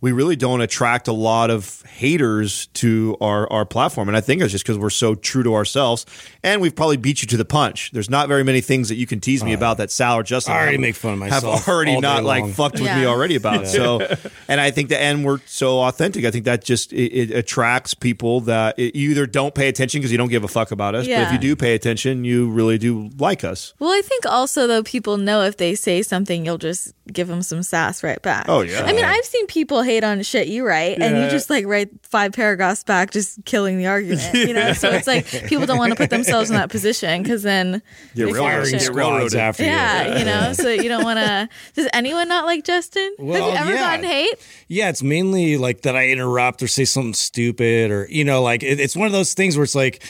We 0.00 0.12
really 0.12 0.36
don't 0.36 0.60
attract 0.60 1.08
a 1.08 1.12
lot 1.12 1.50
of 1.50 1.82
haters 1.82 2.68
to 2.74 3.16
our, 3.20 3.50
our 3.52 3.64
platform. 3.64 4.08
And 4.08 4.16
I 4.16 4.20
think 4.20 4.40
it's 4.42 4.52
just 4.52 4.64
because 4.64 4.78
we're 4.78 4.90
so 4.90 5.14
true 5.16 5.42
to 5.42 5.54
ourselves. 5.54 6.06
And 6.44 6.60
we've 6.60 6.74
probably 6.74 6.96
beat 6.96 7.20
you 7.22 7.26
to 7.28 7.36
the 7.36 7.44
punch. 7.44 7.90
There's 7.90 8.08
not 8.08 8.28
very 8.28 8.44
many 8.44 8.60
things 8.60 8.88
that 8.90 8.94
you 8.94 9.06
can 9.06 9.18
tease 9.20 9.42
me 9.42 9.52
about 9.52 9.78
that 9.78 9.90
Sal 9.90 10.16
or 10.18 10.22
Justin 10.22 10.54
I 10.54 10.58
already 10.58 10.72
have- 10.72 10.80
make 10.80 10.94
fun 10.94 11.14
of 11.14 11.18
myself. 11.18 11.42
have 11.42 11.50
myself 11.50 11.68
already 11.74 11.94
all 11.94 12.00
day 12.00 12.06
not 12.06 12.24
like 12.24 12.46
fucked 12.52 12.80
with 12.80 12.94
me 12.94 13.06
already 13.06 13.34
about. 13.34 13.66
So, 13.66 14.00
and 14.46 14.60
I 14.60 14.70
think 14.70 14.88
the 14.88 15.00
and 15.00 15.24
we're 15.24 15.40
so 15.46 15.80
authentic. 15.80 16.24
I 16.24 16.30
think 16.30 16.44
that 16.44 16.62
just 16.64 16.92
it, 16.92 17.12
it 17.12 17.30
attracts 17.36 17.94
people 17.94 18.40
that 18.42 18.78
it, 18.78 18.94
you 18.94 19.10
either 19.10 19.26
don't 19.26 19.54
pay 19.54 19.68
attention 19.68 20.00
because 20.00 20.12
you 20.12 20.18
don't 20.18 20.28
give 20.28 20.44
a 20.44 20.48
fuck 20.48 20.70
about 20.70 20.94
us, 20.94 21.06
but 21.06 21.12
if 21.26 21.32
you 21.32 21.38
do 21.38 21.56
pay 21.56 21.74
attention, 21.74 22.24
you 22.24 22.48
really 22.50 22.78
do 22.78 23.10
like 23.18 23.42
us. 23.44 23.74
Well, 23.78 23.90
I 23.90 24.00
think 24.02 24.26
also 24.26 24.66
though 24.66 24.82
people 24.82 25.16
know 25.18 25.42
if 25.42 25.56
they 25.56 25.74
say 25.74 26.02
something, 26.02 26.44
you'll 26.44 26.58
just 26.58 26.94
give 27.12 27.28
them 27.28 27.42
some 27.42 27.62
sass 27.62 28.02
right 28.02 28.20
back. 28.22 28.46
Oh, 28.48 28.60
yeah. 28.60 28.82
I 28.84 28.92
mean, 28.92 29.04
I've 29.04 29.24
seen 29.24 29.46
people 29.46 29.82
hate 29.82 30.04
on 30.04 30.22
shit 30.22 30.48
you 30.48 30.66
write, 30.66 31.00
and 31.00 31.16
you 31.16 31.28
just 31.30 31.50
like 31.50 31.66
write 31.66 31.90
five 32.02 32.32
paragraphs 32.32 32.84
back, 32.84 33.10
just 33.10 33.44
killing 33.44 33.78
the 33.78 33.86
argument. 33.86 34.34
You 34.34 34.52
know, 34.54 34.72
so 34.72 34.90
it's 34.90 35.06
like 35.06 35.26
people 35.46 35.66
don't 35.66 35.78
want 35.78 35.90
to 35.90 35.96
put 35.96 36.10
themselves 36.10 36.50
in 36.50 36.56
that 36.56 36.70
position 36.70 37.22
because 37.22 37.42
then 37.42 37.72
Get 37.72 37.82
they 38.14 38.24
real 38.24 38.34
feel 38.34 38.42
Firing 38.44 38.70
Get 38.70 38.82
squads 38.82 38.96
railroaded. 39.34 39.58
you. 39.58 39.64
Yeah, 39.66 40.18
you 40.18 40.24
know, 40.24 40.52
so 40.52 40.68
you 40.68 40.88
don't 40.88 41.04
want 41.04 41.18
to. 41.18 41.48
Does 41.74 41.88
anyone 41.92 42.28
not 42.28 42.44
like 42.44 42.64
Justin? 42.64 43.14
Have 43.18 43.26
Well, 43.26 43.50
you 43.50 43.56
ever 43.56 43.72
yeah. 43.72 43.78
gotten 43.78 44.04
hate? 44.04 44.34
Yeah, 44.68 44.88
it's 44.88 45.02
mainly 45.02 45.56
like 45.56 45.82
that 45.82 45.96
I 45.96 46.08
interrupt 46.08 46.62
or 46.62 46.68
say 46.68 46.84
something 46.84 47.14
stupid 47.14 47.90
or, 47.90 48.06
you 48.10 48.24
know, 48.24 48.42
like 48.42 48.62
it, 48.62 48.80
it's 48.80 48.96
one 48.96 49.06
of 49.06 49.12
those 49.12 49.34
things 49.34 49.56
where 49.56 49.64
it's 49.64 49.74
like, 49.74 50.02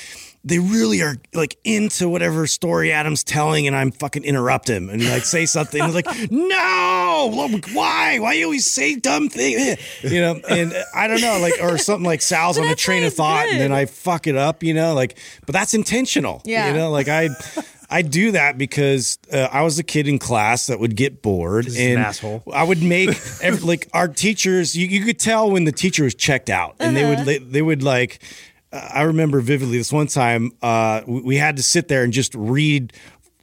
they 0.44 0.58
really 0.58 1.02
are 1.02 1.16
like 1.34 1.56
into 1.64 2.08
whatever 2.08 2.46
story 2.46 2.92
Adam's 2.92 3.24
telling, 3.24 3.66
and 3.66 3.76
I'm 3.76 3.90
fucking 3.90 4.24
interrupt 4.24 4.68
him 4.68 4.88
and 4.88 5.04
like 5.08 5.24
say 5.24 5.46
something. 5.58 5.80
And 5.80 5.94
like, 5.94 6.06
no, 6.30 7.30
look, 7.32 7.66
why? 7.72 8.18
Why 8.18 8.34
you 8.34 8.44
always 8.44 8.66
say 8.66 8.96
dumb 8.96 9.28
things? 9.28 9.78
You 10.08 10.20
know, 10.20 10.40
and 10.48 10.72
I 10.94 11.08
don't 11.08 11.20
know, 11.20 11.38
like, 11.40 11.54
or 11.60 11.76
something 11.76 12.04
like 12.04 12.22
Sal's 12.22 12.56
on 12.56 12.66
a 12.66 12.74
train 12.74 13.02
of 13.02 13.08
it's 13.08 13.16
thought, 13.16 13.48
and 13.48 13.60
then. 13.60 13.72
I 13.72 13.86
fuck 13.86 14.26
it 14.26 14.36
up. 14.36 14.62
You 14.62 14.74
know, 14.74 14.94
like, 14.94 15.18
but 15.44 15.52
that's 15.52 15.74
intentional. 15.74 16.40
Yeah. 16.44 16.68
you 16.68 16.74
know, 16.74 16.90
like 16.90 17.08
I. 17.08 17.30
I 17.90 18.02
do 18.02 18.32
that 18.32 18.58
because 18.58 19.18
uh, 19.32 19.48
I 19.50 19.62
was 19.62 19.78
a 19.78 19.82
kid 19.82 20.08
in 20.08 20.18
class 20.18 20.66
that 20.66 20.78
would 20.78 20.94
get 20.94 21.22
bored 21.22 21.64
he's 21.64 21.78
an 21.78 21.92
and 21.92 22.00
asshole. 22.00 22.42
I 22.52 22.62
would 22.62 22.82
make 22.82 23.08
every, 23.42 23.66
like 23.66 23.88
our 23.94 24.08
teachers. 24.08 24.76
You, 24.76 24.86
you 24.86 25.06
could 25.06 25.18
tell 25.18 25.50
when 25.50 25.64
the 25.64 25.72
teacher 25.72 26.04
was 26.04 26.14
checked 26.14 26.50
out, 26.50 26.76
and 26.78 26.94
they 26.94 27.08
would 27.08 27.20
they, 27.20 27.38
they 27.38 27.62
would 27.62 27.82
like. 27.82 28.20
I 28.72 29.02
remember 29.02 29.40
vividly 29.40 29.78
this 29.78 29.92
one 29.92 30.08
time. 30.08 30.52
Uh, 30.60 31.00
we, 31.06 31.36
had 31.36 31.56
to 31.56 31.62
sit 31.62 31.88
there 31.88 32.04
and 32.04 32.12
just 32.12 32.34
read 32.34 32.92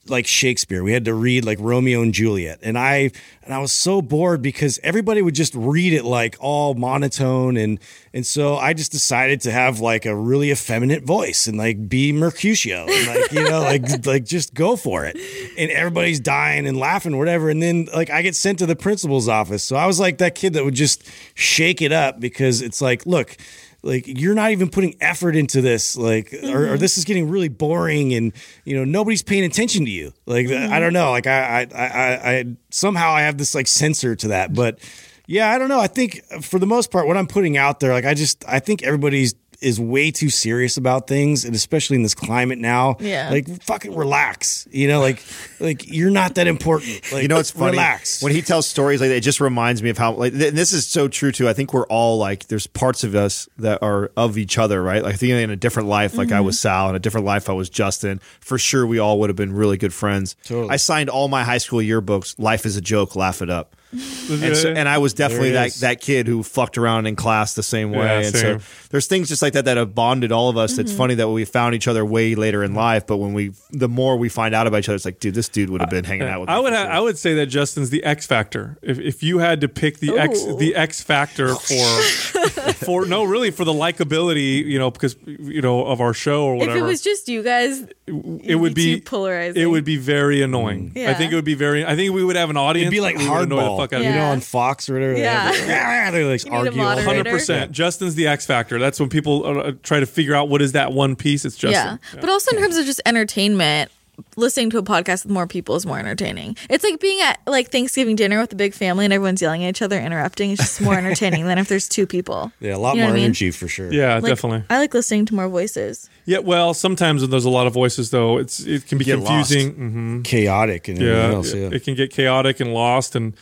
like 0.07 0.27
Shakespeare. 0.27 0.83
We 0.83 0.91
had 0.91 1.05
to 1.05 1.15
read 1.15 1.45
like 1.45 1.57
Romeo 1.59 2.03
and 2.03 2.13
Juliet, 2.13 2.59
and 2.61 2.77
I 2.77 3.09
and 3.43 3.53
I 3.53 3.57
was 3.57 3.71
so 3.71 4.03
bored 4.03 4.41
because 4.43 4.79
everybody 4.83 5.23
would 5.23 5.33
just 5.33 5.55
read 5.55 5.93
it 5.93 6.05
like 6.05 6.35
all 6.39 6.75
monotone, 6.75 7.57
and 7.57 7.79
and 8.13 8.23
so 8.23 8.55
I 8.55 8.73
just 8.73 8.91
decided 8.91 9.41
to 9.41 9.51
have 9.51 9.79
like 9.79 10.05
a 10.05 10.15
really 10.15 10.51
effeminate 10.51 11.03
voice 11.03 11.47
and 11.47 11.57
like 11.57 11.89
be 11.89 12.11
Mercutio, 12.11 12.85
and 12.87 13.07
like 13.07 13.31
you 13.31 13.49
know 13.49 13.61
like 13.61 13.83
like 14.05 14.25
just 14.25 14.53
go 14.53 14.75
for 14.75 15.05
it, 15.05 15.17
and 15.57 15.71
everybody's 15.71 16.19
dying 16.19 16.67
and 16.67 16.77
laughing 16.77 17.17
whatever, 17.17 17.49
and 17.49 17.63
then 17.63 17.87
like 17.95 18.11
I 18.11 18.21
get 18.21 18.35
sent 18.35 18.59
to 18.59 18.67
the 18.67 18.75
principal's 18.75 19.27
office, 19.27 19.63
so 19.63 19.75
I 19.75 19.87
was 19.87 19.99
like 19.99 20.19
that 20.19 20.35
kid 20.35 20.53
that 20.53 20.63
would 20.63 20.75
just 20.75 21.03
shake 21.33 21.81
it 21.81 21.91
up 21.91 22.19
because 22.19 22.61
it's 22.61 22.79
like 22.79 23.07
look 23.07 23.37
like 23.85 24.07
you're 24.07 24.33
not 24.33 24.51
even 24.51 24.69
putting 24.69 24.95
effort 24.99 25.35
into 25.35 25.61
this 25.61 25.95
like 25.95 26.33
or, 26.33 26.37
or 26.37 26.41
mm-hmm. 26.41 26.77
this 26.77 26.97
is 26.97 27.05
getting 27.05 27.29
really 27.29 27.49
boring 27.49 28.13
and 28.13 28.33
you 28.65 28.75
know 28.75 28.83
nobody's 28.83 29.21
paying 29.21 29.43
attention 29.43 29.85
to 29.85 29.91
you. 29.91 30.11
Like 30.25 30.47
i 30.47 30.49
mm-hmm. 30.49 30.79
don't 30.79 30.93
know. 30.93 31.11
Like 31.11 31.27
I, 31.27 31.67
I 31.73 31.85
i 31.85 32.31
i 32.31 32.45
somehow 32.71 33.11
i 33.11 33.21
have 33.21 33.37
this 33.37 33.53
like 33.53 33.67
sensor 33.67 34.15
to 34.15 34.29
that. 34.29 34.53
But 34.53 34.79
yeah 35.27 35.51
i 35.51 35.59
don't 35.59 35.69
know. 35.69 35.79
I 35.79 35.87
think 35.87 36.23
for 36.41 36.59
the 36.59 36.65
most 36.65 36.91
part 36.91 37.07
what 37.07 37.15
i'm 37.15 37.27
putting 37.27 37.57
out 37.57 37.79
there 37.79 37.93
like 37.93 38.05
i 38.05 38.13
just 38.13 38.43
i 38.47 38.59
think 38.59 38.83
everybody's 38.83 39.35
is 39.65 39.79
way 39.79 40.11
too 40.11 40.29
serious 40.29 40.77
about 40.77 41.07
things, 41.07 41.43
and 41.43 41.55
especially 41.55 41.95
in 41.95 42.03
this 42.03 42.13
climate 42.13 42.59
now. 42.59 42.97
Yeah. 42.99 43.29
like 43.31 43.63
fucking 43.63 43.95
relax. 43.95 44.67
You 44.71 44.87
know, 44.87 44.99
like 44.99 45.23
like 45.59 45.91
you're 45.91 46.11
not 46.11 46.35
that 46.35 46.45
important. 46.45 47.01
Like 47.11 47.23
You 47.23 47.27
know 47.27 47.39
it's 47.39 47.51
funny? 47.51 47.71
Relax. 47.71 48.21
When 48.21 48.31
he 48.31 48.43
tells 48.43 48.67
stories 48.67 49.01
like 49.01 49.09
that, 49.09 49.17
it 49.17 49.21
just 49.21 49.41
reminds 49.41 49.81
me 49.81 49.89
of 49.89 49.97
how 49.97 50.13
like 50.13 50.33
th- 50.33 50.53
this 50.53 50.71
is 50.71 50.87
so 50.87 51.07
true 51.07 51.31
too. 51.31 51.49
I 51.49 51.53
think 51.53 51.73
we're 51.73 51.87
all 51.87 52.19
like 52.19 52.47
there's 52.47 52.67
parts 52.67 53.03
of 53.03 53.15
us 53.15 53.49
that 53.57 53.81
are 53.81 54.11
of 54.15 54.37
each 54.37 54.59
other, 54.59 54.83
right? 54.83 55.01
Like 55.01 55.15
I 55.15 55.17
think 55.17 55.31
in 55.31 55.49
a 55.49 55.55
different 55.55 55.89
life, 55.89 56.15
like 56.15 56.31
I 56.31 56.35
mm-hmm. 56.35 56.45
was 56.45 56.59
Sal, 56.59 56.89
in 56.89 56.95
a 56.95 56.99
different 56.99 57.25
life 57.25 57.49
I 57.49 57.53
was 57.53 57.69
Justin. 57.69 58.21
For 58.39 58.59
sure, 58.59 58.85
we 58.85 58.99
all 58.99 59.19
would 59.19 59.31
have 59.31 59.37
been 59.37 59.53
really 59.53 59.77
good 59.77 59.93
friends. 59.93 60.35
Totally. 60.43 60.69
I 60.69 60.75
signed 60.75 61.09
all 61.09 61.27
my 61.27 61.43
high 61.43 61.57
school 61.57 61.79
yearbooks. 61.79 62.37
Life 62.37 62.67
is 62.67 62.77
a 62.77 62.81
joke. 62.81 63.15
Laugh 63.15 63.41
it 63.41 63.49
up. 63.49 63.75
And, 63.95 64.57
so, 64.57 64.71
and 64.71 64.87
I 64.87 64.97
was 64.97 65.13
definitely 65.13 65.51
There 65.51 65.61
it 65.61 65.61
that 65.61 65.67
is. 65.67 65.79
that 65.81 66.01
kid 66.01 66.27
who 66.27 66.43
fucked 66.43 66.77
around 66.77 67.05
in 67.05 67.15
class 67.15 67.53
the 67.53 67.63
same 67.63 67.91
way. 67.91 68.05
Yeah, 68.05 68.27
and 68.27 68.35
same. 68.35 68.59
so 68.59 68.87
there's 68.89 69.07
things 69.07 69.29
just 69.29 69.41
like 69.41 69.53
that 69.53 69.65
that 69.65 69.77
have 69.77 69.95
bonded 69.95 70.31
all 70.31 70.49
of 70.49 70.57
us. 70.57 70.77
It's 70.77 70.91
mm-hmm. 70.91 70.97
funny 70.97 71.15
that 71.15 71.29
we 71.29 71.45
found 71.45 71.75
each 71.75 71.87
other 71.87 72.05
way 72.05 72.35
later 72.35 72.63
in 72.63 72.73
life, 72.73 73.07
but 73.07 73.17
when 73.17 73.33
we 73.33 73.53
the 73.71 73.89
more 73.89 74.17
we 74.17 74.29
find 74.29 74.55
out 74.55 74.67
about 74.67 74.79
each 74.79 74.89
other, 74.89 74.95
it's 74.95 75.05
like, 75.05 75.19
dude, 75.19 75.35
this 75.35 75.49
dude 75.49 75.69
would 75.69 75.81
have 75.81 75.89
been 75.89 76.05
hanging 76.05 76.27
out 76.27 76.41
with. 76.41 76.49
I 76.49 76.59
would 76.59 76.73
for 76.73 76.77
ha- 76.77 76.83
sure. 76.83 76.91
I 76.91 76.99
would 76.99 77.17
say 77.17 77.33
that 77.35 77.47
Justin's 77.47 77.89
the 77.89 78.03
X 78.03 78.25
factor. 78.25 78.77
If 78.81 78.99
if 78.99 79.23
you 79.23 79.39
had 79.39 79.61
to 79.61 79.67
pick 79.67 79.99
the 79.99 80.17
X 80.17 80.43
the 80.57 80.75
X 80.75 81.01
factor 81.01 81.49
oh, 81.49 81.55
for 81.55 82.73
for 82.73 83.05
no 83.05 83.23
really 83.23 83.51
for 83.51 83.65
the 83.65 83.73
likability, 83.73 84.63
you 84.63 84.79
know, 84.79 84.91
because 84.91 85.15
you 85.25 85.61
know 85.61 85.85
of 85.85 86.01
our 86.01 86.13
show 86.13 86.45
or 86.45 86.55
whatever. 86.55 86.77
If 86.77 86.83
it 86.83 86.85
was 86.85 87.01
just 87.01 87.27
you 87.27 87.43
guys, 87.43 87.85
it 88.07 88.55
would 88.59 88.73
be 88.73 88.95
too 88.95 89.01
polarizing. 89.01 89.61
It 89.61 89.65
would 89.65 89.85
be 89.85 89.97
very 89.97 90.41
annoying. 90.41 90.91
Mm. 90.91 91.07
I 91.07 91.13
think 91.13 91.31
it 91.31 91.35
would 91.35 91.45
be 91.45 91.55
very. 91.55 91.85
I 91.85 91.95
think 91.95 92.13
we 92.13 92.23
would 92.23 92.35
have 92.35 92.49
an 92.49 92.57
audience. 92.57 92.87
It'd 92.87 92.91
be 92.91 93.01
like 93.01 93.17
that 93.17 93.29
would 93.29 93.49
hardball, 93.49 93.77
fuck 93.89 93.93
out 93.93 94.01
of 94.01 94.05
you 94.07 94.13
know, 94.13 94.25
on 94.25 94.39
Fox 94.41 94.89
or 94.89 94.93
whatever. 94.93 95.13
they 95.13 95.21
Yeah. 95.21 95.51
have 95.51 95.67
that- 95.67 96.11
They're 96.11 96.25
like 96.25 96.43
need 96.45 96.51
argue 96.51 96.69
all 96.69 96.71
the 96.71 96.77
moderator. 96.77 97.09
Hundred 97.09 97.25
percent. 97.31 97.71
Justin's 97.71 98.15
the 98.15 98.27
X 98.27 98.45
factor. 98.45 98.77
That's 98.79 98.99
when 98.99 99.09
people 99.09 99.45
uh, 99.59 99.71
try 99.83 99.99
to 99.99 100.05
figure 100.05 100.35
out 100.35 100.49
what 100.49 100.61
is 100.61 100.73
that 100.73 100.91
one 100.93 101.15
piece. 101.15 101.45
It's 101.45 101.55
Justin. 101.57 101.99
yeah. 102.13 102.19
But 102.21 102.29
also 102.29 102.55
in 102.55 102.61
terms 102.61 102.77
of 102.77 102.85
just 102.85 103.01
entertainment, 103.05 103.91
listening 104.37 104.69
to 104.69 104.77
a 104.77 104.81
podcast 104.83 105.25
with 105.25 105.33
more 105.33 105.45
people 105.45 105.75
is 105.75 105.85
more 105.85 105.99
entertaining. 105.99 106.55
It's 106.69 106.85
like 106.85 107.01
being 107.01 107.19
at 107.21 107.37
like 107.45 107.69
Thanksgiving 107.69 108.15
dinner 108.15 108.39
with 108.39 108.53
a 108.53 108.55
big 108.55 108.73
family 108.73 109.03
and 109.03 109.13
everyone's 109.13 109.41
yelling 109.41 109.65
at 109.65 109.69
each 109.71 109.81
other, 109.81 109.99
interrupting. 109.99 110.51
It's 110.51 110.61
just 110.61 110.79
more 110.81 110.93
entertaining 110.97 111.45
than 111.47 111.57
if 111.57 111.67
there's 111.67 111.89
two 111.89 112.07
people. 112.07 112.49
Yeah, 112.61 112.75
a 112.75 112.77
lot 112.77 112.95
You 112.95 113.01
know 113.01 113.07
more 113.07 113.11
what 113.11 113.17
I 113.17 113.19
mean? 113.19 113.25
energy 113.25 113.51
for 113.51 113.67
sure. 113.67 113.91
Yeah, 113.91 114.15
Like, 114.19 114.23
definitely. 114.25 114.63
I 114.69 114.77
like 114.77 114.93
listening 114.93 115.25
to 115.25 115.35
more 115.35 115.49
voices. 115.49 116.09
Yeah. 116.23 116.37
Well, 116.39 116.73
sometimes 116.73 117.23
when 117.23 117.29
there's 117.31 117.43
a 117.43 117.49
lot 117.49 117.67
of 117.67 117.73
voices, 117.73 118.11
though, 118.11 118.37
it's 118.37 118.61
it 118.61 118.87
can 118.87 118.97
be 118.99 119.03
Get 119.03 119.19
lost. 119.19 119.51
confusing. 119.51 119.73
Mhm. 119.75 120.23
chaotic 120.23 120.87
and 120.87 120.97
yeah, 121.01 121.31
else. 121.33 121.53
Yeah. 121.53 121.69
it 121.73 121.83
can 121.83 121.95
get 121.95 122.09
chaotic 122.11 122.61
and 122.61 122.73
lost 122.73 123.15
and 123.17 123.33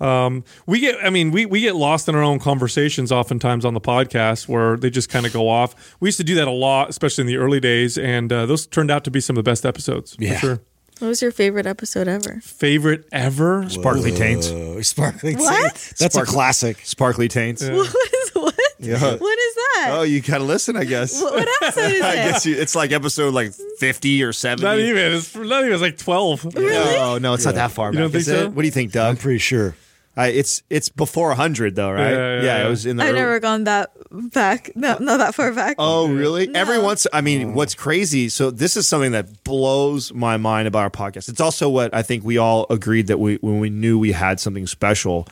um, 0.00 0.44
we 0.66 0.80
get 0.80 0.96
i 1.04 1.10
mean 1.10 1.30
we, 1.30 1.46
we 1.46 1.60
get 1.60 1.76
lost 1.76 2.08
in 2.08 2.14
our 2.14 2.22
own 2.22 2.38
conversations 2.38 3.12
oftentimes 3.12 3.64
on 3.64 3.74
the 3.74 3.80
podcast 3.80 4.48
where 4.48 4.76
they 4.76 4.90
just 4.90 5.08
kind 5.10 5.26
of 5.26 5.32
go 5.32 5.48
off 5.48 5.96
we 6.00 6.08
used 6.08 6.18
to 6.18 6.24
do 6.24 6.34
that 6.36 6.48
a 6.48 6.52
lot 6.52 6.88
especially 6.88 7.22
in 7.22 7.26
the 7.28 7.36
early 7.36 7.60
days 7.60 7.98
and 7.98 8.32
uh, 8.32 8.46
those 8.46 8.66
turned 8.66 8.90
out 8.90 9.04
to 9.04 9.10
be 9.10 9.20
some 9.20 9.36
of 9.36 9.44
the 9.44 9.48
best 9.50 9.66
episodes 9.66 10.16
Yeah. 10.18 10.34
for 10.34 10.38
sure 10.40 10.60
What 11.00 11.08
was 11.08 11.22
your 11.22 11.32
favorite 11.32 11.66
episode 11.66 12.08
ever? 12.08 12.40
favorite 12.42 13.06
ever 13.12 13.68
Sparkly 13.68 14.12
taints. 14.12 14.50
Uh, 14.60 14.82
sparkling. 14.82 15.38
What? 15.38 15.74
That's 15.98 16.14
Sparkly- 16.14 16.22
a 16.22 16.24
classic. 16.26 16.76
Sparkly 16.84 17.28
taints. 17.28 17.62
What 17.62 17.88
is 17.94 18.30
what? 18.34 18.54
Yeah. 18.78 18.98
What 18.98 19.38
is 19.38 19.54
that? 19.54 19.88
Oh, 19.92 20.02
you 20.02 20.20
gotta 20.22 20.44
listen, 20.44 20.74
I 20.76 20.84
guess. 20.84 21.20
what, 21.20 21.34
what 21.34 21.48
episode 21.62 21.92
is 21.92 22.02
I 22.02 22.12
it? 22.12 22.16
guess 22.30 22.46
you, 22.46 22.54
it's 22.56 22.74
like 22.74 22.92
episode 22.92 23.34
like 23.34 23.52
fifty 23.78 24.22
or 24.22 24.32
seventy. 24.32 24.64
not 24.64 24.78
even 24.78 25.12
it's 25.14 25.34
not 25.34 25.60
even 25.64 25.72
it's 25.72 25.82
like 25.82 25.98
12 25.98 26.44
Really? 26.54 26.66
No, 26.96 27.18
no, 27.18 27.34
it's 27.34 27.44
not 27.44 27.54
that 27.56 27.70
far. 27.72 27.92
You 27.92 27.98
don't 28.00 28.10
think 28.10 28.20
is 28.22 28.28
it? 28.28 28.38
so? 28.38 28.48
What 28.50 28.62
do 28.62 28.66
you 28.66 28.72
think, 28.72 28.92
Doug? 28.92 29.10
I'm 29.10 29.16
pretty 29.16 29.38
sure. 29.38 29.74
I, 30.16 30.28
it's 30.28 30.62
it's 30.68 30.88
before 30.88 31.34
hundred 31.34 31.76
though, 31.76 31.92
right? 31.92 32.10
Yeah, 32.10 32.36
yeah, 32.36 32.42
yeah. 32.42 32.66
it 32.66 32.68
was 32.68 32.84
in 32.84 32.96
the. 32.96 33.04
I've 33.04 33.10
early- 33.10 33.18
never 33.20 33.40
gone 33.40 33.64
that 33.64 33.92
back. 34.10 34.72
No, 34.74 34.98
not 34.98 35.18
that 35.18 35.34
far 35.34 35.52
back. 35.52 35.76
Oh, 35.78 36.08
really? 36.12 36.52
Every 36.54 36.78
once, 36.78 37.06
I 37.12 37.20
mean, 37.20 37.54
what's 37.54 37.74
crazy? 37.74 38.28
So 38.28 38.50
this 38.50 38.76
is 38.76 38.88
something 38.88 39.12
that 39.12 39.44
blows 39.44 40.12
my 40.12 40.36
mind 40.36 40.66
about 40.66 40.80
our 40.82 40.90
podcast. 40.90 41.28
It's 41.28 41.40
also 41.40 41.68
what 41.68 41.94
I 41.94 42.02
think 42.02 42.24
we 42.24 42.38
all 42.38 42.66
agreed 42.70 43.06
that 43.06 43.18
we 43.18 43.36
when 43.36 43.60
we 43.60 43.70
knew 43.70 43.98
we 43.98 44.12
had 44.12 44.40
something 44.40 44.66
special 44.66 45.28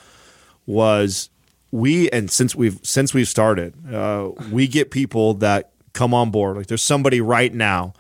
was 0.64 1.28
we 1.70 2.08
and 2.10 2.30
since 2.30 2.54
we've 2.54 2.78
since 2.82 3.12
we've 3.12 3.28
started, 3.28 3.74
uh, 3.92 4.30
we 4.50 4.68
get 4.68 4.90
people 4.92 5.34
that 5.34 5.72
come 5.92 6.14
on 6.14 6.30
board. 6.30 6.56
Like 6.56 6.68
there's 6.68 6.82
somebody 6.82 7.20
right 7.20 7.52
now 7.52 7.94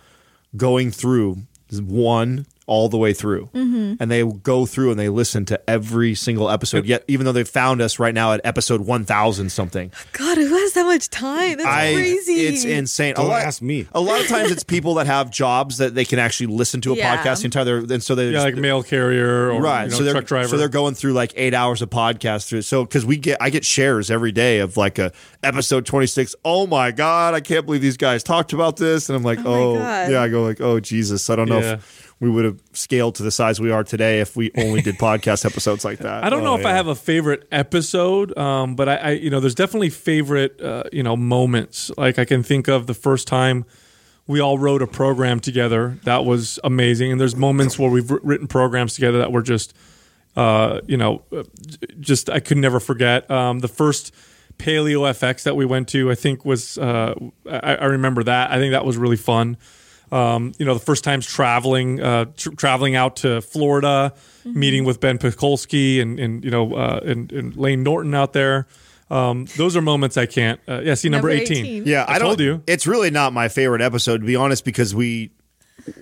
going 0.56 0.90
through 0.92 1.42
one 1.72 2.46
all 2.68 2.88
the 2.88 2.98
way 2.98 3.12
through, 3.12 3.46
mm-hmm. 3.54 3.94
and 3.98 4.10
they 4.10 4.22
go 4.22 4.66
through 4.66 4.90
and 4.90 5.00
they 5.00 5.08
listen 5.08 5.44
to 5.46 5.60
every 5.68 6.14
single 6.14 6.48
episode. 6.50 6.86
Yet, 6.86 7.02
even 7.08 7.26
though 7.26 7.32
they 7.32 7.44
found 7.44 7.80
us 7.80 7.98
right 7.98 8.14
now 8.14 8.32
at 8.32 8.40
episode 8.44 8.82
one 8.82 9.04
thousand 9.04 9.50
something, 9.50 9.90
God, 10.12 10.38
who 10.38 10.46
has 10.46 10.74
that 10.74 10.84
much 10.84 11.10
time? 11.10 11.56
That's 11.56 11.68
I, 11.68 11.94
crazy. 11.94 12.32
It's 12.46 12.64
insane. 12.64 13.14
Don't 13.14 13.26
a 13.26 13.28
lot, 13.28 13.42
ask 13.42 13.60
me. 13.60 13.88
A 13.92 14.00
lot 14.00 14.20
of 14.20 14.28
times, 14.28 14.50
it's 14.50 14.62
people 14.62 14.94
that 14.94 15.06
have 15.06 15.30
jobs 15.30 15.78
that 15.78 15.94
they 15.94 16.04
can 16.04 16.18
actually 16.18 16.46
listen 16.46 16.80
to 16.82 16.92
a 16.92 16.96
Yeah. 16.96 17.16
podcast 17.16 17.40
the 17.40 17.46
entire. 17.46 17.78
And 17.78 18.02
so 18.02 18.14
they 18.14 18.30
yeah 18.30 18.42
like 18.42 18.56
mail 18.56 18.82
carrier 18.82 19.50
or 19.50 19.60
right. 19.60 19.84
you 19.84 19.90
know, 19.90 19.96
so 19.96 20.04
they're 20.04 20.12
truck 20.12 20.26
driver 20.26 20.48
so 20.48 20.56
they're 20.56 20.68
going 20.68 20.94
through 20.94 21.14
like 21.14 21.32
eight 21.36 21.54
hours 21.54 21.82
of 21.82 21.90
podcast 21.90 22.48
through. 22.48 22.62
So 22.62 22.84
because 22.84 23.04
we 23.06 23.16
get 23.16 23.38
I 23.40 23.50
get 23.50 23.64
shares 23.64 24.10
every 24.10 24.32
day 24.32 24.58
of 24.58 24.76
like 24.76 24.98
a 24.98 25.12
episode 25.42 25.86
twenty 25.86 26.06
six. 26.06 26.34
Oh 26.44 26.66
my 26.66 26.90
god, 26.90 27.34
I 27.34 27.40
can't 27.40 27.64
believe 27.64 27.80
these 27.80 27.96
guys 27.96 28.22
talked 28.22 28.52
about 28.52 28.76
this. 28.76 29.08
And 29.08 29.16
I'm 29.16 29.22
like, 29.22 29.38
Oh 29.44 29.76
oh, 29.76 30.08
yeah. 30.08 30.20
I 30.20 30.28
go 30.28 30.42
like, 30.42 30.60
oh 30.60 30.80
Jesus, 30.80 31.30
I 31.30 31.36
don't 31.36 31.48
know 31.48 31.60
Yeah. 31.60 31.74
if 31.74 32.07
we 32.20 32.28
would 32.28 32.44
have 32.44 32.60
scaled 32.72 33.14
to 33.16 33.22
the 33.22 33.30
size 33.30 33.60
we 33.60 33.70
are 33.70 33.84
today 33.84 34.20
if 34.20 34.36
we 34.36 34.50
only 34.56 34.80
did 34.82 34.96
podcast 34.98 35.44
episodes 35.44 35.84
like 35.84 35.98
that. 36.00 36.24
I 36.24 36.30
don't 36.30 36.42
know 36.42 36.54
Oh, 36.54 36.58
if 36.58 36.66
I 36.66 36.72
have 36.72 36.88
a 36.88 36.94
favorite 36.94 37.46
episode, 37.52 38.36
um, 38.36 38.74
but 38.74 38.88
I, 38.88 38.96
I, 38.96 39.10
you 39.12 39.30
know, 39.30 39.38
there's 39.40 39.54
definitely 39.54 39.90
favorite, 39.90 40.60
uh, 40.60 40.84
you 40.92 41.02
know, 41.02 41.16
moments. 41.16 41.90
Like 41.96 42.18
I 42.18 42.24
can 42.24 42.42
think 42.42 42.66
of 42.68 42.86
the 42.88 42.94
first 42.94 43.28
time 43.28 43.64
we 44.26 44.40
all 44.40 44.58
wrote 44.58 44.82
a 44.82 44.86
program 44.86 45.40
together. 45.40 45.98
That 46.04 46.24
was 46.24 46.58
amazing. 46.64 47.12
And 47.12 47.20
there's 47.20 47.36
moments 47.36 47.78
where 47.78 47.88
we've 47.90 48.10
written 48.10 48.46
programs 48.48 48.94
together 48.94 49.18
that 49.18 49.30
were 49.32 49.42
just, 49.42 49.74
uh, 50.36 50.80
you 50.86 50.96
know, 50.96 51.22
uh, 51.34 51.44
just 52.00 52.28
I 52.28 52.40
could 52.40 52.58
never 52.58 52.80
forget. 52.80 53.30
Um, 53.30 53.60
the 53.60 53.68
first 53.68 54.12
Paleo 54.58 55.08
FX 55.08 55.44
that 55.44 55.56
we 55.56 55.64
went 55.64 55.88
to, 55.90 56.10
I 56.10 56.14
think 56.14 56.44
was, 56.44 56.76
uh, 56.78 57.14
I, 57.48 57.76
I 57.76 57.84
remember 57.86 58.24
that. 58.24 58.50
I 58.50 58.56
think 58.58 58.72
that 58.72 58.84
was 58.84 58.96
really 58.96 59.16
fun. 59.16 59.56
Um, 60.10 60.52
you 60.58 60.64
know, 60.64 60.74
the 60.74 60.80
first 60.80 61.04
times 61.04 61.26
traveling, 61.26 62.00
uh, 62.00 62.26
tr- 62.36 62.50
traveling 62.50 62.94
out 62.96 63.16
to 63.16 63.40
Florida, 63.42 64.14
meeting 64.44 64.84
with 64.84 65.00
Ben 65.00 65.18
Pakulski 65.18 66.00
and, 66.00 66.18
and 66.18 66.44
you 66.44 66.50
know, 66.50 66.74
uh, 66.74 67.00
and, 67.04 67.30
and 67.32 67.56
Lane 67.56 67.82
Norton 67.82 68.14
out 68.14 68.32
there. 68.32 68.66
Um, 69.10 69.46
those 69.56 69.76
are 69.76 69.82
moments 69.82 70.16
I 70.16 70.26
can't. 70.26 70.60
Uh, 70.68 70.80
yeah, 70.82 70.94
see 70.94 71.08
number, 71.08 71.28
Number 71.28 71.42
18. 71.42 71.56
18. 71.64 71.86
Yeah, 71.86 72.04
I 72.04 72.14
I, 72.14 72.18
don't, 72.18 72.28
told 72.28 72.40
you. 72.40 72.62
It's 72.66 72.86
really 72.86 73.10
not 73.10 73.32
my 73.32 73.48
favorite 73.48 73.80
episode 73.82 74.18
to 74.18 74.26
be 74.26 74.36
honest 74.36 74.64
because 74.64 74.94
we. 74.94 75.30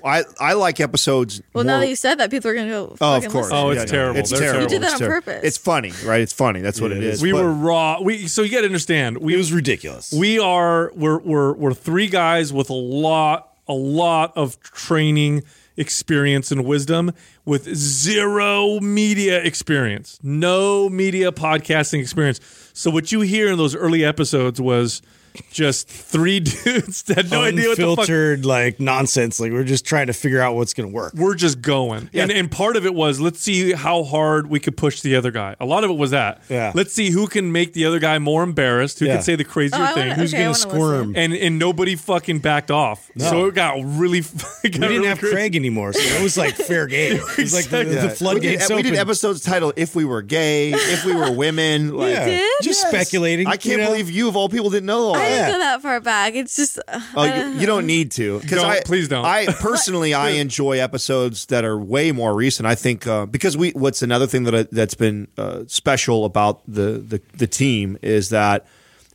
I, 0.05 0.24
I 0.41 0.55
like 0.55 0.81
episodes. 0.81 1.41
well, 1.53 1.62
now 1.62 1.78
that 1.78 1.89
you 1.89 1.95
said 1.95 2.16
that, 2.19 2.31
people 2.31 2.51
are 2.51 2.55
going 2.55 2.66
to 2.66 2.73
go. 2.73 2.97
Oh, 3.01 3.16
of 3.16 3.28
course. 3.28 3.45
listen. 3.51 3.57
Oh, 3.57 3.70
it's 3.70 3.83
no, 3.83 3.87
terrible. 3.99 4.19
It's 4.20 4.31
They're 4.31 4.41
terrible. 4.41 4.66
terrible. 4.69 4.73
You 4.74 4.78
did 4.81 4.83
that 4.83 4.93
It's 4.95 5.03
on 5.03 5.09
ter- 5.09 5.15
purpose. 5.20 5.41
It's 5.45 5.59
funny, 5.59 5.93
right? 6.05 6.20
It's 6.23 6.33
funny. 6.33 6.61
That's 6.61 6.81
what 6.81 6.91
Yeah, 6.91 6.97
it 6.97 7.03
it 7.05 7.07
is. 7.07 7.15
is. 7.16 7.23
We 7.23 7.31
But- 7.33 7.45
were 7.45 7.53
raw. 7.53 8.01
We 8.01 8.27
so 8.27 8.43
you 8.43 8.51
got 8.51 8.61
to 8.61 8.66
understand. 8.66 9.19
We 9.19 9.35
It 9.35 9.37
was 9.37 9.53
ridiculous. 9.53 10.12
we 10.12 10.41
are 10.41 10.91
we're 10.97 11.19
we're 11.19 11.53
we're 11.53 11.74
three 11.74 12.09
guys 12.09 12.53
with 12.53 12.70
a 12.70 12.74
lot 12.74 13.53
a 13.69 13.75
lot 13.75 14.33
of 14.37 14.61
training 14.61 15.43
experience 15.77 16.51
and 16.51 16.65
wisdom 16.65 17.13
with 17.45 17.75
zero 17.75 18.81
media 18.81 19.43
experience. 19.43 20.19
No 20.23 20.89
media 20.89 21.33
podcasting 21.33 22.01
experience. 22.01 22.41
So 22.73 22.91
what 22.91 23.13
you 23.13 23.21
hear 23.21 23.51
in 23.53 23.59
those 23.59 23.75
early 23.75 24.05
episodes 24.05 24.61
was 24.61 25.03
just 25.51 25.89
three 25.89 26.41
dudes 26.65 27.03
that 27.05 27.17
had 27.17 27.31
no 27.31 27.43
idea 27.43 27.69
what 27.69 27.77
the 27.77 27.83
fuck 27.83 27.99
Unfiltered, 27.99 28.45
like 28.45 28.81
nonsense. 28.81 29.41
Like 29.41 29.53
we're 29.53 29.65
just 29.65 29.85
trying 29.85 30.07
to 30.09 30.13
figure 30.13 30.41
out 30.41 30.55
what's 30.57 30.75
going 30.75 30.89
to 30.89 30.95
work. 30.95 31.13
we're 31.15 31.35
just 31.35 31.61
going. 31.61 32.11
And 32.15 32.31
and 32.31 32.51
part 32.51 32.77
of 32.77 32.85
it 32.87 32.95
was 32.95 33.21
let's 33.21 33.41
see 33.41 33.73
how 33.73 34.03
hard 34.05 34.49
we 34.49 34.61
could 34.61 34.77
push 34.77 35.01
the 35.01 35.17
other 35.17 35.31
guy. 35.31 35.57
A 35.61 35.67
lot 35.67 35.85
of 35.85 35.91
it 35.91 35.95
was 35.97 36.11
that. 36.11 36.43
Yeah. 36.49 36.73
Let's 36.75 36.93
see 36.93 37.11
who 37.11 37.27
can 37.27 37.53
make 37.53 37.73
the 37.73 37.85
other 37.87 37.99
guy 37.99 38.19
more 38.19 38.43
embarrassed, 38.43 38.99
who 38.99 39.07
Yeah. 39.07 39.15
can 39.15 39.23
say 39.23 39.37
the 39.37 39.45
crazier 39.45 39.79
Oh, 39.81 39.85
I 39.85 39.93
thing. 39.95 40.09
wanna- 40.09 40.15
Who's 40.21 40.33
okay, 40.35 40.43
I 40.43 40.47
going 40.47 40.55
to 40.57 40.67
wanna 40.69 40.79
listen. 40.79 41.13
squirm? 41.13 41.17
and 41.17 41.33
and 41.35 41.59
nobody 41.59 41.97
fucking 41.97 42.39
backed 42.41 42.71
off. 42.71 43.11
So 43.19 43.47
it 43.47 43.55
got 43.55 43.77
really. 43.83 44.23
It 44.65 44.71
got 44.73 44.81
we 44.81 44.87
didn't 44.89 44.91
really 44.97 45.09
have 45.09 45.19
crazy. 45.21 45.35
Craig 45.35 45.55
anymore, 45.57 45.93
so 45.93 46.01
it 46.01 46.23
was 46.23 46.37
like 46.37 46.55
fair 46.57 46.87
game. 46.89 47.17
It 47.17 47.37
was 47.39 47.55
like 47.55 47.67
the, 47.67 47.81
Exactly. 47.83 47.95
the 47.95 48.01
we, 48.03 48.09
did, 48.09 48.17
floodgates 48.19 48.69
we 48.71 48.77
did 48.83 48.87
open. 48.87 48.99
episodes 48.99 49.43
titled 49.43 49.75
"If 49.77 49.95
We 49.95 50.05
Were 50.05 50.23
Gay," 50.23 50.73
"If 50.73 51.05
We 51.05 51.15
Were 51.15 51.31
Women." 51.31 51.95
Like, 51.95 52.11
yeah, 52.15 52.25
did? 52.25 52.51
just 52.63 52.81
Yes. 52.83 52.89
speculating. 52.89 53.47
I 53.47 53.57
can't 53.57 53.65
you 53.65 53.77
know? 53.79 53.87
believe 53.91 54.11
you 54.11 54.27
of 54.29 54.35
all 54.37 54.49
people 54.49 54.71
didn't 54.71 54.87
know 54.87 55.03
all 55.09 55.15
I 55.17 55.26
that. 55.28 55.47
didn't 55.47 55.53
go 55.53 55.59
that 55.59 55.82
far 55.82 56.01
back. 56.01 56.35
It's 56.35 56.57
just. 56.57 56.78
Uh, 56.89 57.01
Oh, 57.15 57.24
you, 57.24 57.61
you 57.61 57.66
don't 57.66 57.86
need 57.86 58.11
to. 58.12 58.40
'Cause 58.40 58.51
Don't, 58.51 58.66
I, 58.66 58.81
please 58.85 59.09
don't. 59.09 59.24
I 59.24 59.47
personally, 59.61 60.12
I 60.15 60.31
enjoy 60.31 60.78
episodes 60.78 61.47
that 61.47 61.65
are 61.65 61.78
way 61.78 62.12
more 62.12 62.35
recent. 62.35 62.66
I 62.66 62.74
think 62.74 63.07
uh, 63.07 63.27
because 63.27 63.57
we. 63.57 63.70
What's 63.70 64.03
another 64.03 64.27
thing 64.27 64.44
that 64.44 64.55
I, 64.55 64.62
that's 64.70 64.94
been 64.94 65.28
uh, 65.39 65.65
special 65.66 66.24
about 66.24 66.61
the, 66.66 66.93
the 66.98 67.20
the 67.36 67.47
team 67.47 67.98
is 68.03 68.28
that 68.31 68.66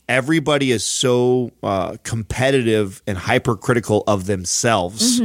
everybody 0.10 0.72
is 0.72 0.84
so 0.84 1.52
uh, 1.64 1.96
competitive 2.04 3.02
and 3.08 3.18
hypercritical 3.18 4.04
of 4.08 4.26
themselves. 4.26 5.22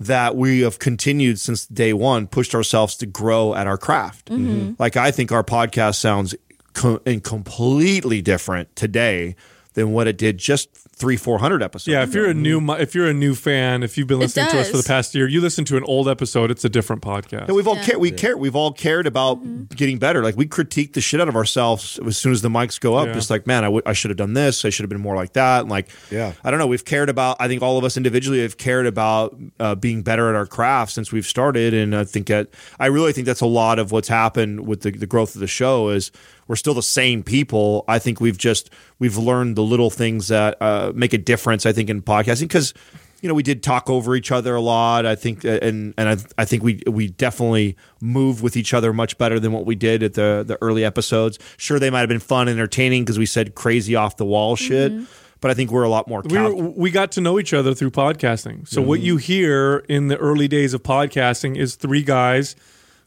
That 0.00 0.36
we 0.36 0.60
have 0.60 0.78
continued 0.78 1.40
since 1.40 1.66
day 1.66 1.92
one, 1.92 2.28
pushed 2.28 2.54
ourselves 2.54 2.94
to 2.98 3.06
grow 3.06 3.52
at 3.56 3.66
our 3.66 3.76
craft. 3.76 4.30
Like 4.78 4.96
I 4.96 5.10
think 5.10 5.32
our 5.32 5.42
podcast 5.42 5.96
sounds 5.96 6.36
co- 6.72 7.00
and 7.04 7.22
completely 7.24 8.22
different 8.22 8.76
today 8.76 9.34
than 9.78 9.92
what 9.92 10.08
it 10.08 10.18
did 10.18 10.38
just 10.38 10.68
three, 10.98 11.16
four 11.16 11.38
hundred 11.38 11.62
episodes. 11.62 11.88
Yeah, 11.88 12.02
if 12.02 12.14
you're 12.14 12.26
a 12.28 12.34
new 12.34 12.60
if 12.74 12.94
you're 12.94 13.06
a 13.08 13.14
new 13.14 13.34
fan, 13.34 13.82
if 13.82 13.96
you've 13.96 14.06
been 14.08 14.18
listening 14.18 14.48
to 14.50 14.60
us 14.60 14.70
for 14.70 14.76
the 14.76 14.82
past 14.82 15.14
year, 15.14 15.28
you 15.28 15.40
listen 15.40 15.64
to 15.66 15.76
an 15.76 15.84
old 15.84 16.08
episode, 16.08 16.50
it's 16.50 16.64
a 16.64 16.68
different 16.68 17.02
podcast. 17.02 17.46
And 17.46 17.54
we've 17.56 17.68
all 17.68 17.76
Yeah. 17.76 17.84
cared. 17.84 17.98
We 18.00 18.10
care. 18.10 18.36
We've 18.36 18.56
all 18.56 18.72
cared 18.72 19.06
about 19.06 19.36
getting 19.76 19.98
better. 19.98 20.22
Like 20.22 20.36
we 20.36 20.46
critique 20.46 20.92
the 20.94 21.00
shit 21.00 21.20
out 21.20 21.28
of 21.28 21.36
ourselves 21.36 21.98
as 22.06 22.16
soon 22.16 22.32
as 22.32 22.42
the 22.42 22.48
mics 22.48 22.80
go 22.80 22.94
up. 22.96 23.06
Yeah. 23.08 23.12
Just 23.14 23.30
like, 23.30 23.46
man, 23.46 23.62
I, 23.64 23.68
w- 23.68 23.82
I 23.86 23.92
should 23.92 24.10
have 24.10 24.18
done 24.18 24.32
this. 24.34 24.64
I 24.64 24.70
should 24.70 24.82
have 24.84 24.90
been 24.90 25.00
more 25.00 25.16
like 25.16 25.32
that. 25.34 25.62
And 25.62 25.70
like, 25.70 25.88
Yeah. 26.10 26.32
I 26.44 26.50
don't 26.50 26.58
know. 26.58 26.66
We've 26.66 26.84
cared 26.84 27.08
about. 27.08 27.36
I 27.40 27.48
think 27.48 27.62
all 27.62 27.78
of 27.78 27.84
us 27.84 27.96
individually 27.96 28.42
have 28.42 28.58
cared 28.58 28.86
about 28.86 29.36
uh, 29.60 29.74
being 29.74 30.02
better 30.02 30.28
at 30.28 30.34
our 30.34 30.46
craft 30.46 30.92
since 30.92 31.12
we've 31.12 31.26
started. 31.26 31.74
And 31.74 31.94
I 31.94 32.04
think 32.04 32.26
that 32.26 32.48
I 32.80 32.86
really 32.86 33.12
think 33.12 33.26
that's 33.26 33.40
a 33.40 33.46
lot 33.46 33.78
of 33.78 33.92
what's 33.92 34.08
happened 34.08 34.66
with 34.66 34.82
the, 34.82 34.90
the 34.90 35.06
growth 35.06 35.34
of 35.34 35.40
the 35.40 35.46
show. 35.46 35.88
Is 35.90 36.10
we're 36.46 36.56
still 36.56 36.74
the 36.74 36.82
same 36.82 37.22
people. 37.22 37.84
I 37.88 37.98
think 37.98 38.20
we've 38.20 38.38
just 38.38 38.70
we've 38.98 39.16
learned 39.18 39.54
the 39.56 39.62
little 39.62 39.90
things 39.90 40.28
that 40.28 40.56
uh, 40.62 40.87
Uh, 40.88 40.92
make 40.94 41.12
a 41.12 41.18
difference. 41.18 41.66
I 41.66 41.72
think 41.72 41.90
in 41.90 42.02
podcasting 42.02 42.42
because 42.42 42.74
you 43.20 43.28
know, 43.28 43.34
we 43.34 43.42
did 43.42 43.62
talk 43.62 43.90
over 43.90 44.14
each 44.14 44.30
other 44.30 44.54
a 44.54 44.60
lot. 44.60 45.04
I 45.04 45.16
think, 45.16 45.44
uh, 45.44 45.58
and 45.60 45.92
and 45.98 46.08
I, 46.08 46.42
I 46.42 46.44
think 46.44 46.62
we 46.62 46.82
we 46.86 47.08
definitely 47.08 47.76
move 48.00 48.42
with 48.42 48.56
each 48.56 48.72
other 48.72 48.92
much 48.92 49.18
better 49.18 49.40
than 49.40 49.52
what 49.52 49.66
we 49.66 49.74
did 49.74 50.02
at 50.02 50.14
the 50.14 50.44
the 50.46 50.56
early 50.62 50.84
episodes. 50.84 51.38
Sure, 51.56 51.78
they 51.78 51.90
might 51.90 52.00
have 52.00 52.08
been 52.08 52.20
fun, 52.20 52.48
and 52.48 52.58
entertaining 52.58 53.04
because 53.04 53.18
we 53.18 53.26
said 53.26 53.54
crazy 53.54 53.96
off 53.96 54.16
the 54.16 54.24
wall 54.24 54.54
shit. 54.54 54.92
Mm-hmm. 54.92 55.04
But 55.40 55.52
I 55.52 55.54
think 55.54 55.70
we're 55.70 55.84
a 55.84 55.88
lot 55.88 56.08
more. 56.08 56.22
we 56.22 56.36
were, 56.36 56.52
we 56.52 56.90
got 56.90 57.12
to 57.12 57.20
know 57.20 57.38
each 57.38 57.54
other 57.54 57.72
through 57.72 57.92
podcasting. 57.92 58.66
So 58.66 58.82
what 58.82 58.98
mm-hmm. 58.98 59.06
you 59.06 59.16
hear 59.18 59.84
in 59.88 60.08
the 60.08 60.16
early 60.16 60.48
days 60.48 60.74
of 60.74 60.82
podcasting 60.82 61.56
is 61.56 61.76
three 61.76 62.02
guys 62.02 62.56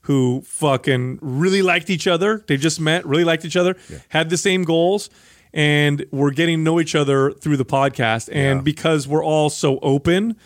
who 0.03 0.41
fucking 0.45 1.20
really 1.22 1.62
liked 1.62 1.90
each 1.90 2.08
other. 2.08 2.44
They 2.48 2.56
just 2.56 2.80
met, 2.80 3.06
really 3.06 3.26
liked 3.26 3.44
each 3.44 3.58
other, 3.58 3.76
had 4.10 4.30
the 4.30 4.38
same 4.38 4.64
goals, 4.64 5.10
and 5.53 6.06
we're 6.11 6.32
getting 6.32 6.60
to 6.60 6.64
know 6.64 6.80
each 6.80 6.95
other 6.95 7.32
through 7.32 7.57
the 7.57 7.65
podcast. 7.65 8.30
And 8.32 8.64
because 8.64 9.07
we're 9.07 9.23
all 9.23 9.49
so 9.49 9.80
open, 9.80 10.38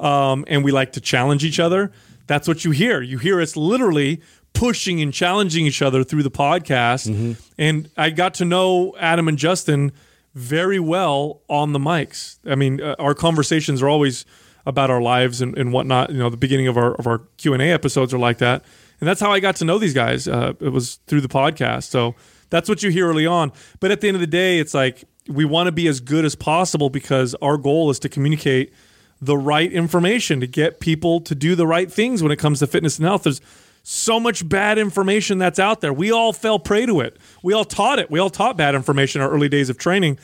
um, 0.00 0.44
and 0.48 0.64
we 0.64 0.72
like 0.72 0.92
to 0.92 1.00
challenge 1.00 1.44
each 1.44 1.60
other, 1.60 1.92
that's 2.26 2.46
what 2.48 2.64
you 2.64 2.72
hear. 2.72 3.00
You 3.00 3.18
hear 3.18 3.40
us 3.40 3.56
literally 3.56 4.20
pushing 4.52 5.00
and 5.00 5.12
challenging 5.12 5.66
each 5.66 5.82
other 5.82 6.02
through 6.04 6.22
the 6.22 6.30
podcast. 6.30 7.36
And 7.56 7.90
I 7.96 8.10
got 8.10 8.34
to 8.34 8.44
know 8.44 8.94
Adam 8.98 9.28
and 9.28 9.38
Justin 9.38 9.92
very 10.34 10.78
well 10.80 11.42
on 11.48 11.72
the 11.72 11.78
mics. 11.78 12.38
I 12.46 12.54
mean, 12.54 12.80
uh, 12.80 12.94
our 12.98 13.14
conversations 13.14 13.82
are 13.82 13.88
always 13.88 14.24
about 14.66 14.90
our 14.90 15.00
lives 15.00 15.40
and, 15.40 15.56
and 15.56 15.72
whatnot. 15.72 16.10
You 16.10 16.18
know, 16.18 16.30
the 16.30 16.36
beginning 16.36 16.68
of 16.68 16.76
our 16.76 16.94
of 16.94 17.06
our 17.06 17.18
Q 17.38 17.54
and 17.54 17.62
A 17.62 17.70
episodes 17.70 18.12
are 18.12 18.18
like 18.18 18.38
that, 18.38 18.62
and 19.00 19.08
that's 19.08 19.20
how 19.20 19.32
I 19.32 19.40
got 19.40 19.56
to 19.56 19.64
know 19.64 19.78
these 19.78 19.94
guys. 19.94 20.28
Uh, 20.28 20.52
it 20.60 20.68
was 20.68 20.96
through 21.06 21.22
the 21.22 21.28
podcast. 21.28 21.84
So 21.84 22.14
that's 22.50 22.68
what 22.68 22.82
you 22.82 22.90
hear 22.90 23.08
early 23.08 23.26
on. 23.26 23.52
But 23.80 23.90
at 23.90 24.00
the 24.00 24.08
end 24.08 24.16
of 24.16 24.20
the 24.20 24.26
day, 24.26 24.58
it's 24.58 24.74
like 24.74 25.04
we 25.28 25.44
want 25.44 25.66
to 25.66 25.72
be 25.72 25.86
as 25.88 26.00
good 26.00 26.24
as 26.24 26.34
possible 26.34 26.90
because 26.90 27.34
our 27.36 27.56
goal 27.56 27.90
is 27.90 27.98
to 28.00 28.08
communicate 28.08 28.72
the 29.20 29.36
right 29.36 29.72
information 29.72 30.40
to 30.40 30.46
get 30.46 30.80
people 30.80 31.20
to 31.20 31.34
do 31.34 31.54
the 31.54 31.66
right 31.66 31.90
things 31.90 32.22
when 32.22 32.32
it 32.32 32.36
comes 32.36 32.60
to 32.60 32.66
fitness 32.66 32.98
and 32.98 33.06
health. 33.06 33.24
There's 33.24 33.40
so 33.82 34.20
much 34.20 34.48
bad 34.48 34.78
information 34.78 35.38
that's 35.38 35.58
out 35.58 35.80
there. 35.80 35.92
We 35.92 36.12
all 36.12 36.32
fell 36.32 36.58
prey 36.58 36.86
to 36.86 37.00
it. 37.00 37.16
We 37.42 37.52
all 37.52 37.64
taught 37.64 37.98
it. 37.98 38.10
We 38.10 38.18
all 38.18 38.30
taught 38.30 38.56
bad 38.56 38.74
information 38.74 39.20
in 39.20 39.26
our 39.26 39.32
early 39.32 39.48
days 39.48 39.70
of 39.70 39.78
training. 39.78 40.18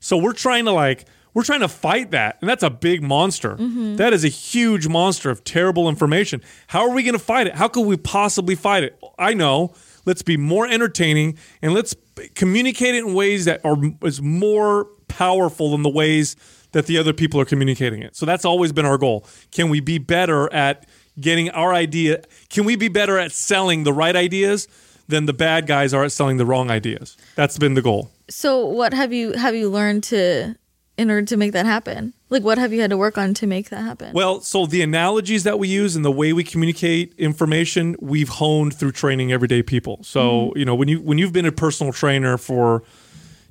So 0.00 0.16
we're 0.16 0.32
trying 0.32 0.64
to 0.64 0.72
like 0.72 1.04
we're 1.32 1.44
trying 1.44 1.60
to 1.60 1.68
fight 1.68 2.10
that. 2.10 2.38
And 2.40 2.48
that's 2.48 2.62
a 2.62 2.70
big 2.70 3.02
monster. 3.02 3.56
Mm-hmm. 3.56 3.96
That 3.96 4.12
is 4.12 4.24
a 4.24 4.28
huge 4.28 4.88
monster 4.88 5.30
of 5.30 5.44
terrible 5.44 5.88
information. 5.88 6.42
How 6.68 6.80
are 6.88 6.90
we 6.90 7.02
going 7.02 7.12
to 7.14 7.20
fight 7.20 7.46
it? 7.46 7.54
How 7.54 7.68
could 7.68 7.86
we 7.86 7.96
possibly 7.96 8.54
fight 8.54 8.82
it? 8.82 8.98
I 9.18 9.34
know. 9.34 9.74
Let's 10.04 10.22
be 10.22 10.36
more 10.36 10.66
entertaining 10.66 11.38
and 11.62 11.74
let's 11.74 11.94
communicate 12.34 12.94
it 12.94 13.04
in 13.04 13.14
ways 13.14 13.44
that 13.44 13.64
are 13.64 13.76
is 14.02 14.20
more 14.20 14.86
powerful 15.08 15.72
than 15.72 15.82
the 15.82 15.90
ways 15.90 16.36
that 16.72 16.86
the 16.86 16.98
other 16.98 17.12
people 17.12 17.40
are 17.40 17.44
communicating 17.44 18.02
it. 18.02 18.16
So 18.16 18.26
that's 18.26 18.44
always 18.44 18.72
been 18.72 18.86
our 18.86 18.98
goal. 18.98 19.26
Can 19.50 19.68
we 19.68 19.80
be 19.80 19.98
better 19.98 20.52
at 20.52 20.86
getting 21.20 21.50
our 21.50 21.74
idea? 21.74 22.22
Can 22.48 22.64
we 22.64 22.76
be 22.76 22.88
better 22.88 23.18
at 23.18 23.32
selling 23.32 23.84
the 23.84 23.92
right 23.92 24.14
ideas 24.14 24.68
than 25.08 25.26
the 25.26 25.32
bad 25.32 25.66
guys 25.66 25.92
are 25.92 26.04
at 26.04 26.12
selling 26.12 26.36
the 26.36 26.46
wrong 26.46 26.70
ideas? 26.70 27.16
That's 27.34 27.58
been 27.58 27.74
the 27.74 27.82
goal. 27.82 28.10
So 28.28 28.64
what 28.64 28.94
have 28.94 29.12
you 29.12 29.32
have 29.32 29.54
you 29.54 29.68
learned 29.68 30.04
to 30.04 30.54
in 30.96 31.10
order 31.10 31.26
to 31.26 31.36
make 31.36 31.52
that 31.52 31.66
happen? 31.66 32.14
Like 32.30 32.44
what 32.44 32.58
have 32.58 32.72
you 32.72 32.80
had 32.80 32.90
to 32.90 32.96
work 32.96 33.18
on 33.18 33.34
to 33.34 33.46
make 33.46 33.70
that 33.70 33.82
happen? 33.82 34.12
Well, 34.14 34.40
so 34.40 34.64
the 34.64 34.82
analogies 34.82 35.42
that 35.44 35.58
we 35.58 35.68
use 35.68 35.96
and 35.96 36.04
the 36.04 36.12
way 36.12 36.32
we 36.32 36.44
communicate 36.44 37.12
information, 37.18 37.96
we've 38.00 38.28
honed 38.28 38.74
through 38.74 38.92
training 38.92 39.32
everyday 39.32 39.62
people. 39.62 39.98
So, 40.02 40.20
mm-hmm. 40.30 40.58
you 40.58 40.64
know, 40.64 40.74
when 40.74 40.88
you 40.88 41.00
when 41.00 41.18
you've 41.18 41.32
been 41.32 41.46
a 41.46 41.52
personal 41.52 41.92
trainer 41.92 42.38
for 42.38 42.84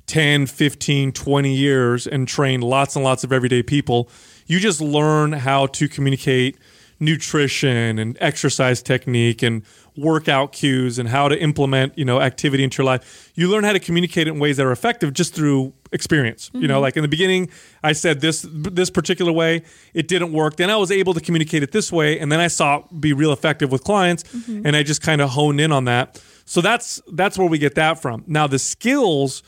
10, 0.06 0.46
15, 0.46 1.12
20 1.12 1.54
years 1.54 2.06
and 2.06 2.26
trained 2.26 2.64
lots 2.64 2.96
and 2.96 3.04
lots 3.04 3.22
of 3.22 3.32
everyday 3.32 3.62
people, 3.62 4.08
you 4.46 4.58
just 4.58 4.80
learn 4.80 5.32
how 5.32 5.66
to 5.66 5.86
communicate 5.86 6.58
nutrition 6.98 7.98
and 7.98 8.16
exercise 8.20 8.82
technique 8.82 9.42
and 9.42 9.62
workout 9.96 10.52
cues 10.52 10.98
and 10.98 11.08
how 11.08 11.28
to 11.28 11.40
implement, 11.40 11.96
you 11.96 12.04
know, 12.04 12.20
activity 12.20 12.64
into 12.64 12.82
your 12.82 12.86
life. 12.86 13.30
You 13.34 13.48
learn 13.48 13.64
how 13.64 13.72
to 13.72 13.80
communicate 13.80 14.26
it 14.26 14.32
in 14.32 14.38
ways 14.38 14.56
that 14.56 14.66
are 14.66 14.72
effective 14.72 15.12
just 15.12 15.34
through 15.34 15.72
experience. 15.92 16.50
You 16.52 16.68
know, 16.68 16.74
mm-hmm. 16.74 16.82
like 16.82 16.96
in 16.96 17.02
the 17.02 17.08
beginning, 17.08 17.50
I 17.82 17.92
said 17.92 18.20
this 18.20 18.46
this 18.50 18.90
particular 18.90 19.32
way, 19.32 19.62
it 19.94 20.08
didn't 20.08 20.32
work. 20.32 20.56
Then 20.56 20.70
I 20.70 20.76
was 20.76 20.90
able 20.90 21.14
to 21.14 21.20
communicate 21.20 21.62
it 21.62 21.72
this 21.72 21.90
way, 21.92 22.18
and 22.18 22.30
then 22.30 22.40
I 22.40 22.48
saw 22.48 22.78
it 22.78 23.00
be 23.00 23.12
real 23.12 23.32
effective 23.32 23.72
with 23.72 23.84
clients, 23.84 24.22
mm-hmm. 24.24 24.66
and 24.66 24.76
I 24.76 24.82
just 24.82 25.02
kind 25.02 25.20
of 25.20 25.30
honed 25.30 25.60
in 25.60 25.72
on 25.72 25.84
that. 25.86 26.22
So 26.44 26.60
that's 26.60 27.00
that's 27.12 27.38
where 27.38 27.48
we 27.48 27.58
get 27.58 27.74
that 27.76 28.00
from. 28.00 28.24
Now 28.26 28.46
the 28.46 28.58
skills 28.58 29.42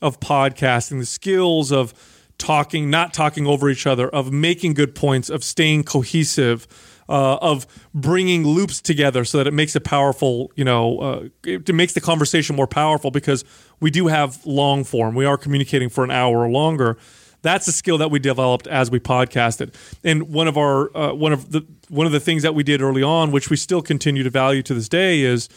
of 0.00 0.20
podcasting, 0.20 1.00
the 1.00 1.06
skills 1.06 1.72
of 1.72 1.94
talking, 2.38 2.88
not 2.88 3.12
talking 3.12 3.46
over 3.46 3.68
each 3.68 3.86
other, 3.86 4.08
of 4.08 4.32
making 4.32 4.74
good 4.74 4.94
points, 4.94 5.28
of 5.28 5.42
staying 5.42 5.84
cohesive, 5.84 6.66
uh, 7.08 7.36
of 7.36 7.66
bringing 7.94 8.46
loops 8.46 8.80
together 8.80 9.24
so 9.24 9.38
that 9.38 9.46
it 9.46 9.54
makes 9.54 9.74
it 9.74 9.84
powerful. 9.84 10.52
You 10.56 10.64
know, 10.64 10.98
uh, 10.98 11.28
it, 11.44 11.74
makes 11.74 11.94
the 11.94 12.00
conversation 12.00 12.54
more 12.56 12.66
powerful 12.66 13.10
because 13.10 13.44
we 13.80 13.90
do 13.90 14.08
have 14.08 14.44
long 14.44 14.84
form. 14.84 15.14
We 15.14 15.24
are 15.24 15.36
communicating 15.36 15.88
for 15.88 16.04
an 16.04 16.10
hour 16.10 16.38
or 16.38 16.50
longer. 16.50 16.98
That's 17.42 17.68
a 17.68 17.72
skill 17.72 17.98
that 17.98 18.10
we 18.10 18.18
developed 18.18 18.66
as 18.66 18.90
we 18.90 18.98
podcasted. 18.98 19.74
And 20.04 20.24
one 20.24 20.48
of 20.48 20.58
our 20.58 20.94
uh, 20.96 21.14
one 21.14 21.32
of 21.32 21.52
the 21.52 21.66
one 21.88 22.06
of 22.06 22.12
the 22.12 22.20
things 22.20 22.42
that 22.42 22.54
we 22.54 22.62
did 22.62 22.82
early 22.82 23.02
on, 23.02 23.30
which 23.30 23.48
we 23.48 23.56
still 23.56 23.80
continue 23.80 24.22
to 24.22 24.30
value 24.30 24.62
to 24.62 24.74
this 24.74 24.88
day, 24.88 25.20
is 25.20 25.48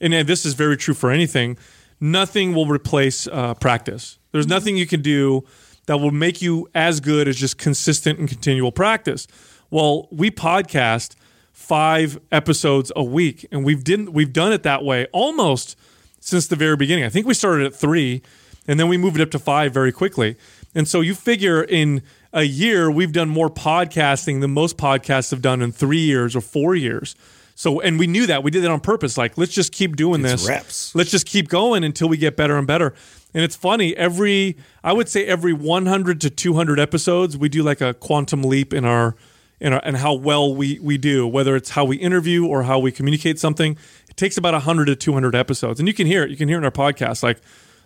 and 0.00 0.14
and 0.14 0.28
this 0.28 0.44
is 0.44 0.54
very 0.54 0.76
true 0.76 0.94
for 0.94 1.10
anything. 1.10 1.56
Nothing 2.00 2.54
will 2.54 2.66
replace 2.66 3.26
uh, 3.28 3.54
practice. 3.54 4.18
There's 4.32 4.46
nothing 4.46 4.76
you 4.76 4.86
can 4.86 5.02
do 5.02 5.44
that 5.86 5.98
will 5.98 6.10
make 6.10 6.42
you 6.42 6.68
as 6.74 7.00
good 7.00 7.28
as 7.28 7.36
just 7.36 7.58
consistent 7.58 8.18
and 8.18 8.28
continual 8.28 8.72
practice. 8.72 9.26
Well, 9.72 10.06
we 10.10 10.30
podcast 10.30 11.14
five 11.50 12.20
episodes 12.30 12.92
a 12.94 13.02
week, 13.02 13.46
and 13.50 13.64
we've 13.64 13.82
didn't 13.82 14.12
we've 14.12 14.30
done 14.30 14.52
it 14.52 14.64
that 14.64 14.84
way 14.84 15.06
almost 15.12 15.78
since 16.20 16.46
the 16.46 16.56
very 16.56 16.76
beginning. 16.76 17.04
I 17.04 17.08
think 17.08 17.26
we 17.26 17.32
started 17.32 17.64
at 17.64 17.74
three, 17.74 18.20
and 18.68 18.78
then 18.78 18.88
we 18.88 18.98
moved 18.98 19.18
it 19.18 19.22
up 19.22 19.30
to 19.30 19.38
five 19.38 19.72
very 19.72 19.90
quickly. 19.90 20.36
And 20.74 20.86
so 20.86 21.00
you 21.00 21.14
figure 21.14 21.62
in 21.62 22.02
a 22.34 22.42
year 22.42 22.90
we've 22.90 23.12
done 23.12 23.30
more 23.30 23.48
podcasting 23.48 24.42
than 24.42 24.52
most 24.52 24.76
podcasts 24.76 25.30
have 25.30 25.40
done 25.40 25.62
in 25.62 25.72
three 25.72 26.00
years 26.04 26.36
or 26.36 26.42
four 26.42 26.74
years. 26.74 27.16
So, 27.54 27.80
and 27.80 27.98
we 27.98 28.06
knew 28.06 28.26
that 28.26 28.42
we 28.42 28.50
did 28.50 28.62
that 28.64 28.70
on 28.70 28.80
purpose. 28.80 29.16
Like, 29.16 29.38
let's 29.38 29.54
just 29.54 29.72
keep 29.72 29.96
doing 29.96 30.22
It's 30.22 30.42
this. 30.42 30.48
reps. 30.50 30.94
Let's 30.94 31.10
just 31.10 31.26
keep 31.26 31.48
going 31.48 31.82
until 31.82 32.10
we 32.10 32.18
get 32.18 32.36
better 32.36 32.58
and 32.58 32.66
better. 32.66 32.92
And 33.32 33.42
it's 33.42 33.56
funny, 33.56 33.96
every, 33.96 34.58
I 34.84 34.92
would 34.92 35.08
say 35.08 35.24
every 35.24 35.54
100 35.54 36.20
to 36.20 36.28
200 36.28 36.78
episodes, 36.78 37.38
we 37.38 37.48
do 37.48 37.62
like 37.62 37.80
a 37.80 37.94
quantum 37.94 38.42
leap 38.42 38.74
in 38.74 38.84
our, 38.84 39.16
our, 39.62 39.80
and 39.84 39.96
how 39.96 40.14
well 40.14 40.54
we, 40.54 40.78
we 40.80 40.98
do, 40.98 41.26
whether 41.26 41.54
it's 41.54 41.70
how 41.70 41.84
we 41.84 41.96
interview 41.96 42.46
or 42.46 42.64
how 42.64 42.78
we 42.78 42.90
communicate 42.90 43.38
something. 43.38 43.76
It 44.08 44.16
takes 44.16 44.36
about 44.36 44.54
100 44.54 44.86
to 44.86 44.96
200 44.96 45.34
episodes. 45.34 45.78
And 45.78 45.88
you 45.88 45.94
can 45.94 46.06
hear 46.06 46.24
it. 46.24 46.30
You 46.30 46.36
can 46.36 46.48
hear 46.48 46.56
it 46.56 46.60
in 46.60 46.64
our 46.64 46.70
podcast, 46.70 47.22
like 47.22 47.40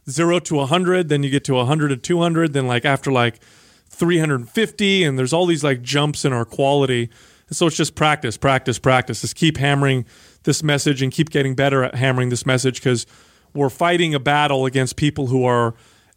zero 0.09 0.39
to 0.39 0.55
100, 0.55 1.09
then 1.09 1.23
you 1.23 1.31
get 1.31 1.45
to 1.45 1.55
100 1.55 1.89
to 1.89 1.97
200, 1.97 2.53
then 2.53 2.67
like 2.67 2.85
after 2.85 3.13
like 3.13 3.41
350, 3.89 5.05
and 5.05 5.19
there's 5.19 5.33
all 5.33 5.47
these 5.47 5.65
like 5.65 5.83
jumps 5.83 6.25
in 6.25 6.33
our 6.33 6.45
quality. 6.45 7.11
And 7.49 7.57
so 7.57 7.67
it's 7.67 7.77
just 7.77 7.95
practice, 7.95 8.37
practice, 8.37 8.79
practice. 8.79 9.21
Just 9.21 9.37
keep 9.37 9.57
hammering 9.57 10.05
this 10.45 10.63
message 10.63 11.03
and 11.03 11.13
keep 11.13 11.31
getting 11.31 11.55
better 11.55 11.85
at 11.85 11.95
hammering 11.95 12.29
this 12.29 12.47
message 12.47 12.77
because 12.77 13.07
we're 13.55 13.71
fighting 13.71 14.15
a 14.15 14.21
battle 14.21 14.67
against 14.67 14.97
people 14.97 15.29
who 15.29 15.45
are 15.45 15.75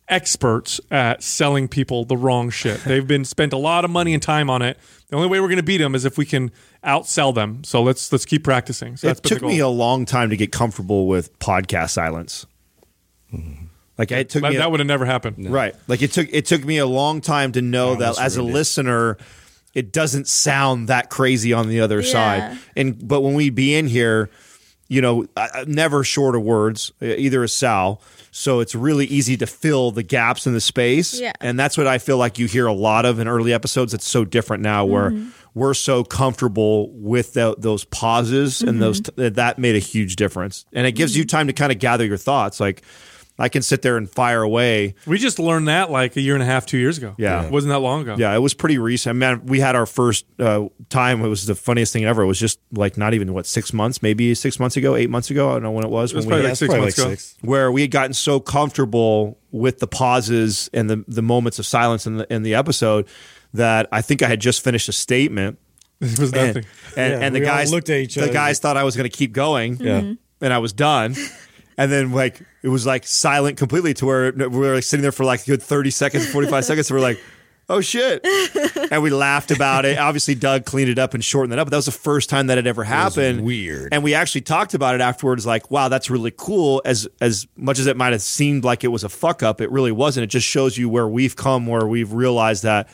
experts 0.10 0.82
at 0.92 1.24
selling 1.24 1.68
people 1.68 2.06
the 2.06 2.18
wrong 2.18 2.50
shit. 2.50 2.84
They've 2.86 3.08
been 3.08 3.26
spent 3.26 3.54
a 3.54 3.58
lot 3.58 3.86
of 3.86 3.92
money 3.92 4.14
and 4.14 4.22
time 4.22 4.50
on 4.50 4.62
it. 4.62 4.78
The 5.10 5.16
only 5.16 5.28
way 5.28 5.40
we're 5.40 5.48
going 5.48 5.58
to 5.58 5.64
beat 5.64 5.78
them 5.78 5.96
is 5.96 6.06
if 6.06 6.18
we 6.18 6.26
can 6.26 6.52
outsell 6.84 7.34
them. 7.34 7.64
So 7.64 7.82
let's 7.82 8.12
let's 8.12 8.26
keep 8.26 8.44
practicing. 8.44 8.98
So 8.98 9.08
it 9.08 9.22
been 9.22 9.30
took 9.38 9.42
me 9.42 9.60
a 9.60 9.68
long 9.68 10.06
time 10.06 10.30
to 10.30 10.38
get 10.38 10.52
comfortable 10.52 11.08
with 11.08 11.38
podcast 11.40 11.92
silence. 11.92 12.46
Mm-hmm. 13.34 13.66
Like 13.98 14.12
it 14.12 14.30
took 14.30 14.44
that, 14.44 14.54
that 14.54 14.72
would 14.72 14.80
have 14.80 14.88
never 14.88 15.06
happened. 15.06 15.50
Right. 15.52 15.76
Like 15.88 16.02
it 16.02 16.12
took 16.12 16.30
it 16.32 16.46
took 16.46 16.64
me 16.64 16.78
a 16.78 16.86
long 16.86 17.22
time 17.22 17.52
to 17.54 17.62
know 17.62 17.96
that 17.96 18.20
as 18.20 18.38
a 18.38 18.42
it. 18.42 18.44
listener, 18.44 19.18
it 19.74 19.92
doesn't 19.92 20.28
sound 20.28 20.88
that 20.88 21.10
crazy 21.10 21.52
on 21.54 21.68
the 21.68 21.82
other 21.82 22.00
Yeah. 22.00 22.12
side. 22.12 22.58
And 22.78 23.08
but 23.08 23.22
when 23.22 23.34
we 23.34 23.50
be 23.50 23.76
in 23.76 23.88
here, 23.88 24.30
you 24.90 25.02
know, 25.02 25.28
never 25.68 26.04
short 26.04 26.36
of 26.36 26.42
words. 26.42 26.92
Either 27.02 27.44
is 27.44 27.54
Sal, 27.54 28.02
so 28.32 28.60
it's 28.60 28.76
really 28.76 29.06
easy 29.06 29.38
to 29.38 29.48
fill 29.48 29.92
the 29.92 30.04
gaps 30.04 30.46
in 30.48 30.54
the 30.54 30.62
space. 30.62 31.20
Yeah. 31.20 31.32
and 31.40 31.58
that's 31.58 31.78
what 31.78 31.88
I 31.88 32.00
feel 32.00 32.18
like 32.18 32.40
you 32.40 32.48
hear 32.48 32.66
a 32.66 32.74
lot 32.74 33.06
of 33.06 33.20
in 33.20 33.28
early 33.28 33.54
episodes. 33.54 33.94
It's 33.94 34.08
so 34.08 34.26
different 34.26 34.64
now, 34.64 34.86
where 34.86 35.12
mm-hmm. 35.12 35.30
we're 35.54 35.76
so 35.76 36.04
comfortable 36.04 36.92
with 36.92 37.34
tho- 37.34 37.56
those 37.58 37.86
pauses 37.86 38.62
and 38.62 38.72
mm-hmm. 38.72 38.80
those 38.80 39.02
that 39.02 39.36
that 39.36 39.60
made 39.60 39.76
a 39.76 39.80
huge 39.80 40.16
difference. 40.16 40.66
And 40.74 40.86
it 40.88 40.94
gives 40.94 41.16
you 41.16 41.24
mm-hmm. 41.24 41.38
time 41.38 41.48
to 41.48 41.54
kind 41.54 41.72
of 41.72 41.80
gather 41.80 42.06
your 42.06 42.18
thoughts. 42.18 42.60
Like 42.60 42.82
I 43.40 43.48
can 43.50 43.62
sit 43.62 43.82
there 43.82 43.96
and 43.98 44.10
fire 44.10 44.42
away. 44.42 44.96
We 45.08 45.18
just 45.18 45.40
learned 45.40 45.70
that 45.70 45.90
like 45.90 46.16
a 46.18 46.22
year 46.22 46.34
and 46.34 46.44
a 46.44 46.46
half, 46.46 46.66
two 46.66 46.78
years 46.78 46.98
ago. 46.98 47.16
Yeah. 47.18 47.46
It 47.46 47.52
wasn't 47.52 47.72
that 47.72 47.80
long 47.80 48.02
ago. 48.02 48.16
Yeah, 48.20 48.36
it 48.36 48.40
was 48.40 48.54
pretty 48.54 48.78
recent. 48.78 49.16
Man, 49.18 49.46
we 49.46 49.62
had 49.62 49.76
our 49.78 49.86
first 49.86 50.26
uh, 50.40 50.68
time. 50.90 51.24
It 51.24 51.28
was 51.30 51.46
the 51.46 51.56
funniest 51.56 51.94
thing 51.94 52.04
ever. 52.06 52.22
It 52.22 52.28
was 52.28 52.40
just 52.40 52.60
like 52.74 52.98
not 52.98 53.14
even 53.14 53.34
what 53.34 53.46
six 53.46 53.72
months, 53.72 54.02
maybe 54.02 54.36
six 54.36 54.60
months 54.60 54.76
ago, 54.76 54.96
eight 54.96 55.10
months 55.10 55.30
ago. 55.32 55.50
I 55.50 55.54
don't 55.54 55.64
know 55.64 55.72
when 55.72 55.86
it 55.86 55.90
was. 55.90 56.12
It 56.12 56.18
was 56.18 56.26
when 56.26 56.36
we- 56.38 56.42
probably 56.42 56.44
like 56.44 56.52
it's 56.52 56.60
six 56.60 56.68
probably 56.70 56.82
months 56.86 56.98
like 57.00 57.08
ago. 57.08 57.16
six. 57.16 57.38
where 57.42 57.72
we 57.72 57.82
had 57.82 57.92
gotten 57.92 58.14
so 58.14 58.40
comfortable 58.40 59.40
with 59.52 59.80
the 59.80 59.88
pauses 59.88 60.70
and 60.74 60.90
the 60.90 61.04
the 61.08 61.22
moments 61.22 61.60
of 61.60 61.66
silence 61.66 62.06
in 62.06 62.18
the 62.18 62.34
in 62.34 62.44
the 62.44 62.56
episode 62.56 63.08
that 63.54 63.88
I 63.92 64.02
think 64.02 64.22
I 64.22 64.28
had 64.28 64.40
just 64.42 64.64
finished 64.64 64.90
a 64.90 64.94
statement. 64.94 65.58
It 66.02 66.18
was 66.20 66.32
And, 66.34 66.48
nothing. 66.56 66.66
and, 66.96 67.14
Yeah, 67.14 67.20
and 67.26 67.36
the 67.36 67.40
guys 67.42 67.72
looked 67.74 67.90
at 67.90 67.98
each 68.00 68.18
other. 68.18 68.28
The 68.28 68.34
guys 68.34 68.60
thought 68.60 68.78
I 68.78 68.84
was 68.84 68.96
going 68.96 69.10
to 69.10 69.18
keep 69.18 69.34
going. 69.34 69.78
Yeah. 69.82 70.14
and 70.40 70.54
I 70.54 70.60
was 70.60 70.72
done. 70.72 71.16
And 71.78 71.92
then 71.92 72.12
like 72.14 72.42
it 72.64 72.70
was 72.70 72.86
like 72.86 73.06
silent 73.08 73.58
completely 73.58 73.94
to 73.96 74.06
where 74.06 74.32
we 74.34 74.48
were 74.48 74.76
like 74.76 74.84
sitting 74.84 75.02
there 75.02 75.12
for 75.12 75.24
like 75.26 75.44
a 75.44 75.46
good 75.46 75.62
thirty 75.64 75.92
seconds, 75.92 76.30
forty 76.32 76.48
five 76.48 76.66
seconds. 76.66 76.90
And 76.90 76.98
we're 77.00 77.04
like, 77.04 77.20
oh 77.70 77.82
shit, 77.82 78.26
and 78.92 79.04
we 79.04 79.10
laughed 79.12 79.52
about 79.52 79.86
it. 79.86 79.98
Obviously, 79.98 80.36
Doug 80.36 80.66
cleaned 80.66 80.90
it 80.90 80.98
up 81.00 81.14
and 81.14 81.24
shortened 81.24 81.54
it 81.54 81.60
up. 81.60 81.68
But 81.68 81.72
that 81.72 81.78
was 81.78 81.86
the 81.86 81.92
first 81.92 82.30
time 82.30 82.48
that 82.48 82.58
had 82.58 82.68
ever 82.68 82.84
happened. 82.84 83.44
weird. 83.46 83.94
And 83.94 84.04
we 84.04 84.14
actually 84.14 84.42
talked 84.42 84.74
about 84.74 84.96
it 84.96 85.02
afterwards. 85.02 85.46
Like, 85.46 85.70
wow, 85.72 85.88
that's 85.88 86.10
really 86.10 86.34
cool. 86.36 86.82
As 86.86 87.08
as 87.22 87.48
much 87.56 87.80
as 87.80 87.88
it 87.88 87.96
might 87.96 88.12
have 88.14 88.22
seemed 88.22 88.64
like 88.64 88.84
it 88.84 88.90
was 88.90 89.04
a 89.04 89.10
fuck 89.10 89.44
up, 89.44 89.62
it 89.62 89.72
really 89.72 89.92
wasn't. 89.92 90.24
It 90.24 90.28
just 90.28 90.48
shows 90.48 90.78
you 90.78 90.90
where 90.90 91.08
we've 91.08 91.36
come, 91.36 91.68
where 91.68 91.86
we've 91.88 92.12
realized 92.12 92.64
that 92.64 92.90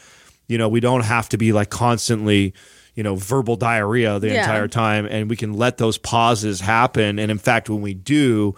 you 0.47 0.57
know 0.57 0.69
we 0.69 0.79
don't 0.79 1.05
have 1.05 1.29
to 1.29 1.37
be 1.37 1.53
like 1.53 1.69
constantly. 1.69 2.53
You 2.97 3.03
know, 3.03 3.15
verbal 3.17 3.57
diarrhea 3.57 4.19
the 4.19 4.29
Yeah. 4.29 4.39
entire 4.39 4.69
time, 4.69 5.05
and 5.05 5.29
we 5.29 5.35
can 5.35 5.51
let 5.53 5.77
those 5.77 5.97
pauses 5.97 6.61
happen. 6.61 7.19
And 7.19 7.29
in 7.29 7.37
fact, 7.37 7.69
when 7.69 7.81
we 7.81 7.93
do, 7.93 8.55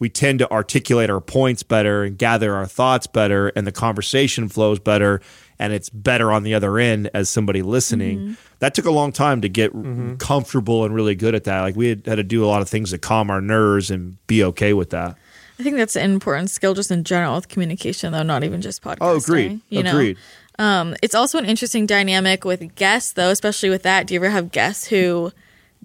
we 0.00 0.08
tend 0.08 0.40
to 0.40 0.50
articulate 0.50 1.10
our 1.10 1.20
points 1.20 1.62
better 1.62 2.02
and 2.02 2.18
gather 2.18 2.56
our 2.56 2.66
thoughts 2.66 3.06
better, 3.06 3.48
and 3.48 3.66
the 3.66 3.72
conversation 3.72 4.48
flows 4.48 4.80
better, 4.80 5.20
and 5.58 5.72
it's 5.72 5.90
better 5.90 6.32
on 6.32 6.42
the 6.42 6.54
other 6.54 6.78
end 6.78 7.08
as 7.14 7.30
somebody 7.30 7.62
listening. 7.62 8.18
Mm-hmm. 8.18 8.32
That 8.58 8.74
took 8.74 8.86
a 8.86 8.90
long 8.90 9.12
time 9.12 9.42
to 9.42 9.48
get 9.48 9.70
comfortable 10.18 10.84
and 10.84 10.94
really 10.94 11.14
good 11.14 11.34
at 11.34 11.44
that. 11.44 11.60
Like 11.60 11.76
we 11.76 11.90
had, 11.90 12.06
had 12.06 12.16
to 12.16 12.24
do 12.24 12.44
a 12.44 12.48
lot 12.48 12.62
of 12.62 12.68
things 12.68 12.90
to 12.90 12.98
calm 12.98 13.30
our 13.30 13.40
nerves 13.40 13.90
and 13.90 14.16
be 14.26 14.42
okay 14.42 14.72
with 14.72 14.90
that. 14.90 15.16
I 15.58 15.62
think 15.62 15.76
that's 15.76 15.96
an 15.96 16.10
important 16.10 16.50
skill 16.50 16.72
just 16.72 16.90
in 16.90 17.04
general 17.04 17.34
with 17.36 17.48
communication, 17.48 18.12
though, 18.12 18.22
not 18.22 18.44
even 18.44 18.62
just 18.62 18.82
podcasting. 18.82 18.96
Oh, 19.02 19.16
agreed. 19.18 19.60
You 19.68 19.82
know? 19.82 19.90
agreed. 19.90 20.16
Um, 20.58 20.96
it's 21.02 21.14
also 21.14 21.38
an 21.38 21.44
interesting 21.44 21.86
dynamic 21.86 22.44
with 22.44 22.74
guests, 22.74 23.12
though, 23.12 23.30
especially 23.30 23.68
with 23.68 23.82
that. 23.82 24.06
Do 24.06 24.14
you 24.14 24.20
ever 24.20 24.30
have 24.30 24.50
guests 24.52 24.86
who, 24.86 25.32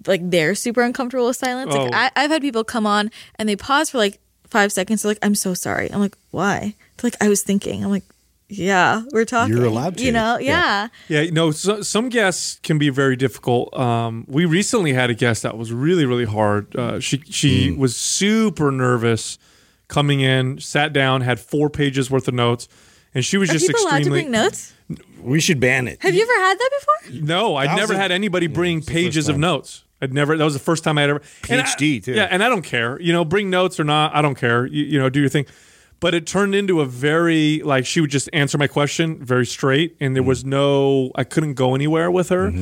like, 0.06 0.20
they're 0.30 0.54
super 0.54 0.82
uncomfortable 0.82 1.26
with 1.28 1.36
silence? 1.36 1.72
Like, 1.72 1.90
Oh. 1.92 1.96
I, 1.96 2.10
I've 2.16 2.30
had 2.30 2.42
people 2.42 2.64
come 2.64 2.86
on 2.86 3.10
and 3.38 3.48
they 3.48 3.56
pause 3.56 3.90
for 3.90 3.98
like 3.98 4.18
five 4.48 4.72
seconds. 4.72 5.02
They're 5.02 5.10
like, 5.10 5.18
"I'm 5.24 5.34
so 5.34 5.54
sorry." 5.54 5.90
I'm 5.92 6.00
like, 6.00 6.16
"Why?" 6.30 6.74
They're 6.98 7.10
like, 7.10 7.22
"I 7.22 7.28
was 7.28 7.42
thinking." 7.42 7.82
I'm 7.84 7.90
like, 7.90 8.04
"Yeah, 8.48 9.02
we're 9.12 9.24
talking." 9.24 9.56
You're 9.56 9.66
allowed 9.66 9.96
to. 9.98 10.04
You 10.04 10.12
know? 10.12 10.38
Yeah. 10.38 10.88
Yeah. 11.08 11.22
Yeah, 11.22 11.30
no, 11.30 11.50
so, 11.50 11.82
some 11.82 12.08
guests 12.08 12.60
can 12.62 12.78
be 12.78 12.88
very 12.90 13.16
difficult. 13.16 13.76
Um, 13.76 14.24
we 14.28 14.44
recently 14.44 14.92
had 14.92 15.10
a 15.10 15.14
guest 15.14 15.42
that 15.42 15.56
was 15.58 15.72
really, 15.72 16.04
really 16.06 16.24
hard. 16.26 16.74
Uh, 16.76 17.00
she 17.00 17.22
she 17.28 17.70
Mm. 17.70 17.78
was 17.78 17.96
super 17.96 18.70
nervous 18.70 19.38
coming 19.88 20.20
in, 20.20 20.58
sat 20.60 20.92
down, 20.92 21.22
had 21.22 21.38
four 21.40 21.68
pages 21.70 22.10
worth 22.10 22.28
of 22.28 22.34
notes, 22.34 22.68
and 23.14 23.24
she 23.24 23.36
was 23.38 23.50
Are 23.50 23.54
just 23.54 23.66
people 23.66 23.80
to 23.82 23.96
extremely. 23.96 24.22
bring 24.22 24.30
notes? 24.32 24.72
We 25.20 25.40
should 25.40 25.58
ban 25.58 25.88
it. 25.88 26.00
Have 26.02 26.14
you 26.14 26.22
ever 26.22 26.32
had 26.46 26.56
that 26.58 26.70
before? 26.78 27.26
No, 27.26 27.56
I'd 27.56 27.74
never 27.76 27.94
a- 27.94 27.96
had 27.96 28.12
anybody 28.12 28.46
bring 28.46 28.78
it's 28.78 28.86
the 28.86 28.92
first 28.92 29.02
pages 29.02 29.28
of 29.28 29.36
notes. 29.38 29.82
I'd 30.02 30.12
never. 30.12 30.36
That 30.36 30.44
was 30.44 30.54
the 30.54 30.60
first 30.60 30.84
time 30.84 30.98
I'd 30.98 31.08
ever. 31.10 31.22
and 31.48 31.60
I- 31.60 31.64
PhD, 31.64 32.02
too. 32.04 32.12
Yeah, 32.12 32.28
and 32.30 32.42
I 32.44 32.48
don't 32.48 32.62
care. 32.62 33.00
You 33.00 33.12
know, 33.12 33.24
bring 33.24 33.48
notes 33.50 33.80
or 33.80 33.84
not, 33.84 34.14
I 34.14 34.22
don't 34.22 34.34
care. 34.36 34.66
You, 34.66 34.84
you 34.84 34.98
know, 34.98 35.08
do 35.08 35.20
your 35.20 35.28
thing. 35.28 35.46
But 35.98 36.14
it 36.14 36.26
turned 36.26 36.54
into 36.54 36.82
a 36.82 36.84
very 36.86 37.62
like 37.64 37.86
she 37.86 38.02
would 38.02 38.10
just 38.10 38.28
answer 38.34 38.58
my 38.58 38.66
question 38.66 39.18
very 39.24 39.46
straight, 39.46 39.96
and 39.98 40.14
there 40.14 40.22
was 40.22 40.44
no. 40.44 41.10
I 41.14 41.24
couldn't 41.24 41.54
go 41.54 41.74
anywhere 41.74 42.10
with 42.10 42.28
her. 42.28 42.52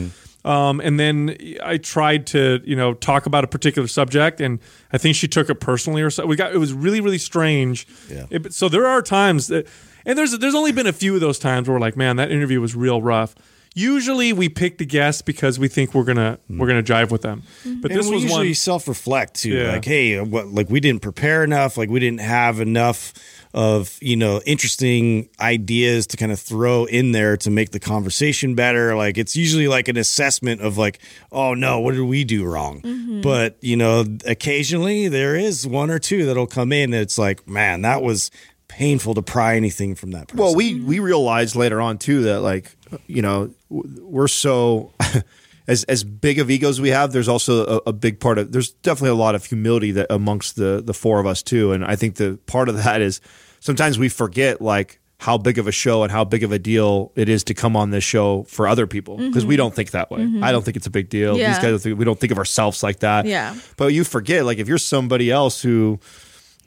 Um, 0.45 0.81
and 0.81 1.01
then 1.01 1.37
I 1.65 1.79
tried 1.79 2.27
to, 2.29 2.61
you 2.67 2.77
know, 2.77 2.93
talk 2.93 3.25
about 3.27 3.45
a 3.45 3.47
particular 3.47 3.89
subject, 3.89 4.41
and 4.43 4.61
I 4.93 4.99
think 4.99 5.17
she 5.17 5.27
took 5.27 5.49
it 5.51 5.57
personally, 5.57 6.03
or 6.03 6.11
so. 6.11 6.27
We 6.27 6.37
got 6.37 6.55
it 6.55 6.59
was 6.59 6.73
really, 6.75 7.01
really 7.01 7.19
strange. 7.19 7.87
Yeah. 8.11 8.27
It- 8.31 8.53
so 8.53 8.69
there 8.69 8.87
are 8.87 9.01
times 9.03 9.49
that, 9.49 9.67
and 10.07 10.17
there's 10.19 10.39
there's 10.39 10.55
only 10.55 10.71
been 10.73 10.87
a 10.87 10.93
few 10.93 11.15
of 11.15 11.21
those 11.21 11.39
times 11.41 11.67
where 11.67 11.75
we're 11.75 11.81
like, 11.81 11.97
man, 11.97 12.17
that 12.17 12.31
interview 12.31 12.61
was 12.61 12.77
real 12.77 13.01
rough. 13.03 13.35
Usually 13.77 14.33
we 14.33 14.49
pick 14.49 14.79
the 14.79 14.87
guests 14.87 15.21
because 15.21 15.59
we 15.59 15.67
think 15.67 15.95
we're 15.95 16.05
gonna 16.05 16.39
mm. 16.51 16.59
we're 16.59 16.69
gonna 16.69 16.83
jive 16.83 17.11
with 17.11 17.23
them, 17.23 17.43
mm-hmm. 17.65 17.81
but 17.81 17.91
and 17.91 17.99
this 17.99 18.07
we 18.07 18.15
was 18.15 18.23
usually 18.23 18.49
one. 18.49 18.55
self-reflect 18.55 19.35
too. 19.35 19.51
Yeah. 19.51 19.73
Like, 19.73 19.85
hey, 19.85 20.17
uh, 20.17 20.25
what? 20.25 20.47
Like, 20.47 20.71
we 20.71 20.79
didn't 20.79 21.03
prepare 21.03 21.43
enough. 21.43 21.77
Like, 21.77 21.91
we 21.91 21.99
didn't 21.99 22.21
have 22.21 22.61
enough 22.61 23.13
of 23.53 23.99
you 24.01 24.17
know 24.17 24.41
interesting 24.47 25.29
ideas 25.41 26.07
to 26.09 26.17
kind 26.17 26.31
of 26.31 26.39
throw 26.39 26.85
in 26.85 27.13
there 27.13 27.37
to 27.39 27.51
make 27.51 27.71
the 27.73 27.81
conversation 27.81 28.55
better. 28.55 28.95
Like, 28.95 29.19
it's 29.19 29.35
usually 29.35 29.67
like 29.67 29.89
an 29.89 29.97
assessment 29.97 30.61
of 30.61 30.79
like, 30.79 31.01
oh 31.33 31.55
no, 31.55 31.81
what 31.81 31.95
did 31.95 32.03
we 32.03 32.23
do 32.23 32.45
wrong? 32.45 32.81
Mm-hmm. 32.81 33.23
But 33.23 33.57
you 33.61 33.77
know, 33.77 34.05
occasionally 34.25 35.09
there 35.09 35.35
is 35.35 35.67
one 35.67 35.91
or 35.91 35.99
two 35.99 36.27
that'll 36.27 36.47
come 36.47 36.73
in. 36.73 36.95
And 36.95 37.03
it's 37.03 37.19
like, 37.19 37.49
man, 37.49 37.83
that 37.83 38.03
was 38.03 38.31
painful 38.75 39.15
to 39.15 39.23
pry 39.23 39.55
anything 39.55 39.95
from 39.95 40.11
that 40.11 40.27
person. 40.27 40.39
Well, 40.39 40.55
we 40.55 40.81
we 40.81 40.99
realized 40.99 41.55
later 41.55 41.81
on 41.81 41.97
too 41.97 42.23
that 42.23 42.41
like 42.41 42.77
you 43.07 43.23
know 43.23 43.51
we're 43.69 44.27
so 44.29 44.93
as 45.69 45.85
as 45.85 46.03
big 46.03 46.41
of 46.41 46.51
egos 46.51 46.81
we 46.81 46.89
have. 46.89 47.13
There's 47.13 47.29
also 47.29 47.79
a, 47.79 47.81
a 47.87 47.93
big 47.93 48.19
part 48.19 48.39
of 48.39 48.51
there's 48.51 48.73
definitely 48.73 49.11
a 49.11 49.23
lot 49.23 49.37
of 49.37 49.45
humility 49.45 49.93
that 49.93 50.09
amongst 50.11 50.57
the 50.57 50.83
the 50.85 50.93
four 50.93 51.21
of 51.21 51.27
us 51.27 51.41
too, 51.43 51.71
and 51.73 51.85
I 51.85 51.95
think 51.95 52.17
the 52.17 52.39
part 52.47 52.69
of 52.69 52.83
that 52.83 53.01
is 53.01 53.21
sometimes 53.61 53.97
we 53.97 54.09
forget 54.09 54.61
like 54.61 55.01
how 55.19 55.39
big 55.39 55.59
of 55.59 55.69
a 55.69 55.73
show 55.73 56.03
and 56.03 56.11
how 56.11 56.25
big 56.25 56.43
of 56.43 56.51
a 56.51 56.59
deal 56.59 57.13
it 57.15 57.29
is 57.29 57.45
to 57.45 57.55
come 57.55 57.77
on 57.77 57.91
this 57.91 58.03
show 58.03 58.43
for 58.43 58.67
other 58.67 58.89
people 58.89 59.17
mm-hmm. 59.17 59.29
because 59.29 59.47
we 59.47 59.57
don't 59.57 59.75
think 59.75 59.93
that 59.93 60.11
way. 60.11 60.21
Mm-hmm. 60.21 60.43
I 60.43 60.51
don't 60.51 60.65
think 60.65 60.77
it's 60.77 60.89
a 60.89 60.91
big 60.91 61.09
deal. 61.09 61.39
Yeah. 61.39 61.49
These 61.49 61.59
guys 61.59 61.71
don't 61.71 61.79
think, 61.79 61.99
we 61.99 62.05
don't 62.05 62.19
think 62.19 62.33
of 62.33 62.39
ourselves 62.39 62.83
like 62.83 62.99
that. 62.99 63.25
Yeah. 63.25 63.55
But 63.77 63.95
you 63.95 64.03
forget 64.05 64.45
like 64.45 64.59
if 64.59 64.67
you're 64.67 64.77
somebody 64.77 65.31
else 65.31 65.63
who 65.63 66.01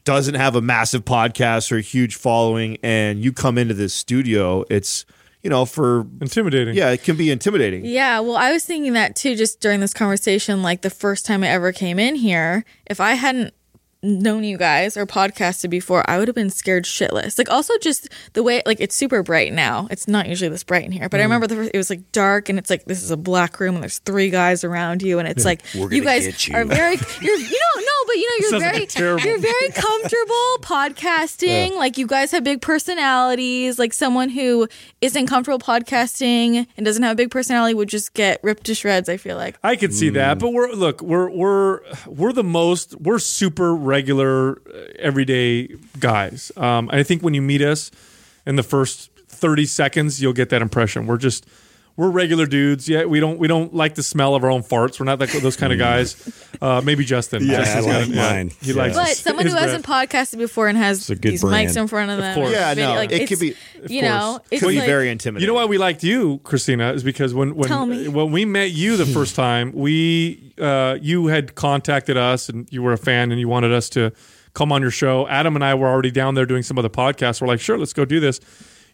doesn't 0.07 0.35
have 0.35 0.55
a 0.55 0.61
massive 0.61 1.03
podcast 1.03 1.71
or 1.71 1.77
a 1.77 1.81
huge 1.81 2.15
following 2.15 2.77
and 2.81 3.21
you 3.21 3.33
come 3.33 3.57
into 3.57 3.73
this 3.73 3.93
studio, 3.93 4.63
it's 4.69 5.05
you 5.43 5.49
know, 5.49 5.65
for 5.65 6.07
intimidating. 6.19 6.75
yeah, 6.75 6.89
it 6.89 7.03
can 7.03 7.15
be 7.15 7.29
intimidating. 7.29 7.85
Yeah, 7.85 8.19
well, 8.21 8.35
I 8.35 8.51
was 8.51 8.65
thinking 8.65 8.93
that 8.93 9.15
too 9.15 9.35
just 9.35 9.59
during 9.59 9.81
this 9.81 9.93
conversation. 9.93 10.63
Like 10.63 10.81
the 10.81 10.89
first 10.89 11.25
time 11.25 11.43
I 11.43 11.47
ever 11.49 11.71
came 11.71 11.99
in 11.99 12.15
here, 12.15 12.65
if 12.89 12.99
I 12.99 13.13
hadn't 13.13 13.53
known 14.03 14.43
you 14.43 14.57
guys 14.57 14.95
or 14.95 15.05
podcasted 15.05 15.69
before, 15.69 16.07
I 16.09 16.17
would 16.19 16.27
have 16.27 16.35
been 16.35 16.49
scared 16.49 16.85
shitless. 16.85 17.37
Like 17.37 17.49
also 17.49 17.77
just 17.79 18.09
the 18.33 18.43
way 18.43 18.61
like 18.65 18.79
it's 18.79 18.95
super 18.95 19.23
bright 19.23 19.53
now. 19.53 19.87
It's 19.89 20.07
not 20.07 20.27
usually 20.29 20.49
this 20.49 20.63
bright 20.63 20.85
in 20.85 20.91
here, 20.91 21.07
Mm. 21.07 21.11
but 21.11 21.19
I 21.19 21.23
remember 21.23 21.47
the 21.47 21.55
first, 21.55 21.71
it 21.73 21.77
was 21.77 21.89
like 21.89 22.11
dark 22.11 22.49
and 22.49 22.59
it's 22.59 22.69
like 22.69 22.85
this 22.85 23.01
is 23.03 23.11
a 23.11 23.17
black 23.17 23.59
room 23.59 23.75
and 23.75 23.83
there's 23.83 23.97
three 23.99 24.29
guys 24.29 24.63
around 24.63 25.01
you 25.01 25.19
and 25.19 25.27
it's 25.27 25.43
like 25.45 25.61
you 25.73 26.03
guys 26.03 26.47
you. 26.47 26.55
are 26.55 26.63
very 26.65 26.95
you're 27.21 27.37
you 27.37 27.59
don't 27.73 27.85
know, 27.85 28.01
but 28.05 28.15
you 28.15 28.29
know 28.29 28.35
you're 28.39 28.49
Sounds 28.51 28.63
like 28.63 28.91
very 28.91 29.21
you're 29.23 29.39
very 29.39 29.69
comfortable 29.75 30.57
podcasting. 30.61 31.75
Like 31.75 31.97
you 31.97 32.07
guys 32.07 32.31
have 32.31 32.43
big 32.43 32.61
personalities. 32.61 33.79
Like 33.79 33.93
someone 33.93 34.29
who 34.29 34.67
isn't 35.01 35.27
comfortable 35.27 35.59
podcasting 35.59 36.67
and 36.77 36.85
doesn't 36.85 37.03
have 37.03 37.13
a 37.13 37.15
big 37.15 37.31
personality 37.31 37.73
would 37.73 37.89
just 37.89 38.13
get 38.13 38.39
ripped 38.43 38.65
to 38.65 38.75
shreds. 38.75 39.09
I 39.09 39.17
feel 39.17 39.37
like. 39.37 39.57
I 39.63 39.75
could 39.75 39.93
see 39.93 40.09
Mm. 40.09 40.13
that, 40.15 40.39
but 40.39 40.53
we're 40.53 40.71
look, 40.73 41.01
we're 41.01 41.29
we're 41.29 41.79
we're 42.05 42.33
the 42.33 42.43
most 42.43 42.95
we're 43.01 43.19
super 43.19 43.75
regular, 43.87 44.61
uh, 44.67 44.91
everyday 44.99 45.75
guys. 45.99 46.51
Um, 46.57 46.89
I 46.91 47.03
think 47.03 47.23
when 47.23 47.33
you 47.33 47.41
meet 47.41 47.61
us 47.61 47.91
in 48.45 48.55
the 48.55 48.63
first 48.63 49.09
thirty 49.27 49.65
seconds, 49.65 50.21
you'll 50.21 50.33
get 50.33 50.49
that 50.49 50.61
impression. 50.61 51.07
We're 51.07 51.17
just 51.17 51.45
we're 51.97 52.09
regular 52.09 52.45
dudes. 52.45 52.87
Yeah, 52.87 53.03
we 53.05 53.19
don't 53.19 53.37
we 53.39 53.47
don't 53.47 53.73
like 53.73 53.95
the 53.95 54.03
smell 54.03 54.35
of 54.35 54.43
our 54.43 54.49
own 54.51 54.61
farts. 54.63 54.99
We're 54.99 55.05
not 55.07 55.19
that, 55.19 55.29
those 55.41 55.57
kind 55.57 55.73
of 55.73 55.79
guys. 55.79 56.15
Uh, 56.59 56.81
maybe 56.83 57.05
Justin. 57.05 57.45
Yeah, 57.45 57.57
Justin's 57.57 57.85
I 57.85 57.89
got 57.91 57.99
like 57.99 58.09
it. 58.09 58.15
Yeah, 58.15 58.31
mine. 58.31 58.51
He 58.61 58.71
Yeah. 58.71 58.77
likes 58.81 58.95
But 58.97 59.07
his- 59.09 59.19
someone 59.19 59.45
his 59.45 59.53
who 59.53 59.59
hasn't 59.59 59.85
podcasted 59.85 60.39
before 60.39 60.67
and 60.67 60.75
has 60.75 61.07
good 61.07 61.21
these 61.21 61.41
brand. 61.41 61.69
mics 61.69 61.77
in 61.79 61.87
front 61.87 62.09
of 62.09 62.17
them, 62.17 62.33
course. 62.33 62.51
Yeah, 62.51 62.73
no, 62.73 62.95
like, 62.95 63.11
it 63.11 63.27
could 63.27 63.39
be 63.39 63.53
you 63.87 64.01
know, 64.01 64.39
it's 64.49 64.63
could 64.63 64.69
be 64.69 64.77
like, 64.77 64.87
very 64.87 65.11
intimidating. 65.11 65.41
You 65.41 65.47
know 65.49 65.53
why 65.53 65.65
we 65.65 65.77
liked 65.77 66.03
you, 66.03 66.39
Christina, 66.43 66.93
is 66.93 67.03
because 67.03 67.35
when 67.35 67.53
when 67.55 68.11
when 68.11 68.31
we 68.31 68.43
met 68.43 68.71
you 68.71 68.97
the 68.97 69.05
first 69.05 69.35
time, 69.45 69.71
we 69.71 70.51
uh, 70.59 70.97
you 70.99 71.27
had 71.27 71.53
contacted 71.53 72.17
us 72.17 72.49
and 72.49 72.67
you 72.71 72.81
were 72.81 72.93
a 72.93 72.97
fan 72.97 73.29
and 73.31 73.39
you 73.39 73.47
wanted 73.47 73.71
us 73.71 73.87
to 73.89 74.11
come 74.55 74.71
on 74.71 74.81
your 74.81 74.89
show. 74.89 75.27
Adam 75.27 75.53
and 75.53 75.63
I 75.63 75.75
were 75.75 75.87
already 75.87 76.09
down 76.09 76.33
there 76.33 76.47
doing 76.47 76.63
some 76.63 76.79
other 76.79 76.89
podcasts. 76.89 77.39
We're 77.39 77.47
like, 77.49 77.59
sure, 77.59 77.77
let's 77.77 77.93
go 77.93 78.03
do 78.03 78.19
this. 78.19 78.39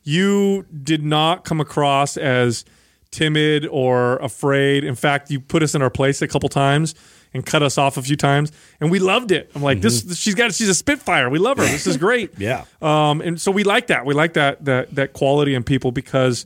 You 0.03 0.65
did 0.83 1.01
not 1.01 1.45
come 1.45 1.61
across 1.61 2.17
as 2.17 2.65
timid 3.13 3.65
or 3.67 4.17
afraid. 4.17 4.83
In 4.83 4.95
fact, 4.95 5.31
you 5.31 5.39
put 5.39 5.63
us 5.63 5.73
in 5.75 5.81
our 5.81 5.89
place 5.89 6.21
a 6.21 6.27
couple 6.27 6.49
times 6.49 6.95
and 7.33 7.45
cut 7.45 7.63
us 7.63 7.77
off 7.77 7.97
a 7.97 8.01
few 8.01 8.15
times, 8.15 8.51
and 8.79 8.91
we 8.91 8.99
loved 8.99 9.31
it. 9.31 9.49
I'm 9.55 9.61
like, 9.63 9.81
this 9.81 10.17
she's 10.17 10.35
got 10.35 10.53
she's 10.53 10.69
a 10.69 10.75
spitfire. 10.75 11.29
We 11.29 11.39
love 11.39 11.57
her. 11.57 11.63
This 11.63 11.87
is 11.87 11.97
great. 11.97 12.31
Yeah. 12.43 12.65
Um, 12.81 13.21
and 13.21 13.39
so 13.39 13.51
we 13.51 13.63
like 13.63 13.87
that. 13.87 14.05
We 14.05 14.13
like 14.13 14.33
that 14.33 14.65
that 14.65 14.93
that 14.95 15.13
quality 15.13 15.55
in 15.55 15.63
people 15.63 15.91
because 15.91 16.45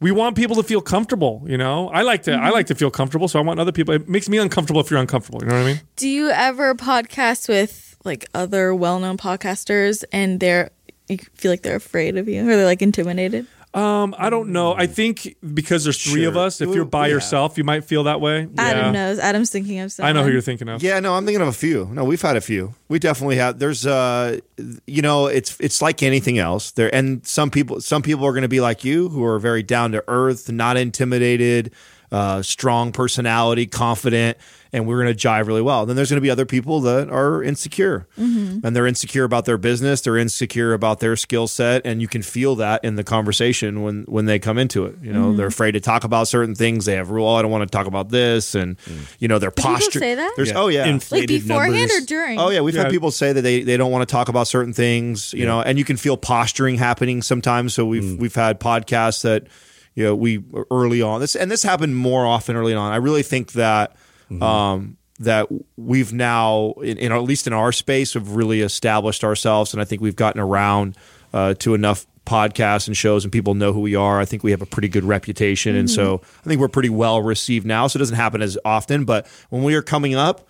we 0.00 0.10
want 0.10 0.36
people 0.36 0.56
to 0.56 0.62
feel 0.62 0.80
comfortable. 0.80 1.42
You 1.46 1.58
know, 1.58 1.88
I 1.90 2.02
like 2.02 2.22
to 2.24 2.32
I 2.32 2.50
like 2.50 2.66
to 2.66 2.74
feel 2.74 2.90
comfortable, 2.90 3.28
so 3.28 3.38
I 3.38 3.42
want 3.42 3.60
other 3.60 3.72
people. 3.72 3.94
It 3.94 4.08
makes 4.08 4.28
me 4.28 4.38
uncomfortable 4.38 4.80
if 4.80 4.90
you're 4.90 5.00
uncomfortable. 5.00 5.40
You 5.42 5.48
know 5.48 5.56
what 5.56 5.62
I 5.62 5.72
mean? 5.72 5.80
Do 5.96 6.08
you 6.08 6.30
ever 6.30 6.74
podcast 6.74 7.48
with 7.48 7.96
like 8.04 8.26
other 8.34 8.74
well-known 8.74 9.16
podcasters 9.16 10.04
and 10.12 10.40
they're 10.40 10.70
you 11.08 11.18
feel 11.34 11.50
like 11.50 11.62
they're 11.62 11.76
afraid 11.76 12.16
of 12.16 12.28
you 12.28 12.42
or 12.48 12.56
they're 12.56 12.64
like 12.64 12.82
intimidated? 12.82 13.46
Um, 13.74 14.14
I 14.16 14.30
don't 14.30 14.50
know. 14.50 14.72
I 14.72 14.86
think 14.86 15.34
because 15.52 15.82
there's 15.82 16.00
three 16.00 16.24
of 16.26 16.36
us, 16.36 16.60
if 16.60 16.72
you're 16.72 16.84
by 16.84 17.08
Yeah. 17.08 17.14
yourself, 17.14 17.58
you 17.58 17.64
might 17.64 17.84
feel 17.84 18.04
that 18.04 18.20
way. 18.20 18.46
Adam 18.56 18.86
Yeah. 18.86 18.90
knows. 18.92 19.18
Adam's 19.18 19.50
thinking 19.50 19.80
of 19.80 19.90
something. 19.90 20.08
I 20.08 20.12
know 20.12 20.24
who 20.24 20.30
you're 20.30 20.40
thinking 20.40 20.68
of. 20.68 20.80
Yeah, 20.80 21.00
no, 21.00 21.14
I'm 21.14 21.24
thinking 21.24 21.42
of 21.42 21.48
a 21.48 21.52
few. 21.52 21.90
No, 21.92 22.04
we've 22.04 22.22
had 22.22 22.36
a 22.36 22.40
few. 22.40 22.74
We 22.88 23.00
definitely 23.00 23.34
have. 23.36 23.58
There's, 23.58 23.84
uh, 23.84 24.38
you 24.86 25.02
know, 25.02 25.26
it's 25.26 25.56
it's 25.58 25.82
like 25.82 26.04
anything 26.04 26.38
else. 26.38 26.70
There, 26.70 26.94
and 26.94 27.26
some 27.26 27.50
people, 27.50 27.80
some 27.80 28.00
people 28.02 28.24
are 28.26 28.32
going 28.32 28.42
to 28.42 28.48
be 28.48 28.60
like 28.60 28.84
you, 28.84 29.08
who 29.08 29.24
are 29.24 29.40
very 29.40 29.64
down 29.64 29.90
to 29.92 30.04
earth, 30.06 30.52
not 30.52 30.76
intimidated, 30.76 31.72
uh, 32.12 32.42
strong 32.42 32.92
personality, 32.92 33.66
confident, 33.66 34.38
and 34.74 34.86
we're 34.86 35.00
going 35.02 35.14
to 35.16 35.28
jive 35.28 35.46
really 35.46 35.62
well. 35.62 35.86
Then 35.86 35.96
there's 35.96 36.10
going 36.10 36.18
to 36.18 36.22
be 36.22 36.30
other 36.30 36.44
people 36.44 36.80
that 36.80 37.08
are 37.08 37.42
insecure, 37.42 38.06
Mm-hmm. 38.18 38.66
and 38.66 38.74
they're 38.76 38.86
insecure 38.86 39.24
about 39.24 39.44
their 39.46 39.56
business, 39.56 40.00
they're 40.02 40.18
insecure 40.18 40.74
about 40.74 41.00
their 41.00 41.16
skill 41.16 41.46
set, 41.46 41.82
and 41.86 42.02
you 42.02 42.08
can 42.08 42.22
feel 42.22 42.56
that 42.56 42.84
in 42.84 42.96
the 42.96 43.04
conversation 43.04 43.82
when 43.82 44.02
when 44.06 44.26
they 44.26 44.38
come 44.38 44.58
into 44.58 44.84
it. 44.86 44.96
You 45.00 45.12
know, 45.12 45.28
Mm-hmm. 45.28 45.36
they're 45.38 45.46
afraid 45.46 45.72
to 45.72 45.80
talk 45.80 46.04
about 46.04 46.28
certain 46.28 46.54
things. 46.54 46.84
They 46.84 46.96
have 46.96 47.10
rule. 47.10 47.26
Oh, 47.28 47.36
I 47.36 47.42
don't 47.42 47.50
want 47.50 47.62
to 47.70 47.74
talk 47.78 47.86
about 47.86 48.10
this, 48.10 48.54
and 48.54 48.76
you 49.18 49.28
know, 49.28 49.38
their 49.38 49.50
people 49.50 49.72
posture. 49.72 49.98
say 50.00 50.14
that? 50.16 50.32
There's 50.36 50.52
oh 50.52 50.68
yeah. 50.68 50.82
Like 50.82 50.90
Inflated 50.90 51.42
beforehand 51.48 51.74
numbers. 51.74 51.96
or 52.02 52.06
during? 52.06 52.38
Oh 52.40 52.50
yeah, 52.50 52.60
we've 52.60 52.74
Yeah. 52.74 52.82
had 52.82 52.90
people 52.90 53.10
say 53.10 53.32
that 53.32 53.42
they, 53.42 53.62
they 53.62 53.76
don't 53.76 53.92
want 53.92 54.06
to 54.06 54.12
talk 54.12 54.28
about 54.28 54.48
certain 54.48 54.72
things, 54.72 55.32
you 55.32 55.46
know, 55.46 55.60
and 55.62 55.78
you 55.78 55.84
can 55.84 55.96
feel 55.96 56.16
posturing 56.16 56.76
happening 56.78 57.22
sometimes. 57.22 57.74
So 57.74 57.86
we've 57.86 58.18
we've 58.18 58.34
had 58.34 58.58
podcasts 58.60 59.22
that 59.22 59.46
you 59.94 60.02
know 60.04 60.14
we 60.16 60.42
early 60.72 61.00
on 61.02 61.20
this 61.20 61.36
and 61.36 61.50
this 61.50 61.62
happened 61.62 61.96
more 61.96 62.26
often 62.26 62.56
early 62.56 62.74
on. 62.74 62.92
I 62.92 62.96
really 62.96 63.22
think 63.22 63.52
that 63.52 63.94
um, 64.42 64.96
that 65.20 65.48
we've 65.76 66.12
now 66.12 66.72
in, 66.82 66.98
in 66.98 67.12
at 67.12 67.22
least 67.22 67.46
in 67.46 67.52
our 67.52 67.72
space 67.72 68.14
have 68.14 68.36
really 68.36 68.60
established 68.60 69.24
ourselves, 69.24 69.72
and 69.72 69.80
I 69.80 69.84
think 69.84 70.02
we've 70.02 70.16
gotten 70.16 70.40
around 70.40 70.96
uh, 71.32 71.54
to 71.54 71.74
enough 71.74 72.06
podcasts 72.26 72.86
and 72.86 72.96
shows 72.96 73.24
and 73.24 73.32
people 73.32 73.54
know 73.54 73.72
who 73.72 73.80
we 73.80 73.94
are. 73.94 74.18
I 74.18 74.24
think 74.24 74.42
we 74.42 74.50
have 74.50 74.62
a 74.62 74.66
pretty 74.66 74.88
good 74.88 75.04
reputation, 75.04 75.76
and 75.76 75.90
so 75.90 76.20
I 76.44 76.48
think 76.48 76.60
we're 76.60 76.68
pretty 76.68 76.90
well 76.90 77.22
received 77.22 77.66
now. 77.66 77.86
So 77.86 77.98
it 77.98 78.00
doesn't 78.00 78.16
happen 78.16 78.42
as 78.42 78.58
often, 78.64 79.04
but 79.04 79.26
when 79.50 79.62
we 79.62 79.74
were 79.74 79.82
coming 79.82 80.14
up. 80.14 80.48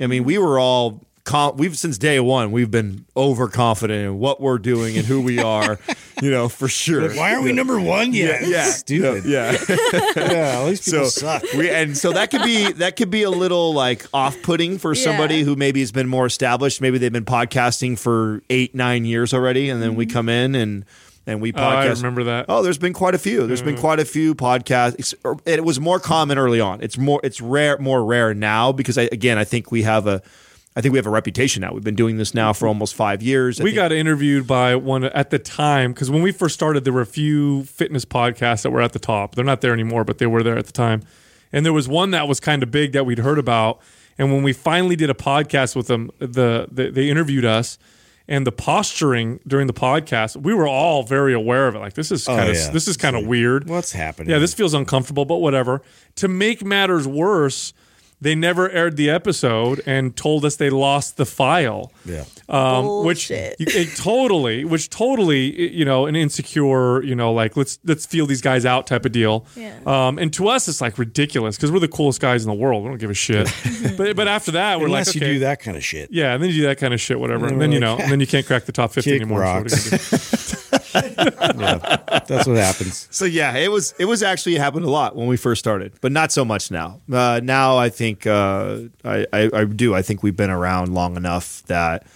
I 0.00 0.06
mean, 0.06 0.22
we 0.22 0.38
were 0.38 0.60
all 0.60 1.07
we've 1.56 1.76
since 1.76 1.98
day 1.98 2.20
one 2.20 2.52
we've 2.52 2.70
been 2.70 3.04
overconfident 3.16 4.04
in 4.04 4.18
what 4.18 4.40
we're 4.40 4.58
doing 4.58 4.96
and 4.96 5.06
who 5.06 5.20
we 5.20 5.38
are, 5.42 5.78
you 6.22 6.30
know, 6.30 6.48
for 6.48 6.68
sure. 6.68 7.14
Why 7.14 7.32
aren't 7.32 7.44
we 7.44 7.52
number 7.52 7.78
one 7.80 8.12
yet? 8.12 8.46
Yeah, 8.46 8.64
Stupid. 8.64 9.24
yeah. 9.24 9.56
Yeah, 10.16 10.58
all 10.58 10.66
these 10.66 10.80
people 10.84 11.08
so 11.08 11.20
suck. 11.20 11.42
we 11.56 11.70
and 11.70 11.96
so 11.96 12.12
that 12.12 12.30
could 12.30 12.42
be 12.42 12.72
that 12.72 12.96
could 12.96 13.10
be 13.10 13.22
a 13.22 13.30
little 13.30 13.72
like 13.72 14.06
off-putting 14.12 14.78
for 14.78 14.94
somebody 14.94 15.42
who 15.42 15.56
maybe 15.56 15.80
has 15.80 15.92
been 15.92 16.08
more 16.08 16.26
established. 16.26 16.80
Maybe 16.80 16.98
they've 16.98 17.12
been 17.12 17.24
podcasting 17.24 17.98
for 17.98 18.42
eight, 18.50 18.74
nine 18.74 19.04
years 19.04 19.32
already, 19.32 19.70
and 19.70 19.82
then 19.82 19.94
we 19.94 20.06
mm-hmm. 20.06 20.12
come 20.12 20.28
in 20.28 20.54
and 20.54 20.84
and 21.26 21.40
we 21.40 21.52
Oh, 21.52 21.58
I 21.58 21.86
podcast. 21.86 21.96
remember 21.96 22.24
that. 22.24 22.46
Oh, 22.48 22.62
there's 22.62 22.78
been 22.78 22.94
quite 22.94 23.14
a 23.14 23.18
few. 23.18 23.46
There's 23.46 23.62
been 23.62 23.76
quite 23.76 24.00
a 24.00 24.04
few 24.04 24.34
podcasts. 24.34 25.14
It 25.44 25.64
was 25.64 25.78
more 25.78 26.00
common 26.00 26.38
early 26.38 26.60
on. 26.60 26.80
It's 26.80 26.96
more 26.98 27.20
it's 27.22 27.40
rare 27.40 27.78
more 27.78 28.04
rare 28.04 28.34
now 28.34 28.72
because 28.72 28.96
I, 28.98 29.02
again 29.12 29.38
I 29.38 29.44
think 29.44 29.70
we 29.70 29.82
have 29.82 30.06
a 30.06 30.22
I 30.78 30.80
think 30.80 30.92
we 30.92 30.98
have 30.98 31.06
a 31.06 31.10
reputation 31.10 31.62
now. 31.62 31.72
We've 31.72 31.82
been 31.82 31.96
doing 31.96 32.18
this 32.18 32.34
now 32.34 32.52
for 32.52 32.58
mm-hmm. 32.58 32.68
almost 32.68 32.94
five 32.94 33.20
years. 33.20 33.60
I 33.60 33.64
we 33.64 33.70
think- 33.70 33.76
got 33.78 33.90
interviewed 33.90 34.46
by 34.46 34.76
one 34.76 35.04
at 35.06 35.30
the 35.30 35.40
time 35.40 35.92
because 35.92 36.08
when 36.08 36.22
we 36.22 36.30
first 36.30 36.54
started, 36.54 36.84
there 36.84 36.92
were 36.92 37.00
a 37.00 37.06
few 37.06 37.64
fitness 37.64 38.04
podcasts 38.04 38.62
that 38.62 38.70
were 38.70 38.80
at 38.80 38.92
the 38.92 39.00
top. 39.00 39.34
They're 39.34 39.44
not 39.44 39.60
there 39.60 39.72
anymore, 39.72 40.04
but 40.04 40.18
they 40.18 40.26
were 40.26 40.44
there 40.44 40.56
at 40.56 40.66
the 40.66 40.72
time. 40.72 41.02
And 41.52 41.66
there 41.66 41.72
was 41.72 41.88
one 41.88 42.12
that 42.12 42.28
was 42.28 42.38
kind 42.38 42.62
of 42.62 42.70
big 42.70 42.92
that 42.92 43.04
we'd 43.04 43.18
heard 43.18 43.40
about. 43.40 43.80
And 44.18 44.32
when 44.32 44.44
we 44.44 44.52
finally 44.52 44.94
did 44.94 45.10
a 45.10 45.14
podcast 45.14 45.74
with 45.74 45.88
them, 45.88 46.12
the, 46.20 46.68
the 46.70 46.90
they 46.92 47.10
interviewed 47.10 47.44
us, 47.44 47.76
and 48.28 48.46
the 48.46 48.52
posturing 48.52 49.40
during 49.48 49.66
the 49.66 49.72
podcast, 49.72 50.36
we 50.36 50.54
were 50.54 50.68
all 50.68 51.02
very 51.02 51.32
aware 51.32 51.66
of 51.66 51.74
it. 51.74 51.78
Like 51.80 51.94
this 51.94 52.12
is 52.12 52.28
oh, 52.28 52.36
kind 52.36 52.50
of 52.50 52.56
yeah. 52.56 52.70
this 52.70 52.86
is 52.86 52.96
kind 52.96 53.16
of 53.16 53.26
weird. 53.26 53.68
What's 53.68 53.90
happening? 53.90 54.30
Yeah, 54.30 54.38
this 54.38 54.54
feels 54.54 54.74
uncomfortable, 54.74 55.24
but 55.24 55.36
whatever. 55.36 55.82
To 56.16 56.28
make 56.28 56.62
matters 56.62 57.08
worse, 57.08 57.72
they 58.20 58.34
never 58.34 58.68
aired 58.70 58.96
the 58.96 59.10
episode 59.10 59.80
and 59.86 60.16
told 60.16 60.44
us 60.44 60.56
they 60.56 60.70
lost 60.70 61.16
the 61.16 61.26
file. 61.26 61.92
Yeah. 62.04 62.24
Um, 62.48 63.04
which 63.04 63.30
you, 63.30 63.36
it 63.58 63.96
totally, 63.96 64.64
which 64.64 64.90
totally, 64.90 65.72
you 65.72 65.84
know, 65.84 66.06
an 66.06 66.16
insecure, 66.16 67.02
you 67.02 67.14
know, 67.14 67.32
like 67.32 67.56
let's 67.56 67.78
let's 67.84 68.06
feel 68.06 68.26
these 68.26 68.40
guys 68.40 68.64
out 68.64 68.86
type 68.86 69.04
of 69.04 69.12
deal. 69.12 69.46
Yeah. 69.54 69.78
Um, 69.86 70.18
and 70.18 70.32
to 70.34 70.48
us, 70.48 70.66
it's 70.66 70.80
like 70.80 70.98
ridiculous 70.98 71.56
because 71.56 71.70
we're 71.70 71.78
the 71.78 71.88
coolest 71.88 72.20
guys 72.20 72.44
in 72.44 72.50
the 72.50 72.56
world. 72.56 72.82
We 72.84 72.88
don't 72.88 72.98
give 72.98 73.10
a 73.10 73.14
shit. 73.14 73.52
but 73.96 74.16
but 74.16 74.28
after 74.28 74.52
that, 74.52 74.80
we're 74.80 74.86
Unless 74.86 75.08
like, 75.08 75.14
you 75.16 75.20
do 75.20 75.38
that 75.40 75.60
kind 75.60 75.76
of 75.76 75.84
shit. 75.84 76.10
yeah, 76.10 76.34
and 76.34 76.42
then 76.42 76.50
you 76.50 76.56
do 76.56 76.66
that 76.66 76.78
kind 76.78 76.94
of 76.94 77.00
shit, 77.00 77.20
whatever, 77.20 77.46
and 77.46 77.60
then 77.60 77.70
you 77.72 77.80
know, 77.80 77.98
and 77.98 78.10
then 78.10 78.20
you 78.20 78.26
can't 78.26 78.46
crack 78.46 78.64
the 78.64 78.72
top 78.72 78.92
fifty 78.92 79.10
Kick 79.18 79.22
anymore. 79.22 79.68
So 79.68 80.47
what 81.02 81.16
rocks. 81.16 81.36
are 81.38 81.46
you 81.46 81.52
gonna 81.58 82.02
do? 82.06 82.24
That's 82.26 82.46
what 82.46 82.56
happens. 82.56 83.08
So 83.10 83.24
yeah, 83.24 83.56
it 83.56 83.70
was 83.70 83.94
it 83.98 84.04
was 84.04 84.22
actually 84.22 84.56
it 84.56 84.60
happened 84.60 84.84
a 84.84 84.90
lot 84.90 85.16
when 85.16 85.26
we 85.26 85.36
first 85.36 85.58
started, 85.58 85.92
but 86.00 86.12
not 86.12 86.32
so 86.32 86.44
much 86.44 86.70
now. 86.70 87.00
Uh, 87.12 87.40
now 87.42 87.76
I 87.76 87.88
think 87.88 88.26
uh, 88.26 88.80
I, 89.04 89.26
I 89.32 89.50
I 89.52 89.64
do. 89.64 89.94
I 89.94 90.02
think 90.02 90.22
we've 90.22 90.36
been 90.36 90.50
around 90.50 90.94
long 90.94 91.16
enough 91.16 91.62
that, 91.66 92.06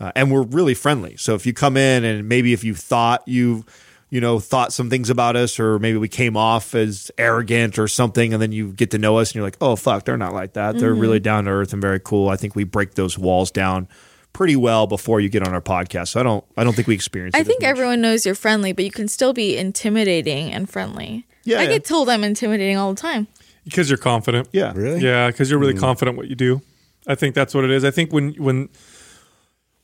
uh, 0.00 0.12
and 0.14 0.30
we're 0.30 0.42
really 0.42 0.74
friendly. 0.74 1.16
So 1.16 1.34
if 1.34 1.46
you 1.46 1.52
come 1.52 1.76
in 1.76 2.04
and 2.04 2.28
maybe 2.28 2.52
if 2.52 2.64
you 2.64 2.74
thought 2.74 3.26
you 3.26 3.64
you 4.10 4.20
know 4.20 4.38
thought 4.40 4.72
some 4.72 4.90
things 4.90 5.10
about 5.10 5.36
us, 5.36 5.58
or 5.58 5.78
maybe 5.78 5.98
we 5.98 6.08
came 6.08 6.36
off 6.36 6.74
as 6.74 7.10
arrogant 7.18 7.78
or 7.78 7.88
something, 7.88 8.32
and 8.32 8.42
then 8.42 8.52
you 8.52 8.72
get 8.72 8.90
to 8.92 8.98
know 8.98 9.16
us 9.18 9.30
and 9.30 9.36
you're 9.36 9.44
like, 9.44 9.56
oh 9.60 9.76
fuck, 9.76 10.04
they're 10.04 10.18
not 10.18 10.34
like 10.34 10.52
that. 10.52 10.78
They're 10.78 10.94
really 10.94 11.20
down 11.20 11.44
to 11.44 11.50
earth 11.50 11.72
and 11.72 11.80
very 11.80 12.00
cool. 12.00 12.28
I 12.28 12.36
think 12.36 12.54
we 12.54 12.64
break 12.64 12.94
those 12.94 13.18
walls 13.18 13.50
down 13.50 13.88
pretty 14.32 14.56
well 14.56 14.86
before 14.86 15.20
you 15.20 15.28
get 15.28 15.46
on 15.46 15.54
our 15.54 15.60
podcast. 15.60 16.08
So 16.08 16.20
I 16.20 16.22
don't 16.22 16.44
I 16.56 16.64
don't 16.64 16.74
think 16.74 16.88
we 16.88 16.94
experience. 16.94 17.34
I 17.34 17.42
think 17.42 17.62
everyone 17.62 18.00
knows 18.00 18.24
you're 18.24 18.34
friendly, 18.34 18.72
but 18.72 18.84
you 18.84 18.90
can 18.90 19.08
still 19.08 19.32
be 19.32 19.56
intimidating 19.56 20.52
and 20.52 20.68
friendly. 20.68 21.26
Yeah, 21.44 21.58
I 21.58 21.62
yeah. 21.62 21.70
get 21.70 21.84
told 21.84 22.08
I'm 22.08 22.24
intimidating 22.24 22.76
all 22.76 22.94
the 22.94 23.00
time. 23.00 23.26
Because 23.64 23.88
you're 23.88 23.98
confident. 23.98 24.48
Yeah, 24.52 24.72
Really? 24.74 25.00
Yeah, 25.00 25.28
because 25.28 25.50
you're 25.50 25.58
really 25.58 25.74
mm. 25.74 25.80
confident 25.80 26.16
what 26.16 26.28
you 26.28 26.34
do. 26.34 26.62
I 27.06 27.14
think 27.14 27.34
that's 27.34 27.54
what 27.54 27.64
it 27.64 27.70
is. 27.70 27.84
I 27.84 27.90
think 27.90 28.12
when 28.12 28.34
when 28.34 28.68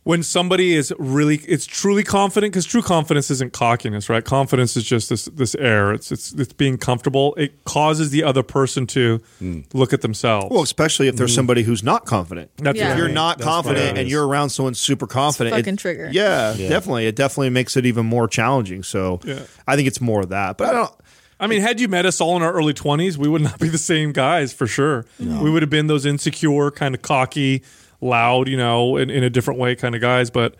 when 0.08 0.22
somebody 0.22 0.74
is 0.74 0.90
really 0.98 1.36
it's 1.46 1.66
truly 1.66 2.02
confident 2.02 2.50
because 2.50 2.64
true 2.64 2.80
confidence 2.80 3.30
isn't 3.30 3.52
cockiness, 3.52 4.08
right? 4.08 4.24
Confidence 4.24 4.74
is 4.74 4.84
just 4.84 5.10
this 5.10 5.26
this 5.26 5.54
air. 5.56 5.92
It's 5.92 6.10
it's 6.10 6.32
it's 6.32 6.54
being 6.54 6.78
comfortable. 6.78 7.34
It 7.36 7.62
causes 7.64 8.08
the 8.08 8.24
other 8.24 8.42
person 8.42 8.86
to 8.88 9.20
Hmm. 9.38 9.60
look 9.74 9.92
at 9.92 10.00
themselves. 10.00 10.46
Well, 10.50 10.62
especially 10.62 11.08
if 11.08 11.16
there's 11.16 11.34
somebody 11.34 11.62
who's 11.62 11.82
not 11.82 12.06
confident. 12.06 12.50
that's 12.56 12.78
Yeah. 12.78 12.92
If 12.92 12.96
you're 12.98 13.08
not 13.10 13.36
That's 13.36 13.46
confident 13.50 13.98
and 13.98 14.08
you're 14.08 14.26
around 14.26 14.48
someone 14.48 14.72
super 14.72 15.06
confident, 15.06 15.54
fucking 15.54 15.74
it- 15.74 15.78
trigger. 15.78 16.08
Yeah, 16.10 16.54
Yeah. 16.54 16.70
definitely. 16.70 17.06
It 17.06 17.14
definitely 17.14 17.50
makes 17.50 17.76
it 17.76 17.84
even 17.84 18.06
more 18.06 18.26
challenging. 18.26 18.82
So 18.84 19.20
Yeah. 19.26 19.40
I 19.66 19.76
think 19.76 19.88
it's 19.88 20.00
more 20.00 20.22
of 20.22 20.30
that. 20.30 20.56
But 20.56 20.68
I 20.68 20.72
don't. 20.72 20.92
I 21.38 21.46
mean, 21.48 21.60
had 21.60 21.80
you 21.80 21.86
met 21.86 22.06
us 22.06 22.18
all 22.20 22.34
in 22.36 22.42
our 22.42 22.52
early 22.52 22.72
20s, 22.72 23.16
we 23.18 23.28
would 23.28 23.42
not 23.42 23.58
be 23.60 23.68
the 23.68 23.76
same 23.78 24.12
guys 24.12 24.54
for 24.54 24.66
sure. 24.66 25.04
We 25.20 25.50
would 25.50 25.62
have 25.62 25.70
been 25.70 25.86
those 25.86 26.06
insecure, 26.06 26.70
kind 26.72 26.94
of 26.96 27.02
cocky, 27.02 27.62
loud, 28.00 28.48
you 28.48 28.56
know, 28.56 28.96
in, 28.96 29.10
in 29.10 29.24
a 29.24 29.30
different 29.30 29.58
way 29.60 29.74
kind 29.74 29.94
of 29.94 30.00
guys. 30.00 30.30
But 30.30 30.54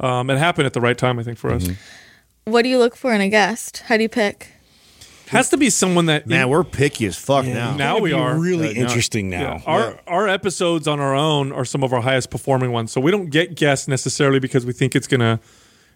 um, 0.00 0.30
it 0.30 0.38
happened 0.38 0.66
at 0.66 0.72
the 0.72 0.80
right 0.80 0.96
time, 0.98 1.18
I 1.18 1.22
think, 1.22 1.38
for 1.38 1.50
us. 1.50 1.68
What 2.44 2.62
do 2.62 2.68
you 2.68 2.78
look 2.78 2.96
for 2.96 3.12
in 3.14 3.20
a 3.20 3.28
guest? 3.28 3.78
How 3.86 3.96
do 3.96 4.02
you 4.02 4.08
pick? 4.08 4.48
Has 5.28 5.48
to 5.50 5.56
be 5.56 5.70
someone 5.70 6.06
that 6.06 6.26
Man, 6.26 6.48
we're 6.50 6.62
picky 6.64 7.06
as 7.06 7.16
fuck 7.16 7.46
now. 7.46 7.74
Now 7.76 7.98
we 7.98 8.10
be 8.10 8.14
are. 8.14 8.38
really 8.38 8.68
Uh, 8.68 8.82
interesting 8.82 9.30
now. 9.30 9.54
Yeah. 9.56 9.62
Our 9.66 10.00
our 10.06 10.28
episodes 10.28 10.86
on 10.86 11.00
our 11.00 11.14
own 11.14 11.50
are 11.50 11.64
some 11.64 11.82
of 11.82 11.92
our 11.94 12.02
highest 12.02 12.30
performing 12.30 12.72
ones. 12.72 12.92
So 12.92 13.00
we 13.00 13.10
don't 13.10 13.30
get 13.30 13.54
guests 13.56 13.88
necessarily 13.88 14.38
because 14.38 14.66
we 14.66 14.72
think 14.74 14.94
it's 14.94 15.06
going 15.06 15.20
to 15.20 15.40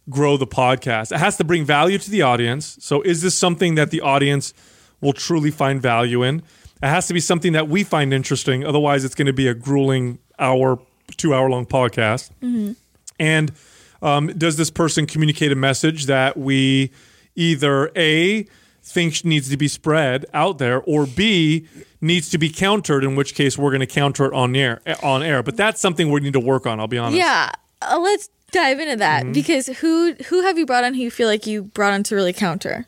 grow 0.08 0.38
the 0.38 0.46
podcast. 0.46 1.12
It 1.12 1.18
has 1.18 1.36
to 1.36 1.44
bring 1.44 1.66
value 1.66 1.98
to 1.98 2.10
the 2.10 2.22
audience. 2.22 2.78
So 2.80 3.02
is 3.02 3.20
this 3.20 3.36
something 3.36 3.74
that 3.74 3.90
the 3.90 4.00
audience 4.00 4.54
will 5.02 5.12
truly 5.12 5.50
find 5.50 5.80
value 5.82 6.22
in? 6.22 6.38
It 6.82 6.86
has 6.88 7.06
to 7.08 7.14
be 7.14 7.20
something 7.20 7.52
that 7.52 7.68
we 7.68 7.84
find 7.84 8.14
interesting. 8.14 8.64
Otherwise, 8.64 9.04
it's 9.04 9.14
going 9.14 9.26
to 9.26 9.32
be 9.34 9.46
a 9.46 9.54
grueling 9.54 10.20
hour, 10.38 10.78
two 11.16 11.34
hour 11.34 11.48
long 11.50 11.66
podcast. 11.66 12.30
And 13.20 13.52
um, 14.02 14.28
does 14.28 14.56
this 14.56 14.70
person 14.70 15.06
communicate 15.06 15.50
a 15.52 15.56
message 15.56 16.06
that 16.06 16.36
we 16.36 16.90
either 17.34 17.90
A, 17.96 18.46
think 18.82 19.24
needs 19.24 19.48
to 19.50 19.56
be 19.56 19.68
spread 19.68 20.24
out 20.32 20.58
there, 20.58 20.80
or 20.82 21.06
B, 21.06 21.66
needs 22.00 22.30
to 22.30 22.38
be 22.38 22.48
countered, 22.48 23.04
in 23.04 23.16
which 23.16 23.34
case 23.34 23.58
we're 23.58 23.70
going 23.70 23.80
to 23.80 23.86
counter 23.86 24.26
it 24.26 24.32
on 24.32 24.54
air, 24.56 24.80
on 25.02 25.22
air. 25.22 25.42
But 25.42 25.56
that's 25.56 25.80
something 25.80 26.10
we 26.10 26.20
need 26.20 26.32
to 26.34 26.40
work 26.40 26.66
on, 26.66 26.78
I'll 26.80 26.86
be 26.86 26.98
honest. 26.98 27.18
Yeah, 27.18 27.50
uh, 27.82 27.98
let's 28.00 28.28
dive 28.50 28.80
into 28.80 28.96
that 28.96 29.24
Mm-hmm. 29.24 29.32
because 29.32 29.66
who 29.66 30.14
who 30.28 30.42
have 30.42 30.56
you 30.58 30.64
brought 30.64 30.84
on 30.84 30.94
who 30.94 31.00
you 31.00 31.10
feel 31.10 31.28
like 31.28 31.46
you 31.46 31.64
brought 31.64 31.92
on 31.92 32.02
to 32.04 32.14
really 32.14 32.32
counter? 32.32 32.86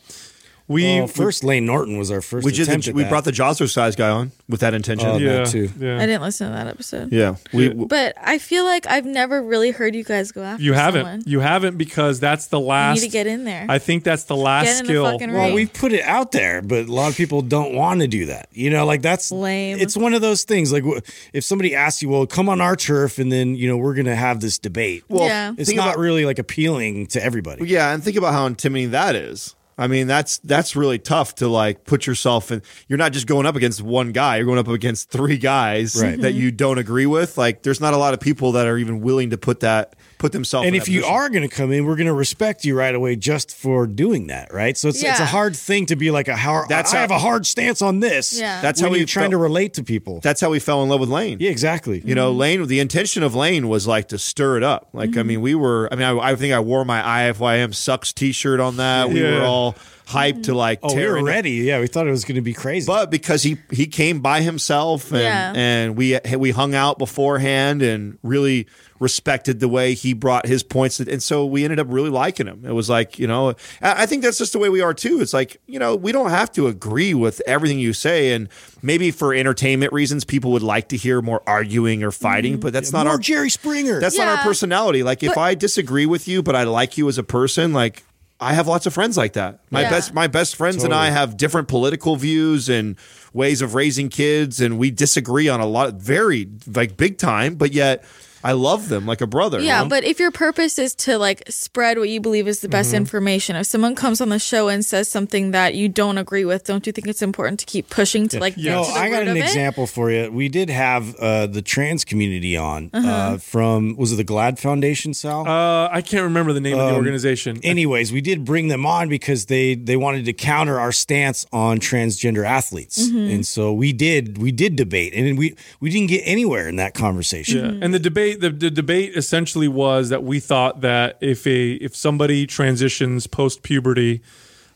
We 0.71 0.85
Well, 1.01 1.09
first 1.09 1.43
Lane 1.43 1.67
Norton 1.67 1.99
was 1.99 2.13
our 2.13 2.21
first 2.21 2.45
We 2.45 2.53
did. 2.53 2.69
The, 2.69 2.91
at 2.91 2.95
we 2.95 3.03
that. 3.03 3.09
brought 3.09 3.25
the 3.25 3.33
Jazzercise 3.33 3.97
guy 3.97 4.09
on 4.09 4.31
with 4.49 4.61
that 4.61 4.73
intention. 4.73 5.09
Oh, 5.09 5.17
yeah, 5.19 5.39
that 5.39 5.47
too. 5.49 5.69
yeah. 5.81 5.97
I 5.97 6.07
didn't 6.07 6.23
listen 6.23 6.47
to 6.49 6.55
that 6.55 6.69
episode. 6.69 7.11
yeah, 7.11 7.35
we. 7.53 7.69
Yeah. 7.75 7.85
But 7.89 8.15
I 8.23 8.39
feel 8.39 8.65
like 8.65 8.87
I've 8.87 9.05
never 9.05 9.43
really 9.43 9.73
heard 9.73 9.97
you 9.97 10.05
guys 10.05 10.31
go 10.31 10.45
after 10.45 10.63
You 10.63 10.75
haven't. 10.75 11.03
someone. 11.03 11.23
You 11.27 11.41
haven't 11.41 11.77
because 11.77 12.21
that's 12.21 12.47
the 12.47 12.61
You 12.61 12.67
last. 12.67 13.01
need 13.01 13.07
to 13.09 13.13
get 13.13 13.27
in 13.27 13.43
there. 13.43 13.67
I 13.69 13.81
think 13.81 14.05
that's 14.05 14.23
the 14.25 14.37
last 14.37 14.67
Get 14.67 14.79
in 14.81 14.85
the 14.87 14.91
skill. 14.93 15.05
fucking 15.11 15.33
Well, 15.33 15.53
we 15.53 15.67
put 15.67 15.93
it 15.93 16.05
out 16.05 16.31
there, 16.31 16.63
but 16.63 16.87
a 16.87 16.93
lot 16.93 17.11
of 17.11 17.17
people 17.17 17.43
don't 17.43 17.75
want 17.75 18.01
to 18.03 18.07
do 18.07 18.27
that. 18.27 18.49
You 18.53 18.71
know, 18.71 18.87
like 18.87 19.03
that's 19.03 19.33
Lame. 19.33 19.79
It's 19.81 19.97
one 19.97 20.15
of 20.15 20.21
those 20.21 20.45
things. 20.45 20.73
Like 20.73 20.85
if 21.33 21.43
somebody 21.43 21.75
asks 21.75 22.01
you, 22.01 22.09
"Well, 22.11 22.27
come 22.29 22.49
on 22.49 22.61
our 22.61 22.77
turf," 22.77 23.19
and 23.19 23.33
then 23.33 23.57
you 23.57 23.67
know 23.67 23.77
we're 23.77 23.95
going 23.95 24.07
to 24.07 24.15
have 24.15 24.39
this 24.41 24.57
debate. 24.57 25.03
well, 25.09 25.27
Yeah. 25.27 25.53
it's 25.59 25.69
think 25.69 25.79
not 25.79 25.89
about- 25.95 25.99
really 25.99 26.25
like 26.25 26.39
appealing 26.39 27.09
to 27.09 27.25
everybody. 27.25 27.67
Yeah, 27.67 27.93
and 27.93 28.05
think 28.05 28.17
about 28.17 28.35
how 28.35 28.47
intimidating 28.47 28.93
that 28.93 29.17
is. 29.17 29.57
I 29.81 29.87
mean, 29.87 30.07
that's 30.07 30.39
that's 30.41 30.77
really 30.77 30.99
tough 30.99 31.37
to 31.37 31.49
like 31.49 31.85
put 31.85 32.07
yourself 32.07 32.53
in. 32.53 32.61
You're 32.87 32.99
not 32.99 33.13
just 33.13 33.27
going 33.27 33.47
up 33.47 33.57
against 33.57 33.81
one 33.81 34.13
guy; 34.13 34.37
you're 34.37 34.45
going 34.47 34.59
up 34.59 34.69
against 34.69 35.11
three 35.11 35.39
guys 35.39 35.97
Right. 36.01 36.21
that 36.21 36.35
you 36.35 36.51
don't 36.53 36.77
agree 36.79 37.07
with. 37.07 37.39
Like, 37.39 37.63
there's 37.63 37.81
not 37.81 37.95
a 37.95 37.97
lot 37.97 38.13
of 38.13 38.21
people 38.21 38.53
that 38.53 38.67
are 38.67 38.77
even 38.77 39.01
willing 39.01 39.31
to 39.31 39.39
put 39.39 39.61
that 39.61 39.97
put 40.21 40.33
themselves. 40.33 40.67
And 40.67 40.77
in 40.77 40.81
if 40.81 40.87
that 40.87 40.93
you 40.93 41.01
position. 41.01 41.17
are 41.17 41.29
going 41.31 41.43
to 41.43 41.49
come 41.49 41.73
in, 41.73 41.85
we're 41.87 41.97
going 41.97 42.07
to 42.07 42.13
respect 42.13 42.65
you 42.65 42.77
right 42.77 42.95
away 42.95 43.17
just 43.17 43.57
for 43.57 43.87
doing 43.87 44.29
that, 44.29 44.53
right? 44.53 44.77
So 44.77 44.89
it's, 44.89 45.03
it's 45.03 45.19
a 45.19 45.27
hard 45.27 45.57
thing 45.57 45.87
to 45.87 45.97
be 45.97 46.13
like 46.13 46.29
a 46.29 46.37
hard. 46.37 46.69
That's 46.69 46.93
I 46.93 46.97
how- 46.97 47.01
have 47.01 47.11
a 47.11 47.19
hard 47.19 47.47
stance 47.47 47.83
on 47.83 47.99
this. 48.01 48.39
Yeah. 48.39 48.61
That's 48.61 48.81
how 48.81 48.91
we 48.91 48.99
you're 48.99 49.07
trying 49.07 49.25
felt- 49.25 49.33
to 49.33 49.39
relate 49.39 49.75
to 49.75 49.83
people. 49.83 50.21
that's 50.21 50.41
how 50.41 50.51
we 50.51 50.61
fell 50.61 50.83
in 50.83 50.89
love 50.89 51.01
with 51.01 51.09
Lane. 51.09 51.39
yeah, 51.41 51.51
exactly. 51.51 52.03
You 52.05 52.15
know, 52.15 52.31
mm-hmm. 52.31 52.39
Lane. 52.39 52.67
The 52.67 52.81
intention 52.81 53.23
of 53.23 53.35
Lane 53.35 53.69
was 53.69 53.87
like 53.87 54.09
to 54.09 54.19
stir 54.19 54.59
it 54.59 54.63
up. 54.63 54.91
Like, 54.93 55.11
I 55.11 55.13
mm-hmm. 55.13 55.29
mean, 55.29 55.41
we 55.41 55.55
were. 55.55 55.89
I 55.91 55.97
mean, 55.97 56.07
I, 56.07 56.31
I 56.31 56.37
think 56.37 56.53
I 56.55 56.61
wore 56.61 56.85
my 56.85 57.01
IFYM 57.01 57.75
sucks 57.75 58.13
T-shirt 58.13 58.61
on 58.61 58.77
that. 58.77 59.09
We 59.09 59.23
Yeah. 59.23 59.41
were 59.41 59.45
all 59.45 59.75
hyped 60.07 60.45
to 60.45 60.55
like 60.55 60.81
oh, 60.83 60.95
we 60.95 61.07
were 61.07 61.23
ready. 61.23 61.53
Yeah, 61.53 61.81
we 61.81 61.87
thought 61.87 62.07
it 62.07 62.11
was 62.11 62.25
going 62.25 62.35
to 62.37 62.43
be 62.43 62.53
crazy. 62.53 62.87
But 62.87 63.11
because 63.11 63.43
he 63.43 63.59
he 63.71 63.87
came 63.87 64.21
by 64.21 64.43
himself 64.43 65.13
and 65.13 65.23
Yeah. 65.23 65.53
and 65.55 65.97
we 65.97 66.19
we 66.37 66.51
hung 66.51 66.75
out 66.75 66.99
beforehand 66.99 67.83
and 67.83 68.19
really 68.23 68.67
respected 69.01 69.59
the 69.61 69.67
way 69.69 69.95
he 69.95 70.13
brought 70.13 70.47
his 70.47 70.63
points 70.63 71.01
and 71.01 71.23
so 71.23 71.45
we 71.47 71.65
ended 71.65 71.81
up 71.81 71.87
really 71.91 72.11
liking 72.11 72.47
him. 72.47 72.63
It 72.65 72.73
was 72.73 72.89
like 72.89 73.19
you 73.19 73.27
know 73.27 73.55
I 73.83 74.03
I 74.03 74.07
think 74.07 74.23
that's 74.23 74.39
just 74.39 74.53
the 74.53 74.59
way 74.59 74.69
we 74.69 74.83
are 74.83 74.95
too. 74.95 75.21
It's 75.21 75.33
like 75.33 75.57
you 75.67 75.79
know 75.79 75.97
we 75.97 76.13
don't 76.13 76.31
have 76.31 76.53
to 76.53 76.69
agree 76.69 77.15
with 77.15 77.41
everything 77.47 77.79
you 77.81 77.93
say 77.95 78.33
and 78.33 78.49
maybe 78.83 79.11
for 79.11 79.35
entertainment 79.35 79.93
reasons 79.93 80.25
people 80.25 80.53
would 80.53 80.63
like 80.63 80.89
to 80.91 80.97
hear 80.97 81.21
more 81.23 81.43
arguing 81.47 82.05
or 82.05 82.13
fighting, 82.13 82.53
mm-hmm. 82.55 82.61
but 82.61 82.73
that's 82.75 82.93
not 82.93 83.07
More 83.07 83.15
our 83.15 83.19
Jerry 83.19 83.51
Springer. 83.51 84.01
that's 84.01 84.19
not 84.19 84.29
our 84.29 84.45
personality. 84.45 85.03
Like 85.03 85.23
if 85.23 85.35
But- 85.35 85.41
I 85.41 85.55
disagree 85.55 86.07
with 86.07 86.29
you, 86.29 86.43
but 86.43 86.55
I 86.55 86.65
like 86.65 86.99
you 86.99 87.09
as 87.09 87.17
a 87.19 87.25
person, 87.25 87.73
like 87.73 88.05
I 88.39 88.53
have 88.55 88.67
lots 88.69 88.87
of 88.87 88.95
friends 88.95 89.17
like 89.19 89.33
that. 89.35 89.61
My 89.71 89.83
Yeah. 89.83 89.91
best 89.91 90.15
my 90.15 90.27
best 90.27 90.57
friends 90.57 90.85
and 90.85 90.93
I 90.95 91.11
have 91.11 91.37
different 91.39 91.69
political 91.69 92.17
views 92.17 92.69
and 92.69 92.97
ways 93.33 93.63
of 93.63 93.75
raising 93.75 94.09
kids 94.11 94.61
and 94.61 94.79
we 94.79 94.91
disagree 94.91 95.49
on 95.49 95.61
a 95.61 95.67
lot 95.67 95.95
very 95.95 96.49
like 96.75 96.97
big 96.99 97.17
time, 97.17 97.55
but 97.55 97.73
yet 97.73 98.05
I 98.43 98.53
love 98.53 98.89
them 98.89 99.07
like 99.07 99.21
a 99.21 99.27
brother. 99.27 99.61
Yeah, 99.61 99.79
you 99.79 99.85
know? 99.85 99.89
but 99.91 100.05
if 100.05 100.19
your 100.19 100.31
purpose 100.31 100.79
is 100.79 100.95
to 100.97 101.19
like 101.19 101.43
spread 101.49 101.99
what 101.99 102.09
you 102.09 102.21
believe 102.21 102.49
is 102.49 102.61
the 102.61 102.69
best 102.69 102.95
information, 102.95 103.57
if 103.57 103.67
someone 103.67 103.95
comes 103.95 104.21
on 104.21 104.29
the 104.31 104.39
show 104.39 104.69
and 104.69 104.85
says 104.85 105.09
something 105.09 105.51
that 105.51 105.75
you 105.75 105.89
don't 105.89 106.19
agree 106.19 106.45
with, 106.45 106.65
don't 106.65 106.87
you 106.87 106.93
think 106.93 107.07
it's 107.07 107.23
important 107.23 107.61
to 107.61 107.67
keep 107.67 107.91
pushing 107.91 108.29
to 108.29 108.39
like 108.41 108.55
Yeah. 108.57 108.63
get 108.65 108.77
No, 108.77 108.85
to 108.87 108.93
the 108.93 108.99
I 108.99 109.11
got 109.11 109.29
an 109.29 109.37
example 109.37 109.87
for 109.87 110.11
you. 110.11 110.31
We 110.33 110.49
did 110.49 110.71
have 110.71 111.15
uh, 111.17 111.47
the 111.49 111.63
trans 111.63 112.05
community 112.05 112.57
on 112.57 112.91
Uh-huh. 112.93 113.09
uh, 113.11 113.39
from 113.39 113.97
was 113.97 114.13
it 114.13 114.17
the 114.17 114.25
GLAAD 114.25 114.59
Foundation, 114.59 115.13
Sal? 115.15 115.47
Uh, 115.47 115.89
I 115.93 116.01
can't 116.01 116.23
remember 116.25 116.53
the 116.53 116.61
name 116.61 116.79
of 116.79 116.89
the 116.91 116.97
organization. 116.97 117.61
Anyways, 117.63 118.13
we 118.13 118.21
did 118.21 118.45
bring 118.45 118.69
them 118.69 118.87
on 118.87 119.09
because 119.09 119.47
they 119.47 119.75
they 119.75 119.97
wanted 119.97 120.25
to 120.27 120.33
counter 120.33 120.79
our 120.81 120.93
stance 120.93 121.45
on 121.53 121.79
transgender 121.81 122.45
athletes, 122.47 122.99
Mm-hmm. 123.09 123.31
and 123.35 123.47
so 123.47 123.73
we 123.73 123.93
did 123.93 124.39
we 124.39 124.53
did 124.53 124.77
debate, 124.77 125.13
and 125.15 125.37
we 125.39 125.55
we 125.81 125.91
didn't 125.91 126.09
get 126.09 126.23
anywhere 126.25 126.69
in 126.69 126.77
that 126.77 126.95
conversation. 126.95 127.59
Yeah. 127.79 127.85
And 127.85 127.93
the 127.93 127.99
debate 127.99 128.30
the, 128.35 128.51
the 128.51 128.71
debate 128.71 129.17
essentially 129.17 129.69
was 129.69 130.09
that 130.09 130.23
we 130.23 130.41
thought 130.41 130.81
that 130.81 131.19
if 131.21 131.47
a 131.47 131.73
if 131.75 131.95
somebody 131.97 132.47
transitions 132.47 133.27
post 133.27 133.63
puberty 133.63 134.23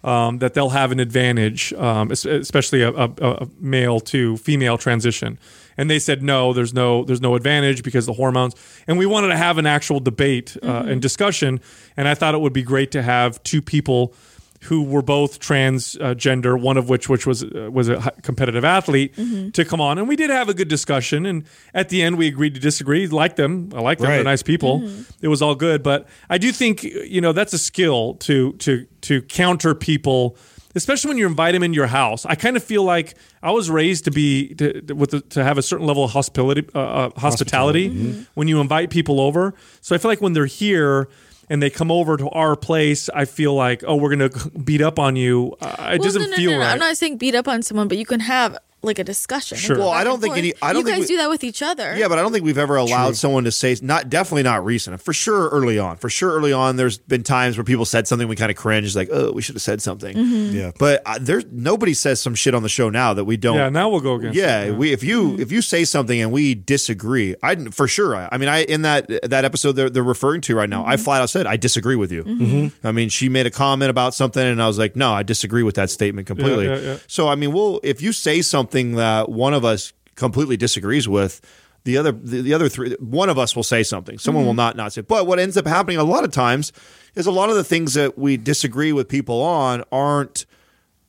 um, 0.05 0.39
that 0.39 0.53
they'll 0.53 0.71
have 0.71 0.93
an 0.93 1.01
advantage, 1.01 1.73
um, 1.73 2.11
especially 2.11 2.83
a, 2.83 2.91
a, 2.91 3.11
a 3.21 3.49
male 3.59 4.01
to 4.01 4.37
female 4.37 4.77
transition. 4.77 5.39
And 5.77 5.91
they 5.91 5.99
said 5.99 6.23
no, 6.23 6.53
there's 6.53 6.75
no 6.75 7.05
there's 7.05 7.23
no 7.23 7.35
advantage 7.35 7.83
because 7.83 8.07
the 8.07 8.13
hormones. 8.13 8.55
And 8.87 8.99
we 8.99 9.07
wanted 9.07 9.29
to 9.29 9.37
have 9.37 9.59
an 9.59 9.67
actual 9.67 10.01
debate 10.01 10.57
uh, 10.63 10.85
and 10.87 11.01
discussion. 11.01 11.61
And 11.97 12.07
I 12.07 12.15
thought 12.15 12.35
it 12.35 12.41
would 12.41 12.53
be 12.53 12.63
great 12.63 12.93
to 12.93 13.03
have 13.03 13.43
two 13.43 13.63
people 13.63 14.15
who 14.65 14.83
were 14.83 15.03
both 15.03 15.41
transgender, 15.41 16.61
one 16.61 16.77
of 16.77 16.89
which 16.89 17.09
which 17.09 17.27
was 17.27 17.43
uh, 17.45 17.69
was 17.73 17.89
a 17.89 18.13
competitive 18.23 18.65
athlete, 18.65 19.15
to 19.53 19.65
come 19.65 19.81
on, 19.81 19.99
and 19.99 20.09
we 20.09 20.17
did 20.17 20.31
have 20.31 20.49
a 20.49 20.55
good 20.55 20.69
discussion. 20.69 21.27
And 21.27 21.45
at 21.73 21.89
the 21.89 22.03
end, 22.03 22.17
we 22.19 22.27
agreed 22.29 22.55
to 22.55 22.61
disagree. 22.61 23.07
Like 23.07 23.37
them, 23.37 23.71
I 23.75 23.81
like 23.81 23.99
them. 23.99 24.07
They're 24.17 24.25
nice 24.25 24.43
people. 24.43 24.89
It 25.21 25.29
was 25.29 25.43
all 25.43 25.55
good, 25.55 25.83
but 25.83 26.07
I 26.31 26.39
do 26.39 26.53
think 26.53 26.83
you 26.83 27.21
know 27.21 27.33
that's 27.33 27.53
a 27.53 27.59
skill 27.59 28.15
to 28.15 28.53
to 28.55 28.87
to 29.03 29.23
counter 29.23 29.75
people. 29.75 30.37
Especially 30.77 31.09
when 31.11 31.19
you 31.19 31.27
invite 31.29 31.53
them 31.55 31.63
in 31.63 31.73
your 31.73 31.87
house, 31.87 32.27
I 32.27 32.35
kind 32.35 32.57
of 32.57 32.65
feel 32.65 32.83
like 32.83 33.15
I 33.45 33.53
was 33.53 33.71
raised 33.71 34.07
to 34.07 34.11
be 34.11 34.55
to, 34.57 34.81
to- 34.83 34.95
with 34.95 35.11
the, 35.11 35.21
to 35.21 35.45
have 35.45 35.57
a 35.57 35.63
certain 35.63 35.87
level 35.87 36.03
of 36.03 36.11
hospitality, 36.11 36.67
uh, 36.75 36.79
uh, 36.81 37.11
hospitality 37.21 38.27
when 38.35 38.49
you 38.49 38.61
invite 38.61 38.91
people 38.91 39.21
over. 39.21 39.55
So 39.83 39.95
I 39.95 39.99
feel 39.99 40.11
like 40.11 40.21
when 40.21 40.33
they're 40.33 40.47
here, 40.47 41.09
and 41.51 41.63
they 41.63 41.71
come 41.71 41.91
over 41.91 42.17
to 42.17 42.29
our 42.31 42.57
place, 42.57 43.09
I 43.15 43.25
feel 43.25 43.55
like, 43.55 43.83
oh, 43.87 43.97
we're 43.97 44.11
gonna 44.11 44.31
beat 44.65 44.81
up 44.81 44.99
on 44.99 45.17
you. 45.17 45.57
Uh, 45.61 45.67
it 45.95 45.99
Well, 46.01 46.07
doesn't 46.07 46.23
no, 46.23 46.29
no, 46.29 46.37
feel 46.37 46.51
no, 46.53 46.57
no. 46.59 46.63
right. 46.65 46.73
I'm 46.73 46.79
not 46.79 46.97
saying 46.97 47.19
beat 47.19 47.35
up 47.35 47.49
on 47.49 47.63
someone, 47.63 47.89
but 47.89 47.99
you 47.99 48.07
can 48.07 48.21
have 48.21 48.57
like 48.85 48.99
a 48.99 49.05
discussion. 49.05 49.59
Sure. 49.59 49.79
Well, 49.79 49.91
I 49.91 50.05
don't 50.05 50.21
think 50.21 50.33
forth. 50.35 50.39
any- 50.39 50.55
I 50.63 50.73
don't 50.73 50.81
you 50.81 50.85
think 50.87 50.97
guys 50.99 51.09
we- 51.09 51.15
do 51.15 51.17
that 51.19 51.29
with 51.31 51.45
each 51.45 51.63
other. 51.63 51.97
Yeah, 51.97 52.09
but 52.09 52.19
I 52.19 52.23
don't 52.23 52.33
think 52.33 52.45
we've 52.45 52.59
ever 52.59 52.77
allowed 52.77 53.17
someone 53.17 53.45
to 53.45 53.53
say 53.53 53.77
not 53.83 54.09
definitely 54.11 54.43
not 54.45 54.65
recent. 54.65 55.01
For 55.01 55.13
sure, 55.13 55.49
early 55.49 55.79
on. 55.79 55.97
For 55.97 56.09
sure, 56.09 56.33
early 56.33 56.53
on, 56.53 56.77
there's 56.77 56.99
been 56.99 57.23
times 57.23 57.57
where 57.57 57.65
people 57.65 57.85
said 57.85 58.07
something 58.09 58.29
we 58.29 58.37
kind 58.37 58.51
of 58.51 58.57
cringed, 58.57 58.95
like, 58.97 59.09
"Oh, 59.13 59.33
we 59.33 59.43
should 59.43 59.55
have 59.55 59.63
said 59.63 59.83
something." 59.83 60.17
Mm-hmm. 60.17 60.57
Yeah. 60.57 60.71
But 60.79 61.03
uh, 61.07 61.19
there's 61.21 61.45
nobody 61.51 61.95
says 61.95 62.21
some 62.21 62.35
shit 62.35 62.55
on 62.55 62.63
the 62.63 62.69
show 62.69 62.91
now 62.91 63.15
that 63.15 63.25
we 63.25 63.37
don't. 63.37 63.57
yeah, 63.57 63.69
now 63.69 63.89
we'll 63.89 64.01
go 64.01 64.15
against. 64.15 64.37
Yeah, 64.37 64.63
it, 64.65 64.75
we 64.77 64.93
if 64.93 65.03
you 65.03 65.39
if 65.39 65.51
you 65.53 65.63
say 65.63 65.85
something 65.85 66.21
and 66.21 66.31
we 66.33 66.55
disagree, 66.55 67.35
I 67.43 67.57
for 67.71 67.89
sure. 67.89 68.17
I, 68.17 68.29
I 68.33 68.39
mean, 68.39 68.49
I 68.49 68.65
in 68.65 68.83
that 68.83 69.09
that 69.31 69.45
episode 69.45 69.73
they're, 69.73 69.91
they're 69.91 70.03
referring 70.03 70.41
to 70.43 70.55
right 70.57 70.69
now, 70.69 70.85
I 70.85 70.97
flat 70.97 71.23
out 71.23 71.31
said 71.31 71.47
I 71.47 71.57
disagree 71.57 71.97
with 71.97 72.13
you. 72.13 72.71
I 72.85 72.93
mean, 72.93 73.09
she 73.09 73.29
made 73.29 73.47
a 73.47 73.51
comment 73.51 73.91
about 73.91 74.15
something, 74.15 74.45
and 74.45 74.61
I 74.63 74.67
was 74.67 74.79
like, 74.79 74.97
no, 74.97 75.13
I 75.13 75.23
disagree 75.23 75.63
with 75.63 75.77
that 75.77 75.91
statement 75.91 76.27
completely. 76.27 76.67
yeah, 76.67 76.77
yeah. 76.79 76.97
So 77.07 77.29
I 77.29 77.35
mean, 77.35 77.53
well, 77.53 77.81
if 77.83 78.03
you 78.03 78.13
say 78.13 78.43
something 78.43 78.74
that 78.97 79.29
one 79.29 79.55
of 79.55 79.65
us 79.65 79.93
completely 80.15 80.57
disagrees 80.57 81.09
with. 81.09 81.41
The 81.85 81.99
other, 81.99 82.13
the, 82.13 82.41
the 82.41 82.55
other 82.55 82.69
three, 82.69 82.97
one 82.99 83.29
of 83.29 83.39
us 83.39 83.55
will 83.55 83.63
say 83.63 83.83
something. 83.83 84.19
Someone 84.19 84.45
will 84.45 84.53
mm-hmm. 84.53 84.57
not 84.59 84.77
not 84.77 84.93
say. 84.93 85.03
But 85.03 85.27
what 85.27 85.39
ends 85.39 85.57
up 85.57 85.67
happening 85.67 85.99
a 85.99 86.05
lot 86.05 86.25
of 86.25 86.31
times 86.31 86.73
is 87.15 87.27
a 87.27 87.31
lot 87.31 87.51
of 87.51 87.57
the 87.57 87.65
things 87.65 87.95
that 87.95 88.19
we 88.19 88.37
disagree 88.37 88.93
with 88.93 89.09
people 89.09 89.43
on 89.43 89.85
aren't 89.93 90.47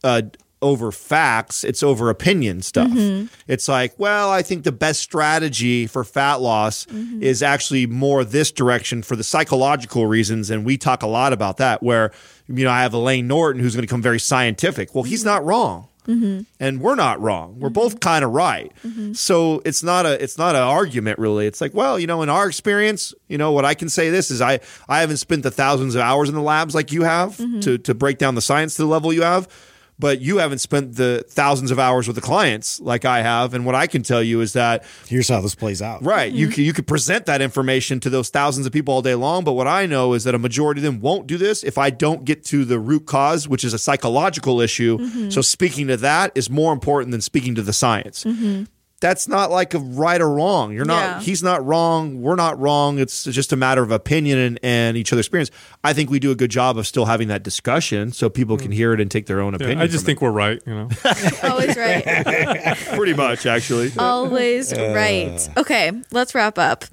uh, 0.04 0.22
over 0.62 0.92
facts, 0.92 1.64
it's 1.64 1.84
over 1.84 2.10
opinion 2.10 2.62
stuff. 2.62 2.90
Mm-hmm. 2.90 3.28
It's 3.48 3.68
like, 3.68 3.94
well, 4.00 4.32
I 4.32 4.42
think 4.42 4.64
the 4.64 4.72
best 4.72 5.00
strategy 5.00 5.86
for 5.86 6.04
fat 6.04 6.42
loss 6.42 6.86
mm-hmm. 6.88 7.22
is 7.22 7.44
actually 7.44 7.86
more 7.86 8.24
this 8.24 8.52
direction 8.52 9.04
for 9.04 9.16
the 9.16 9.24
psychological 9.24 10.08
reasons. 10.08 10.50
And 10.50 10.66
we 10.66 10.78
talk 10.78 11.04
a 11.04 11.08
lot 11.08 11.34
about 11.34 11.58
that, 11.58 11.84
where, 11.84 12.12
you 12.48 12.64
know, 12.64 12.72
I 12.72 12.82
have 12.82 12.94
Layne 12.94 13.28
Norton 13.28 13.62
who's 13.62 13.76
going 13.76 13.86
to 13.86 13.90
come 13.90 14.02
very 14.02 14.20
scientific. 14.20 14.96
Well, 14.96 15.04
he's 15.04 15.24
not 15.24 15.46
wrong. 15.46 15.88
Mm-hmm. 16.06 16.42
And 16.60 16.82
we're 16.82 16.96
not 16.96 17.22
wrong. 17.22 17.60
We're 17.60 17.70
mm-hmm. 17.70 17.74
both 17.74 18.00
kind 18.00 18.24
of 18.24 18.32
right. 18.32 18.72
Mm-hmm. 18.84 19.14
So 19.14 19.62
it's 19.66 19.84
not 19.84 20.06
a 20.06 20.22
it's 20.22 20.38
not 20.38 20.56
an 20.56 20.62
argument 20.62 21.20
really. 21.20 21.48
It's 21.48 21.62
like, 21.62 21.74
well, 21.74 22.00
you 22.00 22.08
know, 22.08 22.22
in 22.22 22.30
our 22.30 22.48
experience, 22.48 23.14
you 23.28 23.38
know, 23.38 23.52
what 23.52 23.66
I 23.66 23.74
can 23.74 23.90
say 23.90 24.10
this 24.10 24.32
is 24.32 24.42
I 24.42 24.60
I 24.88 25.02
haven't 25.02 25.18
spent 25.18 25.44
the 25.44 25.52
thousands 25.52 25.96
of 25.96 26.02
hours 26.02 26.30
in 26.30 26.36
the 26.36 26.42
labs 26.42 26.76
like 26.76 26.92
you 26.92 27.04
have 27.04 27.38
to 27.38 27.78
to 27.78 27.94
break 27.94 28.18
down 28.18 28.36
the 28.36 28.42
science 28.42 28.76
to 28.76 28.84
the 28.84 28.88
level 28.88 29.12
you 29.12 29.24
have 29.24 29.48
but 29.98 30.22
you 30.22 30.38
haven't 30.38 30.60
spent 30.60 30.96
the 30.96 31.26
thousands 31.30 31.72
of 31.72 31.80
hours 31.80 32.08
with 32.08 32.16
the 32.16 32.22
clients 32.22 32.80
like 32.80 33.06
I 33.06 33.22
have. 33.22 33.54
And 33.54 33.66
what 33.66 33.76
I 33.76 33.88
can 33.88 34.04
tell 34.04 34.22
you 34.22 34.42
is 34.42 34.54
that, 34.54 34.84
Here's 35.08 35.30
how 35.30 35.42
this 35.42 35.56
plays 35.56 35.82
out. 35.82 36.04
right, 36.04 36.32
you 36.32 36.48
mm-hmm. 36.48 36.56
can, 36.56 36.64
you 36.64 36.74
could 36.74 36.88
present 36.88 37.26
that 37.28 37.42
information 37.42 38.00
to 38.02 38.10
those 38.10 38.30
thousands 38.30 38.66
of 38.66 38.74
people 38.74 38.94
all 38.94 39.02
day 39.02 39.16
long. 39.16 39.44
But 39.44 39.54
what 39.54 39.68
I 39.68 39.86
know 39.86 40.14
is 40.14 40.26
that 40.26 40.36
a 40.36 40.40
majority 40.40 40.80
of 40.80 40.84
them 40.84 41.00
won't 41.02 41.28
do 41.28 41.38
this 41.38 41.64
if 41.64 41.78
I 41.78 41.90
don't 41.90 42.26
get 42.26 42.44
to 42.46 42.66
the 42.66 42.80
root 42.80 43.06
cause, 43.06 43.48
which 43.48 43.64
is 43.64 43.74
a 43.74 43.80
psychological 43.80 44.62
issue. 44.62 44.98
Mm-hmm. 44.98 45.30
So 45.30 45.42
speaking 45.42 45.88
to 45.88 45.98
that 45.98 46.32
is 46.36 46.50
more 46.50 46.74
important 46.74 47.12
than 47.12 47.22
speaking 47.22 47.56
to 47.56 47.62
the 47.62 47.74
science. 47.74 48.24
Mm-hmm. 48.24 48.64
That's 49.06 49.28
not 49.28 49.52
like 49.52 49.76
a 49.76 49.78
right 49.78 50.20
or 50.20 50.32
wrong. 50.32 50.74
You're 50.74 50.84
not. 50.84 51.00
Yeah. 51.04 51.20
He's 51.20 51.44
not 51.44 51.64
wrong. 51.64 52.24
We're 52.24 52.36
not 52.36 52.60
wrong. 52.60 52.98
It's 52.98 53.24
just 53.26 53.54
a 53.54 53.56
matter 53.56 53.84
of 53.84 53.92
opinion 53.92 54.40
and, 54.40 54.60
and 54.64 54.98
each 54.98 55.14
other's 55.14 55.28
experience. 55.28 55.52
I 55.84 55.94
think 55.94 56.10
we 56.10 56.18
do 56.18 56.32
a 56.32 56.36
good 56.36 56.50
job 56.50 56.80
of 56.80 56.88
still 56.88 57.06
having 57.06 57.28
that 57.28 57.44
discussion 57.44 58.12
so 58.12 58.32
people 58.32 58.58
can 58.58 58.72
mm. 58.72 58.74
hear 58.74 58.94
it 58.94 59.00
and 59.00 59.12
take 59.12 59.28
their 59.28 59.42
own 59.42 59.54
Yeah, 59.54 59.58
opinion. 59.58 59.82
I 59.82 59.86
just 59.86 59.98
from 60.00 60.06
think 60.08 60.22
we're 60.24 60.32
right. 60.32 60.60
You 60.66 60.74
know, 60.74 60.90
Always 61.44 61.78
right. 61.78 62.78
pretty 62.96 63.14
much 63.14 63.46
actually. 63.46 63.92
Always 64.00 64.76
right. 64.76 65.50
Okay, 65.56 65.92
let's 66.12 66.34
wrap 66.34 66.58
up. 66.58 66.86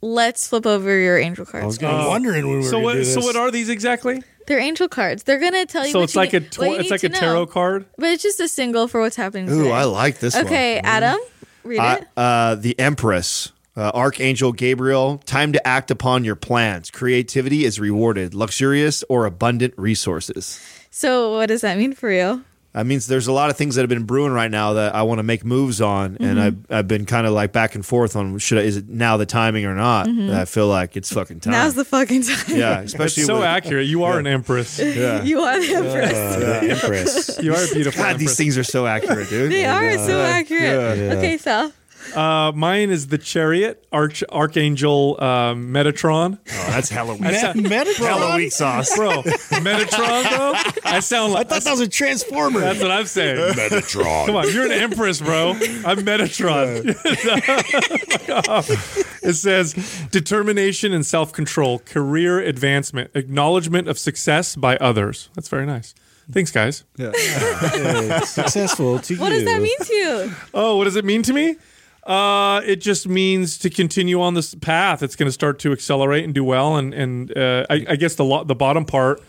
Let's 0.00 0.48
flip 0.48 0.64
over 0.64 0.98
your 0.98 1.18
angel 1.18 1.44
cards. 1.44 1.64
I 1.64 1.66
was 1.66 1.76
kind 1.76 1.94
of 1.94 2.06
uh, 2.06 2.08
wondering 2.08 2.46
when 2.46 2.60
we 2.60 2.64
were 2.64 2.70
so 2.70 2.80
what? 2.80 2.94
do 2.94 3.04
So 3.04 3.20
what 3.20 3.36
are 3.36 3.50
these 3.50 3.68
exactly? 3.68 4.22
They're 4.46 4.58
angel 4.58 4.88
cards. 4.88 5.24
They're 5.24 5.38
gonna 5.38 5.66
tell 5.66 5.84
you. 5.84 5.92
So 5.92 5.98
what 5.98 6.04
it's 6.04 6.14
you 6.14 6.20
like 6.20 6.32
a 6.32 6.40
need- 6.40 6.50
tw- 6.50 6.58
what 6.58 6.70
you 6.70 6.76
it's 6.78 6.90
like 6.90 7.04
a 7.04 7.10
tarot 7.10 7.34
know. 7.34 7.46
card. 7.46 7.84
but 7.98 8.08
it's 8.08 8.22
just 8.22 8.40
a 8.40 8.48
single 8.48 8.88
for 8.88 9.00
what's 9.00 9.16
happening. 9.16 9.50
Ooh, 9.50 9.64
today. 9.64 9.72
I 9.72 9.84
like 9.84 10.18
this 10.18 10.34
one. 10.34 10.46
Okay, 10.46 10.78
Adam, 10.78 11.20
read 11.64 11.78
Uh, 11.78 11.96
it. 12.00 12.08
uh, 12.16 12.54
the 12.56 12.78
Empress, 12.78 13.52
uh, 13.76 13.90
Archangel 13.94 14.52
Gabriel, 14.52 15.18
time 15.24 15.52
to 15.52 15.66
act 15.66 15.90
upon 15.90 16.24
your 16.24 16.36
plans. 16.36 16.90
Creativity 16.90 17.64
is 17.64 17.78
rewarded, 17.80 18.34
luxurious 18.34 19.02
or 19.08 19.26
abundant 19.26 19.74
resources. 19.76 20.60
So, 20.90 21.34
what 21.36 21.46
does 21.46 21.62
that 21.62 21.78
mean 21.78 21.94
for 21.94 22.10
you? 22.10 22.44
That 22.74 22.86
means 22.86 23.06
there's 23.06 23.26
a 23.26 23.32
lot 23.32 23.50
of 23.50 23.56
things 23.58 23.74
that 23.74 23.82
have 23.82 23.90
been 23.90 24.04
brewing 24.04 24.32
right 24.32 24.50
now 24.50 24.72
that 24.72 24.94
I 24.94 25.02
want 25.02 25.18
to 25.18 25.22
make 25.22 25.44
moves 25.44 25.82
on, 25.82 26.16
and 26.20 26.40
I've, 26.40 26.56
I've 26.70 26.88
been 26.88 27.04
kind 27.04 27.26
of 27.26 27.34
like 27.34 27.52
back 27.52 27.74
and 27.74 27.84
forth 27.84 28.16
on 28.16 28.38
should 28.38 28.56
I, 28.58 28.62
is 28.62 28.78
it 28.78 28.88
now 28.88 29.18
the 29.18 29.26
timing 29.26 29.66
or 29.66 29.74
not? 29.74 30.06
And 30.06 30.32
I 30.34 30.46
feel 30.46 30.68
like 30.68 30.96
it's 30.96 31.12
fucking 31.12 31.40
time. 31.40 31.52
Now's 31.52 31.74
the 31.74 31.84
fucking 31.84 32.22
time. 32.22 32.44
yeah, 32.56 32.80
It's 32.80 32.94
especially 32.94 33.24
so 33.24 33.34
with, 33.36 33.44
accurate. 33.44 33.86
You 33.86 34.04
are 34.04 34.18
an 34.18 34.26
empress. 34.26 34.78
yeah. 34.78 35.22
you 35.22 35.40
are 35.42 35.60
the 35.60 35.74
empress. 35.74 36.12
Uh, 36.14 36.38
the 36.62 36.70
Empress. 36.70 37.38
You 37.42 37.54
are 37.54 37.62
a 37.62 37.74
beautiful. 37.74 38.02
God, 38.02 38.18
these 38.18 38.36
things 38.38 38.56
are 38.56 38.64
so 38.64 38.86
accurate, 38.86 39.28
dude. 39.28 39.52
They 39.52 39.66
are 39.66 39.98
so 39.98 40.22
accurate. 40.22 40.62
Yeah. 40.98 41.14
Okay, 41.18 41.36
Sal. 41.36 41.72
Uh, 42.14 42.52
mine 42.54 42.90
is 42.90 43.08
the 43.08 43.18
chariot, 43.18 43.86
Arch 43.92 44.22
Archangel 44.30 45.16
uh, 45.18 45.54
Metatron. 45.54 46.38
Oh, 46.38 46.66
that's 46.70 46.88
Halloween. 46.88 47.26
I 47.26 47.32
sound- 47.32 47.66
Halloween 47.66 48.50
sauce. 48.50 48.94
bro, 48.96 49.22
Metatron, 49.22 50.28
bro. 50.28 50.52
I 50.84 51.00
sound 51.00 51.32
like 51.32 51.46
I 51.46 51.48
thought 51.48 51.64
that 51.64 51.70
was 51.70 51.80
a 51.80 51.88
transformer. 51.88 52.60
that's 52.60 52.80
what 52.80 52.90
I'm 52.90 53.06
saying. 53.06 53.36
Metatron. 53.54 54.26
Come 54.26 54.36
on, 54.36 54.52
you're 54.52 54.66
an 54.66 54.72
empress, 54.72 55.20
bro. 55.20 55.50
I'm 55.52 55.98
Metatron. 56.04 56.84
it 59.22 59.34
says 59.34 59.74
determination 60.10 60.92
and 60.92 61.04
self 61.06 61.32
control, 61.32 61.78
career 61.80 62.40
advancement, 62.40 63.10
acknowledgement 63.14 63.88
of 63.88 63.98
success 63.98 64.56
by 64.56 64.76
others. 64.76 65.28
That's 65.34 65.48
very 65.48 65.66
nice. 65.66 65.94
Thanks, 66.30 66.50
guys. 66.52 66.84
Yeah. 66.96 67.10
Successful 68.20 69.00
to 69.00 69.16
What 69.16 69.32
you. 69.32 69.40
does 69.40 69.44
that 69.44 69.60
mean 69.60 69.78
to 69.82 69.94
you? 69.94 70.32
Oh, 70.54 70.76
what 70.76 70.84
does 70.84 70.96
it 70.96 71.04
mean 71.04 71.22
to 71.24 71.32
me? 71.32 71.56
Uh, 72.04 72.60
it 72.64 72.76
just 72.76 73.06
means 73.06 73.58
to 73.58 73.70
continue 73.70 74.20
on 74.20 74.34
this 74.34 74.54
path. 74.56 75.02
It's 75.02 75.14
going 75.14 75.28
to 75.28 75.32
start 75.32 75.60
to 75.60 75.72
accelerate 75.72 76.24
and 76.24 76.34
do 76.34 76.42
well. 76.42 76.76
And 76.76 76.92
and 76.92 77.36
uh, 77.36 77.66
I, 77.70 77.86
I 77.90 77.96
guess 77.96 78.16
the 78.16 78.24
lo- 78.24 78.44
the 78.44 78.56
bottom 78.56 78.84
part 78.84 79.22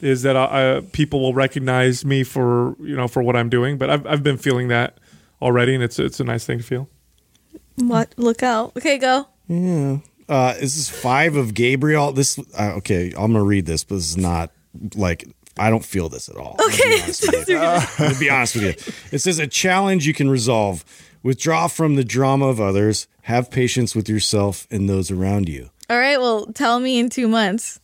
is 0.00 0.22
that 0.22 0.36
uh, 0.36 0.82
people 0.92 1.20
will 1.20 1.34
recognize 1.34 2.04
me 2.04 2.24
for 2.24 2.76
you 2.80 2.96
know 2.96 3.08
for 3.08 3.22
what 3.22 3.34
I'm 3.36 3.48
doing. 3.48 3.78
But 3.78 3.90
I've 3.90 4.06
I've 4.06 4.22
been 4.22 4.36
feeling 4.36 4.68
that 4.68 4.98
already, 5.40 5.74
and 5.74 5.82
it's 5.82 5.98
it's 5.98 6.20
a 6.20 6.24
nice 6.24 6.44
thing 6.44 6.58
to 6.58 6.64
feel. 6.64 6.88
What? 7.76 8.12
Look 8.16 8.42
out. 8.42 8.76
Okay, 8.76 8.98
go. 8.98 9.28
Yeah. 9.46 9.98
Uh, 10.28 10.52
this 10.54 10.76
is 10.76 10.90
five 10.90 11.36
of 11.36 11.54
Gabriel. 11.54 12.12
This 12.12 12.38
uh, 12.58 12.74
okay. 12.76 13.08
I'm 13.16 13.32
gonna 13.32 13.44
read 13.44 13.64
this, 13.64 13.84
but 13.84 13.96
this 13.96 14.10
is 14.10 14.16
not 14.18 14.52
like 14.94 15.26
I 15.58 15.70
don't 15.70 15.84
feel 15.84 16.08
this 16.08 16.28
at 16.28 16.36
all. 16.36 16.56
Okay. 16.60 17.02
I'm 17.56 17.86
gonna 17.98 18.18
be 18.18 18.30
honest 18.30 18.56
with 18.56 18.64
you. 18.64 18.94
It 19.12 19.18
says 19.20 19.38
a 19.38 19.46
challenge 19.46 20.06
you 20.06 20.14
can 20.14 20.28
resolve. 20.28 20.84
Withdraw 21.22 21.68
from 21.68 21.96
the 21.96 22.04
drama 22.04 22.46
of 22.46 22.60
others. 22.60 23.06
Have 23.22 23.50
patience 23.50 23.94
with 23.94 24.08
yourself 24.08 24.66
and 24.70 24.88
those 24.88 25.10
around 25.10 25.48
you. 25.48 25.70
All 25.90 25.98
right. 25.98 26.18
Well, 26.20 26.46
tell 26.46 26.80
me 26.80 26.98
in 26.98 27.10
two 27.10 27.28
months. 27.28 27.80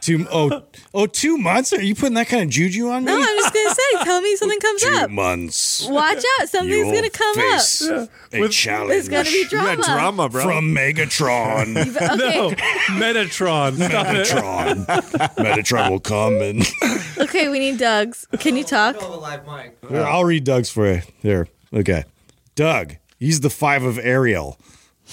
Two 0.00 0.28
oh 0.30 0.62
oh 0.94 1.06
two 1.06 1.36
months? 1.38 1.72
Are 1.72 1.82
you 1.82 1.92
putting 1.96 2.14
that 2.14 2.28
kind 2.28 2.44
of 2.44 2.50
juju 2.50 2.88
on 2.88 3.04
me? 3.04 3.10
No, 3.10 3.18
I'm 3.18 3.36
just 3.36 3.52
gonna 3.52 3.74
say. 3.74 4.04
Tell 4.04 4.20
me 4.20 4.36
something 4.36 4.60
comes 4.60 4.82
two 4.82 4.94
up. 4.94 5.10
months. 5.10 5.88
Watch 5.88 6.22
out. 6.38 6.48
Something's 6.48 6.76
You'll 6.76 6.92
gonna 6.94 7.10
come 7.10 7.30
up. 7.36 7.36
face 7.60 7.82
A 7.88 8.08
With- 8.40 8.52
challenge. 8.52 8.90
There's 8.90 9.08
gonna 9.08 9.24
be 9.24 9.44
drama. 9.46 9.76
got 9.76 9.84
drama, 9.86 10.28
bro. 10.28 10.44
from 10.44 10.72
Megatron. 10.72 11.76
Okay. 11.98 12.16
No, 12.16 12.50
Metatron. 13.00 13.72
Metatron. 13.76 14.86
Metatron 15.36 15.90
will 15.90 16.00
come 16.00 16.40
and 16.42 16.62
Okay. 17.18 17.48
We 17.48 17.58
need 17.58 17.78
Doug's. 17.78 18.26
Can 18.38 18.56
you 18.56 18.62
talk? 18.64 18.98
Call 18.98 19.10
the 19.10 19.16
live 19.16 19.44
mic. 19.46 19.76
I'll 19.92 20.24
read 20.24 20.44
Doug's 20.44 20.70
for 20.70 20.92
you. 20.92 21.02
There. 21.22 21.48
Okay. 21.74 22.04
Doug, 22.58 22.96
he's 23.20 23.38
the 23.38 23.50
five 23.50 23.84
of 23.84 24.00
Ariel. 24.00 24.58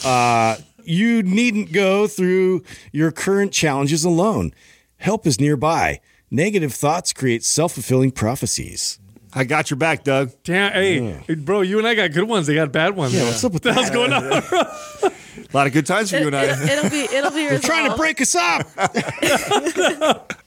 Uh, 0.04 0.58
you 0.84 1.22
needn't 1.22 1.72
go 1.72 2.08
through 2.08 2.64
your 2.92 3.12
current 3.12 3.52
challenges 3.52 4.04
alone. 4.04 4.52
Help 4.98 5.28
is 5.28 5.40
nearby. 5.40 6.02
Negative 6.32 6.74
thoughts 6.74 7.14
create 7.14 7.44
self 7.44 7.74
fulfilling 7.74 8.10
prophecies. 8.10 8.98
I 9.32 9.44
got 9.44 9.70
your 9.70 9.78
back, 9.78 10.04
Doug. 10.04 10.32
Damn, 10.44 10.72
hey, 10.72 11.36
bro, 11.36 11.62
you 11.62 11.78
and 11.78 11.86
I 11.88 11.94
got 11.94 12.14
good 12.14 12.28
ones. 12.28 12.48
They 12.48 12.56
got 12.56 12.72
bad 12.72 12.96
ones. 12.96 13.14
Yeah, 13.14 13.26
what's 13.26 13.44
up 13.44 13.54
with 13.54 13.64
What 13.64 13.76
the 13.76 13.80
hell's 13.80 13.92
that? 13.92 13.94
going 13.94 14.12
on? 14.12 15.12
A 15.54 15.56
lot 15.56 15.68
of 15.68 15.74
good 15.74 15.86
times 15.86 16.10
for 16.10 16.18
you 16.18 16.26
and 16.28 16.36
I. 16.36 16.46
It'll, 16.46 16.64
it'll 16.68 16.90
be. 16.90 17.16
It'll 17.16 17.30
be. 17.32 17.48
They're 17.50 17.60
trying 17.60 17.92
to 17.92 17.96
break 17.96 18.22
us 18.22 18.34
up. 18.34 18.66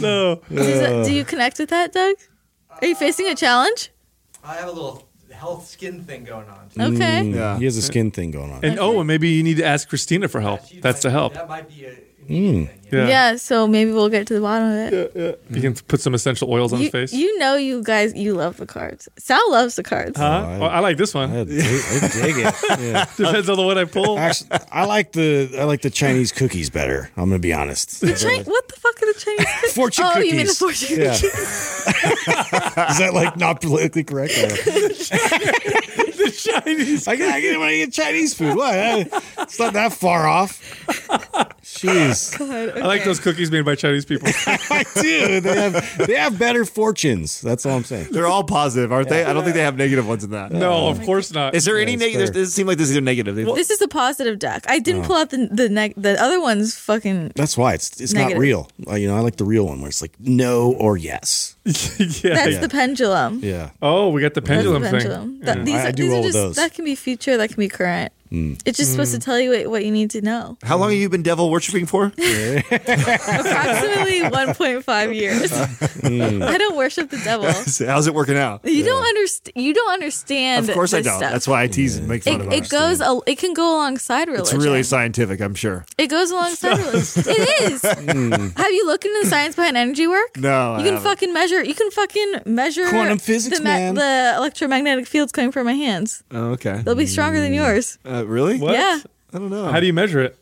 No. 0.00 0.40
Does 0.48 0.80
it- 0.80 1.04
do 1.06 1.12
you 1.12 1.24
connect 1.24 1.58
with 1.58 1.68
that, 1.70 1.92
Doug? 1.92 2.14
Are 2.80 2.86
you 2.86 2.94
facing 2.94 3.26
a 3.26 3.34
challenge? 3.34 3.90
I 4.42 4.54
have 4.54 4.68
a 4.68 4.72
little 4.72 5.08
health 5.44 5.66
skin 5.66 6.02
thing 6.04 6.24
going 6.24 6.48
on. 6.48 6.64
Okay. 6.94 7.20
Mm, 7.22 7.34
yeah. 7.34 7.58
He 7.58 7.64
has 7.66 7.76
a 7.76 7.82
skin 7.82 8.10
thing 8.10 8.30
going 8.30 8.50
on. 8.50 8.64
And 8.64 8.78
oh, 8.78 8.98
and 9.00 9.06
maybe 9.06 9.28
you 9.28 9.42
need 9.42 9.58
to 9.58 9.64
ask 9.64 9.88
Christina 9.88 10.26
for 10.28 10.40
help. 10.40 10.66
She 10.66 10.80
That's 10.80 10.98
might- 10.98 11.02
the 11.02 11.10
help. 11.10 11.34
That 11.34 11.48
might 11.48 11.68
be 11.68 11.84
a 11.84 11.94
immediate 12.28 12.68
thing. 12.68 12.80
Yeah. 12.92 13.08
Yeah. 13.08 13.36
So 13.36 13.66
maybe 13.66 13.90
we'll 13.90 14.08
get 14.08 14.26
to 14.28 14.34
the 14.34 14.40
bottom 14.40 14.68
of 14.70 14.92
it. 15.16 15.40
You 15.50 15.60
can 15.60 15.74
put 15.74 16.00
some 16.00 16.14
essential 16.14 16.48
oils 16.52 16.72
on 16.72 16.78
You, 16.78 16.84
his 16.84 16.92
face. 16.92 17.12
you 17.12 17.36
know, 17.38 17.56
you 17.56 17.82
guys, 17.82 18.14
you 18.14 18.34
love 18.34 18.56
the 18.58 18.66
cards. 18.66 19.08
Sal 19.18 19.40
loves 19.50 19.74
the 19.74 19.82
cards. 19.82 20.16
huh? 20.16 20.24
Oh, 20.46 20.48
I- 20.48 20.58
Oh, 20.60 20.66
I 20.66 20.78
like 20.80 20.96
this 20.96 21.12
one. 21.12 21.30
I, 21.30 21.40
I 21.40 21.44
dig 21.44 21.54
it. 21.58 22.54
Yeah. 22.80 23.04
Depends 23.16 23.48
on 23.48 23.56
the 23.56 23.62
one 23.62 23.78
I 23.78 23.84
pull. 23.84 24.18
Actually, 24.18 24.50
I 24.70 24.84
like 24.84 25.12
the 25.12 25.50
I 25.58 25.64
like 25.64 25.82
the 25.82 25.90
Chinese 25.90 26.30
cookies 26.32 26.70
better. 26.70 27.10
I'm 27.16 27.28
gonna 27.30 27.38
be 27.38 27.52
honest. 27.52 28.00
The 28.00 28.12
Chi- 28.14 28.42
what 28.48 28.68
the 28.68 28.74
fuck 28.76 29.02
are 29.02 29.12
the 29.12 29.18
Chinese 29.18 29.46
cookies? 29.54 29.72
Fortune 29.74 30.04
oh, 30.06 30.12
cookies. 30.14 30.30
you 30.30 30.36
mean 30.36 30.46
the 30.46 30.54
fortune 30.54 31.00
Yeah. 31.00 31.14
cookies? 31.14 31.32
Is 32.90 32.98
that 32.98 33.10
like 33.14 33.36
not 33.36 33.60
politically 33.60 34.04
correct? 34.04 34.32
The 36.44 36.60
Chinese. 36.60 37.08
I 37.08 37.16
get, 37.16 37.32
I 37.34 37.40
get 37.40 37.58
when 37.58 37.68
I 37.68 37.76
get 37.78 37.92
Chinese 37.92 38.34
food. 38.34 38.56
What? 38.56 38.74
It's 38.74 39.58
not 39.58 39.72
that 39.74 39.92
far 39.92 40.26
off. 40.26 40.60
Jeez, 41.64 42.38
I 42.78 42.84
like 42.86 43.04
those 43.04 43.20
cookies 43.20 43.50
made 43.50 43.64
by 43.64 43.74
Chinese 43.74 44.04
people. 44.04 44.28
I 44.46 44.84
do. 44.94 45.40
They 45.40 45.56
have 45.70 46.06
they 46.06 46.14
have 46.14 46.38
better 46.38 46.64
fortunes. 46.64 47.40
That's 47.40 47.64
all 47.66 47.76
I'm 47.76 47.84
saying. 47.84 48.08
They're 48.10 48.26
all 48.26 48.44
positive, 48.44 48.92
aren't 48.92 49.08
they? 49.08 49.24
I 49.24 49.32
don't 49.32 49.44
think 49.44 49.54
they 49.56 49.62
have 49.62 49.76
negative 49.76 50.06
ones 50.06 50.24
in 50.24 50.30
that. 50.30 50.52
no, 50.52 50.88
of 50.88 51.02
course 51.02 51.32
not. 51.32 51.54
Is 51.54 51.64
there 51.64 51.78
any 51.78 51.96
negative? 51.96 52.28
fair. 52.28 52.30
It 52.30 52.34
doesn't 52.34 52.52
seem 52.52 52.66
like 52.66 52.78
this 52.78 52.90
is 52.90 52.96
a 52.96 53.00
negative. 53.00 53.34
They- 53.36 53.44
This 53.44 53.70
is 53.70 53.80
a 53.80 53.88
positive 53.88 54.38
deck. 54.38 54.64
I 54.68 54.78
didn't 54.78 55.04
pull 55.04 55.16
out 55.16 55.30
the 55.30 55.48
the 55.50 55.68
neg- 55.68 55.94
the 55.96 56.20
other 56.22 56.40
one's 56.40 56.76
fucking. 56.76 57.32
That's 57.34 57.56
why 57.56 57.74
it's 57.74 58.00
it's 58.00 58.12
not 58.12 58.36
real. 58.36 58.68
Uh, 58.86 58.94
you 58.94 59.08
know, 59.08 59.16
I 59.16 59.20
like 59.20 59.36
the 59.36 59.44
real 59.44 59.66
one 59.66 59.80
where 59.80 59.88
it's 59.88 60.02
like 60.02 60.12
no 60.20 60.72
or 60.72 60.96
yes. 60.96 61.56
yeah. 61.66 62.34
That's 62.34 62.52
yeah. 62.52 62.60
the 62.60 62.68
pendulum. 62.68 63.40
Yeah. 63.42 63.70
Oh, 63.80 64.10
we 64.10 64.20
got 64.20 64.34
the 64.34 64.42
pendulum 64.42 64.82
the 64.82 64.90
thing. 64.90 65.00
pendulum. 65.00 65.40
That- 65.40 65.58
Yeah. 65.58 65.64
these 65.64 65.74
I- 65.76 65.86
I 65.88 65.90
do 65.92 66.02
these 66.04 66.12
are 66.12 66.14
all 66.14 66.18
of 66.20 66.24
just 66.26 66.36
those. 66.38 66.56
that 66.56 66.74
can 66.74 66.84
be 66.84 66.94
future, 66.94 67.36
that 67.38 67.48
can 67.48 67.56
be 67.58 67.68
current. 67.68 68.12
Mm. 68.34 68.60
It's 68.64 68.78
just 68.78 68.90
supposed 68.90 69.12
to 69.12 69.20
mm. 69.20 69.24
tell 69.24 69.38
you 69.38 69.50
what, 69.50 69.66
what 69.70 69.84
you 69.84 69.92
need 69.92 70.10
to 70.10 70.20
know. 70.20 70.58
How 70.62 70.76
long 70.76 70.90
have 70.90 70.98
you 70.98 71.08
been 71.08 71.22
devil 71.22 71.50
worshiping 71.50 71.86
for? 71.86 72.06
Approximately 72.06 72.24
1.5 74.22 75.14
years. 75.14 75.52
Mm. 75.52 76.42
I 76.48 76.58
don't 76.58 76.76
worship 76.76 77.10
the 77.10 77.18
devil. 77.18 77.46
How's 77.86 78.06
it 78.08 78.14
working 78.14 78.36
out? 78.36 78.64
You 78.64 78.82
don't 78.84 79.06
understand. 79.06 79.52
You 79.56 79.72
don't 79.72 79.92
understand. 79.92 80.68
Of 80.68 80.74
course 80.74 80.92
I 80.92 81.00
don't. 81.02 81.18
Stuff. 81.18 81.30
That's 81.32 81.46
why 81.46 81.62
I 81.62 81.68
tease 81.68 81.96
and 81.96 82.08
make 82.08 82.24
fun 82.24 82.34
It, 82.34 82.40
of 82.40 82.52
it 82.52 82.64
It 82.64 82.70
goes. 82.70 83.00
A, 83.00 83.20
it 83.26 83.38
can 83.38 83.54
go 83.54 83.76
alongside 83.76 84.26
religion. 84.28 84.56
It's 84.56 84.64
really 84.64 84.82
scientific, 84.82 85.40
I'm 85.40 85.54
sure. 85.54 85.84
It 85.96 86.08
goes 86.08 86.32
alongside 86.32 86.78
religion. 86.78 87.22
It 87.26 87.72
is. 87.72 87.82
Have 87.82 88.72
you 88.72 88.86
looked 88.86 89.04
into 89.04 89.20
the 89.22 89.28
science 89.28 89.54
behind 89.54 89.76
energy 89.76 90.08
work? 90.08 90.36
No, 90.36 90.74
I 90.74 90.78
You 90.78 90.84
can 90.84 90.94
haven't. 90.94 91.08
fucking 91.08 91.32
measure. 91.32 91.62
You 91.64 91.74
can 91.74 91.90
fucking 91.92 92.32
measure 92.46 92.88
Quantum 92.88 93.18
physics, 93.18 93.58
the, 93.58 93.64
man. 93.64 93.94
the 93.94 94.34
electromagnetic 94.36 95.06
fields 95.06 95.30
coming 95.30 95.52
from 95.52 95.66
my 95.66 95.74
hands. 95.74 96.24
Oh, 96.32 96.52
okay. 96.52 96.82
They'll 96.84 96.94
be 96.94 97.06
stronger 97.06 97.40
than 97.40 97.54
yours. 97.54 97.98
Uh, 98.04 98.23
really? 98.26 98.58
What? 98.58 98.72
Yeah, 98.74 99.00
I 99.32 99.38
don't 99.38 99.50
know. 99.50 99.70
How 99.70 99.80
do 99.80 99.86
you 99.86 99.92
measure 99.92 100.20
it? 100.20 100.38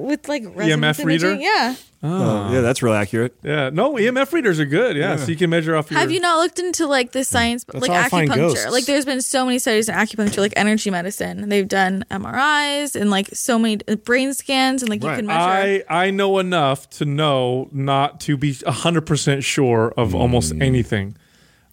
with 0.00 0.28
like 0.28 0.42
resonance 0.54 0.98
EMF 0.98 1.04
reader? 1.04 1.26
imaging. 1.28 1.42
Yeah. 1.42 1.74
Oh, 2.02 2.50
yeah, 2.50 2.62
that's 2.62 2.82
real 2.82 2.94
accurate. 2.94 3.36
Yeah. 3.42 3.68
No, 3.68 3.92
EMF 3.94 4.32
readers 4.32 4.58
are 4.58 4.64
good. 4.64 4.96
Yeah. 4.96 5.16
So 5.16 5.28
you 5.28 5.36
can 5.36 5.50
measure 5.50 5.76
off 5.76 5.90
your. 5.90 6.00
Have 6.00 6.10
you 6.10 6.20
not 6.20 6.38
looked 6.38 6.58
into 6.58 6.86
like 6.86 7.12
the 7.12 7.24
science, 7.24 7.64
That's 7.64 7.82
like 7.86 7.90
how 7.90 8.06
I 8.06 8.08
find 8.08 8.30
acupuncture? 8.30 8.36
ghosts. 8.36 8.70
Like, 8.70 8.86
there's 8.86 9.04
been 9.04 9.20
so 9.20 9.44
many 9.44 9.58
studies 9.58 9.88
in 9.88 9.94
acupuncture, 9.94 10.38
like 10.38 10.54
energy 10.56 10.90
medicine. 10.90 11.50
They've 11.50 11.68
done 11.68 12.04
MRIs 12.10 12.98
and 12.98 13.10
like 13.10 13.28
so 13.34 13.58
many 13.58 13.80
uh, 13.86 13.96
brain 13.96 14.32
scans, 14.32 14.82
and 14.82 14.88
like 14.88 15.02
you 15.02 15.10
can 15.10 15.26
measure. 15.26 15.38
I 15.38 16.06
I 16.06 16.10
know 16.10 16.38
enough 16.38 16.88
to 16.90 17.04
know 17.04 17.68
not 17.70 18.20
to 18.20 18.38
be 18.38 18.54
hundred 18.66 19.02
percent 19.02 19.44
sure 19.44 19.92
of 19.96 20.14
almost 20.14 20.54
anything. 20.60 21.16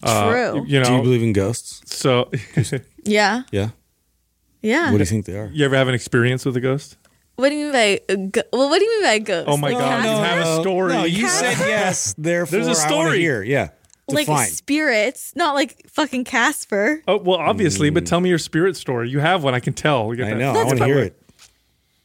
Uh, 0.03 0.29
True. 0.29 0.65
you 0.67 0.83
Do 0.83 0.93
you 0.93 1.01
believe 1.01 1.23
in 1.23 1.33
ghosts? 1.33 1.81
so, 1.85 2.29
yeah. 3.03 3.43
Yeah. 3.51 3.69
Yeah. 4.61 4.85
What 4.91 4.97
do 4.97 4.99
you 4.99 5.05
think 5.05 5.25
they 5.25 5.37
are? 5.37 5.49
you 5.53 5.65
ever 5.65 5.75
have 5.75 5.87
an 5.87 5.95
experience 5.95 6.45
with 6.45 6.57
a 6.57 6.61
ghost? 6.61 6.97
What 7.35 7.49
do 7.49 7.55
you 7.55 7.71
mean 7.71 7.73
by 7.73 8.15
go- 8.31 8.41
well? 8.51 8.69
What 8.69 8.79
do 8.79 8.85
you 8.85 8.99
mean 9.01 9.03
by 9.09 9.19
ghost? 9.19 9.47
Oh 9.47 9.57
my 9.57 9.69
Like 9.69 9.77
God, 9.79 10.01
cats? 10.01 10.05
you 10.05 10.25
have 10.25 10.47
a 10.47 10.61
story. 10.61 10.93
No, 10.93 11.03
you 11.03 11.23
Cat- 11.25 11.31
said 11.57 11.57
yes. 11.69 12.15
Therefore, 12.17 12.51
There's 12.59 12.67
a 12.67 12.71
I 12.81 12.91
wanna 12.91 13.05
story. 13.09 13.19
Hear. 13.19 13.43
Yeah. 13.43 13.69
like 14.07 14.25
Define. 14.25 14.47
spirits, 14.47 15.33
not 15.35 15.53
like 15.53 15.87
fucking 15.89 16.23
Casper. 16.23 17.03
Oh 17.07 17.17
well, 17.17 17.37
obviously, 17.37 17.89
but 17.91 18.05
tell 18.07 18.19
me 18.21 18.29
your 18.29 18.39
spirit 18.39 18.75
story. 18.75 19.09
You 19.09 19.19
have 19.19 19.43
one, 19.43 19.53
I 19.53 19.59
can 19.59 19.73
tell. 19.73 20.11
You 20.11 20.17
got 20.17 20.27
I 20.27 20.29
that- 20.31 20.37
know. 20.39 20.51
I 20.59 20.63
want 20.63 20.77
to 20.79 20.85
hear 20.85 20.99
it. 20.99 21.21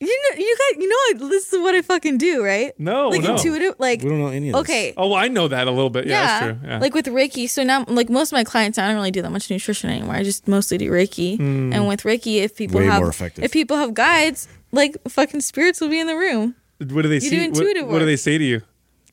You 0.04 0.20
know, 0.30 0.38
you 0.38 0.56
what? 0.58 0.82
You 0.82 0.88
know, 1.20 1.28
this 1.28 1.52
is 1.52 1.60
what 1.60 1.74
I 1.76 1.82
fucking 1.82 2.18
do, 2.18 2.42
right? 2.44 2.72
No, 2.78 3.08
like 3.10 3.22
no. 3.22 3.36
intuitive, 3.36 3.76
like 3.78 4.02
We 4.02 4.08
don't 4.08 4.18
know 4.20 4.26
any 4.28 4.48
of 4.48 4.54
this. 4.54 4.60
okay. 4.62 4.94
Oh, 4.96 5.14
I 5.14 5.28
know 5.28 5.46
that 5.46 5.68
a 5.68 5.70
little 5.70 5.90
bit. 5.90 6.06
Yeah, 6.06 6.40
that's 6.40 6.58
true. 6.60 6.68
Yeah. 6.68 6.78
Like 6.80 6.94
with 6.94 7.06
Reiki, 7.06 7.48
so 7.48 7.62
now 7.62 7.84
like 7.86 8.10
most 8.10 8.32
of 8.32 8.36
my 8.36 8.42
clients, 8.42 8.78
I 8.78 8.86
don't 8.88 8.96
really 8.96 9.12
do 9.12 9.22
that 9.22 9.30
much 9.30 9.48
nutrition 9.48 9.90
anymore. 9.90 10.16
I 10.16 10.24
just 10.24 10.48
mostly 10.48 10.76
do 10.78 10.90
Reiki. 10.90 11.36
Hmm. 11.36 11.72
And 11.72 11.86
with 11.86 12.02
Reiki, 12.02 12.42
if 12.42 12.56
people 12.56 12.80
Way 12.80 12.86
have 12.86 13.00
more 13.00 13.10
effective. 13.10 13.44
if 13.44 13.52
people 13.52 13.76
have 13.76 13.94
guides, 13.94 14.48
like 14.72 14.96
fucking 15.08 15.40
spirits 15.40 15.80
will 15.80 15.88
be 15.88 16.00
in 16.00 16.08
the 16.08 16.16
room. 16.16 16.56
what 16.78 17.02
do 17.02 17.08
they 17.08 17.14
you 17.14 17.20
see? 17.20 17.30
do 17.30 17.36
what, 17.38 17.44
intuitive 17.46 17.86
what 17.86 17.92
do 17.92 17.98
work. 18.00 18.06
they 18.06 18.16
say 18.16 18.38
to 18.38 18.44
you? 18.44 18.60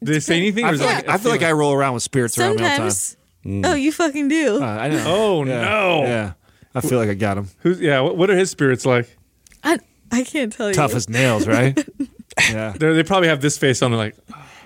Do 0.04 0.14
they 0.14 0.20
say 0.20 0.38
anything? 0.38 0.66
Or 0.66 0.70
I 0.70 0.72
is 0.72 0.80
feel, 0.80 0.90
it 0.90 0.94
like, 0.96 1.06
a 1.08 1.12
I 1.12 1.18
feel 1.20 1.32
like 1.32 1.44
I 1.44 1.52
roll 1.52 1.74
around 1.74 1.94
with 1.94 2.04
spirits 2.04 2.38
around 2.40 2.56
me 2.56 2.64
all 2.64 2.70
the 2.72 2.78
time. 2.78 2.90
Sometimes. 2.90 3.18
Oh, 3.66 3.76
you 3.76 3.92
fucking 3.92 4.28
do. 4.28 4.62
Uh, 4.62 4.66
I 4.66 4.88
know. 4.90 5.04
Oh 5.06 5.46
Yeah. 5.46 5.62
no! 5.62 6.02
Yeah. 6.04 6.32
I 6.74 6.82
feel 6.82 6.98
like 7.00 7.10
I 7.10 7.14
got 7.14 7.38
him. 7.38 7.50
Who's 7.60 7.80
yeah? 7.80 8.00
What, 8.00 8.18
what 8.18 8.30
are 8.30 8.36
his 8.38 8.50
spirits 8.50 8.86
like? 8.86 9.16
I 9.64 9.78
I 10.12 10.24
can't 10.24 10.52
tell 10.52 10.68
you. 10.70 10.74
Tough 10.74 10.94
as 10.96 11.10
nails, 11.10 11.48
right? 11.48 11.78
yeah. 12.52 12.74
They're, 12.78 12.94
they 12.94 13.04
probably 13.04 13.28
have 13.30 13.42
this 13.42 13.58
face 13.58 13.82
on. 13.82 13.92
They're 13.92 13.98
like, 13.98 14.16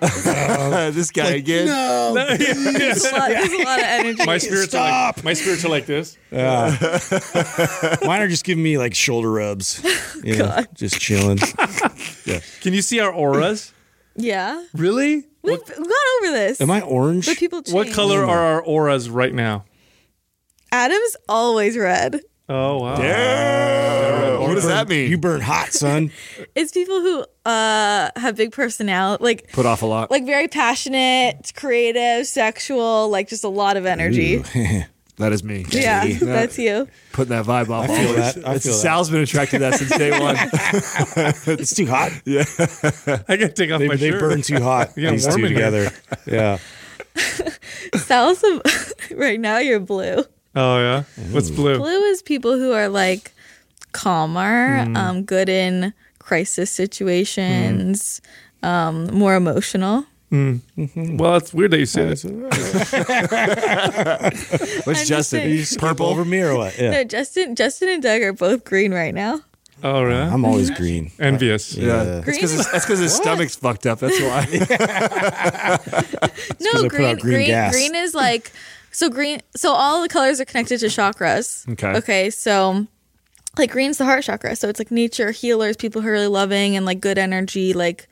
this 0.94 1.10
guy 1.10 1.30
again. 1.30 1.66
There's, 1.66 3.04
a 3.04 3.12
lot, 3.16 3.28
there's 3.28 3.52
a 3.52 3.58
lot 3.64 3.78
of 3.78 3.84
energy. 3.84 4.24
my 4.26 4.38
spirits 4.38 4.74
are 4.74 4.80
like 5.12 5.24
my 5.24 5.32
spirits 5.32 5.64
are 5.64 5.68
like 5.68 5.86
this. 5.86 6.18
Mine 6.32 8.22
are 8.22 8.28
just 8.28 8.44
giving 8.44 8.62
me 8.62 8.76
like 8.76 8.94
shoulder 8.94 9.30
rubs. 9.30 9.82
You 10.22 10.36
know, 10.38 10.64
just 10.74 11.00
chilling. 11.00 11.38
Yeah. 12.26 12.40
Can 12.60 12.74
you 12.74 12.82
see 12.82 13.00
our 13.00 13.12
auras? 13.12 13.72
yeah, 14.16 14.62
Really? 14.74 15.24
we've 15.42 15.64
gone 15.66 15.86
over 16.22 16.30
this. 16.32 16.60
Am 16.60 16.70
I 16.70 16.80
orange? 16.82 17.26
But 17.26 17.36
people 17.38 17.62
change. 17.62 17.74
What 17.74 17.92
color 17.92 18.24
are 18.24 18.38
our 18.54 18.62
auras 18.62 19.08
right 19.10 19.32
now? 19.34 19.64
Adam's 20.72 21.16
always 21.28 21.76
red. 21.76 22.20
Oh 22.48 22.78
wow! 22.78 23.00
Yeah. 23.00 24.38
What 24.38 24.54
does 24.54 24.66
that 24.66 24.88
mean? 24.88 25.10
You 25.10 25.16
burn 25.18 25.40
hot, 25.40 25.72
son. 25.72 26.10
It's 26.54 26.70
people 26.72 27.00
who 27.00 27.24
uh 27.50 28.10
have 28.16 28.36
big 28.36 28.52
personality, 28.52 29.24
like 29.24 29.50
put 29.52 29.66
off 29.66 29.82
a 29.82 29.86
lot. 29.86 30.10
like 30.10 30.24
very 30.26 30.46
passionate, 30.48 31.52
creative, 31.56 32.26
sexual, 32.26 33.08
like 33.08 33.28
just 33.28 33.44
a 33.44 33.48
lot 33.48 33.64
lot 33.64 33.76
of 33.78 33.86
energy. 33.86 34.38
that 35.16 35.32
is 35.32 35.42
me. 35.42 35.64
Yeah, 35.70 36.04
that's 36.20 36.58
you. 36.58 36.86
Putting 37.12 37.30
that 37.30 37.46
vibe 37.46 37.70
off. 37.70 37.88
I 37.88 38.04
feel 38.04 38.12
that. 38.14 38.36
I 38.36 38.38
It's- 38.38 38.62
feel 38.64 38.72
that. 38.72 38.78
Sal's 38.78 39.10
been 39.10 39.22
attracted 39.22 39.58
to 39.60 39.70
that 39.70 39.74
since 39.78 39.96
day 39.96 40.10
one. 40.20 40.36
It's 41.58 41.74
too 41.74 41.86
hot. 41.86 42.12
Yeah. 42.26 42.44
I 43.26 43.36
gotta 43.36 43.48
take 43.48 43.70
off 43.72 43.78
They, 43.80 43.88
my 43.88 43.96
they 43.96 44.10
shirt. 44.10 44.20
burn 44.20 44.42
too 44.42 44.60
hot. 44.62 44.90
Yeah, 44.96 45.12
these 45.12 45.26
warm 45.26 45.40
two 45.40 45.46
in 45.46 45.52
here. 45.56 45.70
together. 45.70 45.90
Yeah. 46.26 46.58
Sal's 47.96 48.44
right 49.12 49.40
now 49.40 49.58
you're 49.58 49.80
blue. 49.80 50.24
Oh 50.56 50.78
yeah. 50.78 51.02
What's 51.30 51.50
blue? 51.50 51.78
Blue 51.78 52.02
is 52.04 52.22
people 52.22 52.56
who 52.58 52.72
are 52.72 52.88
like 52.88 53.32
calmer, 53.92 54.86
um, 54.96 55.22
good 55.24 55.48
in 55.48 55.92
crisis 56.18 56.70
situations, 56.70 58.20
um, 58.62 59.06
more 59.12 59.34
emotional. 59.36 60.06
Well, 60.30 61.36
it's 61.36 61.54
weird 61.54 61.70
that 61.70 61.78
you 61.78 61.86
say 61.86 62.06
that. 62.12 62.24
What's 64.84 64.88
I'm 64.88 64.94
just 64.94 65.08
Justin? 65.08 65.64
saying. 65.64 65.78
Purple 65.78 66.06
over 66.06 66.24
me 66.24 66.40
or 66.40 66.56
what? 66.56 66.76
Yeah. 66.76 66.90
No, 66.90 67.04
Justin, 67.04 67.54
Justin 67.54 67.88
and 67.90 68.02
Doug 68.02 68.20
are 68.22 68.32
both 68.32 68.64
green 68.64 68.92
right 68.92 69.14
now. 69.14 69.42
Oh 69.84 70.04
yeah. 70.08 70.32
I'm 70.32 70.44
always 70.44 70.70
green. 70.70 71.10
Envious. 71.20 71.74
Yeah, 71.76 71.86
Yeah. 71.86 72.04
that's 72.20 72.36
because 72.38 72.50
his, 72.98 72.98
his 73.00 73.14
stomach's 73.14 73.54
fucked 73.56 73.86
up. 73.86 74.00
That's 74.00 74.20
why. 74.20 74.46
No, 76.60 76.88
green, 76.88 77.16
green 77.18 77.46
green, 77.46 77.70
green 77.70 77.94
is 77.94 78.14
like 78.14 78.50
so 78.94 79.10
green. 79.10 79.40
So 79.56 79.72
all 79.72 80.02
the 80.02 80.08
colors 80.08 80.40
are 80.40 80.44
connected 80.44 80.78
to 80.80 80.86
chakras. 80.86 81.68
Okay. 81.72 81.98
Okay. 81.98 82.30
So 82.30 82.86
like 83.58 83.70
green's 83.70 83.98
the 83.98 84.04
heart 84.04 84.24
chakra. 84.24 84.56
So 84.56 84.68
it's 84.68 84.78
like 84.78 84.90
nature 84.90 85.30
healers, 85.30 85.76
people 85.76 86.02
who 86.02 86.08
are 86.08 86.12
really 86.12 86.26
loving 86.26 86.76
and 86.76 86.86
like 86.86 87.00
good 87.00 87.18
energy. 87.18 87.72
Like, 87.72 88.08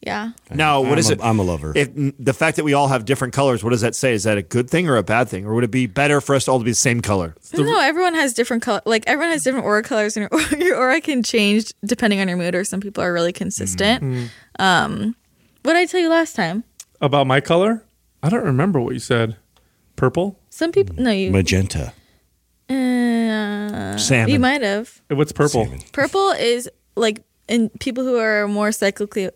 yeah. 0.00 0.30
now, 0.50 0.80
what 0.80 0.92
I'm 0.92 0.98
is 0.98 1.10
a- 1.10 1.14
it? 1.14 1.20
I'm 1.22 1.38
a 1.38 1.42
lover. 1.42 1.72
If 1.76 1.90
the 2.18 2.32
fact 2.32 2.56
that 2.56 2.64
we 2.64 2.72
all 2.72 2.88
have 2.88 3.04
different 3.04 3.34
colors, 3.34 3.62
what 3.62 3.70
does 3.70 3.82
that 3.82 3.94
say? 3.94 4.14
Is 4.14 4.24
that 4.24 4.38
a 4.38 4.42
good 4.42 4.70
thing 4.70 4.88
or 4.88 4.96
a 4.96 5.02
bad 5.02 5.28
thing, 5.28 5.44
or 5.44 5.54
would 5.54 5.64
it 5.64 5.70
be 5.70 5.86
better 5.86 6.20
for 6.20 6.34
us 6.34 6.48
all 6.48 6.58
to 6.58 6.64
be 6.64 6.70
the 6.70 6.74
same 6.74 7.02
color? 7.02 7.34
no, 7.52 7.80
everyone 7.80 8.14
has 8.14 8.32
different 8.32 8.62
color. 8.62 8.80
Like 8.86 9.04
everyone 9.06 9.32
has 9.32 9.44
different 9.44 9.66
aura 9.66 9.82
colors, 9.82 10.16
and 10.16 10.28
your, 10.30 10.40
your 10.58 10.76
aura 10.78 11.00
can 11.00 11.22
change 11.22 11.74
depending 11.84 12.20
on 12.20 12.28
your 12.28 12.38
mood. 12.38 12.54
Or 12.54 12.64
some 12.64 12.80
people 12.80 13.04
are 13.04 13.12
really 13.12 13.32
consistent. 13.32 14.02
Mm-hmm. 14.02 14.62
Um, 14.62 15.16
what 15.62 15.74
did 15.74 15.80
I 15.80 15.86
tell 15.86 16.00
you 16.00 16.08
last 16.08 16.34
time? 16.34 16.64
About 17.02 17.26
my 17.26 17.40
color? 17.40 17.84
I 18.22 18.30
don't 18.30 18.44
remember 18.44 18.80
what 18.80 18.94
you 18.94 19.00
said. 19.00 19.36
Purple? 20.00 20.34
Some 20.48 20.72
people, 20.72 20.94
no, 20.96 21.10
you, 21.10 21.30
Magenta. 21.30 21.92
uh, 22.70 23.98
Salmon. 23.98 24.30
you 24.30 24.38
might 24.40 24.62
have. 24.62 24.98
What's 25.08 25.30
purple? 25.30 25.64
Salmon. 25.64 25.80
Purple 25.92 26.30
is 26.30 26.70
like 26.96 27.22
in 27.48 27.68
people 27.80 28.02
who 28.02 28.16
are 28.16 28.48
more 28.48 28.72
psychically 28.72 29.28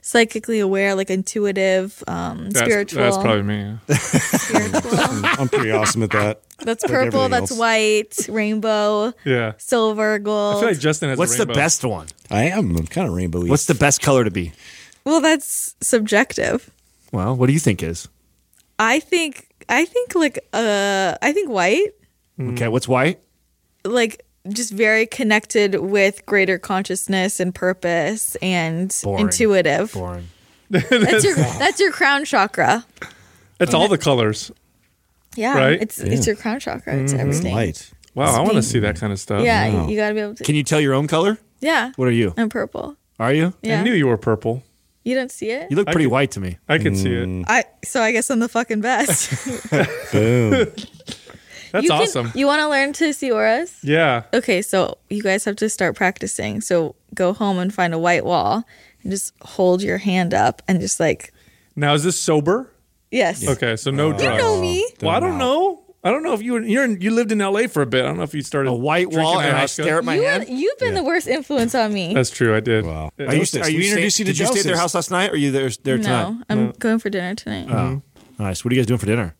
psychically 0.00 0.58
aware, 0.58 0.94
like 0.94 1.10
intuitive, 1.10 2.02
um, 2.08 2.48
That's, 2.48 2.60
spiritual. 2.64 3.02
That's 3.02 3.18
probably 3.18 3.42
me. 3.42 3.58
yeah. 3.58 3.76
spiritual. 3.98 4.80
I'm 5.38 5.48
pretty 5.50 5.70
awesome 5.70 6.02
at 6.04 6.10
that. 6.12 6.40
That's 6.60 6.82
Like 6.84 6.90
purple. 6.92 7.20
everything 7.20 7.30
That's 7.32 7.50
else. 7.50 7.60
white, 7.60 8.26
rainbow, 8.30 9.12
Yeah. 9.26 9.52
silver, 9.58 10.18
gold. 10.18 10.56
I 10.56 10.60
feel 10.60 10.68
like 10.70 10.78
Justin 10.78 11.10
has. 11.10 11.18
a 11.18 11.20
What's 11.20 11.36
the 11.36 11.44
best 11.44 11.84
one? 11.84 12.06
I 12.30 12.44
am. 12.44 12.74
I'm 12.74 12.86
kind 12.86 13.06
of 13.06 13.12
rainbowy. 13.12 13.50
What's 13.50 13.66
the 13.66 13.74
best 13.74 14.00
color 14.00 14.24
to 14.24 14.30
be? 14.30 14.52
well, 15.04 15.20
that's 15.20 15.74
subjective. 15.82 16.70
Well, 17.12 17.36
what 17.36 17.48
do 17.48 17.52
you 17.52 17.58
think 17.60 17.82
is? 17.82 18.08
I 18.78 18.98
think. 19.00 19.48
I 19.70 19.84
think 19.86 20.14
like 20.14 20.38
uh, 20.52 21.14
I 21.22 21.32
think 21.32 21.48
white, 21.48 21.92
Okay, 22.40 22.68
what's 22.68 22.88
white? 22.88 23.20
like 23.84 24.24
just 24.48 24.72
very 24.72 25.06
connected 25.06 25.74
with 25.76 26.24
greater 26.26 26.58
consciousness 26.58 27.40
and 27.40 27.54
purpose 27.54 28.36
and 28.42 28.94
Boring. 29.02 29.24
intuitive. 29.26 29.92
Boring. 29.92 30.28
That's 30.70 31.24
your 31.24 31.34
that's 31.58 31.80
your 31.80 31.92
crown 31.92 32.24
chakra. 32.24 32.84
It's 33.58 33.74
all 33.74 33.88
the 33.88 33.98
colors. 33.98 34.50
Yeah, 35.36 35.56
Right? 35.56 35.80
it's 35.82 35.98
it's 36.00 36.26
your 36.26 36.36
crown 36.36 36.60
chakra. 36.60 36.96
It's 36.96 37.12
everything. 37.12 37.54
light? 37.54 37.90
Wow, 38.14 38.34
I 38.36 38.40
want 38.40 38.54
to 38.54 38.62
see 38.62 38.80
that 38.80 38.96
kind 38.98 39.12
of 39.12 39.20
stuff. 39.20 39.44
Yeah, 39.44 39.68
Wow. 39.72 39.84
you, 39.84 39.90
you 39.92 39.96
got 39.96 40.08
to 40.08 40.14
be 40.14 40.20
able 40.20 40.34
to. 40.34 40.44
Can 40.44 40.54
you 40.56 40.64
tell 40.64 40.80
your 40.80 40.94
own 40.94 41.06
color? 41.06 41.38
yeah, 41.60 41.92
What 41.96 42.08
are 42.08 42.12
you? 42.12 42.34
I'm 42.36 42.48
purple. 42.48 42.96
Are 43.18 43.32
you? 43.32 43.52
Yeah, 43.62 43.80
I 43.80 43.82
knew 43.84 43.92
you 43.94 44.06
were 44.08 44.16
purple. 44.16 44.62
You 45.10 45.16
don't 45.16 45.30
see 45.30 45.50
it. 45.50 45.70
You 45.70 45.76
look 45.76 45.88
I 45.88 45.92
pretty 45.92 46.06
could- 46.06 46.12
white 46.12 46.30
to 46.32 46.40
me. 46.40 46.58
I 46.68 46.78
could 46.78 46.96
see 46.96 47.08
Mm. 47.10 47.40
it. 47.42 47.46
I 47.48 47.64
so 47.84 48.00
I 48.02 48.12
guess 48.12 48.30
I'm 48.30 48.38
the 48.40 48.48
fucking 48.48 48.80
best. 48.80 49.30
Boom. 50.12 50.52
That's 51.72 51.84
you 51.84 51.90
can- 51.90 52.02
awesome. 52.02 52.32
you 52.34 52.46
want 52.46 52.60
to 52.60 52.68
learn 52.68 52.92
to 52.94 53.12
see 53.12 53.30
auras? 53.30 53.78
yeah. 53.82 54.24
Okay, 54.34 54.60
so 54.62 54.98
you 55.08 55.22
guys 55.22 55.44
have 55.44 55.56
to 55.56 55.68
start 55.68 55.94
practicing. 55.96 56.60
So 56.60 56.94
go 57.14 57.32
home 57.32 57.58
and 57.58 57.72
find 57.72 57.94
a 57.94 57.98
white 57.98 58.24
wall 58.24 58.64
and 59.02 59.12
just 59.12 59.32
hold 59.42 59.82
your 59.82 59.98
hand 59.98 60.34
up 60.34 60.62
and 60.66 60.80
just 60.80 60.98
like 60.98 61.32
Now 61.76 61.94
is 61.94 62.02
this 62.02 62.18
sober? 62.20 62.70
yes. 63.12 63.46
Okay, 63.46 63.76
so 63.76 63.90
no 63.90 64.10
drugs. 64.12 64.22
You 64.24 64.38
know 64.38 64.60
me. 64.60 64.84
Well, 65.02 65.10
I 65.14 65.20
don't 65.20 65.38
know. 65.38 65.79
I 66.02 66.10
don't 66.10 66.22
know 66.22 66.32
if 66.32 66.42
you 66.42 66.54
were, 66.54 66.60
you're 66.62 66.84
in, 66.84 66.98
you 67.00 67.10
lived 67.10 67.30
in 67.30 67.40
L.A. 67.42 67.66
for 67.66 67.82
a 67.82 67.86
bit. 67.86 68.04
I 68.04 68.08
don't 68.08 68.16
know 68.16 68.22
if 68.22 68.32
you 68.34 68.40
started 68.42 68.70
A 68.70 68.74
white 68.74 69.10
drinking 69.10 69.22
wall 69.22 69.40
and 69.40 69.54
I 69.56 69.66
stare 69.66 69.98
at 69.98 70.04
my 70.04 70.14
You 70.14 70.22
hand. 70.22 70.46
you've 70.48 70.78
been 70.78 70.94
the 70.94 71.04
worst 71.04 71.28
influence 71.28 71.74
on 71.74 71.92
me. 71.92 72.14
That's 72.14 72.30
true. 72.30 72.56
I 72.56 72.60
did. 72.60 72.86
Wow. 72.86 73.10
Yeah. 73.18 73.26
Are 73.26 73.34
you, 73.34 73.44
are 73.60 73.68
you 73.68 73.78
We 73.78 73.82
stay- 73.84 73.88
introduced 73.90 74.18
you 74.18 74.24
to 74.24 74.30
Did 74.32 74.38
you 74.38 74.46
stay 74.46 74.60
at 74.60 74.64
their 74.66 74.76
house 74.78 74.94
last 74.94 75.10
night? 75.10 75.30
Or 75.30 75.34
are 75.34 75.36
you 75.36 75.50
there, 75.50 75.68
there 75.82 75.98
tonight? 75.98 76.30
no, 76.30 76.42
I'm 76.48 76.70
going 76.72 77.00
for 77.00 77.10
dinner 77.10 77.34
tonight. 77.34 77.68
Oh, 77.70 78.00
nice. 78.38 78.64
What 78.64 78.72
are 78.72 78.76
you 78.76 78.80
guys 78.80 78.86
doing 78.86 78.98
for 78.98 79.06
dinner? 79.06 79.34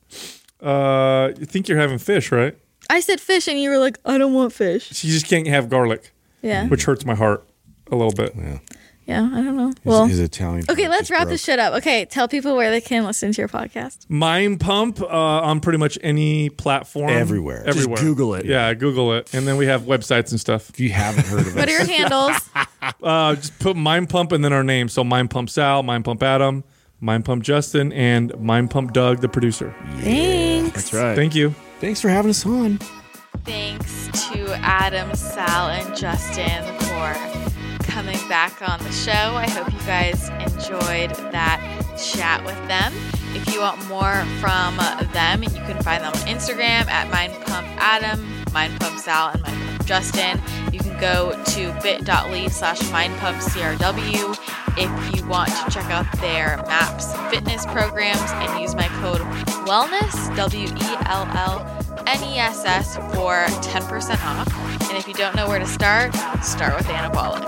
Uh, 0.60 1.30
you 1.38 1.46
think 1.46 1.66
you're 1.68 1.78
having 1.78 1.98
fish, 1.98 2.30
right? 2.30 2.54
I 2.90 3.00
said 3.00 3.20
fish, 3.20 3.48
and 3.48 3.58
you 3.58 3.70
were 3.70 3.78
like, 3.78 3.98
I 4.04 4.18
don't 4.18 4.34
want 4.34 4.52
fish. 4.52 5.02
You 5.04 5.12
just 5.12 5.26
can't 5.26 5.46
have 5.46 5.68
garlic, 5.70 6.12
Yeah, 6.42 6.66
which 6.68 6.84
hurts 6.84 7.06
my 7.06 7.14
heart 7.14 7.48
a 7.90 7.96
little 7.96 8.12
bit. 8.12 8.34
yeah. 8.36 8.58
I 9.18 9.42
don't 9.42 9.56
know. 9.56 9.66
His, 9.68 9.76
Well, 9.84 10.06
his 10.06 10.20
Italian. 10.20 10.64
okay, 10.68 10.88
let's 10.88 11.10
wrap 11.10 11.22
broke. 11.22 11.30
this 11.30 11.44
shit 11.44 11.58
up. 11.58 11.74
Okay, 11.74 12.04
tell 12.04 12.28
people 12.28 12.56
where 12.56 12.70
they 12.70 12.80
can 12.80 13.04
listen 13.04 13.32
to 13.32 13.40
your 13.40 13.48
podcast. 13.48 14.08
Mind 14.08 14.60
Pump 14.60 15.00
uh, 15.00 15.06
on 15.06 15.60
pretty 15.60 15.78
much 15.78 15.98
any 16.02 16.50
platform. 16.50 17.10
Everywhere. 17.10 17.64
Just 17.66 17.78
Everywhere. 17.78 18.02
Google 18.02 18.34
it. 18.34 18.46
Yeah, 18.46 18.72
Google 18.74 19.12
it. 19.14 19.32
And 19.34 19.46
then 19.46 19.56
we 19.56 19.66
have 19.66 19.82
websites 19.82 20.30
and 20.30 20.40
stuff. 20.40 20.70
If 20.70 20.80
you 20.80 20.90
haven't 20.90 21.26
heard 21.26 21.46
of 21.46 21.56
What 21.56 21.68
are 21.68 21.72
your 21.72 21.86
handles? 21.86 22.36
Uh, 23.02 23.34
just 23.34 23.58
put 23.58 23.76
Mind 23.76 24.08
Pump 24.08 24.32
and 24.32 24.42
then 24.42 24.52
our 24.54 24.64
name. 24.64 24.88
So 24.88 25.04
Mind 25.04 25.30
Pump 25.30 25.50
Sal, 25.50 25.82
Mind 25.82 26.02
Pump 26.04 26.22
Adam, 26.22 26.64
Mind 27.00 27.26
Pump 27.26 27.42
Justin, 27.42 27.92
and 27.92 28.32
Mind 28.40 28.70
Pump 28.70 28.92
Doug, 28.94 29.20
the 29.20 29.28
producer. 29.28 29.74
Thanks. 29.98 30.72
That's 30.74 30.94
right. 30.94 31.14
Thank 31.14 31.34
you. 31.34 31.54
thanks 31.80 32.00
for 32.00 32.08
having 32.08 32.30
us 32.30 32.44
on. 32.46 32.78
Thanks 33.44 34.08
to 34.30 34.54
Adam, 34.62 35.14
Sal, 35.14 35.68
and 35.68 35.94
Justin 35.96 36.62
for 36.80 37.49
coming 38.00 38.28
back 38.30 38.66
on 38.66 38.78
the 38.82 38.90
show. 38.92 39.12
I 39.12 39.46
hope 39.50 39.70
you 39.70 39.78
guys 39.80 40.30
enjoyed 40.30 41.10
that 41.32 41.60
chat 41.98 42.42
with 42.46 42.56
them. 42.66 42.94
If 43.34 43.52
you 43.52 43.60
want 43.60 43.76
more 43.88 44.24
from 44.40 44.78
them, 45.12 45.42
you 45.42 45.50
can 45.50 45.82
find 45.82 46.02
them 46.02 46.10
on 46.14 46.20
Instagram 46.20 46.88
at 46.88 47.10
MindPumpAdam, 47.12 48.24
MindPumpSal, 48.56 49.34
and 49.34 49.44
MindPumpJustin. 49.44 50.40
You 50.64 50.69
can 50.69 50.69
go 51.00 51.42
to 51.46 51.72
bit.ly 51.82 52.48
slash 52.48 52.78
MindPumpCRW 52.80 54.36
if 54.78 55.16
you 55.16 55.26
want 55.26 55.48
to 55.48 55.70
check 55.70 55.86
out 55.86 56.06
their 56.20 56.58
maps 56.68 57.12
fitness 57.30 57.66
programs 57.66 58.20
and 58.20 58.60
use 58.60 58.74
my 58.74 58.86
code 59.00 59.20
WELLNESS, 59.66 60.36
W 60.36 60.66
E 60.66 60.96
L 61.06 61.26
L 61.36 61.80
NESS 62.04 62.96
for 63.14 63.44
10% 63.46 64.24
off. 64.24 64.82
And 64.88 64.98
if 64.98 65.06
you 65.06 65.14
don't 65.14 65.36
know 65.36 65.48
where 65.48 65.58
to 65.58 65.66
start, 65.66 66.14
start 66.42 66.76
with 66.76 66.86
anabolic. 66.86 67.46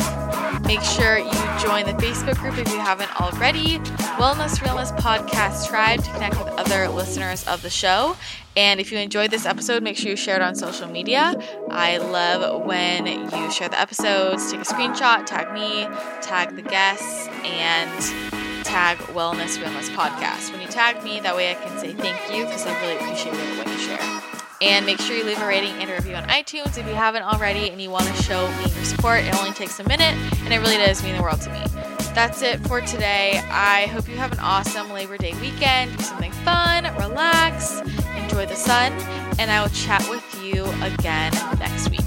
Make 0.66 0.82
sure 0.82 1.18
you 1.18 1.32
join 1.60 1.86
the 1.86 1.94
Facebook 1.94 2.36
group 2.38 2.58
if 2.58 2.68
you 2.68 2.78
haven't 2.78 3.20
already. 3.20 3.78
Wellness 4.18 4.62
Realness 4.62 4.92
Podcast 4.92 5.68
Tribe 5.68 6.02
to 6.04 6.10
connect 6.12 6.38
with 6.38 6.48
other 6.54 6.88
listeners 6.88 7.46
of 7.48 7.62
the 7.62 7.70
show. 7.70 8.16
And 8.56 8.80
if 8.80 8.92
you 8.92 8.98
enjoyed 8.98 9.30
this 9.30 9.46
episode, 9.46 9.82
make 9.82 9.96
sure 9.96 10.10
you 10.10 10.16
share 10.16 10.36
it 10.36 10.42
on 10.42 10.54
social 10.54 10.88
media. 10.88 11.34
I 11.70 11.96
love 11.96 12.64
when 12.66 13.06
you 13.06 13.50
share 13.50 13.68
the 13.68 13.80
episodes, 13.80 14.50
take 14.50 14.60
a 14.60 14.64
screenshot, 14.64 15.24
tag 15.24 15.52
me, 15.54 15.84
tag 16.20 16.54
the 16.54 16.62
guests, 16.62 17.28
and 17.44 18.64
tag 18.64 18.98
Wellness 19.14 19.60
Realness 19.60 19.88
Podcast. 19.90 20.52
When 20.52 20.60
you 20.60 20.68
tag 20.68 21.02
me, 21.02 21.20
that 21.20 21.34
way 21.34 21.50
I 21.50 21.54
can 21.54 21.78
say 21.78 21.92
thank 21.94 22.34
you 22.34 22.44
because 22.44 22.66
I 22.66 22.78
really 22.82 22.96
appreciate 22.96 23.34
it 23.34 23.58
when 23.58 23.68
you 23.68 23.78
share. 23.78 24.22
And 24.60 24.86
make 24.86 25.00
sure 25.00 25.16
you 25.16 25.24
leave 25.24 25.40
a 25.40 25.46
rating 25.46 25.72
and 25.72 25.90
a 25.90 25.94
review 25.94 26.14
on 26.14 26.22
iTunes 26.24 26.78
if 26.78 26.86
you 26.86 26.94
haven't 26.94 27.22
already 27.22 27.70
and 27.70 27.80
you 27.80 27.90
want 27.90 28.06
to 28.06 28.22
show 28.22 28.48
me 28.58 28.70
your 28.74 28.84
support. 28.84 29.20
It 29.24 29.34
only 29.34 29.52
takes 29.52 29.80
a 29.80 29.84
minute 29.84 30.14
and 30.44 30.52
it 30.52 30.58
really 30.58 30.76
does 30.76 31.02
mean 31.02 31.16
the 31.16 31.22
world 31.22 31.40
to 31.40 31.50
me. 31.50 31.91
That's 32.14 32.42
it 32.42 32.60
for 32.66 32.80
today. 32.80 33.40
I 33.50 33.86
hope 33.86 34.08
you 34.08 34.16
have 34.16 34.32
an 34.32 34.38
awesome 34.40 34.90
Labor 34.90 35.16
Day 35.16 35.32
weekend. 35.40 35.96
Do 35.96 36.04
something 36.04 36.32
fun, 36.32 36.84
relax, 36.96 37.80
enjoy 38.16 38.46
the 38.46 38.54
sun, 38.54 38.92
and 39.38 39.50
I 39.50 39.62
will 39.62 39.70
chat 39.70 40.06
with 40.10 40.42
you 40.44 40.64
again 40.82 41.32
next 41.58 41.88
week. 41.90 42.06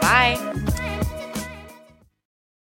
Bye. 0.00 0.36